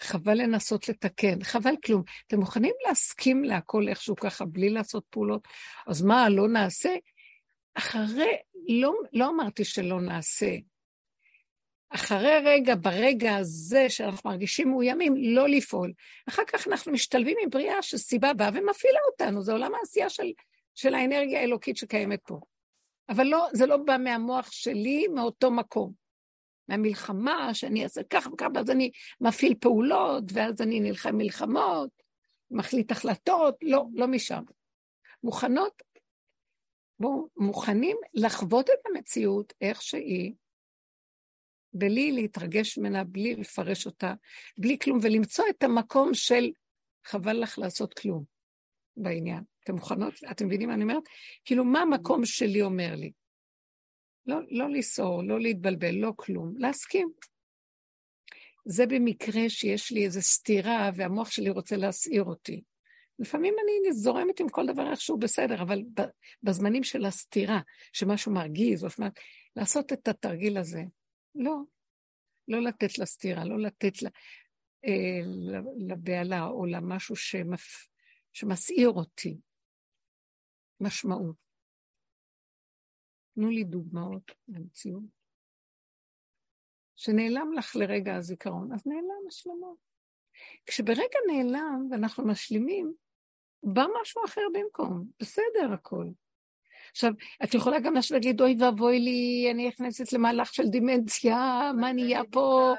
חבל 0.00 0.34
לנסות 0.34 0.88
לתקן, 0.88 1.44
חבל 1.44 1.74
כלום. 1.84 2.02
אתם 2.26 2.40
מוכנים 2.40 2.74
להסכים 2.88 3.44
להכל 3.44 3.88
איכשהו 3.88 4.16
ככה, 4.16 4.44
בלי 4.44 4.70
לעשות 4.70 5.04
פעולות? 5.10 5.48
אז 5.86 6.02
מה, 6.02 6.28
לא 6.28 6.48
נעשה? 6.48 6.94
אחרי, 7.74 8.36
לא, 8.68 8.94
לא 9.12 9.28
אמרתי 9.28 9.64
שלא 9.64 10.00
נעשה. 10.00 10.56
אחרי 11.88 12.38
רגע, 12.44 12.74
ברגע 12.74 13.36
הזה 13.36 13.88
שאנחנו 13.88 14.30
מרגישים 14.30 14.70
מאוימים, 14.70 15.14
לא 15.16 15.48
לפעול. 15.48 15.92
אחר 16.28 16.42
כך 16.52 16.68
אנחנו 16.68 16.92
משתלבים 16.92 17.36
עם 17.42 17.50
בריאה 17.50 17.82
שסיבה 17.82 18.32
באה 18.32 18.50
ומפעילה 18.54 18.98
אותנו, 19.12 19.42
זה 19.42 19.52
עולם 19.52 19.74
העשייה 19.74 20.10
של, 20.10 20.32
של 20.74 20.94
האנרגיה 20.94 21.40
האלוקית 21.40 21.76
שקיימת 21.76 22.20
פה. 22.26 22.40
אבל 23.08 23.24
לא, 23.26 23.48
זה 23.52 23.66
לא 23.66 23.76
בא 23.76 23.96
מהמוח 23.98 24.52
שלי, 24.52 25.06
מאותו 25.08 25.50
מקום. 25.50 25.92
מהמלחמה, 26.68 27.54
שאני 27.54 27.84
אעשה 27.84 28.00
כך 28.10 28.28
וכך, 28.32 28.46
ואז 28.54 28.70
אני 28.70 28.90
מפעיל 29.20 29.54
פעולות, 29.60 30.24
ואז 30.32 30.62
אני 30.62 30.80
נלחם 30.80 31.16
מלחמות, 31.16 31.90
מחליט 32.50 32.92
החלטות, 32.92 33.56
לא, 33.62 33.84
לא 33.94 34.06
משם. 34.06 34.42
מוכנות, 35.22 35.82
בואו, 36.98 37.28
מוכנים 37.36 37.96
לחוות 38.14 38.70
את 38.70 38.86
המציאות 38.86 39.52
איך 39.60 39.82
שהיא, 39.82 40.32
בלי 41.72 42.12
להתרגש 42.12 42.78
ממנה, 42.78 43.04
בלי 43.04 43.34
לפרש 43.34 43.86
אותה, 43.86 44.14
בלי 44.58 44.78
כלום, 44.78 44.98
ולמצוא 45.02 45.44
את 45.50 45.62
המקום 45.62 46.14
של 46.14 46.50
חבל 47.04 47.42
לך 47.42 47.58
לעשות 47.58 47.94
כלום 47.94 48.24
בעניין. 48.96 49.55
אתם 49.66 49.74
מוכנות? 49.74 50.14
אתם 50.30 50.46
מבינים 50.46 50.68
מה 50.68 50.74
אני 50.74 50.82
אומרת? 50.82 51.02
כאילו, 51.44 51.64
מה 51.64 51.80
המקום 51.80 52.24
שלי 52.24 52.62
אומר 52.62 52.94
לי? 52.94 53.12
לא, 54.26 54.36
לא 54.50 54.70
לסעור, 54.70 55.22
לא 55.24 55.40
להתבלבל, 55.40 55.94
לא 55.94 56.12
כלום, 56.16 56.54
להסכים. 56.58 57.12
זה 58.64 58.86
במקרה 58.86 59.48
שיש 59.48 59.92
לי 59.92 60.04
איזו 60.04 60.22
סתירה 60.22 60.90
והמוח 60.94 61.30
שלי 61.30 61.50
רוצה 61.50 61.76
להסעיר 61.76 62.24
אותי. 62.24 62.62
לפעמים 63.18 63.54
אני 63.64 63.92
זורמת 63.92 64.40
עם 64.40 64.48
כל 64.48 64.66
דבר 64.66 64.90
איכשהו 64.90 65.18
בסדר, 65.18 65.62
אבל 65.62 65.82
בזמנים 66.42 66.84
של 66.84 67.04
הסתירה, 67.04 67.60
שמשהו 67.92 68.32
מרגיז, 68.32 68.84
או 68.84 68.90
שמה, 68.90 69.08
לעשות 69.56 69.92
את 69.92 70.08
התרגיל 70.08 70.58
הזה. 70.58 70.82
לא. 71.34 71.56
לא 72.48 72.62
לתת 72.62 72.98
לסתירה, 72.98 73.44
לא 73.44 73.58
לתת 73.58 74.02
לה, 74.02 74.10
אה, 74.86 75.20
לבהלה 75.78 76.46
או 76.46 76.66
למשהו 76.66 77.16
שמפ, 77.16 77.88
שמסעיר 78.32 78.88
אותי. 78.90 79.36
משמעות. 80.80 81.36
תנו 83.34 83.50
לי 83.50 83.64
דוגמאות 83.64 84.32
במציאות. 84.48 85.16
שנעלם 86.96 87.52
לך 87.52 87.76
לרגע 87.76 88.16
הזיכרון, 88.16 88.72
אז 88.72 88.86
נעלם 88.86 89.26
השלמות. 89.28 89.78
כשברגע 90.66 91.18
נעלם 91.26 91.88
ואנחנו 91.90 92.26
משלימים, 92.26 92.94
בא 93.62 93.84
משהו 94.02 94.24
אחר 94.24 94.40
במקום, 94.54 95.04
בסדר 95.20 95.72
הכל. 95.74 96.06
עכשיו, 96.90 97.12
את 97.44 97.54
יכולה 97.54 97.80
גם 97.80 97.94
לשבת 97.94 98.24
לי, 98.24 98.32
אוי 98.40 98.56
ואבוי 98.60 98.98
לי, 98.98 99.48
אני 99.50 99.68
נכנסת 99.68 100.12
למהלך 100.12 100.54
של 100.54 100.68
דימנציה, 100.70 101.70
מה 101.80 101.92
נהיה 101.92 102.20
פה? 102.32 102.74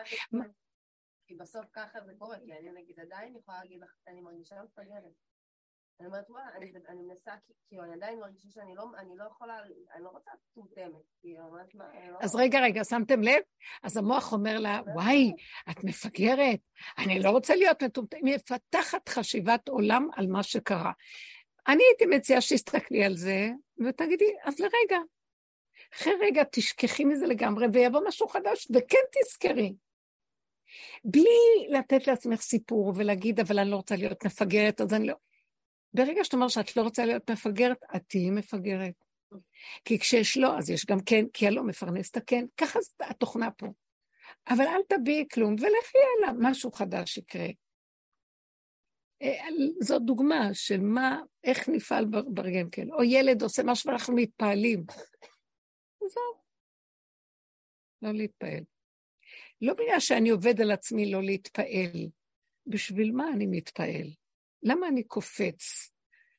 כי 1.27 1.35
בסוף 1.35 1.65
ככה 1.73 2.01
זה 2.01 2.13
קורה, 2.17 2.37
כי 2.45 2.53
אני 2.53 2.71
נגיד 2.71 2.99
עדיין 2.99 3.35
יכולה 3.35 3.57
להגיד 3.57 3.79
לך, 3.81 3.95
אני 4.07 4.21
מרגישה 4.21 4.55
מפגרת. 4.63 5.13
אני 5.99 6.07
אומרת, 6.07 6.29
וואלה, 6.29 6.45
אני 6.87 7.01
מנסה, 7.01 7.31
כי 7.69 7.79
אני 7.79 7.93
עדיין 7.93 8.19
מרגישה 8.19 8.49
שאני 8.49 8.75
לא, 8.75 8.85
לא 9.15 9.23
יכולה, 9.23 9.59
אני 9.93 10.03
לא 10.03 10.09
רוצה 10.09 10.31
טומטמת, 10.53 11.01
כי 11.21 11.39
אומרת, 11.39 11.75
מה, 11.75 11.85
לא... 12.11 12.17
אז 12.21 12.35
רגע, 12.35 12.59
רגע, 12.59 12.83
שמתם 12.83 13.21
לב? 13.21 13.41
אז 13.83 13.97
המוח 13.97 14.33
אומר 14.33 14.59
לה, 14.59 14.81
וואי, 14.93 15.33
את 15.71 15.83
מפגרת, 15.83 16.59
אני 16.97 17.19
לא 17.19 17.29
רוצה 17.29 17.55
להיות 17.55 17.83
מטומטמת, 17.83 18.23
היא 18.23 18.35
מפתחת 18.35 19.09
חשיבת 19.09 19.69
עולם 19.69 20.09
על 20.15 20.27
מה 20.27 20.43
שקרה. 20.43 20.91
אני 21.67 21.83
הייתי 21.83 22.05
מציעה 22.05 22.41
שתסתכלי 22.41 23.03
על 23.03 23.15
זה, 23.15 23.49
ותגידי, 23.85 24.35
אז 24.43 24.59
לרגע. 24.59 24.99
אחרי 25.93 26.13
רגע 26.21 26.43
תשכחי 26.51 27.05
מזה 27.05 27.27
לגמרי, 27.27 27.67
ויבוא 27.73 28.01
משהו 28.07 28.27
חדש, 28.27 28.67
וכן 28.75 28.97
תזכרי. 29.11 29.75
בלי 31.03 31.67
לתת 31.69 32.07
לעצמך 32.07 32.41
סיפור 32.41 32.93
ולהגיד, 32.95 33.39
אבל 33.39 33.59
אני 33.59 33.71
לא 33.71 33.75
רוצה 33.75 33.95
להיות 33.95 34.25
מפגרת, 34.25 34.81
אז 34.81 34.93
אני 34.93 35.07
לא... 35.07 35.15
ברגע 35.93 36.23
שאת 36.23 36.33
אומרת 36.33 36.49
שאת 36.49 36.77
לא 36.77 36.81
רוצה 36.81 37.05
להיות 37.05 37.29
מפגרת, 37.29 37.77
את 37.95 38.01
תהיי 38.07 38.29
מפגרת. 38.29 38.93
כי 39.85 39.99
כשיש 39.99 40.37
לא, 40.37 40.57
אז 40.57 40.69
יש 40.69 40.85
גם 40.85 40.99
כן, 41.05 41.25
כי 41.33 41.47
הלא 41.47 41.63
מפרנס 41.63 42.11
את 42.11 42.17
הכן. 42.17 42.45
ככה 42.57 42.79
התוכנה 43.01 43.51
פה. 43.51 43.67
אבל 44.49 44.65
אל 44.65 44.81
תביעי 44.89 45.25
כלום, 45.33 45.53
ולכי 45.53 45.97
הלאה, 46.17 46.33
משהו 46.39 46.71
חדש 46.71 47.17
יקרה. 47.17 47.47
אה, 49.21 49.47
זאת 49.81 50.01
דוגמה 50.05 50.49
של 50.53 50.81
מה, 50.81 51.21
איך 51.43 51.69
נפעל 51.69 52.05
ברגעים 52.33 52.69
כאלה. 52.69 52.93
או 52.93 53.03
ילד 53.03 53.43
עושה 53.43 53.63
משהו 53.65 53.89
ואנחנו 53.89 54.15
מתפעלים. 54.15 54.85
זהו. 56.13 56.41
לא 58.01 58.11
להתפעל. 58.11 58.63
לא 59.61 59.73
בגלל 59.73 59.99
שאני 59.99 60.29
עובד 60.29 60.61
על 60.61 60.71
עצמי 60.71 61.11
לא 61.11 61.23
להתפעל. 61.23 62.07
בשביל 62.67 63.11
מה 63.11 63.29
אני 63.33 63.45
מתפעל? 63.45 64.07
למה 64.63 64.87
אני 64.87 65.03
קופץ? 65.03 65.91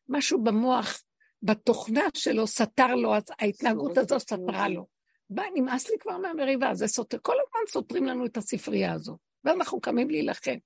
משהו 0.09 0.45
במוח, 0.45 1.03
בתוכנה 1.43 2.03
שלו, 2.15 2.47
סתר 2.47 2.95
לו, 2.95 3.15
ההתנהגות 3.39 3.99
הזו 3.99 4.21
סתרה 4.21 4.69
לו. 4.69 4.87
בא, 5.31 5.43
נמאס 5.55 5.91
לי 5.91 5.99
כבר 6.01 6.19
מהמריבה, 6.19 6.75
זה 6.75 6.87
סותר, 6.87 7.19
כל 7.23 7.35
הזמן 7.43 7.61
סותרים 7.69 8.05
לנו 8.05 8.27
את 8.27 8.37
הספרייה 8.37 8.93
הזו, 8.93 9.19
ואנחנו 9.45 9.81
קמים 9.81 10.11
להילחם. 10.11 10.57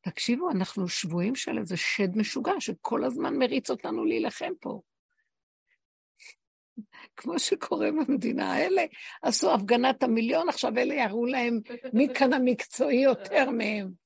תקשיבו, 0.00 0.50
אנחנו 0.50 0.88
שבויים 0.88 1.34
של 1.34 1.58
איזה 1.58 1.76
שד 1.76 2.16
משוגע 2.16 2.52
שכל 2.60 3.04
הזמן 3.04 3.36
מריץ 3.36 3.70
אותנו 3.70 4.04
להילחם 4.04 4.52
פה. 4.60 4.80
כמו 7.16 7.38
שקורה 7.38 7.90
במדינה 7.90 8.52
האלה, 8.52 8.82
עשו 9.22 9.54
הפגנת 9.54 10.02
המיליון, 10.02 10.48
עכשיו 10.48 10.78
אלה 10.78 10.94
יראו 10.94 11.26
להם 11.26 11.60
מי 11.92 12.08
כאן 12.14 12.32
המקצועי 12.32 13.02
יותר 13.02 13.50
מהם. 13.50 14.03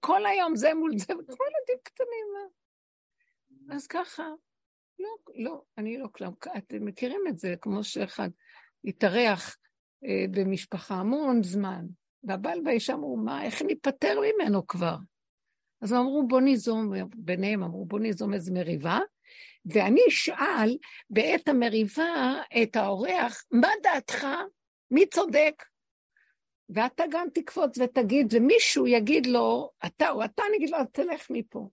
כל 0.00 0.26
היום 0.26 0.56
זה 0.56 0.74
מול 0.74 0.98
זה, 0.98 1.06
כמו 1.06 1.22
ילדים 1.24 1.78
קטנים. 1.82 2.26
אז 3.70 3.86
ככה, 3.86 4.28
לא, 4.98 5.08
לא, 5.34 5.62
אני 5.78 5.98
לא 5.98 6.06
כלום. 6.12 6.34
אתם 6.58 6.84
מכירים 6.84 7.20
את 7.28 7.38
זה, 7.38 7.54
כמו 7.60 7.84
שאחד 7.84 8.28
התארח 8.84 9.56
אה, 10.04 10.24
במשפחה 10.30 10.94
המון 10.94 11.42
זמן, 11.42 11.86
והבעל 12.24 12.60
והאישה 12.64 12.94
אמרו, 12.94 13.16
מה, 13.16 13.44
איך 13.44 13.62
ניפטר 13.62 14.20
ממנו 14.20 14.66
כבר? 14.66 14.96
אז 15.80 15.92
אמרו, 15.92 16.28
בוא 16.28 16.40
ניזום, 16.40 16.92
ביניהם 17.16 17.62
אמרו, 17.62 17.84
בוא 17.84 17.98
ניזום 17.98 18.34
איזו 18.34 18.54
מריבה, 18.54 18.98
ואני 19.66 20.00
אשאל 20.08 20.78
בעת 21.10 21.48
המריבה 21.48 22.42
את 22.62 22.76
האורח, 22.76 23.44
מה 23.50 23.68
דעתך? 23.82 24.26
מי 24.90 25.06
צודק? 25.06 25.62
ואתה 26.68 27.04
גם 27.10 27.26
תקפוץ 27.34 27.78
ותגיד, 27.78 28.26
ומישהו 28.32 28.86
יגיד 28.86 29.26
לו, 29.26 29.70
אתה 29.86 30.10
או 30.10 30.24
אתה, 30.24 30.42
נגיד 30.56 30.70
לו, 30.70 30.78
אז 30.78 30.86
תלך 30.92 31.30
מפה. 31.30 31.68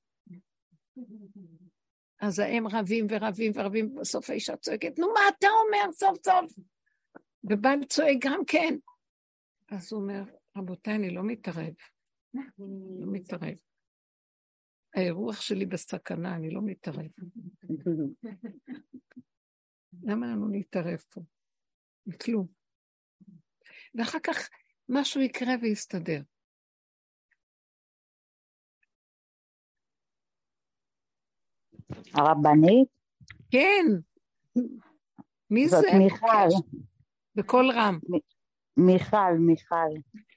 אז 2.22 2.40
הם 2.40 2.68
רבים 2.68 3.08
ורבים 3.10 3.52
ורבים, 3.56 3.96
בסוף 3.96 4.30
האישה 4.30 4.58
צועקת, 4.58 5.00
נו, 5.00 5.08
מה 5.08 5.20
אתה 5.38 5.48
אומר 5.48 5.92
סוף 5.92 6.18
סוף? 6.26 6.60
ובעל 7.44 7.84
צועק 7.84 8.18
גם 8.22 8.46
כן. 8.48 8.76
אז 9.72 9.94
הוא 9.94 10.02
אומר, 10.02 10.24
רבותיי, 10.58 10.96
אני 10.96 11.10
לא 11.10 11.24
מתערב. 11.24 11.74
לא 13.00 13.08
מתערב. 13.12 13.58
האירוח 14.96 15.42
שלי 15.42 15.66
בסכנה, 15.66 16.36
אני 16.36 16.52
לא 16.52 16.62
מתערב. 16.66 17.12
למה 20.04 20.28
לנו 20.28 20.50
להתערב 20.50 20.98
פה? 21.10 21.22
כלום. 22.22 22.48
ואחר 23.96 24.20
כך 24.24 24.50
משהו 24.90 25.22
יקרה 25.22 25.54
ויסתדר. 25.62 26.22
הרבנית? 32.14 32.88
כן. 33.52 33.86
מי 35.50 35.68
זאת 35.68 35.82
זה? 35.82 35.98
מיכל. 35.98 36.68
בקול 37.36 37.72
רם. 37.72 38.00
מיכל, 38.78 39.34
מיכל. 39.40 39.76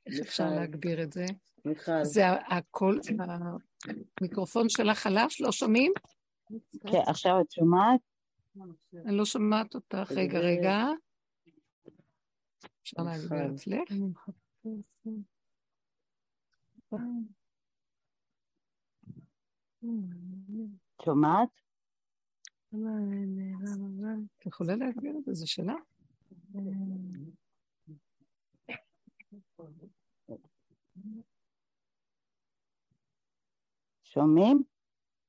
איך 0.06 0.20
אפשר 0.20 0.50
להגביר 0.50 1.02
את 1.02 1.12
זה? 1.12 1.24
מיכל. 1.64 2.04
זה 2.04 2.22
הקול, 2.32 3.00
המיקרופון 4.20 4.68
שלך 4.68 4.98
חלש? 4.98 5.40
לא 5.40 5.52
שומעים? 5.52 5.92
כן, 6.90 6.98
עכשיו 7.06 7.40
את 7.40 7.50
שומעת? 7.50 8.00
אני 9.06 9.16
לא 9.16 9.24
שומעת 9.24 9.74
אותך. 9.74 10.12
רגע, 10.16 10.38
רגע. 10.38 10.84
אפשר 12.86 13.02
להגביר 13.02 13.52
מיכל. 13.90 14.30
אצלך? 16.78 17.00
שומעת? 21.04 21.48
את 24.36 24.46
יכולה 24.46 24.76
להגביר 24.76 25.18
את 25.18 25.24
זה? 25.24 25.34
זו 25.34 25.50
שאלה? 25.50 25.74
שומעים? 34.04 34.62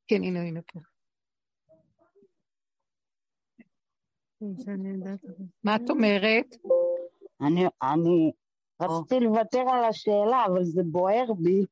כן, 0.08 0.24
הנה, 0.24 0.42
הנה 0.42 0.62
פה. 0.62 0.80
מה 5.64 5.76
את 5.76 5.90
אומרת? 5.90 6.56
אני, 7.42 7.66
אני 7.84 8.32
רציתי 8.82 9.20
לוותר 9.20 9.64
על 9.72 9.84
השאלה, 9.84 10.46
אבל 10.46 10.64
זה 10.64 10.82
בוער 10.86 11.34
בי. 11.38 11.66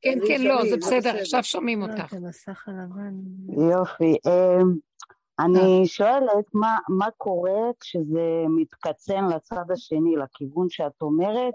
כן, 0.00 0.18
כן, 0.28 0.42
לא, 0.42 0.70
זה 0.70 0.76
בסדר. 0.76 1.16
עכשיו 1.16 1.44
שומעים 1.44 1.82
אותך. 1.82 2.14
המסך 2.14 2.68
הלבן. 2.68 3.14
יופי. 3.70 4.16
אמ, 4.26 4.74
אני 5.38 5.86
שואלת, 5.86 6.54
מה, 6.54 6.78
מה 6.88 7.10
קורה 7.16 7.70
כשזה 7.80 8.44
מתקצן 8.48 9.24
לצד 9.34 9.70
השני, 9.70 10.16
לכיוון 10.16 10.66
שאת 10.70 11.02
אומרת, 11.02 11.54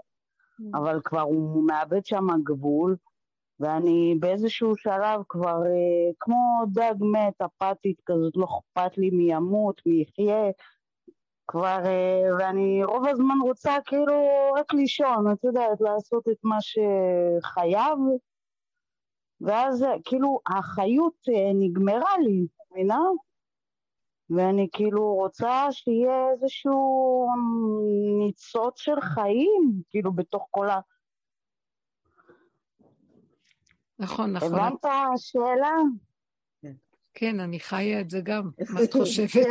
אבל 0.74 1.00
כבר 1.04 1.20
הוא 1.20 1.66
מאבד 1.66 2.06
שם 2.06 2.26
גבול, 2.44 2.96
ואני 3.60 4.16
באיזשהו 4.20 4.76
שלב 4.76 5.20
כבר 5.28 5.62
אה, 5.66 6.12
כמו 6.20 6.64
דג 6.72 6.94
מת, 7.00 7.42
אפתית 7.42 8.00
כזאת, 8.06 8.36
לא 8.36 8.44
אכפת 8.44 8.98
לי 8.98 9.10
מי 9.10 9.32
ימות, 9.32 9.80
מי 9.86 10.02
יחיה, 10.02 10.50
כבר, 11.46 11.80
אה, 11.86 12.36
ואני 12.38 12.84
רוב 12.84 13.06
הזמן 13.06 13.38
רוצה 13.42 13.76
כאילו 13.86 14.14
רק 14.56 14.74
לישון, 14.74 15.32
את 15.32 15.44
יודעת, 15.44 15.80
לעשות 15.80 16.28
את 16.28 16.38
מה 16.44 16.56
שחייב, 16.60 17.98
ואז 19.40 19.82
אה, 19.82 19.94
כאילו 20.04 20.40
החיות 20.46 21.16
אה, 21.28 21.52
נגמרה 21.54 22.18
לי, 22.18 22.46
מבינה? 22.70 23.00
ואני 24.30 24.68
כאילו 24.72 25.14
רוצה 25.14 25.66
שיהיה 25.70 26.30
איזשהו 26.32 27.26
ניצוץ 28.18 28.80
של 28.80 29.00
חיים, 29.00 29.82
כאילו 29.90 30.12
בתוך 30.12 30.48
כל 30.50 30.70
ה... 30.70 30.80
נכון, 33.98 34.32
נכון. 34.32 34.54
הבנת 34.54 34.84
השאלה? 34.84 35.76
כן, 37.14 37.40
אני 37.40 37.60
חיה 37.60 38.00
את 38.00 38.10
זה 38.10 38.20
גם. 38.24 38.50
מה 38.74 38.84
את 38.84 38.92
חושבת? 38.92 39.46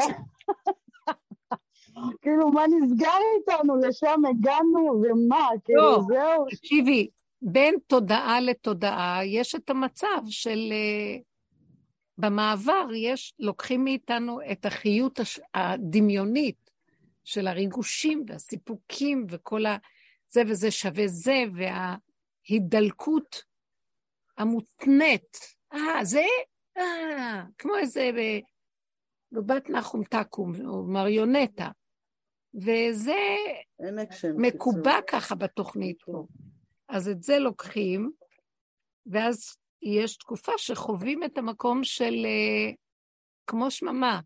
כאילו, 2.21 2.51
מה 2.51 2.63
נסגר 2.67 3.07
איתנו? 3.39 3.75
לשם 3.75 4.21
הגענו, 4.29 5.01
ומה? 5.03 5.47
כאילו, 5.65 5.81
לא. 5.81 5.99
זהו. 6.07 6.45
תקשיבי, 6.49 7.07
בין 7.41 7.75
תודעה 7.87 8.39
לתודעה 8.41 9.25
יש 9.25 9.55
את 9.55 9.69
המצב 9.69 10.21
של... 10.27 10.59
אה, 10.71 11.17
במעבר 12.17 12.87
יש, 12.95 13.33
לוקחים 13.39 13.83
מאיתנו 13.83 14.39
את 14.51 14.65
החיות 14.65 15.19
הש- 15.19 15.39
הדמיונית 15.53 16.69
של 17.23 17.47
הריגושים 17.47 18.25
והסיפוקים 18.27 19.25
וכל 19.29 19.65
ה... 19.65 19.77
זה 20.29 20.41
וזה 20.47 20.71
שווה 20.71 21.07
זה, 21.07 21.43
וההידלקות 22.49 23.43
המותנית. 24.37 25.37
אה, 25.73 26.05
זה? 26.05 26.23
אה, 26.77 27.43
כמו 27.57 27.77
איזה 27.77 28.09
ב- 28.17 28.39
בבת 29.31 29.69
נחום 29.69 30.03
תקום, 30.03 30.51
או 30.65 30.83
מריונטה. 30.83 31.69
וזה. 32.56 33.36
מקובע 34.38 34.99
ככה 35.08 35.36
בתוכנית 35.36 36.01
פה. 36.06 36.26
אז 36.89 37.10
את 37.10 37.24
זה 37.24 37.39
לוקחים, 37.39 38.12
ואז 39.06 39.56
יש 39.82 40.18
תקופה 40.18 40.51
שחווים 40.58 41.24
את 41.24 41.38
המקום 41.38 41.84
של 41.84 42.26
אה, 42.26 42.72
כמו 43.47 43.72
שממה. 43.72 44.20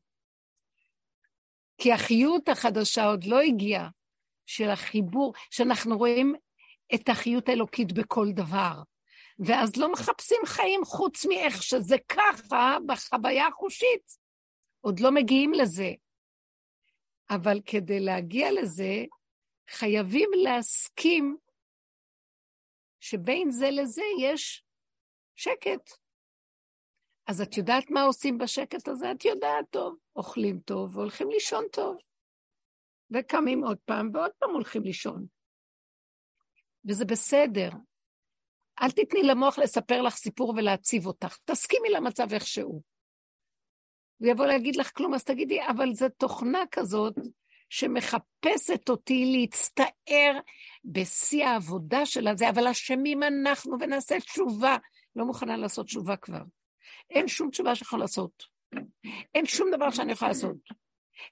כי 1.78 1.94
החיות 1.94 2.50
החדשה 2.50 3.06
עוד 3.06 3.24
לא 3.24 3.40
הגיעה, 3.40 3.90
של 4.46 4.70
החיבור, 4.70 5.34
שאנחנו 5.52 5.98
רואים 5.98 6.36
את 6.96 7.10
החיות 7.10 7.50
האלוקית 7.50 7.94
בכל 7.94 8.28
דבר. 8.32 8.82
ואז 9.40 9.78
לא 9.78 9.92
מחפשים 9.92 10.42
חיים 10.46 10.86
חוץ 10.86 11.26
מאיך 11.26 11.64
שזה 11.64 11.96
ככה 12.10 12.78
בחוויה 12.86 13.48
החושית. 13.48 14.18
עוד 14.82 15.00
לא 15.00 15.12
מגיעים 15.12 15.54
לזה. 15.54 15.92
אבל 17.30 17.62
כדי 17.66 18.00
להגיע 18.00 18.52
לזה, 18.62 19.06
חייבים 19.70 20.30
להסכים 20.44 21.38
שבין 23.00 23.52
זה 23.52 23.70
לזה 23.72 24.04
יש 24.22 24.64
שקט. 25.36 25.92
אז 27.28 27.42
את 27.42 27.58
יודעת 27.58 27.90
מה 27.90 28.04
עושים 28.04 28.38
בשקט 28.38 28.88
הזה? 28.88 29.12
את 29.12 29.26
יודעת 29.26 29.66
טוב. 29.70 29.98
אוכלים 30.16 30.60
טוב 30.60 30.98
והולכים 30.98 31.30
לישון 31.30 31.66
טוב. 31.72 31.98
וקמים 33.12 33.64
עוד 33.64 33.78
פעם 33.86 34.10
ועוד 34.14 34.32
פעם 34.40 34.50
הולכים 34.50 34.84
לישון. 34.84 35.26
וזה 36.90 37.06
בסדר. 37.06 37.70
אל 38.82 38.92
תתני 38.92 39.24
למוח 39.24 39.60
לספר 39.60 40.02
לך 40.02 40.16
סיפור 40.16 40.54
ולהציב 40.58 41.06
אותך. 41.06 41.38
תסכימי 41.46 41.90
למצב 41.90 42.28
איכשהו. 42.34 42.82
הוא 44.18 44.28
יבוא 44.28 44.46
להגיד 44.46 44.76
לך 44.76 44.92
כלום, 44.96 45.14
אז 45.14 45.24
תגידי, 45.24 45.60
אבל 45.68 45.94
זו 45.94 46.10
תוכנה 46.10 46.64
כזאת 46.72 47.16
שמחפשת 47.70 48.90
אותי 48.90 49.26
להצטער 49.26 50.40
בשיא 50.86 51.46
העבודה 51.46 52.06
של 52.06 52.28
הזה, 52.28 52.50
אבל 52.50 52.68
אשמים 52.68 53.24
אנחנו 53.24 53.78
ונעשה 53.80 54.20
תשובה. 54.20 54.78
לא 55.16 55.26
מוכנה 55.26 55.58
לעשות 55.58 55.86
תשובה 55.86 56.16
כבר. 56.16 56.42
אין 57.10 57.28
שום 57.28 57.50
תשובה 57.50 57.76
שיכול 57.76 58.00
לעשות. 58.00 58.44
אין 59.36 59.46
שום 59.46 59.72
דבר 59.72 59.92
שאני 59.92 60.12
יכולה 60.12 60.32
לעשות. 60.32 60.56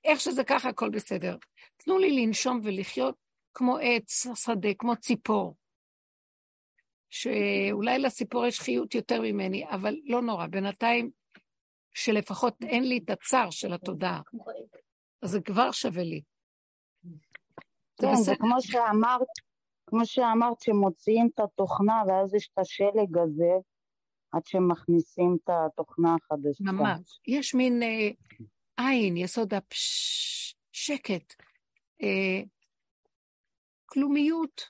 איך 0.03 0.19
שזה 0.19 0.43
ככה, 0.43 0.69
הכל 0.69 0.89
בסדר. 0.89 1.37
תנו 1.77 1.97
לי 1.97 2.25
לנשום 2.25 2.59
ולחיות 2.63 3.15
כמו 3.53 3.77
עץ 3.77 4.27
שדה, 4.35 4.73
כמו 4.77 4.95
ציפור. 4.95 5.55
שאולי 7.09 7.99
לציפור 7.99 8.45
יש 8.45 8.59
חיות 8.59 8.95
יותר 8.95 9.21
ממני, 9.21 9.65
אבל 9.69 9.95
לא 10.05 10.21
נורא. 10.21 10.47
בינתיים, 10.47 11.11
שלפחות 11.95 12.55
אין 12.63 12.83
לי 12.83 12.97
את 13.05 13.09
הצער 13.09 13.49
של 13.49 13.73
התודעה. 13.73 14.21
אז 15.21 15.29
זה 15.29 15.41
כבר 15.41 15.71
שווה 15.71 16.03
לי. 16.03 16.21
כן, 18.01 18.15
זה. 18.15 18.35
כמו 18.35 18.55
שאמרת, 18.61 19.27
כמו 19.85 20.05
שאמרת, 20.05 20.61
שמוציאים 20.61 21.29
את 21.33 21.39
התוכנה, 21.39 22.03
ואז 22.07 22.33
יש 22.33 22.49
את 22.53 22.59
השלג 22.59 23.17
הזה, 23.17 23.51
עד 24.31 24.45
שמכניסים 24.45 25.37
את 25.43 25.49
התוכנה 25.49 26.15
החדשה. 26.15 26.63
ממש. 26.63 27.19
יש 27.27 27.55
מין 27.55 27.83
אה, 27.83 28.09
עין, 28.77 29.17
יסוד 29.17 29.53
הפש... 29.53 30.55
שקט, 30.71 31.33
אה, 32.03 32.41
כלומיות. 33.85 34.61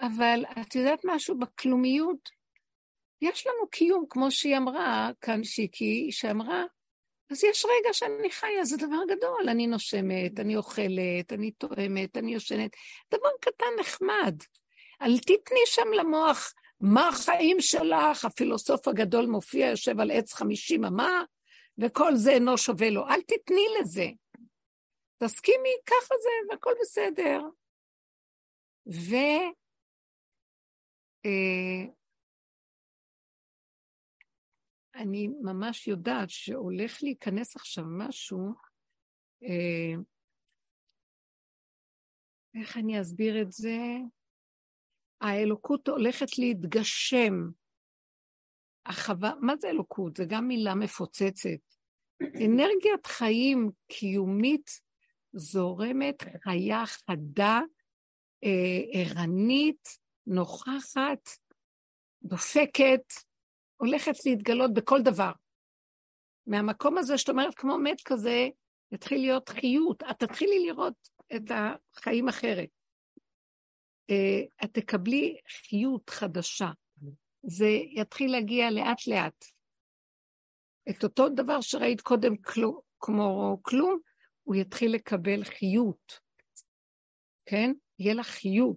אבל 0.00 0.44
את 0.60 0.74
יודעת 0.74 1.00
משהו 1.04 1.38
בכלומיות? 1.38 2.35
יש 3.22 3.46
לנו 3.46 3.68
קיום, 3.70 4.04
כמו 4.10 4.30
שהיא 4.30 4.56
אמרה 4.56 5.10
כאן 5.20 5.44
שיקי, 5.44 6.12
שאמרה, 6.12 6.64
אז 7.30 7.44
יש 7.44 7.64
רגע 7.64 7.92
שאני 7.92 8.30
חיה, 8.30 8.64
זה 8.64 8.76
דבר 8.76 9.02
גדול. 9.08 9.48
אני 9.48 9.66
נושמת, 9.66 10.40
אני 10.40 10.56
אוכלת, 10.56 11.32
אני 11.32 11.50
תואמת, 11.50 12.16
אני 12.16 12.34
יושנת. 12.34 12.70
דבר 13.14 13.28
קטן 13.40 13.66
נחמד. 13.80 14.34
אל 15.02 15.18
תתני 15.18 15.60
שם 15.66 15.92
למוח 15.92 16.52
מה 16.80 17.08
החיים 17.08 17.60
שלך, 17.60 18.24
הפילוסוף 18.24 18.88
הגדול 18.88 19.26
מופיע, 19.26 19.66
יושב 19.66 20.00
על 20.00 20.10
עץ 20.10 20.32
חמישים 20.32 20.84
אמה, 20.84 21.22
וכל 21.78 22.16
זה 22.16 22.30
אינו 22.30 22.58
שווה 22.58 22.90
לו. 22.90 23.08
אל 23.08 23.20
תתני 23.22 23.66
לזה. 23.80 24.06
תסכימי, 25.18 25.74
ככה 25.86 26.14
זה, 26.22 26.30
והכל 26.50 26.72
בסדר. 26.82 27.40
ו... 28.86 29.16
אני 34.96 35.28
ממש 35.28 35.88
יודעת 35.88 36.30
שהולך 36.30 37.02
להיכנס 37.02 37.56
עכשיו 37.56 37.84
משהו, 37.88 38.54
אה, 39.42 40.02
איך 42.60 42.76
אני 42.76 43.00
אסביר 43.00 43.42
את 43.42 43.52
זה? 43.52 43.78
האלוקות 45.20 45.88
הולכת 45.88 46.38
להתגשם. 46.38 47.34
החווה, 48.86 49.32
מה 49.40 49.56
זה 49.56 49.68
אלוקות? 49.68 50.16
זה 50.16 50.24
גם 50.28 50.48
מילה 50.48 50.74
מפוצצת. 50.74 51.76
אנרגיית 52.22 53.06
חיים 53.06 53.70
קיומית 53.88 54.70
זורמת, 55.32 56.22
חיה 56.44 56.86
חדה, 56.86 57.60
אה, 58.44 58.80
ערנית, 58.92 59.88
נוכחת, 60.26 61.28
דופקת, 62.22 63.04
הולכת 63.76 64.26
להתגלות 64.26 64.74
בכל 64.74 65.02
דבר. 65.02 65.32
מהמקום 66.46 66.98
הזה 66.98 67.18
שאת 67.18 67.28
אומרת, 67.28 67.54
כמו 67.54 67.78
מת 67.78 68.00
כזה, 68.04 68.48
יתחיל 68.92 69.20
להיות 69.20 69.48
חיות, 69.48 70.02
את 70.02 70.18
תתחילי 70.18 70.66
לראות 70.66 71.08
את 71.36 71.42
החיים 71.50 72.28
אחרת. 72.28 72.68
אה, 74.10 74.64
את 74.64 74.74
תקבלי 74.74 75.36
חיות 75.48 76.10
חדשה. 76.10 76.70
זה 77.42 77.68
יתחיל 77.94 78.32
להגיע 78.32 78.70
לאט 78.70 79.06
לאט. 79.06 79.44
את 80.90 81.04
אותו 81.04 81.28
דבר 81.28 81.60
שראית 81.60 82.00
קודם 82.00 82.36
כלום, 82.36 82.80
כמו 83.00 83.58
כלום, 83.62 83.98
הוא 84.42 84.54
יתחיל 84.54 84.94
לקבל 84.94 85.44
חיות, 85.44 86.20
כן? 87.46 87.72
יהיה 87.98 88.14
לך 88.14 88.26
חיות. 88.26 88.76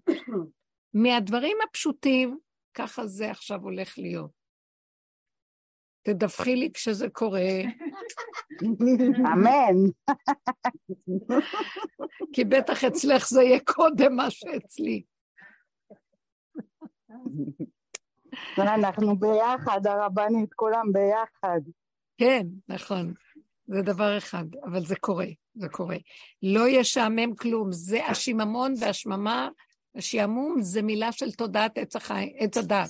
מהדברים 1.04 1.58
הפשוטים, 1.70 2.38
ככה 2.74 3.08
זה 3.08 3.32
עכשיו 3.32 3.62
הולך 3.62 3.98
להיות. 3.98 4.39
תדווחי 6.04 6.56
לי 6.56 6.72
כשזה 6.74 7.10
קורה, 7.10 7.62
אמן. 9.34 9.90
כי 12.34 12.44
בטח 12.44 12.84
אצלך 12.84 13.30
זה 13.30 13.44
יהיה 13.44 13.60
קודם 13.66 14.16
מה 14.16 14.32
שאצלי. 14.32 15.04
אנחנו 18.58 19.20
ביחד, 19.20 19.88
הרבנית, 19.88 20.54
כולם 20.54 20.86
ביחד. 20.94 21.62
כן, 22.18 22.48
נכון. 22.68 23.14
זה 23.68 23.82
דבר 23.82 24.18
אחד, 24.18 24.46
אבל 24.64 24.86
זה 24.86 24.96
קורה, 24.96 25.28
זה 25.56 25.70
קורה. 25.70 25.98
לא 26.44 26.68
ישעמם 26.68 27.36
כלום, 27.36 27.72
זה 27.72 28.06
השיממון 28.06 28.74
והשממה, 28.80 29.50
השעמום 29.96 30.62
זה 30.62 30.82
מילה 30.82 31.12
של 31.12 31.32
תודעת 31.32 31.78
עץ, 31.78 32.58
הדת. 32.58 32.90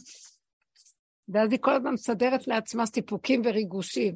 ואז 1.33 1.51
היא 1.51 1.59
כל 1.61 1.73
הזמן 1.73 1.93
מסדרת 1.93 2.47
לעצמה 2.47 2.85
סיפוקים 2.85 3.41
וריגושים. 3.45 4.15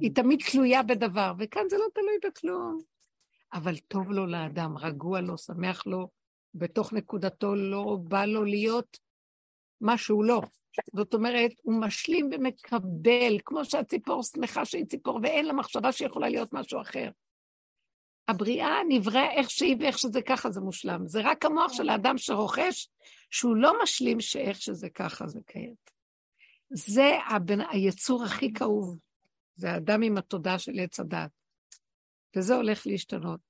היא 0.00 0.14
תמיד 0.14 0.40
תלויה 0.50 0.82
בדבר, 0.82 1.32
וכאן 1.38 1.68
זה 1.68 1.76
לא 1.78 1.86
תלוי 1.94 2.30
בכלום. 2.30 2.80
אבל 3.52 3.78
טוב 3.78 4.10
לו 4.10 4.26
לאדם, 4.26 4.78
רגוע 4.78 5.20
לו, 5.20 5.38
שמח 5.38 5.86
לו, 5.86 6.08
בתוך 6.54 6.92
נקודתו 6.92 7.54
לא 7.54 7.98
בא 8.02 8.24
לו 8.24 8.44
להיות 8.44 8.98
מה 9.80 9.98
שהוא 9.98 10.24
לא. 10.24 10.42
זאת 10.96 11.14
אומרת, 11.14 11.50
הוא 11.62 11.80
משלים 11.80 12.30
ומקבל, 12.32 13.38
כמו 13.44 13.64
שהציפור 13.64 14.22
שמחה 14.22 14.64
שהיא 14.64 14.84
ציפור, 14.84 15.20
ואין 15.22 15.46
לה 15.46 15.52
מחשבה 15.52 15.92
שיכולה 15.92 16.28
להיות 16.28 16.52
משהו 16.52 16.80
אחר. 16.80 17.10
הבריאה 18.28 18.76
נבראה 18.88 19.32
איך 19.32 19.50
שהיא 19.50 19.76
ואיך 19.80 19.98
שזה 19.98 20.22
ככה 20.22 20.50
זה 20.50 20.60
מושלם. 20.60 21.08
זה 21.08 21.20
רק 21.24 21.44
המוח 21.44 21.72
של 21.72 21.88
האדם 21.88 22.18
שרוכש, 22.18 22.88
שהוא 23.30 23.56
לא 23.56 23.82
משלים 23.82 24.20
שאיך 24.20 24.60
שזה 24.60 24.90
ככה 24.90 25.26
זה 25.26 25.40
קיים. 25.46 25.91
זה 26.74 27.18
הבן, 27.28 27.60
היצור 27.60 28.24
הכי 28.24 28.52
כאוב, 28.52 28.98
זה 29.54 29.70
האדם 29.70 30.02
עם 30.02 30.18
התודעה 30.18 30.58
של 30.58 30.72
עץ 30.80 31.00
הדת. 31.00 31.30
וזה 32.36 32.56
הולך 32.56 32.86
להשתנות. 32.86 33.40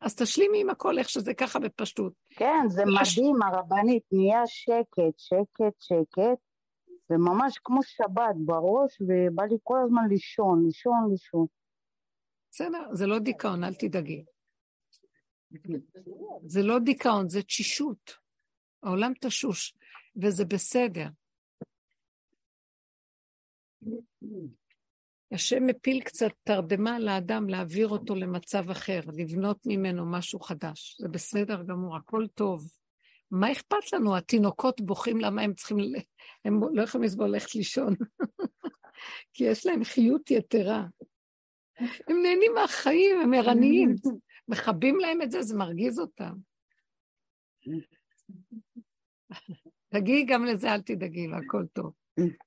אז 0.00 0.16
תשלימי 0.16 0.60
עם 0.60 0.70
הכל 0.70 0.98
איך 0.98 1.08
שזה 1.08 1.34
ככה 1.34 1.58
בפשטות. 1.58 2.12
כן, 2.30 2.68
זה 2.68 2.82
מדהים, 2.84 3.42
הרבנית, 3.42 4.02
נהיה 4.12 4.42
שקט, 4.46 5.18
שקט, 5.18 5.80
שקט, 5.80 6.38
וממש 7.10 7.58
כמו 7.64 7.82
שבת 7.82 8.34
בראש, 8.36 9.00
ובא 9.00 9.44
לי 9.44 9.56
כל 9.62 9.78
הזמן 9.84 10.08
לישון, 10.08 10.64
לישון, 10.64 11.08
לישון. 11.10 11.46
בסדר, 12.50 12.94
זה 12.94 13.06
לא 13.06 13.18
דיכאון, 13.18 13.64
אל 13.64 13.74
תדאגי. 13.74 14.24
זה 16.46 16.62
לא 16.62 16.78
דיכאון, 16.78 17.28
זה 17.28 17.42
תשישות. 17.42 18.22
העולם 18.82 19.12
תשוש, 19.20 19.74
וזה 20.22 20.44
בסדר. 20.44 21.06
השם 25.32 25.66
מפיל 25.66 26.00
קצת 26.00 26.30
תרדמה 26.44 26.98
לאדם 26.98 27.48
להעביר 27.48 27.88
אותו 27.88 28.14
למצב 28.14 28.70
אחר, 28.70 29.00
לבנות 29.16 29.58
ממנו 29.66 30.10
משהו 30.10 30.40
חדש. 30.40 30.96
זה 31.00 31.08
בסדר 31.08 31.62
גמור, 31.62 31.96
הכל 31.96 32.26
טוב. 32.34 32.70
מה 33.30 33.52
אכפת 33.52 33.92
לנו? 33.92 34.16
התינוקות 34.16 34.80
בוכים 34.80 35.20
למה 35.20 35.42
הם 35.42 35.54
צריכים, 35.54 35.78
הם 36.44 36.60
לא 36.72 36.82
יכולים 36.82 37.04
לסבול 37.04 37.26
ללכת 37.26 37.54
לישון, 37.54 37.94
כי 39.34 39.44
יש 39.44 39.66
להם 39.66 39.84
חיות 39.84 40.30
יתרה. 40.30 40.86
הם 41.78 42.16
נהנים 42.22 42.52
מהחיים, 42.54 43.20
הם 43.20 43.34
ערניים. 43.34 43.94
מכבים 44.48 45.00
להם 45.00 45.22
את 45.22 45.30
זה, 45.30 45.42
זה 45.42 45.56
מרגיז 45.56 45.98
אותם. 45.98 46.32
תגיעי 49.94 50.24
גם 50.24 50.44
לזה, 50.44 50.74
אל 50.74 50.80
תדאגי, 50.80 51.28
והכל 51.28 51.64
טוב. 51.72 52.01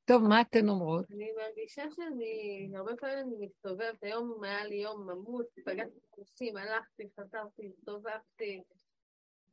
טוב, 0.06 0.24
מה 0.24 0.42
אתן 0.42 0.70
אומרות? 0.70 1.12
אני 1.12 1.32
מרגישה 1.32 1.84
שאני, 1.96 2.70
הרבה 2.76 2.96
פעמים 2.96 3.20
אני 3.20 3.46
מסתובבת, 3.46 4.04
היום 4.04 4.44
היה 4.44 4.66
לי 4.66 4.76
יום 4.76 5.10
ממות, 5.10 5.46
פגשתי 5.66 6.00
כוסים, 6.10 6.58
הלכתי, 6.58 7.10
חזרתי, 7.20 7.68
הסתובבתי, 7.68 8.62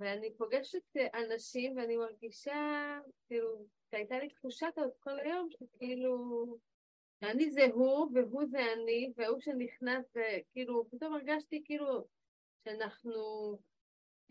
ואני 0.00 0.34
פוגשת 0.36 0.82
אנשים 1.14 1.76
ואני 1.76 1.96
מרגישה, 1.96 2.98
כאילו, 3.26 3.66
שהייתה 3.90 4.18
לי 4.18 4.28
תחושה 4.28 4.66
כזאת 4.76 4.92
כל 5.00 5.18
היום, 5.20 5.48
שכאילו, 5.50 6.44
שאני 7.20 7.50
זה 7.50 7.66
הוא 7.74 8.10
והוא 8.14 8.44
זה 8.50 8.72
אני, 8.72 9.12
והוא 9.16 9.40
שנכנס, 9.40 10.04
וכאילו, 10.10 10.84
פתאום 10.90 11.14
הרגשתי 11.14 11.62
כאילו 11.64 12.06
שאנחנו, 12.64 13.58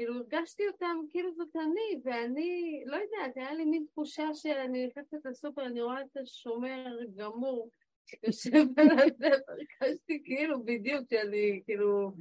כאילו 0.02 0.14
הרגשתי 0.15 0.68
אותם 0.68 0.95
כאילו 1.10 1.34
זאת 1.34 1.56
אני, 1.56 2.02
ואני, 2.03 2.84
לא 2.86 2.95
יודעת, 2.95 3.38
היה 3.38 3.53
לי 3.53 3.65
מין 3.65 3.86
תחושה 3.91 4.34
שאני 4.34 4.88
נכנסת 4.88 5.26
לסופר, 5.26 5.65
אני 5.65 5.82
רואה 5.82 6.02
את 6.02 6.18
השומר 6.18 6.86
גמור, 7.15 7.69
יושב 8.23 8.65
על 8.78 8.99
הזה, 8.99 9.30
והרגשתי 9.48 10.22
כאילו 10.26 10.64
בדיוק 10.65 11.02
שאני, 11.10 11.61
כאילו, 11.65 12.11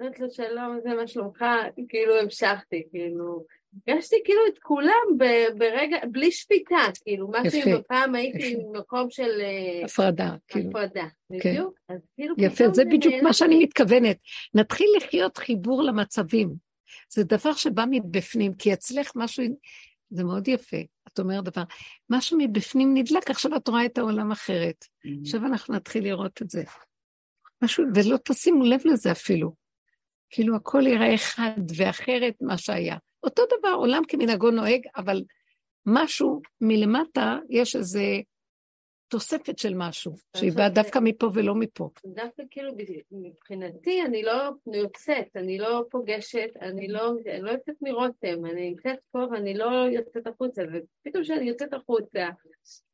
אומרת 0.00 0.20
לו 0.20 0.30
שלום, 0.30 0.80
זה 0.82 0.94
מה 0.94 1.06
שלומך, 1.06 1.44
כאילו 1.88 2.16
המשכתי, 2.16 2.86
כאילו, 2.90 3.44
הרגשתי 3.88 4.16
כאילו 4.24 4.40
את 4.48 4.58
כולם 4.58 5.18
ברגע, 5.58 5.96
בלי 6.10 6.32
שפיטה, 6.32 6.84
כאילו, 7.04 7.28
מה 7.28 7.50
שאם 7.50 7.76
פעם 7.88 8.14
הייתי 8.14 8.56
במקום 8.56 9.10
של... 9.10 9.40
אה, 9.40 9.84
הפרדה, 9.84 10.30
כאילו. 10.48 10.70
הפרדה, 10.70 11.06
כן. 11.40 11.50
בדיוק. 11.50 11.78
אז 11.88 12.00
כאילו, 12.16 12.34
יפה, 12.38 12.64
זה 12.72 12.84
בדיוק. 12.84 13.22
מה 13.22 13.32
שאני 13.32 13.64
מתכוונת. 13.64 14.16
נתחיל 14.54 14.88
לחיות 14.96 15.36
חיבור 15.36 15.82
למצבים. 15.82 16.67
זה 17.10 17.24
דבר 17.24 17.52
שבא 17.52 17.84
מבפנים, 17.90 18.54
כי 18.54 18.72
אצלך 18.72 19.12
משהו, 19.14 19.44
זה 20.10 20.24
מאוד 20.24 20.48
יפה, 20.48 20.76
את 21.08 21.18
אומרת 21.18 21.44
דבר, 21.44 21.62
משהו 22.10 22.38
מבפנים 22.40 22.94
נדלק, 22.94 23.30
עכשיו 23.30 23.56
את 23.56 23.68
רואה 23.68 23.86
את 23.86 23.98
העולם 23.98 24.32
אחרת. 24.32 24.84
עכשיו 25.22 25.46
אנחנו 25.46 25.74
נתחיל 25.74 26.04
לראות 26.04 26.42
את 26.42 26.50
זה. 26.50 26.62
משהו, 27.62 27.84
ולא 27.94 28.16
תשימו 28.24 28.64
לב 28.64 28.80
לזה 28.84 29.12
אפילו. 29.12 29.52
כאילו 30.30 30.56
הכל 30.56 30.86
יראה 30.86 31.14
אחד 31.14 31.60
ואחרת 31.76 32.34
מה 32.40 32.58
שהיה. 32.58 32.96
אותו 33.22 33.42
דבר, 33.58 33.68
עולם 33.68 34.02
כמנהגו 34.08 34.50
נוהג, 34.50 34.80
אבל 34.96 35.22
משהו 35.86 36.42
מלמטה, 36.60 37.38
יש 37.50 37.76
איזה 37.76 38.02
תוספת 39.08 39.58
של 39.58 39.74
משהו, 39.76 40.12
שהיא 40.36 40.52
באה 40.52 40.68
דווקא 40.68 40.98
מפה 41.02 41.30
ולא 41.34 41.54
מפה. 41.54 41.88
דווקא 42.06 42.42
כאילו 42.50 42.72
מבחינתי 43.12 44.02
אני 44.02 44.22
לא 44.22 44.50
יוצאת, 44.66 45.36
אני 45.36 45.58
לא 45.58 45.84
פוגשת, 45.90 46.48
אני 46.60 46.88
לא, 46.88 47.12
אני 47.26 47.42
לא 47.42 47.50
יוצאת 47.50 47.74
מרותם, 47.80 48.46
אני 48.46 48.70
נמצאת 48.70 48.98
פה 49.10 49.18
ואני 49.30 49.54
לא 49.54 49.70
יוצאת 49.92 50.26
החוצה, 50.26 50.62
ופתאום 50.62 51.24
כשאני 51.24 51.48
יוצאת 51.48 51.74
החוצה, 51.74 52.28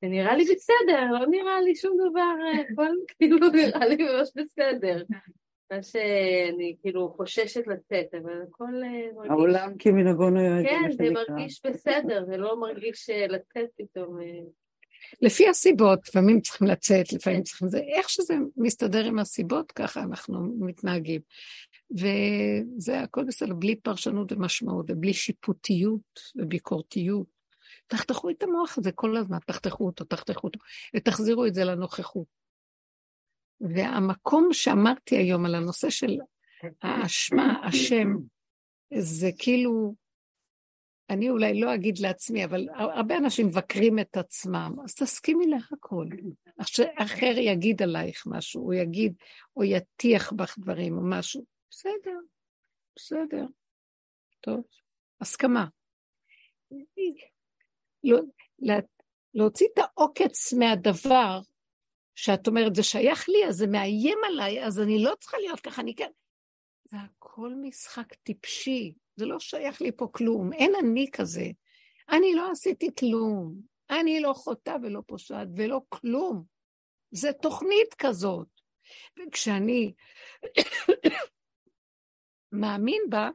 זה 0.02 0.08
נראה 0.08 0.36
לי 0.36 0.44
בסדר, 0.44 1.02
לא 1.12 1.26
נראה 1.26 1.60
לי 1.60 1.74
שום 1.74 1.96
דבר, 2.10 2.34
אה, 2.46 2.60
הכל 2.72 2.90
כאילו 3.18 3.38
נראה 3.38 3.86
לי 3.86 3.96
ממש 3.96 4.30
בסדר. 4.36 5.02
מה 5.70 5.82
שאני 5.82 6.76
כאילו 6.82 7.08
חוששת 7.16 7.66
לצאת, 7.66 8.14
אבל 8.22 8.42
הכל 8.48 8.82
אה, 8.84 9.12
מרגיש... 9.14 9.30
העולם 9.30 9.72
כמנהגו 9.78 10.30
נוהג, 10.30 10.66
כן, 10.66 10.90
זה. 10.90 11.10
מרגיש 11.10 11.66
בסדר, 11.66 12.24
זה 12.24 12.36
לא 12.36 12.60
מרגיש 12.60 13.10
אה, 13.10 13.26
לצאת 13.26 13.68
פתאום. 13.76 14.18
לפי 15.22 15.48
הסיבות, 15.48 16.08
לפעמים 16.08 16.40
צריכים 16.40 16.68
לצאת, 16.68 17.12
לפעמים 17.12 17.42
צריכים 17.42 17.68
זה, 17.68 17.78
איך 17.78 18.10
שזה 18.10 18.34
מסתדר 18.56 19.04
עם 19.04 19.18
הסיבות, 19.18 19.72
ככה 19.72 20.02
אנחנו 20.02 20.54
מתנהגים. 20.60 21.20
וזה 21.90 23.00
הכל 23.00 23.24
בסדר, 23.24 23.54
בלי 23.54 23.76
פרשנות 23.76 24.32
ומשמעות, 24.32 24.86
ובלי 24.88 25.12
שיפוטיות 25.12 26.20
וביקורתיות. 26.36 27.26
תחתכו 27.86 28.30
את 28.30 28.42
המוח 28.42 28.78
הזה 28.78 28.92
כל 28.92 29.16
הזמן, 29.16 29.38
תחתכו 29.46 29.86
אותו, 29.86 30.04
תחתכו 30.04 30.46
אותו, 30.46 30.58
ותחזירו 30.96 31.46
את 31.46 31.54
זה 31.54 31.64
לנוכחות. 31.64 32.26
והמקום 33.60 34.48
שאמרתי 34.52 35.16
היום 35.16 35.46
על 35.46 35.54
הנושא 35.54 35.90
של 35.90 36.18
האשמה, 36.82 37.62
השם, 37.66 38.08
זה 38.98 39.30
כאילו, 39.38 39.94
אני 41.10 41.30
אולי 41.30 41.60
לא 41.60 41.74
אגיד 41.74 41.98
לעצמי, 41.98 42.44
אבל 42.44 42.68
הרבה 42.74 43.16
אנשים 43.16 43.46
מבקרים 43.46 43.98
את 43.98 44.16
עצמם, 44.16 44.76
אז 44.84 44.94
תסכימי 44.94 45.46
להכל. 45.46 46.06
אחר 46.98 47.32
יגיד 47.38 47.82
עלייך 47.82 48.24
משהו, 48.26 48.62
הוא 48.62 48.74
יגיד, 48.74 49.14
או 49.56 49.64
יטיח 49.64 50.32
בך 50.32 50.58
דברים 50.58 50.98
או 50.98 51.02
משהו, 51.10 51.44
בסדר, 51.70 52.18
בסדר, 52.96 53.46
טוב, 54.40 54.64
הסכמה. 55.20 55.66
לא, 58.04 58.20
לה, 58.58 58.74
להוציא 59.34 59.66
את 59.74 59.78
העוקץ 59.78 60.52
מהדבר, 60.52 61.40
שאת 62.14 62.46
אומרת, 62.46 62.74
זה 62.74 62.82
שייך 62.82 63.28
לי, 63.28 63.48
אז 63.48 63.56
זה 63.56 63.66
מאיים 63.66 64.18
עליי, 64.26 64.64
אז 64.64 64.80
אני 64.80 65.04
לא 65.04 65.14
צריכה 65.20 65.38
להיות 65.38 65.60
ככה, 65.60 65.82
אני 65.82 65.94
כן... 65.94 66.10
זה 66.84 66.96
הכל 66.96 67.52
משחק 67.62 68.14
טיפשי, 68.14 68.92
זה 69.16 69.26
לא 69.26 69.38
שייך 69.38 69.80
לי 69.80 69.92
פה 69.92 70.08
כלום, 70.12 70.52
אין 70.52 70.72
אני 70.80 71.06
כזה. 71.12 71.46
אני 72.10 72.34
לא 72.34 72.50
עשיתי 72.50 72.88
כלום. 72.98 73.54
אני 73.90 74.20
לא 74.20 74.32
חוטאה 74.32 74.76
ולא 74.82 75.00
פושעת 75.06 75.48
ולא 75.56 75.80
כלום. 75.88 76.44
זה 77.10 77.32
תוכנית 77.32 77.94
כזאת. 77.98 78.48
וכשאני 79.18 79.92
מאמין 82.60 83.02
בה, 83.08 83.30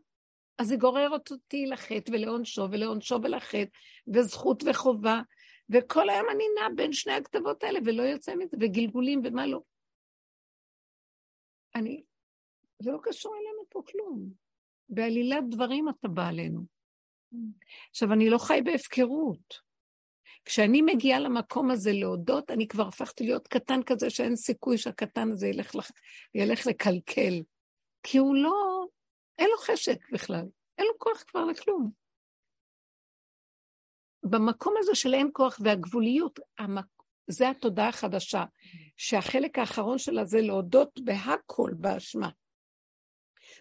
אז 0.58 0.72
היא 0.72 0.80
גוררת 0.80 1.32
אותי 1.32 1.66
לחטא 1.66 2.12
ולעונשו 2.12 2.68
ולעונשו 2.72 3.20
ולחטא, 3.24 3.78
וזכות 4.14 4.64
וחובה, 4.66 5.22
וכל 5.70 6.10
היום 6.10 6.28
אני 6.32 6.44
נע 6.56 6.68
בין 6.76 6.94
שני 6.94 7.14
הכתבות 7.14 7.64
האלה 7.64 7.80
ולא 7.86 8.04
יוצא 8.04 8.36
מזה, 8.36 8.58
וגלגולים 8.62 9.22
ומה 9.24 9.48
לא. 9.48 9.62
אני, 11.76 12.04
זה 12.80 12.92
לא 12.92 13.00
קשור 13.04 13.36
אלינו 13.36 13.64
פה 13.70 13.82
כלום. 13.88 14.49
בעלילת 14.90 15.44
דברים 15.50 15.90
אתה 15.90 16.08
בא 16.08 16.28
עלינו. 16.28 16.62
עכשיו, 17.90 18.14
אני 18.14 18.30
לא 18.30 18.38
חי 18.38 18.62
בהפקרות. 18.64 19.70
כשאני 20.46 20.82
מגיעה 20.82 21.20
למקום 21.20 21.72
הזה 21.72 21.92
להודות, 21.94 22.52
אני 22.52 22.68
כבר 22.68 22.88
הפכתי 22.88 23.24
להיות 23.24 23.48
קטן 23.48 23.80
כזה 23.86 24.10
שאין 24.10 24.36
סיכוי 24.36 24.78
שהקטן 24.78 25.32
הזה 25.32 25.48
ילך, 25.48 25.76
לח... 25.76 25.92
ילך 26.36 26.68
לקלקל. 26.68 27.44
כי 28.04 28.18
הוא 28.18 28.36
לא, 28.36 28.86
אין 29.38 29.50
לו 29.50 29.58
חשק 29.58 30.10
בכלל, 30.12 30.46
אין 30.78 30.88
לו 30.88 30.94
כוח 30.98 31.24
כבר 31.28 31.46
לכלום. 31.46 31.92
במקום 34.24 34.74
הזה 34.80 34.96
של 34.96 35.14
אין 35.14 35.30
כוח 35.34 35.60
והגבוליות, 35.64 36.40
המק... 36.60 36.86
זה 37.28 37.50
התודעה 37.50 37.90
החדשה, 37.90 38.44
שהחלק 38.98 39.60
האחרון 39.60 39.98
שלה 39.98 40.26
זה 40.26 40.42
להודות 40.42 41.00
בהכל 41.04 41.72
באשמה. 41.78 42.30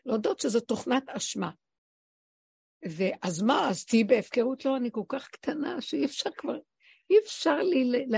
להודות 0.06 0.40
שזו 0.40 0.60
תוכנת 0.60 1.08
אשמה. 1.08 1.50
ואז 2.84 3.42
מה, 3.42 3.68
אז 3.70 3.84
תהיי 3.84 4.04
בהפקרות? 4.04 4.64
לא, 4.64 4.76
אני 4.76 4.88
כל 4.92 5.04
כך 5.08 5.28
קטנה 5.28 5.80
שאי 5.80 6.04
אפשר 6.04 6.30
כבר, 6.36 6.58
אי 7.10 7.18
אפשר 7.24 7.56
לי, 7.56 7.84
ל... 7.84 8.16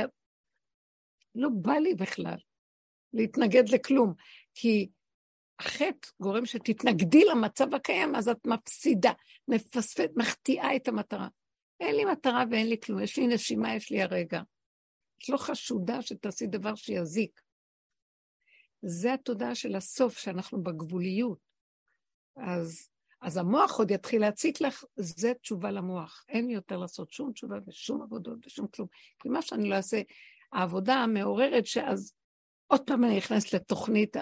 לא 1.35 1.49
בא 1.53 1.73
לי 1.73 1.95
בכלל 1.95 2.39
להתנגד 3.13 3.69
לכלום, 3.69 4.15
כי 4.55 4.91
החטא 5.61 6.09
גורם 6.21 6.47
שתתנגדי 6.47 7.25
למצב 7.25 7.75
הקיים, 7.75 8.15
אז 8.15 8.29
את 8.29 8.47
מפסידה, 8.47 9.13
מפספת, 9.49 10.11
מחטיאה 10.17 10.77
את 10.77 10.89
המטרה. 10.89 11.29
אין 11.81 11.97
לי 11.97 12.05
מטרה 12.05 12.45
ואין 12.51 12.69
לי 12.69 12.77
כלום, 12.85 13.03
יש 13.03 13.19
לי 13.19 13.27
נשימה, 13.27 13.75
יש 13.75 13.91
לי 13.91 14.03
הרגע. 14.03 14.43
את 15.19 15.29
לא 15.29 15.37
חשודה 15.37 16.03
שתעשי 16.03 16.47
דבר 16.47 16.75
שיזיק. 16.75 17.41
זה 18.83 19.15
התודעה 19.15 19.55
של 19.55 19.77
הסוף, 19.77 20.19
שאנחנו 20.19 20.63
בגבוליות. 20.63 21.50
אז, 22.37 22.89
אז 23.21 23.37
המוח 23.37 23.79
עוד 23.79 23.91
יתחיל 23.91 24.21
להציק 24.21 24.61
לך, 24.61 24.85
זה 24.97 25.33
תשובה 25.35 25.71
למוח. 25.71 26.25
אין 26.29 26.51
יותר 26.51 26.77
לעשות 26.77 27.13
שום 27.13 27.33
תשובה 27.33 27.57
ושום 27.67 28.03
עבודות 28.03 28.47
ושום 28.47 28.67
כלום. 28.67 28.89
כי 29.19 29.29
מה 29.29 29.43
שאני 29.43 29.69
לא 29.69 29.75
אעשה, 29.75 30.03
העבודה 30.53 30.95
המעוררת, 30.95 31.67
שאז 31.67 32.13
עוד 32.67 32.81
פעם 32.87 33.05
אני 33.05 33.17
נכנסת 33.17 33.53
לתוכנית 33.53 34.17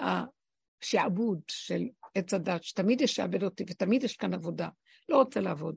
השעבוד 0.82 1.40
של 1.48 1.82
עץ 2.14 2.34
הדת, 2.34 2.64
שתמיד 2.64 3.00
ישעבד 3.00 3.42
אותי 3.44 3.64
ותמיד 3.68 4.04
יש 4.04 4.16
כאן 4.16 4.34
עבודה. 4.34 4.68
לא 5.08 5.16
רוצה 5.16 5.40
לעבוד. 5.40 5.76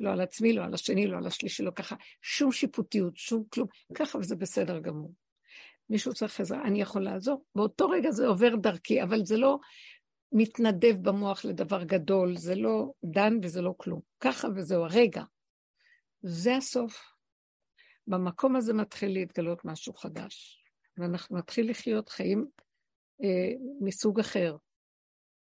לא 0.00 0.10
על 0.10 0.20
עצמי, 0.20 0.52
לא 0.52 0.64
על 0.64 0.74
השני, 0.74 1.06
לא 1.06 1.16
על 1.16 1.26
השלישי, 1.26 1.62
לא 1.62 1.70
ככה. 1.70 1.96
שום 2.22 2.52
שיפוטיות, 2.52 3.16
שום 3.16 3.44
כלום. 3.50 3.68
ככה 3.94 4.18
וזה 4.18 4.36
בסדר 4.36 4.78
גמור. 4.78 5.12
מישהו 5.90 6.14
צריך 6.14 6.40
עזרה, 6.40 6.62
אני 6.62 6.80
יכול 6.80 7.02
לעזור. 7.04 7.44
באותו 7.54 7.88
רגע 7.88 8.10
זה 8.10 8.26
עובר 8.26 8.56
דרכי, 8.56 9.02
אבל 9.02 9.24
זה 9.24 9.36
לא 9.36 9.58
מתנדב 10.32 10.96
במוח 11.02 11.44
לדבר 11.44 11.84
גדול, 11.84 12.36
זה 12.36 12.54
לא 12.54 12.92
דן 13.04 13.32
וזה 13.42 13.62
לא 13.62 13.74
כלום. 13.76 14.00
ככה 14.20 14.48
וזהו, 14.56 14.84
הרגע. 14.84 15.22
זה 16.22 16.56
הסוף. 16.56 17.10
במקום 18.06 18.56
הזה 18.56 18.72
מתחיל 18.72 19.12
להתגלות 19.12 19.64
משהו 19.64 19.94
חדש, 19.94 20.64
ואנחנו 20.96 21.38
נתחיל 21.38 21.70
לחיות 21.70 22.08
חיים 22.08 22.46
אה, 23.22 23.52
מסוג 23.80 24.20
אחר. 24.20 24.56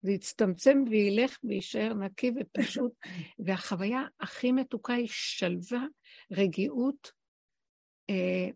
זה 0.02 0.10
יצטמצם 0.10 0.84
וילך 0.90 1.38
ויישאר 1.44 1.94
נקי 1.94 2.32
ופשוט, 2.40 2.92
והחוויה 3.46 4.02
הכי 4.20 4.52
מתוקה 4.52 4.92
היא 4.92 5.08
שלווה, 5.10 5.84
רגיעות. 6.32 7.12
אה, 8.10 8.48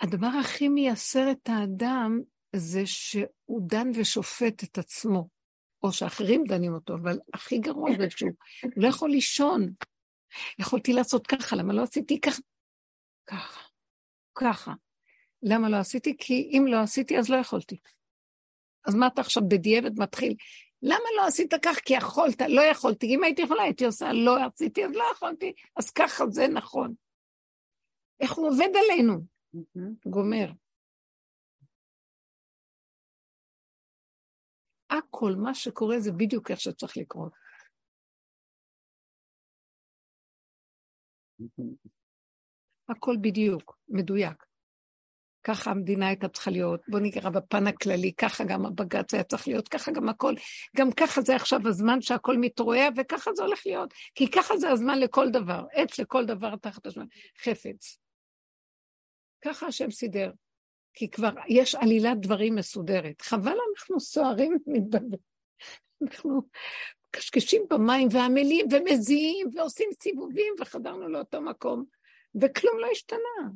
הדבר 0.00 0.30
הכי 0.40 0.68
מייסר 0.68 1.30
את 1.30 1.48
האדם 1.48 2.20
זה 2.58 2.86
שהוא 2.86 3.60
דן 3.68 3.90
ושופט 3.94 4.64
את 4.64 4.78
עצמו, 4.78 5.28
או 5.82 5.92
שאחרים 5.92 6.44
דנים 6.44 6.74
אותו, 6.74 6.94
אבל 6.94 7.18
הכי 7.34 7.58
גרוע 7.58 7.90
זה 7.98 8.10
שהוא 8.10 8.30
לא 8.76 8.88
יכול 8.88 9.10
לישון. 9.10 9.72
יכולתי 10.58 10.92
לעשות 10.92 11.26
ככה, 11.26 11.56
למה 11.56 11.72
לא 11.72 11.82
עשיתי 11.82 12.20
ככה? 12.20 12.40
ככה, 13.26 13.60
ככה. 14.34 14.72
למה 15.42 15.68
לא 15.68 15.76
עשיתי? 15.76 16.16
כי 16.18 16.50
אם 16.52 16.64
לא 16.68 16.80
עשיתי, 16.80 17.18
אז 17.18 17.28
לא 17.28 17.36
יכולתי. 17.36 17.76
אז 18.86 18.94
מה 18.94 19.06
אתה 19.06 19.20
עכשיו 19.20 19.42
בדיעבד 19.48 20.00
מתחיל? 20.00 20.34
למה 20.82 21.04
לא 21.16 21.26
עשית 21.26 21.54
כך? 21.62 21.78
כי 21.84 21.94
יכולת, 21.94 22.40
לא 22.48 22.60
יכולתי. 22.60 23.06
אם 23.06 23.24
הייתי 23.24 23.42
יכולה, 23.42 23.62
הייתי 23.62 23.86
עושה, 23.86 24.12
לא 24.12 24.36
עשיתי, 24.44 24.84
אז 24.84 24.90
לא 24.94 25.04
יכולתי. 25.12 25.52
אז 25.76 25.90
ככה 25.90 26.24
זה 26.30 26.48
נכון. 26.48 26.94
איך 28.20 28.32
הוא 28.32 28.48
עובד 28.48 28.68
עלינו? 28.84 29.18
גומר. 30.06 30.50
הכל, 34.90 35.32
מה 35.36 35.54
שקורה 35.54 36.00
זה 36.00 36.12
בדיוק 36.12 36.50
איך 36.50 36.60
שצריך 36.60 36.96
לקרות. 36.96 37.32
הכל 42.88 43.16
בדיוק, 43.20 43.78
מדויק. 43.88 44.46
ככה 45.44 45.70
המדינה 45.70 46.08
הייתה 46.08 46.28
צריכה 46.28 46.50
להיות, 46.50 46.80
בוא 46.88 47.00
נקרא 47.02 47.30
בפן 47.30 47.66
הכללי, 47.66 48.12
ככה 48.12 48.44
גם 48.44 48.66
הבג"ץ 48.66 49.14
היה 49.14 49.24
צריך 49.24 49.48
להיות, 49.48 49.68
ככה 49.68 49.92
גם 49.92 50.08
הכל, 50.08 50.34
גם 50.76 50.90
ככה 50.92 51.20
זה 51.20 51.36
עכשיו 51.36 51.60
הזמן 51.68 52.00
שהכל 52.00 52.36
מתרועע, 52.40 52.88
וככה 52.96 53.30
זה 53.34 53.42
הולך 53.42 53.62
להיות, 53.66 53.94
כי 54.14 54.30
ככה 54.30 54.56
זה 54.56 54.70
הזמן 54.70 54.98
לכל 54.98 55.30
דבר, 55.30 55.64
עץ 55.72 55.98
לכל 55.98 56.26
דבר 56.26 56.56
תחת 56.56 56.86
הזמן, 56.86 57.06
חפץ. 57.42 57.98
ככה 59.44 59.66
השם 59.66 59.90
סידר. 59.90 60.30
כי 60.96 61.10
כבר 61.10 61.30
יש 61.48 61.74
עלילת 61.74 62.20
דברים 62.20 62.54
מסודרת. 62.54 63.20
חבל 63.20 63.56
אנחנו 63.70 64.00
סוערים 64.00 64.58
מתבלבלים. 64.66 65.36
אנחנו 66.02 66.42
קשקשים 67.10 67.62
במים 67.70 68.08
ועמלים 68.12 68.66
ומזיעים 68.72 69.48
ועושים 69.54 69.88
סיבובים 70.02 70.54
וחדרנו 70.60 71.08
לאותו 71.08 71.40
מקום, 71.40 71.84
וכלום 72.40 72.78
לא 72.78 72.86
השתנה. 72.92 73.50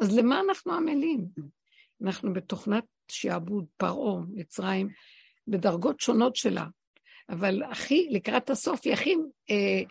אז 0.00 0.18
למה 0.18 0.40
אנחנו 0.40 0.72
עמלים? 0.72 1.26
אנחנו 2.02 2.32
בתוכנת 2.32 2.84
שעבוד, 3.08 3.64
פרעה, 3.76 4.20
מצרים, 4.34 4.88
בדרגות 5.46 6.00
שונות 6.00 6.36
שלה. 6.36 6.66
אבל 7.28 7.62
הכי, 7.62 8.08
לקראת 8.10 8.50
הסוף, 8.50 8.80
היא 8.84 8.92
הכי, 8.92 9.14
אה, 9.50 9.82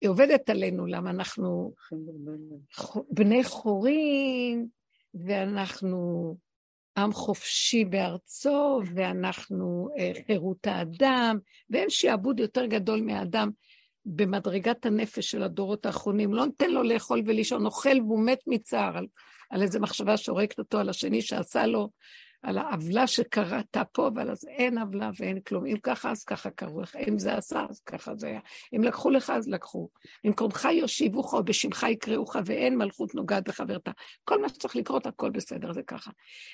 היא 0.00 0.10
עובדת 0.10 0.50
עלינו, 0.50 0.86
למה 0.86 1.10
אנחנו 1.10 1.74
בני 3.10 3.44
חורים, 3.44 4.68
ואנחנו 5.14 6.36
עם 6.96 7.12
חופשי 7.12 7.84
בארצו, 7.84 8.80
ואנחנו 8.94 9.88
אה, 9.98 10.12
חירות 10.26 10.66
האדם, 10.66 11.38
ואין 11.70 11.90
שעבוד 11.90 12.40
יותר 12.40 12.66
גדול 12.66 13.00
מהאדם 13.00 13.50
במדרגת 14.04 14.86
הנפש 14.86 15.30
של 15.30 15.42
הדורות 15.42 15.86
האחרונים. 15.86 16.34
לא 16.34 16.46
נותן 16.46 16.70
לו 16.70 16.82
לאכול 16.82 17.22
ולישון, 17.26 17.66
אוכל 17.66 18.00
והוא 18.00 18.26
מת 18.26 18.40
מצער 18.46 18.96
על, 18.96 19.06
על 19.50 19.62
איזה 19.62 19.80
מחשבה 19.80 20.16
שהורגת 20.16 20.58
אותו 20.58 20.78
על 20.78 20.88
השני 20.88 21.22
שעשה 21.22 21.66
לו, 21.66 21.90
על 22.42 22.58
העוולה 22.58 23.06
שקרתה 23.06 23.84
פה, 23.84 24.08
אבל 24.08 24.30
אז 24.30 24.44
אין 24.44 24.78
עוולה 24.78 25.10
ואין 25.16 25.40
כלום. 25.40 25.66
אם 25.66 25.76
ככה, 25.82 26.10
אז 26.10 26.24
ככה 26.24 26.50
קראו 26.50 26.80
לך. 26.80 26.96
אם 26.96 27.18
זה 27.18 27.34
עשה, 27.34 27.66
אז 27.70 27.80
ככה 27.80 28.14
זה 28.14 28.26
היה. 28.26 28.40
אם 28.76 28.82
לקחו 28.84 29.10
לך, 29.10 29.30
אז 29.30 29.48
לקחו. 29.48 29.88
במקומך 30.24 30.68
יושיבוך 30.72 31.34
או 31.34 31.44
בשמך 31.44 31.86
יקראוך, 31.90 32.36
ואין 32.46 32.78
מלכות 32.78 33.14
נוגעת 33.14 33.48
בחברתה. 33.48 33.90
כל 34.24 34.42
מה 34.42 34.48
שצריך 34.48 34.76
לקרות, 34.76 35.06
הכל 35.06 35.30
בסדר, 35.30 35.72
זה 35.72 35.82
ככה. 35.82 36.10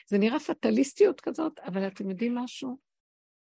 זה 0.06 0.19
נראה 0.19 0.40
פטליסטיות 0.40 1.20
כזאת, 1.20 1.59
אבל 1.59 1.86
אתם 1.86 2.10
יודעים 2.10 2.35
משהו? 2.35 2.78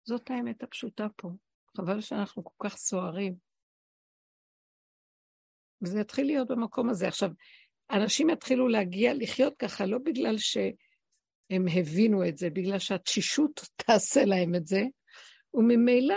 זאת 0.04 0.30
האמת 0.30 0.62
הפשוטה 0.62 1.06
פה. 1.16 1.30
חבל 1.76 2.00
שאנחנו 2.00 2.44
כל 2.44 2.68
כך 2.68 2.76
סוערים. 2.76 3.34
וזה 5.82 6.00
יתחיל 6.00 6.26
להיות 6.26 6.48
במקום 6.48 6.88
הזה. 6.88 7.08
עכשיו, 7.08 7.30
אנשים 7.90 8.30
יתחילו 8.30 8.68
להגיע, 8.68 9.14
לחיות 9.14 9.56
ככה, 9.56 9.86
לא 9.86 9.98
בגלל 9.98 10.38
ש... 10.38 10.56
הם 11.50 11.64
הבינו 11.80 12.28
את 12.28 12.36
זה, 12.36 12.50
בגלל 12.50 12.78
שהתשישות 12.78 13.60
תעשה 13.86 14.24
להם 14.24 14.54
את 14.54 14.66
זה, 14.66 14.82
וממילא 15.54 16.14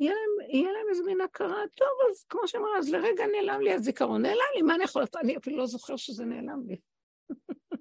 יהיה 0.00 0.12
להם, 0.12 0.50
יהיה 0.50 0.72
להם 0.72 0.86
איזה 0.90 1.02
מין 1.06 1.20
הכרה, 1.20 1.62
טוב, 1.74 1.88
אז 2.10 2.24
כמו 2.28 2.48
שאמרה, 2.48 2.78
אז 2.78 2.90
לרגע 2.90 3.24
נעלם 3.26 3.60
לי 3.60 3.72
הזיכרון, 3.72 4.22
נעלם 4.22 4.50
לי, 4.56 4.62
מה 4.62 4.74
אני 4.74 4.84
יכול 4.84 5.02
לעשות? 5.02 5.16
אני 5.16 5.36
אפילו 5.36 5.56
לא 5.56 5.66
זוכר 5.66 5.96
שזה 5.96 6.24
נעלם 6.24 6.62
לי. 6.66 6.76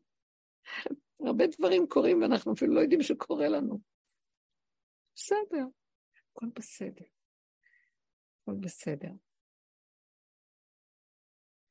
הרבה 1.26 1.48
דברים 1.48 1.88
קורים 1.88 2.22
ואנחנו 2.22 2.54
אפילו 2.54 2.74
לא 2.74 2.80
יודעים 2.80 3.02
שקורה 3.02 3.48
לנו. 3.48 3.80
בסדר, 5.16 5.66
הכל 6.32 6.46
בסדר. 6.56 7.06
הכל 8.42 8.56
בסדר. 8.60 9.12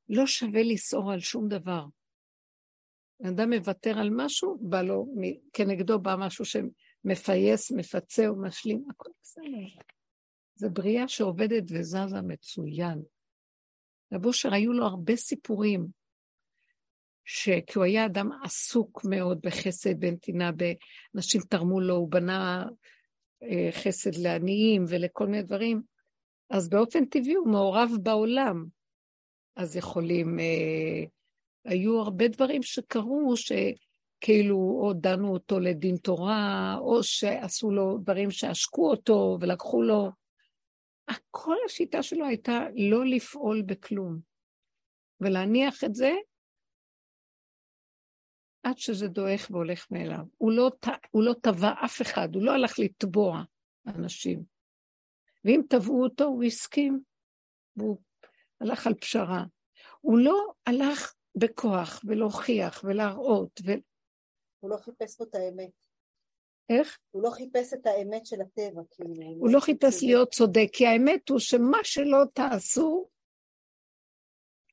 לא 0.09 0.27
שווה 0.27 0.61
לסעור 0.63 1.13
על 1.13 1.21
שום 1.21 1.49
דבר. 1.49 1.85
אדם 3.27 3.53
מוותר 3.53 3.99
על 3.99 4.11
משהו, 4.13 4.59
בא 4.61 4.83
לו, 4.83 5.07
כנגדו 5.53 5.99
בא 5.99 6.17
משהו 6.19 6.45
שמפייס, 6.45 7.73
מפצה 7.73 8.29
או 8.29 8.43
משלים, 8.43 8.85
הכל 8.91 9.11
בסדר. 9.23 9.83
זו 10.55 10.71
בריאה 10.71 11.09
שעובדת 11.09 11.65
וזזה 11.71 12.23
מצוין. 12.23 13.03
רב 14.13 14.27
אושר 14.27 14.55
היו 14.55 14.73
לו 14.73 14.85
הרבה 14.85 15.17
סיפורים, 15.17 15.87
כי 17.67 17.73
הוא 17.75 17.85
היה 17.85 18.07
אדם 18.07 18.31
עסוק 18.45 19.05
מאוד 19.05 19.41
בחסד, 19.41 20.01
בנתינה, 20.01 20.51
אנשים 21.17 21.41
תרמו 21.41 21.81
לו, 21.81 21.95
הוא 21.95 22.11
בנה 22.11 22.65
אה, 23.43 23.69
חסד 23.73 24.15
לעניים 24.15 24.85
ולכל 24.89 25.27
מיני 25.27 25.43
דברים, 25.43 25.83
אז 26.51 26.69
באופן 26.69 27.05
טבעי 27.05 27.35
הוא 27.35 27.49
מעורב 27.49 27.91
בעולם. 28.03 28.65
אז 29.57 29.77
יכולים, 29.77 30.41
אה, 30.41 31.05
היו 31.69 32.01
הרבה 32.01 32.29
דברים 32.29 32.63
שקרו, 32.63 33.35
שכאילו 33.37 34.57
או 34.57 34.93
דנו 34.93 35.33
אותו 35.33 35.61
לדין 35.61 35.97
תורה, 35.97 36.77
או 36.81 37.03
שעשו 37.03 37.71
לו 37.71 37.99
דברים 37.99 38.31
שעשקו 38.31 38.91
אותו 38.91 39.39
ולקחו 39.41 39.83
לו. 39.83 40.11
כל 41.31 41.57
השיטה 41.67 42.03
שלו 42.03 42.27
הייתה 42.27 42.61
לא 42.77 43.07
לפעול 43.07 43.63
בכלום, 43.63 44.19
ולהניח 45.21 45.85
את 45.85 45.95
זה 45.95 46.13
עד 48.63 48.79
שזה 48.79 49.09
דועך 49.09 49.47
והולך 49.51 49.87
מאליו. 49.91 50.25
הוא 50.37 50.53
לא, 50.53 50.71
הוא 51.11 51.23
לא 51.23 51.35
תבע 51.43 51.73
אף 51.85 52.03
אחד, 52.03 52.35
הוא 52.35 52.43
לא 52.43 52.53
הלך 52.53 52.79
לתבוע 52.79 53.43
אנשים. 53.87 54.43
ואם 55.45 55.61
תבעו 55.69 56.03
אותו, 56.03 56.25
הוא 56.25 56.45
הסכים, 56.45 57.01
והוא 57.77 57.99
הלך 58.61 58.87
על 58.87 58.95
פשרה. 58.95 59.45
הוא 60.01 60.19
לא 60.19 60.53
הלך 60.67 61.15
בכוח 61.39 62.01
ולהוכיח 62.05 62.85
ולהראות. 62.85 63.61
ו... 63.67 63.71
הוא 64.61 64.71
לא 64.71 64.77
חיפש 64.77 65.17
פה 65.17 65.25
את 65.25 65.35
האמת. 65.35 65.71
איך? 66.71 66.99
הוא 67.11 67.23
לא 67.23 67.31
חיפש 67.31 67.75
את 67.75 67.87
האמת 67.87 68.27
של 68.27 68.41
הטבע, 68.41 68.83
כאילו. 68.91 69.27
הוא 69.39 69.49
לא 69.53 69.61
חיפש 69.61 70.03
להיות 70.03 70.31
צודק, 70.31 70.69
כי 70.73 70.87
האמת 70.87 71.29
הוא 71.29 71.39
שמה 71.39 71.79
שלא 71.83 72.19
תעשו, 72.33 73.09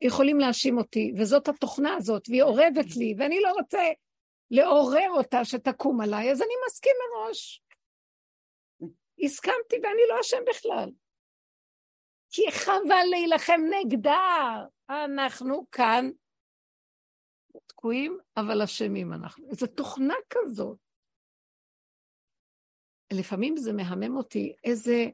יכולים 0.02 0.40
להאשים 0.40 0.78
אותי, 0.78 1.14
וזאת 1.18 1.48
התוכנה 1.48 1.96
הזאת, 1.96 2.30
והיא 2.30 2.42
אורבת 2.42 2.96
לי, 2.98 3.16
ואני 3.18 3.40
לא 3.42 3.52
רוצה 3.52 3.84
לעורר 4.52 5.10
אותה 5.10 5.46
שתקום 5.46 6.02
עליי, 6.02 6.32
אז 6.32 6.42
אני 6.42 6.54
מסכים 6.68 6.96
מראש. 7.16 7.62
הסכמתי 9.24 9.76
ואני 9.76 10.02
לא 10.10 10.22
אשם 10.22 10.44
בכלל. 10.50 10.92
כי 12.30 12.52
חבל 12.52 13.06
להילחם 13.10 13.62
נגדה. 13.70 14.64
אנחנו 14.90 15.66
כאן 15.72 16.10
תקועים, 17.68 18.18
אבל 18.38 18.62
אשמים 18.62 19.14
אנחנו. 19.14 19.50
איזו 19.50 19.68
תוכנה 19.68 20.14
כזאת. 20.30 20.78
לפעמים 23.14 23.58
זה 23.58 23.74
מהמם 23.74 24.18
אותי 24.18 24.56
איזה, 24.64 25.06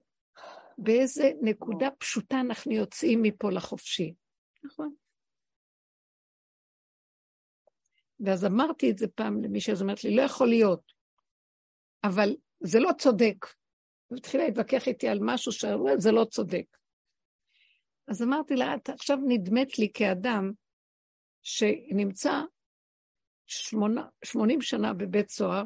באיזה 0.78 1.32
נקודה 1.42 1.88
פשוטה 1.92 2.40
אנחנו 2.40 2.72
יוצאים 2.72 3.22
מפה 3.22 3.52
לחופשי. 3.52 4.14
נכון. 4.64 4.94
ואז 8.20 8.46
אמרתי 8.46 8.92
את 8.92 8.98
זה 8.98 9.08
פעם 9.08 9.44
למישהו, 9.44 9.74
אז 9.74 9.82
אמרת 9.82 10.04
לי, 10.04 10.16
לא 10.16 10.22
יכול 10.22 10.48
להיות, 10.48 10.92
אבל 12.04 12.36
זה 12.60 12.80
לא 12.80 12.90
צודק. 12.98 13.46
היא 14.10 14.18
התחילה 14.18 14.44
להתווכח 14.44 14.88
איתי 14.88 15.08
על 15.08 15.20
משהו 15.22 15.52
שזה 15.52 16.12
לא 16.12 16.26
צודק. 16.26 16.66
אז 18.08 18.24
אמרתי 18.24 18.56
לה, 18.56 18.76
את 18.76 18.90
עכשיו 18.90 19.18
נדמת 19.28 19.80
לי 19.80 19.92
כאדם 19.94 20.52
שנמצא 21.44 22.32
שמונה, 23.46 24.08
80 24.24 24.62
שנה 24.62 24.94
בבית 24.94 25.30
סוהר, 25.30 25.64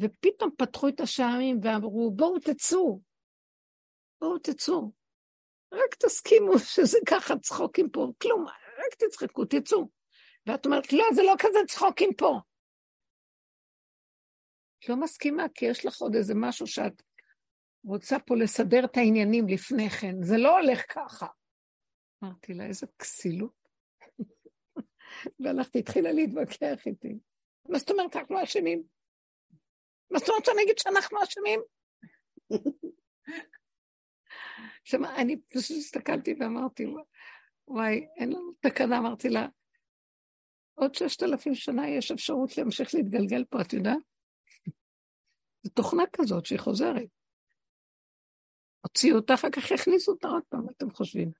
ופתאום 0.00 0.50
פתחו 0.58 0.88
את 0.88 1.00
השערים 1.00 1.60
ואמרו, 1.62 2.10
בואו 2.16 2.38
תצאו, 2.38 3.00
בואו 4.20 4.38
תצאו. 4.38 4.92
רק 5.72 5.94
תסכימו 5.94 6.58
שזה 6.58 6.98
ככה 7.08 7.38
צחוקים 7.38 7.90
פה, 7.90 8.12
כלום, 8.22 8.44
רק 8.78 8.94
תצחקו, 8.98 9.44
תצאו. 9.44 9.88
ואת 10.46 10.66
אומרת, 10.66 10.92
לא, 10.92 11.04
זה 11.14 11.22
לא 11.22 11.34
כזה 11.38 11.58
צחוקים 11.68 12.10
פה. 12.16 12.40
את 14.78 14.88
לא 14.88 14.96
מסכימה, 14.96 15.42
כי 15.54 15.64
יש 15.64 15.86
לך 15.86 16.00
עוד 16.00 16.14
איזה 16.14 16.34
משהו 16.36 16.66
שאת 16.66 17.02
רוצה 17.84 18.18
פה 18.18 18.36
לסדר 18.36 18.84
את 18.84 18.96
העניינים 18.96 19.48
לפני 19.48 19.90
כן, 19.90 20.22
זה 20.22 20.36
לא 20.36 20.58
הולך 20.58 20.94
ככה. 20.94 21.26
אמרתי 22.24 22.54
לה, 22.54 22.66
איזה 22.66 22.86
כסילות. 22.98 23.57
והלכתי, 25.40 25.78
התחילה 25.78 26.12
להתווכח 26.12 26.86
איתי. 26.86 27.18
מה 27.68 27.78
זאת 27.78 27.90
אומרת, 27.90 28.16
אנחנו 28.16 28.42
אשמים? 28.42 28.82
מה 30.10 30.18
זאת 30.18 30.28
אומרת 30.28 30.44
שאני 30.44 30.62
אגיד 30.62 30.78
שאנחנו 30.78 31.18
אשמים? 31.22 31.60
עכשיו, 34.82 35.04
אני 35.04 35.40
פשוט 35.40 35.76
הסתכלתי 35.76 36.34
ואמרתי, 36.40 36.86
וואי, 37.68 38.06
אין 38.16 38.32
לנו 38.32 38.52
תקנה, 38.60 38.98
אמרתי 38.98 39.28
לה, 39.28 39.46
עוד 40.74 40.94
ששת 40.94 41.22
אלפים 41.22 41.54
שנה 41.54 41.88
יש 41.88 42.10
אפשרות 42.10 42.58
להמשיך 42.58 42.94
להתגלגל 42.94 43.44
פה, 43.44 43.60
את 43.60 43.72
יודעת? 43.72 43.98
זו 45.62 45.70
תוכנה 45.70 46.02
כזאת 46.12 46.46
שהיא 46.46 46.58
חוזרת. 46.58 47.08
הוציאו 48.80 49.16
אותה, 49.16 49.34
אחר 49.34 49.50
כך 49.50 49.72
הכניסו 49.72 50.12
אותה 50.12 50.28
עוד 50.28 50.42
פעם, 50.48 50.66
אתם 50.76 50.90
חושבים? 50.90 51.32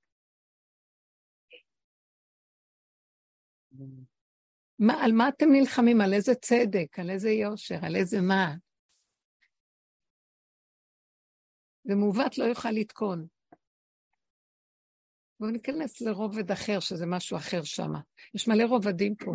מה, 4.78 5.05
על 5.05 5.12
מה 5.12 5.28
אתם 5.28 5.46
נלחמים? 5.52 6.00
על 6.00 6.14
איזה 6.14 6.34
צדק? 6.34 6.98
על 6.98 7.10
איזה 7.10 7.30
יושר? 7.30 7.78
על 7.82 7.96
איזה 7.96 8.20
מה? 8.20 8.55
ומעוות 11.84 12.38
לא 12.38 12.44
יוכל 12.44 12.70
לתקון. 12.70 13.26
בואו 15.40 15.50
ניכנס 15.50 16.00
לרובד 16.00 16.50
אחר, 16.50 16.80
שזה 16.80 17.06
משהו 17.06 17.36
אחר 17.36 17.62
שם. 17.62 17.92
יש 18.34 18.48
מלא 18.48 18.64
רובדים 18.64 19.14
פה. 19.14 19.32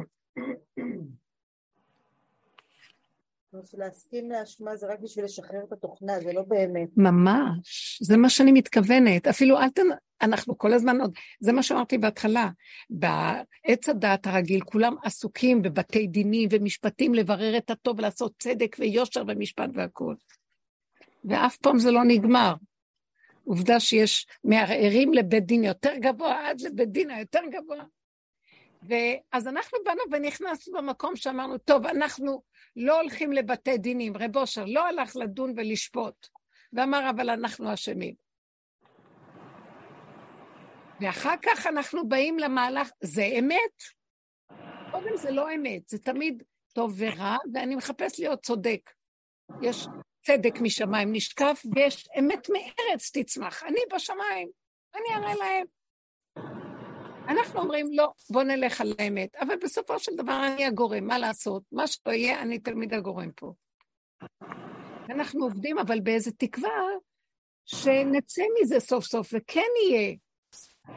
להסכים 3.73 4.31
לאשמה 4.31 4.75
זה 4.75 4.87
רק 4.87 4.99
בשביל 4.99 5.25
לשחרר 5.25 5.63
את 5.67 5.71
התוכנה, 5.71 6.19
זה 6.19 6.33
לא 6.33 6.41
באמת. 6.41 6.89
ממש, 6.97 7.99
זה 8.01 8.17
מה 8.17 8.29
שאני 8.29 8.51
מתכוונת. 8.51 9.27
אפילו 9.27 9.59
אל 9.59 9.69
תנ... 9.69 9.87
אנחנו 10.21 10.57
כל 10.57 10.73
הזמן 10.73 11.01
עוד, 11.01 11.13
זה 11.39 11.53
מה 11.53 11.63
שאמרתי 11.63 11.97
בהתחלה. 11.97 12.49
בעץ 12.89 13.89
הדת 13.89 14.27
הרגיל, 14.27 14.61
כולם 14.61 14.95
עסוקים 15.03 15.61
בבתי 15.61 16.07
דינים 16.07 16.49
ומשפטים 16.51 17.13
לברר 17.13 17.57
את 17.57 17.69
הטוב, 17.69 17.99
לעשות 17.99 18.33
צדק 18.39 18.75
ויושר 18.79 19.23
ומשפט 19.27 19.69
והכול. 19.73 20.15
ואף 21.25 21.57
פעם 21.57 21.79
זה 21.79 21.91
לא 21.91 22.03
נגמר. 22.03 22.53
עובדה 23.45 23.79
שיש 23.79 24.27
מערערים 24.43 25.13
לבית 25.13 25.45
דין 25.45 25.63
יותר 25.63 25.93
גבוה 25.95 26.49
עד 26.49 26.61
לבית 26.61 26.89
דין 26.89 27.11
היותר 27.11 27.41
גבוה. 27.51 27.83
ואז 28.83 29.47
אנחנו 29.47 29.77
באנו 29.85 30.01
ונכנסנו 30.11 30.77
במקום 30.77 31.15
שאמרנו, 31.15 31.57
טוב, 31.57 31.85
אנחנו 31.85 32.41
לא 32.75 33.01
הולכים 33.01 33.33
לבתי 33.33 33.77
דינים. 33.77 34.17
רב 34.17 34.37
אושר 34.37 34.65
לא 34.65 34.87
הלך 34.87 35.15
לדון 35.15 35.53
ולשפוט, 35.57 36.27
ואמר, 36.73 37.09
אבל 37.09 37.29
אנחנו 37.29 37.73
אשמים. 37.73 38.15
ואחר 41.01 41.35
כך 41.41 41.67
אנחנו 41.67 42.07
באים 42.09 42.39
למהלך, 42.39 42.89
זה 43.01 43.23
אמת? 43.39 43.83
קודם 44.91 45.17
זה 45.17 45.31
לא 45.31 45.55
אמת, 45.55 45.87
זה 45.87 45.99
תמיד 45.99 46.43
טוב 46.73 46.93
ורע, 46.97 47.37
ואני 47.53 47.75
מחפש 47.75 48.19
להיות 48.19 48.41
צודק. 48.41 48.91
יש 49.61 49.87
צדק 50.25 50.61
משמיים 50.61 51.13
נשקף, 51.13 51.61
ויש 51.75 52.07
אמת 52.19 52.47
מארץ 52.49 53.11
תצמח. 53.17 53.63
אני 53.63 53.79
בשמיים, 53.95 54.49
אני 54.95 55.15
אראה 55.15 55.35
להם. 55.35 55.82
אנחנו 57.27 57.59
אומרים, 57.59 57.87
לא, 57.93 58.11
בוא 58.29 58.43
נלך 58.43 58.81
על 58.81 58.93
האמת. 58.99 59.35
אבל 59.35 59.55
בסופו 59.63 59.99
של 59.99 60.15
דבר 60.15 60.47
אני 60.53 60.65
הגורם, 60.65 61.07
מה 61.07 61.19
לעשות? 61.19 61.63
מה 61.71 61.87
שלא 61.87 62.11
יהיה, 62.11 62.41
אני 62.41 62.59
תלמיד 62.59 62.93
הגורם 62.93 63.31
פה. 63.35 63.53
אנחנו 65.09 65.43
עובדים, 65.43 65.79
אבל 65.79 65.99
באיזה 65.99 66.31
תקווה 66.31 66.81
שנצא 67.65 68.43
מזה 68.61 68.79
סוף 68.79 69.05
סוף 69.05 69.29
וכן 69.33 69.61
נהיה 69.77 70.15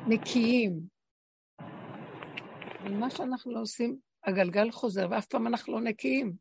נקיים. 0.07 0.81
ומה 2.85 3.11
שאנחנו 3.11 3.55
לא 3.55 3.61
עושים, 3.61 3.99
הגלגל 4.25 4.71
חוזר, 4.71 5.07
ואף 5.11 5.27
פעם 5.27 5.47
אנחנו 5.47 5.73
לא 5.73 5.81
נקיים. 5.81 6.33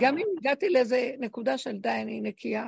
גם 0.00 0.18
אם 0.18 0.26
הגעתי 0.38 0.70
לאיזה 0.70 1.14
נקודה 1.18 1.58
של 1.58 1.78
די, 1.78 1.98
אני 2.02 2.20
נקייה, 2.20 2.66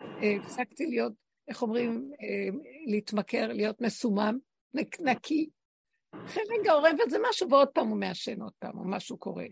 אה, 0.00 0.36
הפסקתי 0.40 0.86
להיות, 0.86 1.12
איך 1.48 1.62
אומרים, 1.62 2.10
אה, 2.22 2.58
להתמכר, 2.86 3.46
להיות 3.52 3.80
מסומם, 3.80 4.38
נקי. 5.00 5.48
אחרי 6.12 6.42
רגע 6.58 6.72
עורב 6.72 6.96
את 7.04 7.10
זה 7.10 7.18
משהו, 7.30 7.50
ועוד 7.50 7.68
פעם 7.68 7.88
הוא 7.88 7.96
מעשן 7.96 8.42
עוד 8.42 8.52
פעם, 8.58 8.78
או 8.78 8.84
משהו 8.84 9.18
קורה. 9.18 9.46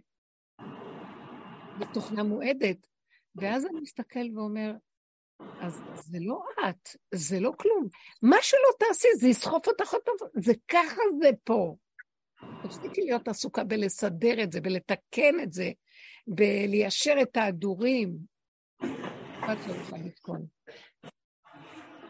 בתוכנה 1.78 2.22
מועדת. 2.22 2.86
ואז 3.34 3.66
אני 3.66 3.80
מסתכל 3.80 4.28
ואומר, 4.34 4.72
אז 5.60 5.82
זה 5.94 6.18
לא 6.20 6.44
את, 6.68 6.88
זה 7.14 7.40
לא 7.40 7.52
כלום. 7.58 7.88
מה 8.22 8.36
שלא 8.42 8.70
תעשי, 8.78 9.08
זה 9.18 9.28
יסחוף 9.28 9.68
אותך 9.68 9.92
עוד 9.92 10.02
פעם, 10.02 10.14
זה 10.34 10.52
ככה 10.68 11.02
זה 11.20 11.30
פה. 11.44 11.76
תפסיקי 12.62 13.00
להיות 13.00 13.28
עסוקה 13.28 13.64
בלסדר 13.64 14.42
את 14.42 14.52
זה, 14.52 14.60
בלתקן 14.60 15.40
את 15.42 15.52
זה, 15.52 15.70
בליישר 16.26 17.14
את 17.22 17.36
ההדורים. 17.36 18.16
את 19.38 19.66
לא 19.68 19.74
יכולה 19.74 20.02
לתקון. 20.02 20.46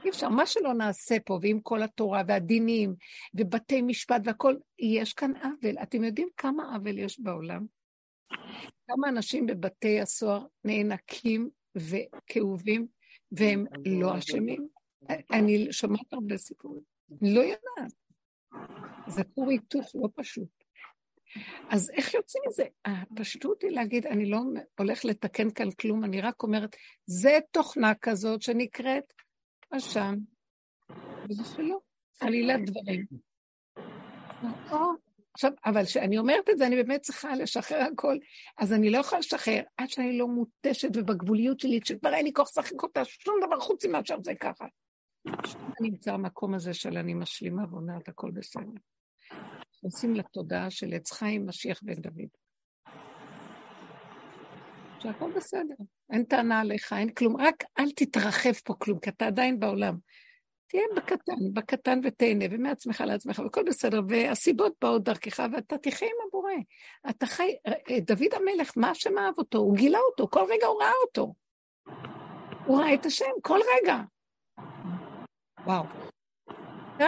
אי 0.07 0.11
אפשר, 0.11 0.29
מה 0.29 0.47
שלא 0.47 0.75
נעשה 0.75 1.17
פה, 1.25 1.39
ועם 1.43 1.61
כל 1.61 1.83
התורה 1.83 2.23
והדינים 2.29 2.95
ובתי 3.35 3.83
משפט 3.83 4.21
והכול, 4.25 4.59
יש 4.79 5.13
כאן 5.13 5.33
עוול. 5.37 5.79
אתם 5.83 6.05
יודעים 6.05 6.29
כמה 6.37 6.75
עוול 6.75 6.99
יש 6.99 7.21
בעולם? 7.21 7.67
כמה 8.89 9.09
אנשים 9.09 9.47
בבתי 9.47 10.01
הסוהר 10.01 10.47
נאנקים 10.65 11.51
וכאובים, 11.77 12.87
והם 13.33 13.65
לא 13.87 14.19
אשמים? 14.19 14.69
אני 15.33 15.73
שומעת 15.73 16.13
הרבה 16.13 16.37
סיפורים, 16.37 16.83
לא 17.23 17.41
יודעת. 17.41 17.93
זה 19.07 19.25
כור 19.35 19.51
היתוך 19.51 19.93
לא 19.95 20.09
פשוט. 20.15 20.49
אז 21.71 21.91
איך 21.91 22.15
יוצאים 22.15 22.43
מזה? 22.49 22.65
הפשטות 22.85 23.63
היא 23.63 23.71
להגיד, 23.71 24.07
אני 24.07 24.31
לא 24.31 24.41
הולך 24.79 25.05
לתקן 25.05 25.51
כאן 25.51 25.71
כלום, 25.71 26.05
אני 26.05 26.21
רק 26.21 26.43
אומרת, 26.43 26.77
זה 27.07 27.39
תוכנה 27.51 27.95
כזאת 27.95 28.43
שנקראת 28.43 29.13
אשם, 29.71 30.15
וזה 31.29 31.45
שלא, 31.45 31.79
עלילת 32.21 32.61
דברים. 32.71 33.07
עכשיו, 35.35 35.51
אבל 35.65 35.85
כשאני 35.85 36.19
אומרת 36.19 36.51
את 36.51 36.59
זה, 36.59 36.67
אני 36.67 36.77
באמת 36.77 37.01
צריכה 37.01 37.37
לשחרר 37.37 37.79
הכל, 37.93 38.17
אז 38.59 38.73
אני 38.73 38.91
לא 38.91 38.99
יכולה 38.99 39.19
לשחרר 39.19 39.63
עד 39.77 39.89
שאני 39.89 40.19
לא 40.19 40.29
מותשת 40.29 40.89
ובגבוליות 40.95 41.61
שלי, 41.61 41.81
כשכבר 41.81 42.15
אין 42.15 42.25
לי 42.25 42.33
כוח 42.33 42.49
לשחק 42.49 42.83
אותה, 42.83 43.05
שום 43.05 43.35
דבר 43.47 43.61
חוץ 43.61 43.85
מאשר 43.85 44.17
זה 44.25 44.35
ככה. 44.35 44.65
אני 45.81 45.91
נמצא 45.91 46.13
במקום 46.13 46.55
הזה 46.55 46.75
של 46.75 46.99
אני 46.99 47.15
משלימה 47.15 47.63
ואומרת 47.71 48.09
הכל 48.09 48.31
בסדר. 48.31 48.63
נכנסים 49.77 50.15
לתודעה 50.15 50.71
של 50.71 50.95
עץ 50.95 51.13
חיים, 51.13 51.47
משיח 51.47 51.81
בן 51.83 51.95
דוד. 51.95 52.29
שהכל 54.99 55.33
בסדר, 55.37 55.75
אין 56.11 56.25
טענה 56.25 56.61
עליך, 56.61 56.93
אין 56.93 57.11
כלום, 57.11 57.37
רק 57.37 57.65
אל 57.79 57.91
תתרחב 57.97 58.53
פה 58.53 58.75
כלום, 58.79 58.99
כי 58.99 59.11
אתה 59.11 59.27
עדיין 59.27 59.61
בעולם. 59.61 59.97
תהיה 60.69 60.83
בקטן, 60.97 61.53
בקטן 61.53 62.01
ותהנה, 62.05 62.45
ומעצמך 62.51 63.01
לעצמך, 63.07 63.39
והכל 63.39 63.63
בסדר, 63.63 64.01
והסיבות 64.09 64.73
באות 64.81 65.03
דרכך, 65.03 65.43
ואתה 65.53 65.79
תחיה 65.79 66.09
עם 66.09 66.29
הבורא. 66.29 66.53
אתה 67.11 67.27
חי, 67.27 67.57
דוד 68.01 68.35
המלך, 68.35 68.73
מה 68.77 68.91
השם 68.91 69.19
אהב 69.19 69.35
אותו? 69.39 69.59
הוא 69.59 69.77
גילה 69.77 69.99
אותו, 70.11 70.29
כל 70.31 70.45
רגע 70.49 70.67
הוא 70.67 70.83
ראה 70.83 70.93
אותו. 71.07 71.35
הוא 72.67 72.81
ראה 72.81 72.95
את 72.95 73.07
השם, 73.07 73.31
כל 73.43 73.59
רגע. 73.77 73.97
וואו. 75.67 75.85
אתה 76.97 77.07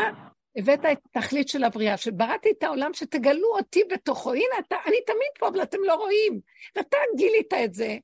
הבאת 0.56 0.80
את 0.92 0.98
התכלית 1.16 1.48
של 1.48 1.64
הבריאה, 1.64 1.96
שבראתי 1.96 2.50
את 2.58 2.62
העולם, 2.62 2.94
שתגלו 2.94 3.48
אותי 3.56 3.82
בתוכו. 3.90 4.32
הנה, 4.32 4.58
אתה, 4.66 4.76
אני 4.86 4.96
תמיד 5.06 5.30
פה, 5.38 5.48
אבל 5.48 5.62
אתם 5.62 5.78
לא 5.84 5.94
רואים. 5.94 6.40
ואתה 6.76 6.96
גילית 7.16 7.54
את 7.64 7.74
זה. 7.74 7.96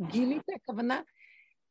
גילית, 0.00 0.42
הכוונה, 0.54 1.00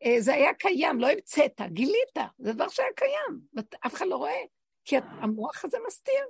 אה, 0.03 0.15
זה 0.21 0.33
היה 0.33 0.53
קיים, 0.53 0.99
לא 0.99 1.07
המצאת, 1.09 1.61
גילית, 1.67 2.17
זה 2.37 2.53
דבר 2.53 2.67
שהיה 2.69 2.93
קיים, 2.95 3.39
ואף 3.53 3.93
אחד 3.93 4.05
לא 4.07 4.15
רואה, 4.15 4.41
כי 4.85 4.95
המוח 4.97 5.65
הזה 5.65 5.77
מסתיר. 5.87 6.25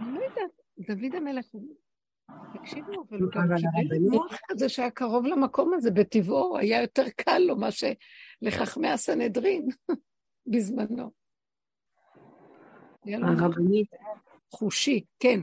אני 0.00 0.14
לא 0.14 0.24
יודעת, 0.24 0.50
דוד 0.78 1.14
המלך, 1.14 1.46
תקשיבו, 2.54 3.04
אבל 3.08 3.20
הוא 3.20 3.30
גם 3.34 3.48
קיבל 3.56 3.98
מוח 4.10 4.36
כזה 4.48 4.68
שהיה 4.68 4.90
קרוב 4.90 5.26
למקום 5.26 5.74
הזה 5.74 5.90
בטבעו, 5.90 6.58
היה 6.58 6.82
יותר 6.82 7.04
קל 7.16 7.38
לו 7.38 7.56
מה 7.56 7.68
שלחכמי 7.70 8.88
הסנהדרין 8.88 9.68
בזמנו. 10.52 11.10
הרבנית. 13.06 13.90
חושי, 14.50 15.04
כן. 15.20 15.40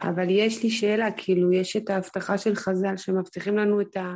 אבל 0.00 0.26
יש 0.30 0.62
לי 0.62 0.70
שאלה, 0.70 1.08
כאילו, 1.16 1.52
יש 1.52 1.76
את 1.76 1.90
ההבטחה 1.90 2.38
של 2.38 2.54
חז"ל 2.54 2.96
שמבטיחים 2.96 3.56
לנו 3.56 3.80
את 3.80 3.96
ה... 3.96 4.14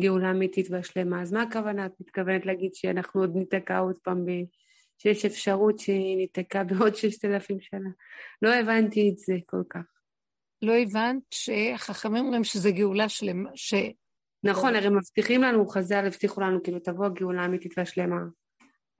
גאולה 0.00 0.30
אמיתית 0.30 0.66
והשלמה. 0.70 1.22
אז 1.22 1.32
מה 1.32 1.42
הכוונה? 1.42 1.86
את 1.86 1.92
מתכוונת 2.00 2.46
להגיד 2.46 2.74
שאנחנו 2.74 3.20
עוד 3.20 3.36
ניתקע 3.36 3.78
עוד 3.78 3.98
פעם, 3.98 4.26
ב... 4.26 4.30
שיש 4.98 5.24
אפשרות 5.24 5.78
שניתקע 5.78 6.62
בעוד 6.68 6.94
ששת 6.94 7.24
אלפים 7.24 7.60
שנה? 7.60 7.90
לא 8.42 8.54
הבנתי 8.54 9.10
את 9.10 9.18
זה 9.18 9.34
כל 9.46 9.62
כך. 9.70 9.84
לא 10.62 10.72
הבנת 10.72 11.22
שהחכמים 11.30 12.24
אומרים 12.24 12.44
שזה 12.44 12.70
גאולה 12.70 13.08
שלמה, 13.08 13.50
ש... 13.54 13.74
נכון, 14.44 14.76
הרי 14.76 14.88
מבטיחים 14.88 15.42
לנו, 15.42 15.68
חז"ל 15.68 16.06
הבטיחו 16.06 16.40
לנו, 16.40 16.62
כאילו, 16.62 16.78
תבוא 16.78 17.06
הגאולה 17.06 17.42
האמיתית 17.42 17.74
והשלמה. 17.76 18.20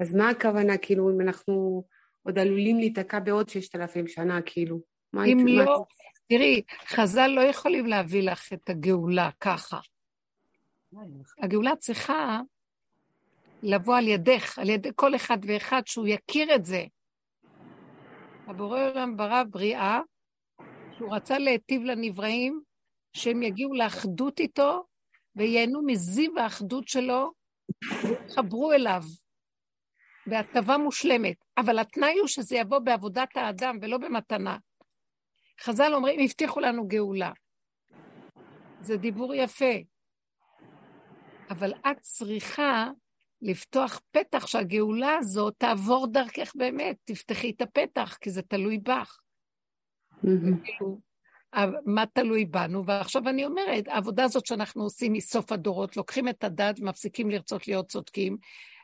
אז 0.00 0.14
מה 0.14 0.30
הכוונה, 0.30 0.78
כאילו, 0.78 1.10
אם 1.10 1.20
אנחנו 1.20 1.84
עוד 2.22 2.38
עלולים 2.38 2.78
להיתקע 2.78 3.20
בעוד 3.20 3.48
ששת 3.48 3.76
אלפים 3.76 4.08
שנה, 4.08 4.42
כאילו? 4.42 4.80
אם 5.14 5.46
לא, 5.48 5.84
תראי, 6.28 6.62
חז"ל 6.86 7.26
לא 7.26 7.40
יכולים 7.40 7.86
להביא 7.86 8.22
לך 8.22 8.52
את 8.52 8.70
הגאולה 8.70 9.30
ככה. 9.40 9.80
הגאולה 11.42 11.76
צריכה 11.76 12.40
לבוא 13.62 13.96
על 13.96 14.08
ידך, 14.08 14.58
על 14.58 14.68
ידי 14.68 14.90
כל 14.96 15.14
אחד 15.14 15.38
ואחד, 15.42 15.82
שהוא 15.86 16.06
יכיר 16.08 16.54
את 16.54 16.64
זה. 16.64 16.84
הבורא 18.46 18.90
עולם 18.90 19.16
ברא 19.16 19.42
בריאה, 19.50 20.00
שהוא 20.96 21.14
רצה 21.14 21.38
להיטיב 21.38 21.82
לנבראים, 21.82 22.60
שהם 23.12 23.42
יגיעו 23.42 23.74
לאחדות 23.74 24.40
איתו, 24.40 24.84
וייהנו 25.36 25.82
מזיו 25.86 26.38
האחדות 26.38 26.88
שלו, 26.88 27.32
ויתחברו 28.04 28.72
אליו 28.72 29.02
בהטבה 30.26 30.78
מושלמת. 30.78 31.36
אבל 31.58 31.78
התנאי 31.78 32.18
הוא 32.18 32.28
שזה 32.28 32.56
יבוא 32.56 32.78
בעבודת 32.78 33.36
האדם 33.36 33.78
ולא 33.82 33.98
במתנה. 33.98 34.56
חז"ל 35.60 35.94
אומרים, 35.94 36.20
הבטיחו 36.20 36.60
לנו 36.60 36.88
גאולה. 36.88 37.32
זה 38.80 38.96
דיבור 38.96 39.34
יפה, 39.34 39.74
אבל 41.50 41.72
את 41.72 42.00
צריכה 42.00 42.90
לפתוח 43.42 44.00
פתח 44.10 44.46
שהגאולה 44.46 45.16
הזאת 45.18 45.54
תעבור 45.58 46.06
דרכך 46.06 46.52
באמת, 46.54 46.96
תפתחי 47.04 47.50
את 47.50 47.62
הפתח, 47.62 48.18
כי 48.20 48.30
זה 48.30 48.42
תלוי 48.42 48.78
בך. 48.78 49.20
מה 51.86 52.04
תלוי 52.12 52.44
בנו? 52.44 52.86
ועכשיו 52.86 53.28
אני 53.28 53.44
אומרת, 53.44 53.88
העבודה 53.88 54.24
הזאת 54.24 54.46
שאנחנו 54.46 54.82
עושים 54.82 55.12
מסוף 55.12 55.52
הדורות, 55.52 55.96
לוקחים 55.96 56.28
את 56.28 56.44
הדת 56.44 56.80
ומפסיקים 56.80 57.30
לרצות 57.30 57.68
להיות 57.68 57.88
צודקים, 57.88 58.36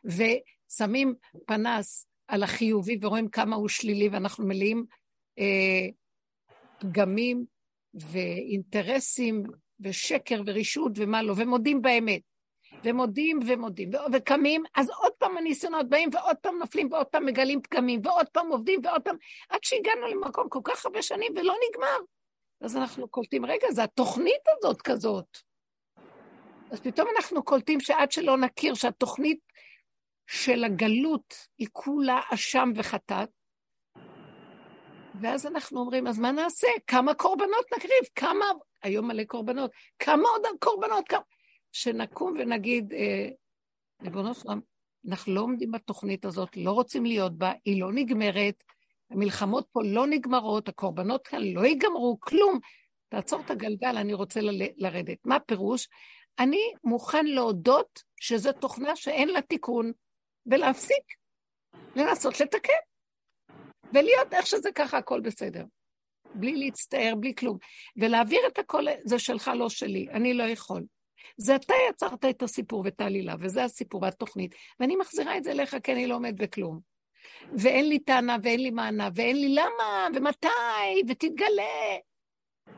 ושמים 0.05 1.13
פנס 1.45 2.07
על 2.27 2.43
החיובי 2.43 2.97
ורואים 3.01 3.27
כמה 3.27 3.55
הוא 3.55 3.67
שלילי, 3.67 4.09
ואנחנו 4.09 4.47
מלאים 4.47 4.85
אה, 5.39 5.87
פגמים 6.79 7.45
ואינטרסים 7.93 9.43
ושקר 9.79 10.41
ורשעות 10.45 10.91
ומה 10.95 11.23
לא, 11.23 11.33
ומודים 11.37 11.81
באמת. 11.81 12.21
ומודים 12.83 13.39
ומודים, 13.47 13.89
וקמים, 14.13 14.63
אז 14.75 14.89
עוד 14.89 15.11
פעם 15.17 15.37
הניסיונות 15.37 15.89
באים, 15.89 16.09
ועוד 16.13 16.37
פעם 16.37 16.57
נופלים, 16.57 16.91
ועוד 16.91 17.05
פעם 17.07 17.25
מגלים 17.25 17.61
פגמים, 17.61 18.01
ועוד 18.03 18.29
פעם 18.29 18.47
עובדים, 18.47 18.79
ועוד 18.83 19.01
פעם, 19.01 19.15
עד 19.49 19.59
שהגענו 19.63 20.07
למקום 20.07 20.49
כל 20.49 20.59
כך 20.63 20.85
הרבה 20.85 21.01
שנים 21.01 21.31
ולא 21.35 21.55
נגמר. 21.69 21.97
אז 22.61 22.77
אנחנו 22.77 23.07
קולטים, 23.07 23.45
רגע, 23.45 23.67
זה 23.71 23.83
התוכנית 23.83 24.41
הזאת 24.57 24.81
כזאת. 24.81 25.37
אז 26.71 26.79
פתאום 26.79 27.07
אנחנו 27.15 27.43
קולטים 27.43 27.79
שעד 27.79 28.11
שלא 28.11 28.37
נכיר 28.37 28.73
שהתוכנית 28.73 29.39
של 30.27 30.63
הגלות 30.63 31.35
היא 31.57 31.67
כולה 31.71 32.19
אשם 32.33 32.71
וחטאת, 32.75 33.29
ואז 35.21 35.45
אנחנו 35.45 35.79
אומרים, 35.79 36.07
אז 36.07 36.19
מה 36.19 36.31
נעשה? 36.31 36.67
כמה 36.87 37.13
קורבנות 37.13 37.65
נקריב? 37.77 38.03
כמה, 38.15 38.45
היום 38.83 39.07
מלא 39.07 39.23
קורבנות, 39.23 39.71
כמה 39.99 40.29
עוד 40.29 40.41
קורבנות? 40.59 41.07
כמה... 41.07 41.19
שנקום 41.71 42.33
ונגיד, 42.39 42.93
אה, 42.93 43.29
ריבונו 44.03 44.33
של 44.33 44.47
עולם, 44.47 44.59
אנחנו 45.09 45.33
לא 45.33 45.41
עומדים 45.41 45.71
בתוכנית 45.71 46.25
הזאת, 46.25 46.57
לא 46.57 46.71
רוצים 46.71 47.05
להיות 47.05 47.37
בה, 47.37 47.51
היא 47.65 47.81
לא 47.81 47.91
נגמרת, 47.93 48.63
המלחמות 49.11 49.67
פה 49.71 49.79
לא 49.83 50.07
נגמרות, 50.07 50.69
הקורבנות 50.69 51.27
כאן 51.27 51.43
לא 51.43 51.65
ייגמרו, 51.65 52.17
כלום. 52.19 52.59
תעצור 53.09 53.41
את 53.45 53.51
הגלגל, 53.51 53.97
אני 53.97 54.13
רוצה 54.13 54.41
ל- 54.41 54.67
לרדת. 54.77 55.17
מה 55.25 55.35
הפירוש? 55.35 55.87
אני 56.39 56.73
מוכן 56.83 57.25
להודות 57.25 58.03
שזו 58.19 58.51
תוכנה 58.51 58.95
שאין 58.95 59.29
לה 59.29 59.41
תיקון, 59.41 59.91
ולהפסיק, 60.45 61.03
לנסות 61.95 62.39
לתקן, 62.39 62.73
ולהיות 63.93 64.33
איך 64.33 64.47
שזה 64.47 64.71
ככה, 64.71 64.97
הכל 64.97 65.19
בסדר. 65.19 65.63
בלי 66.35 66.55
להצטער, 66.55 67.13
בלי 67.15 67.35
כלום. 67.35 67.57
ולהעביר 67.97 68.39
את 68.47 68.59
הכל, 68.59 68.85
זה 69.03 69.19
שלך, 69.19 69.51
לא 69.55 69.69
שלי, 69.69 70.07
אני 70.11 70.33
לא 70.33 70.43
יכול. 70.43 70.83
זה 71.37 71.55
אתה 71.55 71.73
יצרת 71.89 72.25
את 72.25 72.43
הסיפור 72.43 72.81
ואת 72.85 73.01
העלילה, 73.01 73.35
וזה 73.39 73.63
הסיפור 73.63 74.03
והתוכנית, 74.03 74.55
ואני 74.79 74.95
מחזירה 74.95 75.37
את 75.37 75.43
זה 75.43 75.51
אליך 75.51 75.75
כי 75.83 75.93
אני 75.93 76.07
לא 76.07 76.15
עומד 76.15 76.37
בכלום. 76.37 76.79
ואין 77.53 77.89
לי 77.89 77.99
טענה 77.99 78.37
ואין 78.43 78.59
לי 78.59 78.71
מענה, 78.71 79.09
ואין 79.15 79.41
לי 79.41 79.49
למה, 79.49 80.07
ומתי, 80.15 80.47
ותתגלה. 81.07 81.97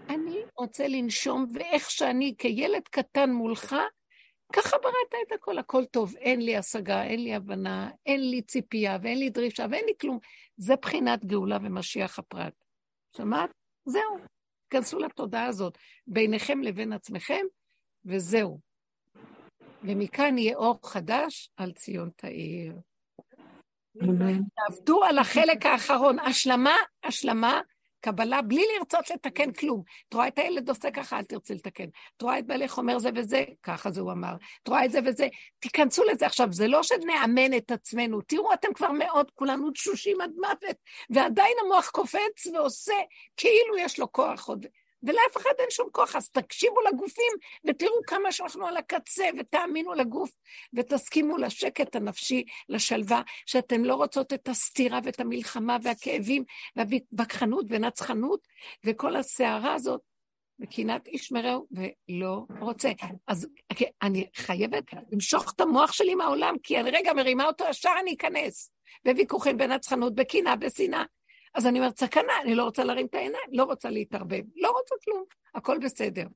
אני 0.10 0.42
רוצה 0.56 0.88
לנשום, 0.88 1.46
ואיך 1.54 1.92
שאני 1.92 2.36
כילד 2.38 2.82
קטן 2.92 3.32
מולך, 3.32 3.76
ככה 4.53 4.78
בראת 4.78 5.28
את 5.28 5.32
הכל, 5.32 5.57
הכל 5.57 5.86
טוב, 5.86 6.15
אין 6.15 6.41
לי 6.41 6.57
השגה, 6.57 7.03
אין 7.03 7.24
לי 7.24 7.36
הבנה, 7.36 7.91
אין 8.06 8.30
לי 8.30 8.41
ציפייה 8.41 8.98
ואין 9.02 9.19
לי 9.19 9.30
דרישה 9.30 9.65
ואין 9.72 9.86
לי 9.86 9.94
כלום. 10.02 10.19
זה 10.57 10.76
בחינת 10.76 11.26
גאולה 11.26 11.57
ומשיח 11.61 12.19
הפרט. 12.19 12.53
שמעת? 13.18 13.49
זהו. 13.86 14.18
כנסו 14.69 14.99
לתודעה 14.99 15.45
הזאת 15.45 15.78
ביניכם 16.07 16.61
לבין 16.61 16.94
עצמכם, 16.94 17.45
וזהו. 18.06 18.60
ומכאן 19.84 20.38
יהיה 20.38 20.56
אור 20.56 20.80
חדש 20.84 21.49
על 21.57 21.72
ציון 21.72 22.10
תאיר. 22.15 22.74
תעבדו 24.56 25.03
על 25.03 25.18
החלק 25.18 25.65
האחרון, 25.65 26.19
השלמה, 26.19 26.76
השלמה, 27.03 27.61
קבלה, 28.08 28.42
בלי 28.42 28.64
לרצות 28.78 29.10
לתקן 29.10 29.52
כלום. 29.52 29.84
את 30.10 30.14
רואה 30.14 30.28
את 30.28 30.40
הילד 30.40 30.70
עושה 30.70 30.92
ככה, 30.92 31.18
אל 31.18 31.24
תרצי 31.24 31.54
לתקן. 31.54 31.88
את 32.18 32.22
רואה 32.22 32.40
את 32.40 32.48
בעלך 32.48 32.78
אומר 32.78 33.00
זה 33.00 33.10
וזה, 33.16 33.44
ככה 33.64 33.92
זה 33.92 34.02
הוא 34.02 34.12
אמר. 34.12 34.36
את 34.64 34.68
רואה 34.68 34.86
את 34.86 34.92
זה 34.92 35.00
וזה, 35.06 35.28
תיכנסו 35.60 36.04
לזה. 36.04 36.26
עכשיו, 36.26 36.48
זה 36.52 36.68
לא 36.68 36.84
שנאמן 36.84 37.58
את 37.58 37.72
עצמנו, 37.72 38.22
תראו, 38.22 38.54
אתם 38.54 38.74
כבר 38.74 38.92
מאוד, 38.92 39.32
כולנו 39.36 39.72
תשושים 39.72 40.22
עד 40.22 40.32
מוות, 40.36 40.78
ועדיין 41.10 41.58
המוח 41.66 41.90
קופץ 41.90 42.48
ועושה 42.54 42.94
כאילו 43.38 43.78
יש 43.78 44.00
לו 44.00 44.12
כוח 44.12 44.48
עוד. 44.48 44.66
ולאף 45.08 45.38
אחד 45.38 45.50
אין 45.60 45.70
שום 45.70 45.90
כוח, 45.92 46.16
אז 46.16 46.30
תקשיבו 46.30 46.76
לגופים 46.82 47.34
ותראו 47.66 48.02
כמה 48.08 48.32
שאנחנו 48.32 48.68
על 48.68 48.78
הקצה, 48.78 49.26
ותאמינו 49.40 49.94
לגוף, 49.94 50.32
ותסכימו 50.74 51.38
לשקט 51.38 51.96
הנפשי, 51.96 52.44
לשלווה, 52.70 53.22
שאתן 53.46 53.82
לא 53.82 53.96
רוצות 53.96 54.34
את 54.34 54.48
הסתירה 54.48 55.00
ואת 55.04 55.20
המלחמה 55.20 55.78
והכאבים 55.84 56.44
והווכחנות 56.76 57.66
ונצחנות, 57.70 58.48
וכל 58.86 59.16
הסערה 59.16 59.74
הזאת, 59.74 60.02
וקנאת 60.60 61.08
איש 61.08 61.32
מרעהו, 61.32 61.68
ולא 61.72 62.42
רוצה. 62.60 62.92
אז 63.28 63.48
אני 64.02 64.28
חייבת 64.36 64.84
למשוך 65.12 65.54
את 65.56 65.62
המוח 65.62 65.92
שלי 65.92 66.16
מהעולם, 66.16 66.56
כי 66.64 66.80
אני 66.80 66.92
רגע 66.92 67.14
מרימה 67.14 67.46
אותו, 67.46 67.66
ישר 67.70 67.94
אני 68.02 68.14
אכנס. 68.14 68.72
בוויכוחים, 69.06 69.58
בנצחנות, 69.58 70.16
בקנאה, 70.16 70.56
בשנאה. 70.56 71.04
אז 71.53 71.68
אני 71.68 71.80
אומרת, 71.80 71.99
סכנה, 71.99 72.41
אני 72.44 72.56
לא 72.56 72.64
רוצה 72.64 72.84
להרים 72.84 73.06
את 73.06 73.15
העיניים, 73.15 73.49
לא 73.52 73.64
רוצה 73.64 73.90
להתערבב, 73.90 74.44
לא 74.56 74.72
רוצה 74.72 74.95
כלום, 75.03 75.24
הכל 75.56 75.78
בסדר. 75.78 76.28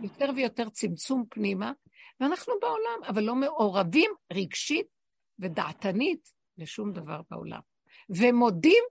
יותר 0.00 0.30
ויותר 0.36 0.68
צמצום 0.68 1.24
פנימה, 1.30 1.72
ואנחנו 2.20 2.54
בעולם, 2.60 3.04
אבל 3.08 3.22
לא 3.22 3.34
מעורבים 3.34 4.10
רגשית 4.32 4.86
ודעתנית 5.38 6.32
לשום 6.58 6.92
דבר 6.92 7.20
בעולם. 7.30 7.60
ומודים 8.08 8.84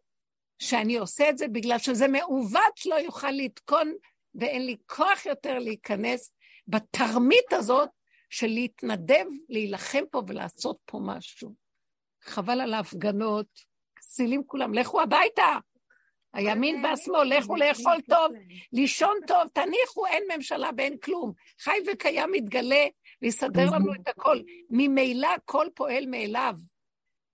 שאני 0.60 0.98
עושה 0.98 1.30
את 1.30 1.38
זה 1.38 1.48
בגלל 1.48 1.78
שזה 1.78 2.08
מעוות 2.08 2.76
שלא 2.76 2.96
יוכל 2.96 3.32
לתקון, 3.32 3.94
ואין 4.36 4.66
לי 4.66 4.78
כוח 4.86 5.26
יותר 5.26 5.60
להיכנס 5.60 6.32
בתרמית 6.68 7.54
הזאת 7.54 7.90
של 8.30 8.48
להתנדב, 8.48 9.26
להילחם 9.50 10.04
פה 10.12 10.22
ולעשות 10.28 10.78
פה 10.86 11.00
משהו. 11.06 11.56
חבל 12.22 12.62
על 12.62 12.74
ההפגנות, 12.74 13.48
כסילים 14.06 14.44
כולם, 14.48 14.74
לכו 14.74 15.02
הביתה. 15.02 15.58
הימין 16.34 16.86
והשמאל, 16.86 17.38
לכו 17.38 17.56
לאכול 17.56 18.02
טוב, 18.10 18.32
לישון 18.74 19.18
טוב, 19.28 19.48
תניחו, 19.54 20.06
אין 20.06 20.24
ממשלה 20.36 20.70
ואין 20.78 20.98
כלום. 20.98 21.34
חי 21.60 21.78
וקיים 21.88 22.32
מתגלה 22.32 22.86
ויסדר 23.22 23.66
לנו 23.66 23.94
את 23.94 24.08
הכל. 24.08 24.40
ממילא 24.70 25.30
כל 25.46 25.68
פועל 25.76 26.06
מאליו. 26.08 26.56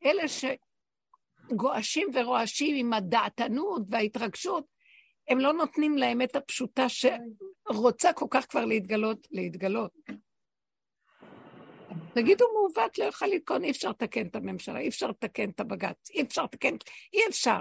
אלה 0.06 0.24
שגועשים 1.48 2.08
ורועשים 2.14 2.76
עם 2.76 2.94
הדעתנות 2.94 3.82
וההתרגשות, 3.90 4.66
הם 5.28 5.40
לא 5.40 5.54
נותנים 5.54 5.98
לאמת 5.98 6.36
הפשוטה 6.36 6.86
שרוצה 6.90 8.14
כל 8.14 8.28
כך 8.30 8.50
כבר 8.50 8.66
להתגלות, 8.66 9.28
להתגלות. 9.32 9.92
תגידו 12.14 12.46
מעוות, 12.54 12.98
לא 12.98 13.04
יוכל 13.04 13.26
לתקון, 13.26 13.64
אי 13.64 13.72
אפשר 13.72 13.90
לתקן 13.90 14.28
את 14.28 14.36
הממשלה, 14.36 14.80
אי 14.80 14.88
אפשר 14.88 15.08
לתקן 15.08 15.50
את 15.50 15.60
הבג"ץ, 15.60 16.10
אי 16.10 16.22
אפשר 16.22 16.44
לתקן, 16.44 16.76
אי 17.14 17.20
אפשר. 17.30 17.60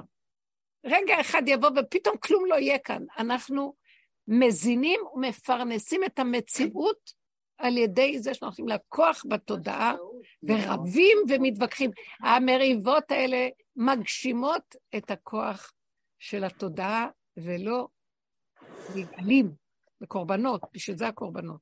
רגע 0.84 1.20
אחד 1.20 1.42
יבוא 1.46 1.70
ופתאום 1.76 2.16
כלום 2.16 2.46
לא 2.46 2.54
יהיה 2.54 2.78
כאן. 2.78 3.02
אנחנו 3.18 3.74
מזינים 4.28 5.00
ומפרנסים 5.14 6.04
את 6.04 6.18
המציאות 6.18 7.12
על 7.58 7.78
ידי 7.78 8.18
זה 8.18 8.34
שאנחנו 8.34 8.46
נותנים 8.50 8.68
לה 8.68 8.76
כוח 8.88 9.24
בתודעה, 9.28 9.94
ורבים 10.42 11.18
ומתווכחים. 11.28 11.90
המריבות 12.20 13.10
האלה 13.10 13.48
מגשימות 13.76 14.76
את 14.96 15.10
הכוח 15.10 15.72
של 16.18 16.44
התודעה, 16.44 17.08
ולא 17.36 17.88
נגאלים 18.96 19.52
בקורבנות, 20.00 20.62
בשביל 20.72 20.96
זה 20.96 21.08
הקורבנות. 21.08 21.60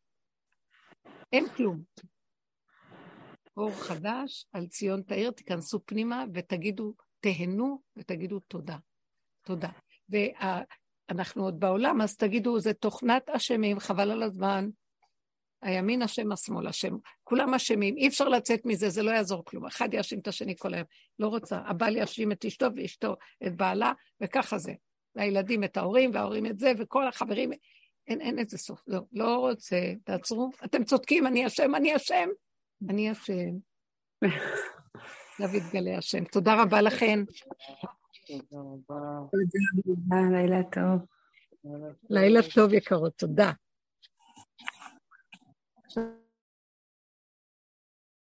אין 1.32 1.48
כלום. 1.48 1.82
אור 3.58 3.70
חדש 3.70 4.46
על 4.52 4.66
ציון 4.66 5.02
תאיר, 5.02 5.30
תיכנסו 5.30 5.80
פנימה 5.86 6.24
ותגידו, 6.34 6.94
תהנו 7.20 7.80
ותגידו 7.96 8.40
תודה. 8.40 8.76
תודה. 9.44 9.68
ואנחנו 10.08 11.44
עוד 11.44 11.60
בעולם, 11.60 12.00
אז 12.00 12.16
תגידו, 12.16 12.60
זה 12.60 12.74
תוכנת 12.74 13.28
אשמים, 13.28 13.78
חבל 13.78 14.10
על 14.10 14.22
הזמן. 14.22 14.68
הימין 15.62 16.02
אשם, 16.02 16.32
השמאל 16.32 16.68
אשם, 16.68 16.96
כולם 17.24 17.54
אשמים, 17.54 17.96
אי 17.96 18.08
אפשר 18.08 18.28
לצאת 18.28 18.60
מזה, 18.64 18.90
זה 18.90 19.02
לא 19.02 19.10
יעזור 19.10 19.44
כלום. 19.44 19.66
אחד 19.66 19.94
יאשים 19.94 20.18
את 20.18 20.28
השני 20.28 20.56
כל 20.56 20.74
היום, 20.74 20.86
לא 21.18 21.28
רוצה. 21.28 21.58
הבעל 21.66 21.96
יאשים 21.96 22.32
את 22.32 22.44
אשתו 22.44 22.66
ואשתו 22.76 23.14
את 23.46 23.56
בעלה, 23.56 23.92
וככה 24.20 24.58
זה. 24.58 24.72
והילדים 25.14 25.64
את 25.64 25.76
ההורים, 25.76 26.10
וההורים 26.14 26.46
את 26.46 26.58
זה, 26.58 26.72
וכל 26.78 27.08
החברים, 27.08 27.50
אין, 28.06 28.20
אין 28.20 28.38
איזה 28.38 28.58
סוף. 28.58 28.80
לא, 28.86 29.00
לא 29.12 29.36
רוצה, 29.36 29.92
תעצרו. 30.04 30.50
אתם 30.64 30.84
צודקים, 30.84 31.26
אני 31.26 31.46
אשם, 31.46 31.74
אני 31.74 31.96
אשם. 31.96 32.28
אני 32.88 33.12
אשם. 33.12 33.58
דוד 35.40 35.62
גלי 35.72 35.94
השם. 35.96 36.24
תודה 36.24 36.62
רבה 36.62 36.82
לכן. 36.82 37.24
תודה, 38.26 40.16
לילה 40.32 40.62
טוב. 40.72 41.06
לילה 42.10 42.40
טוב, 42.54 42.72
יקרות, 42.72 43.12
תודה. 43.16 43.52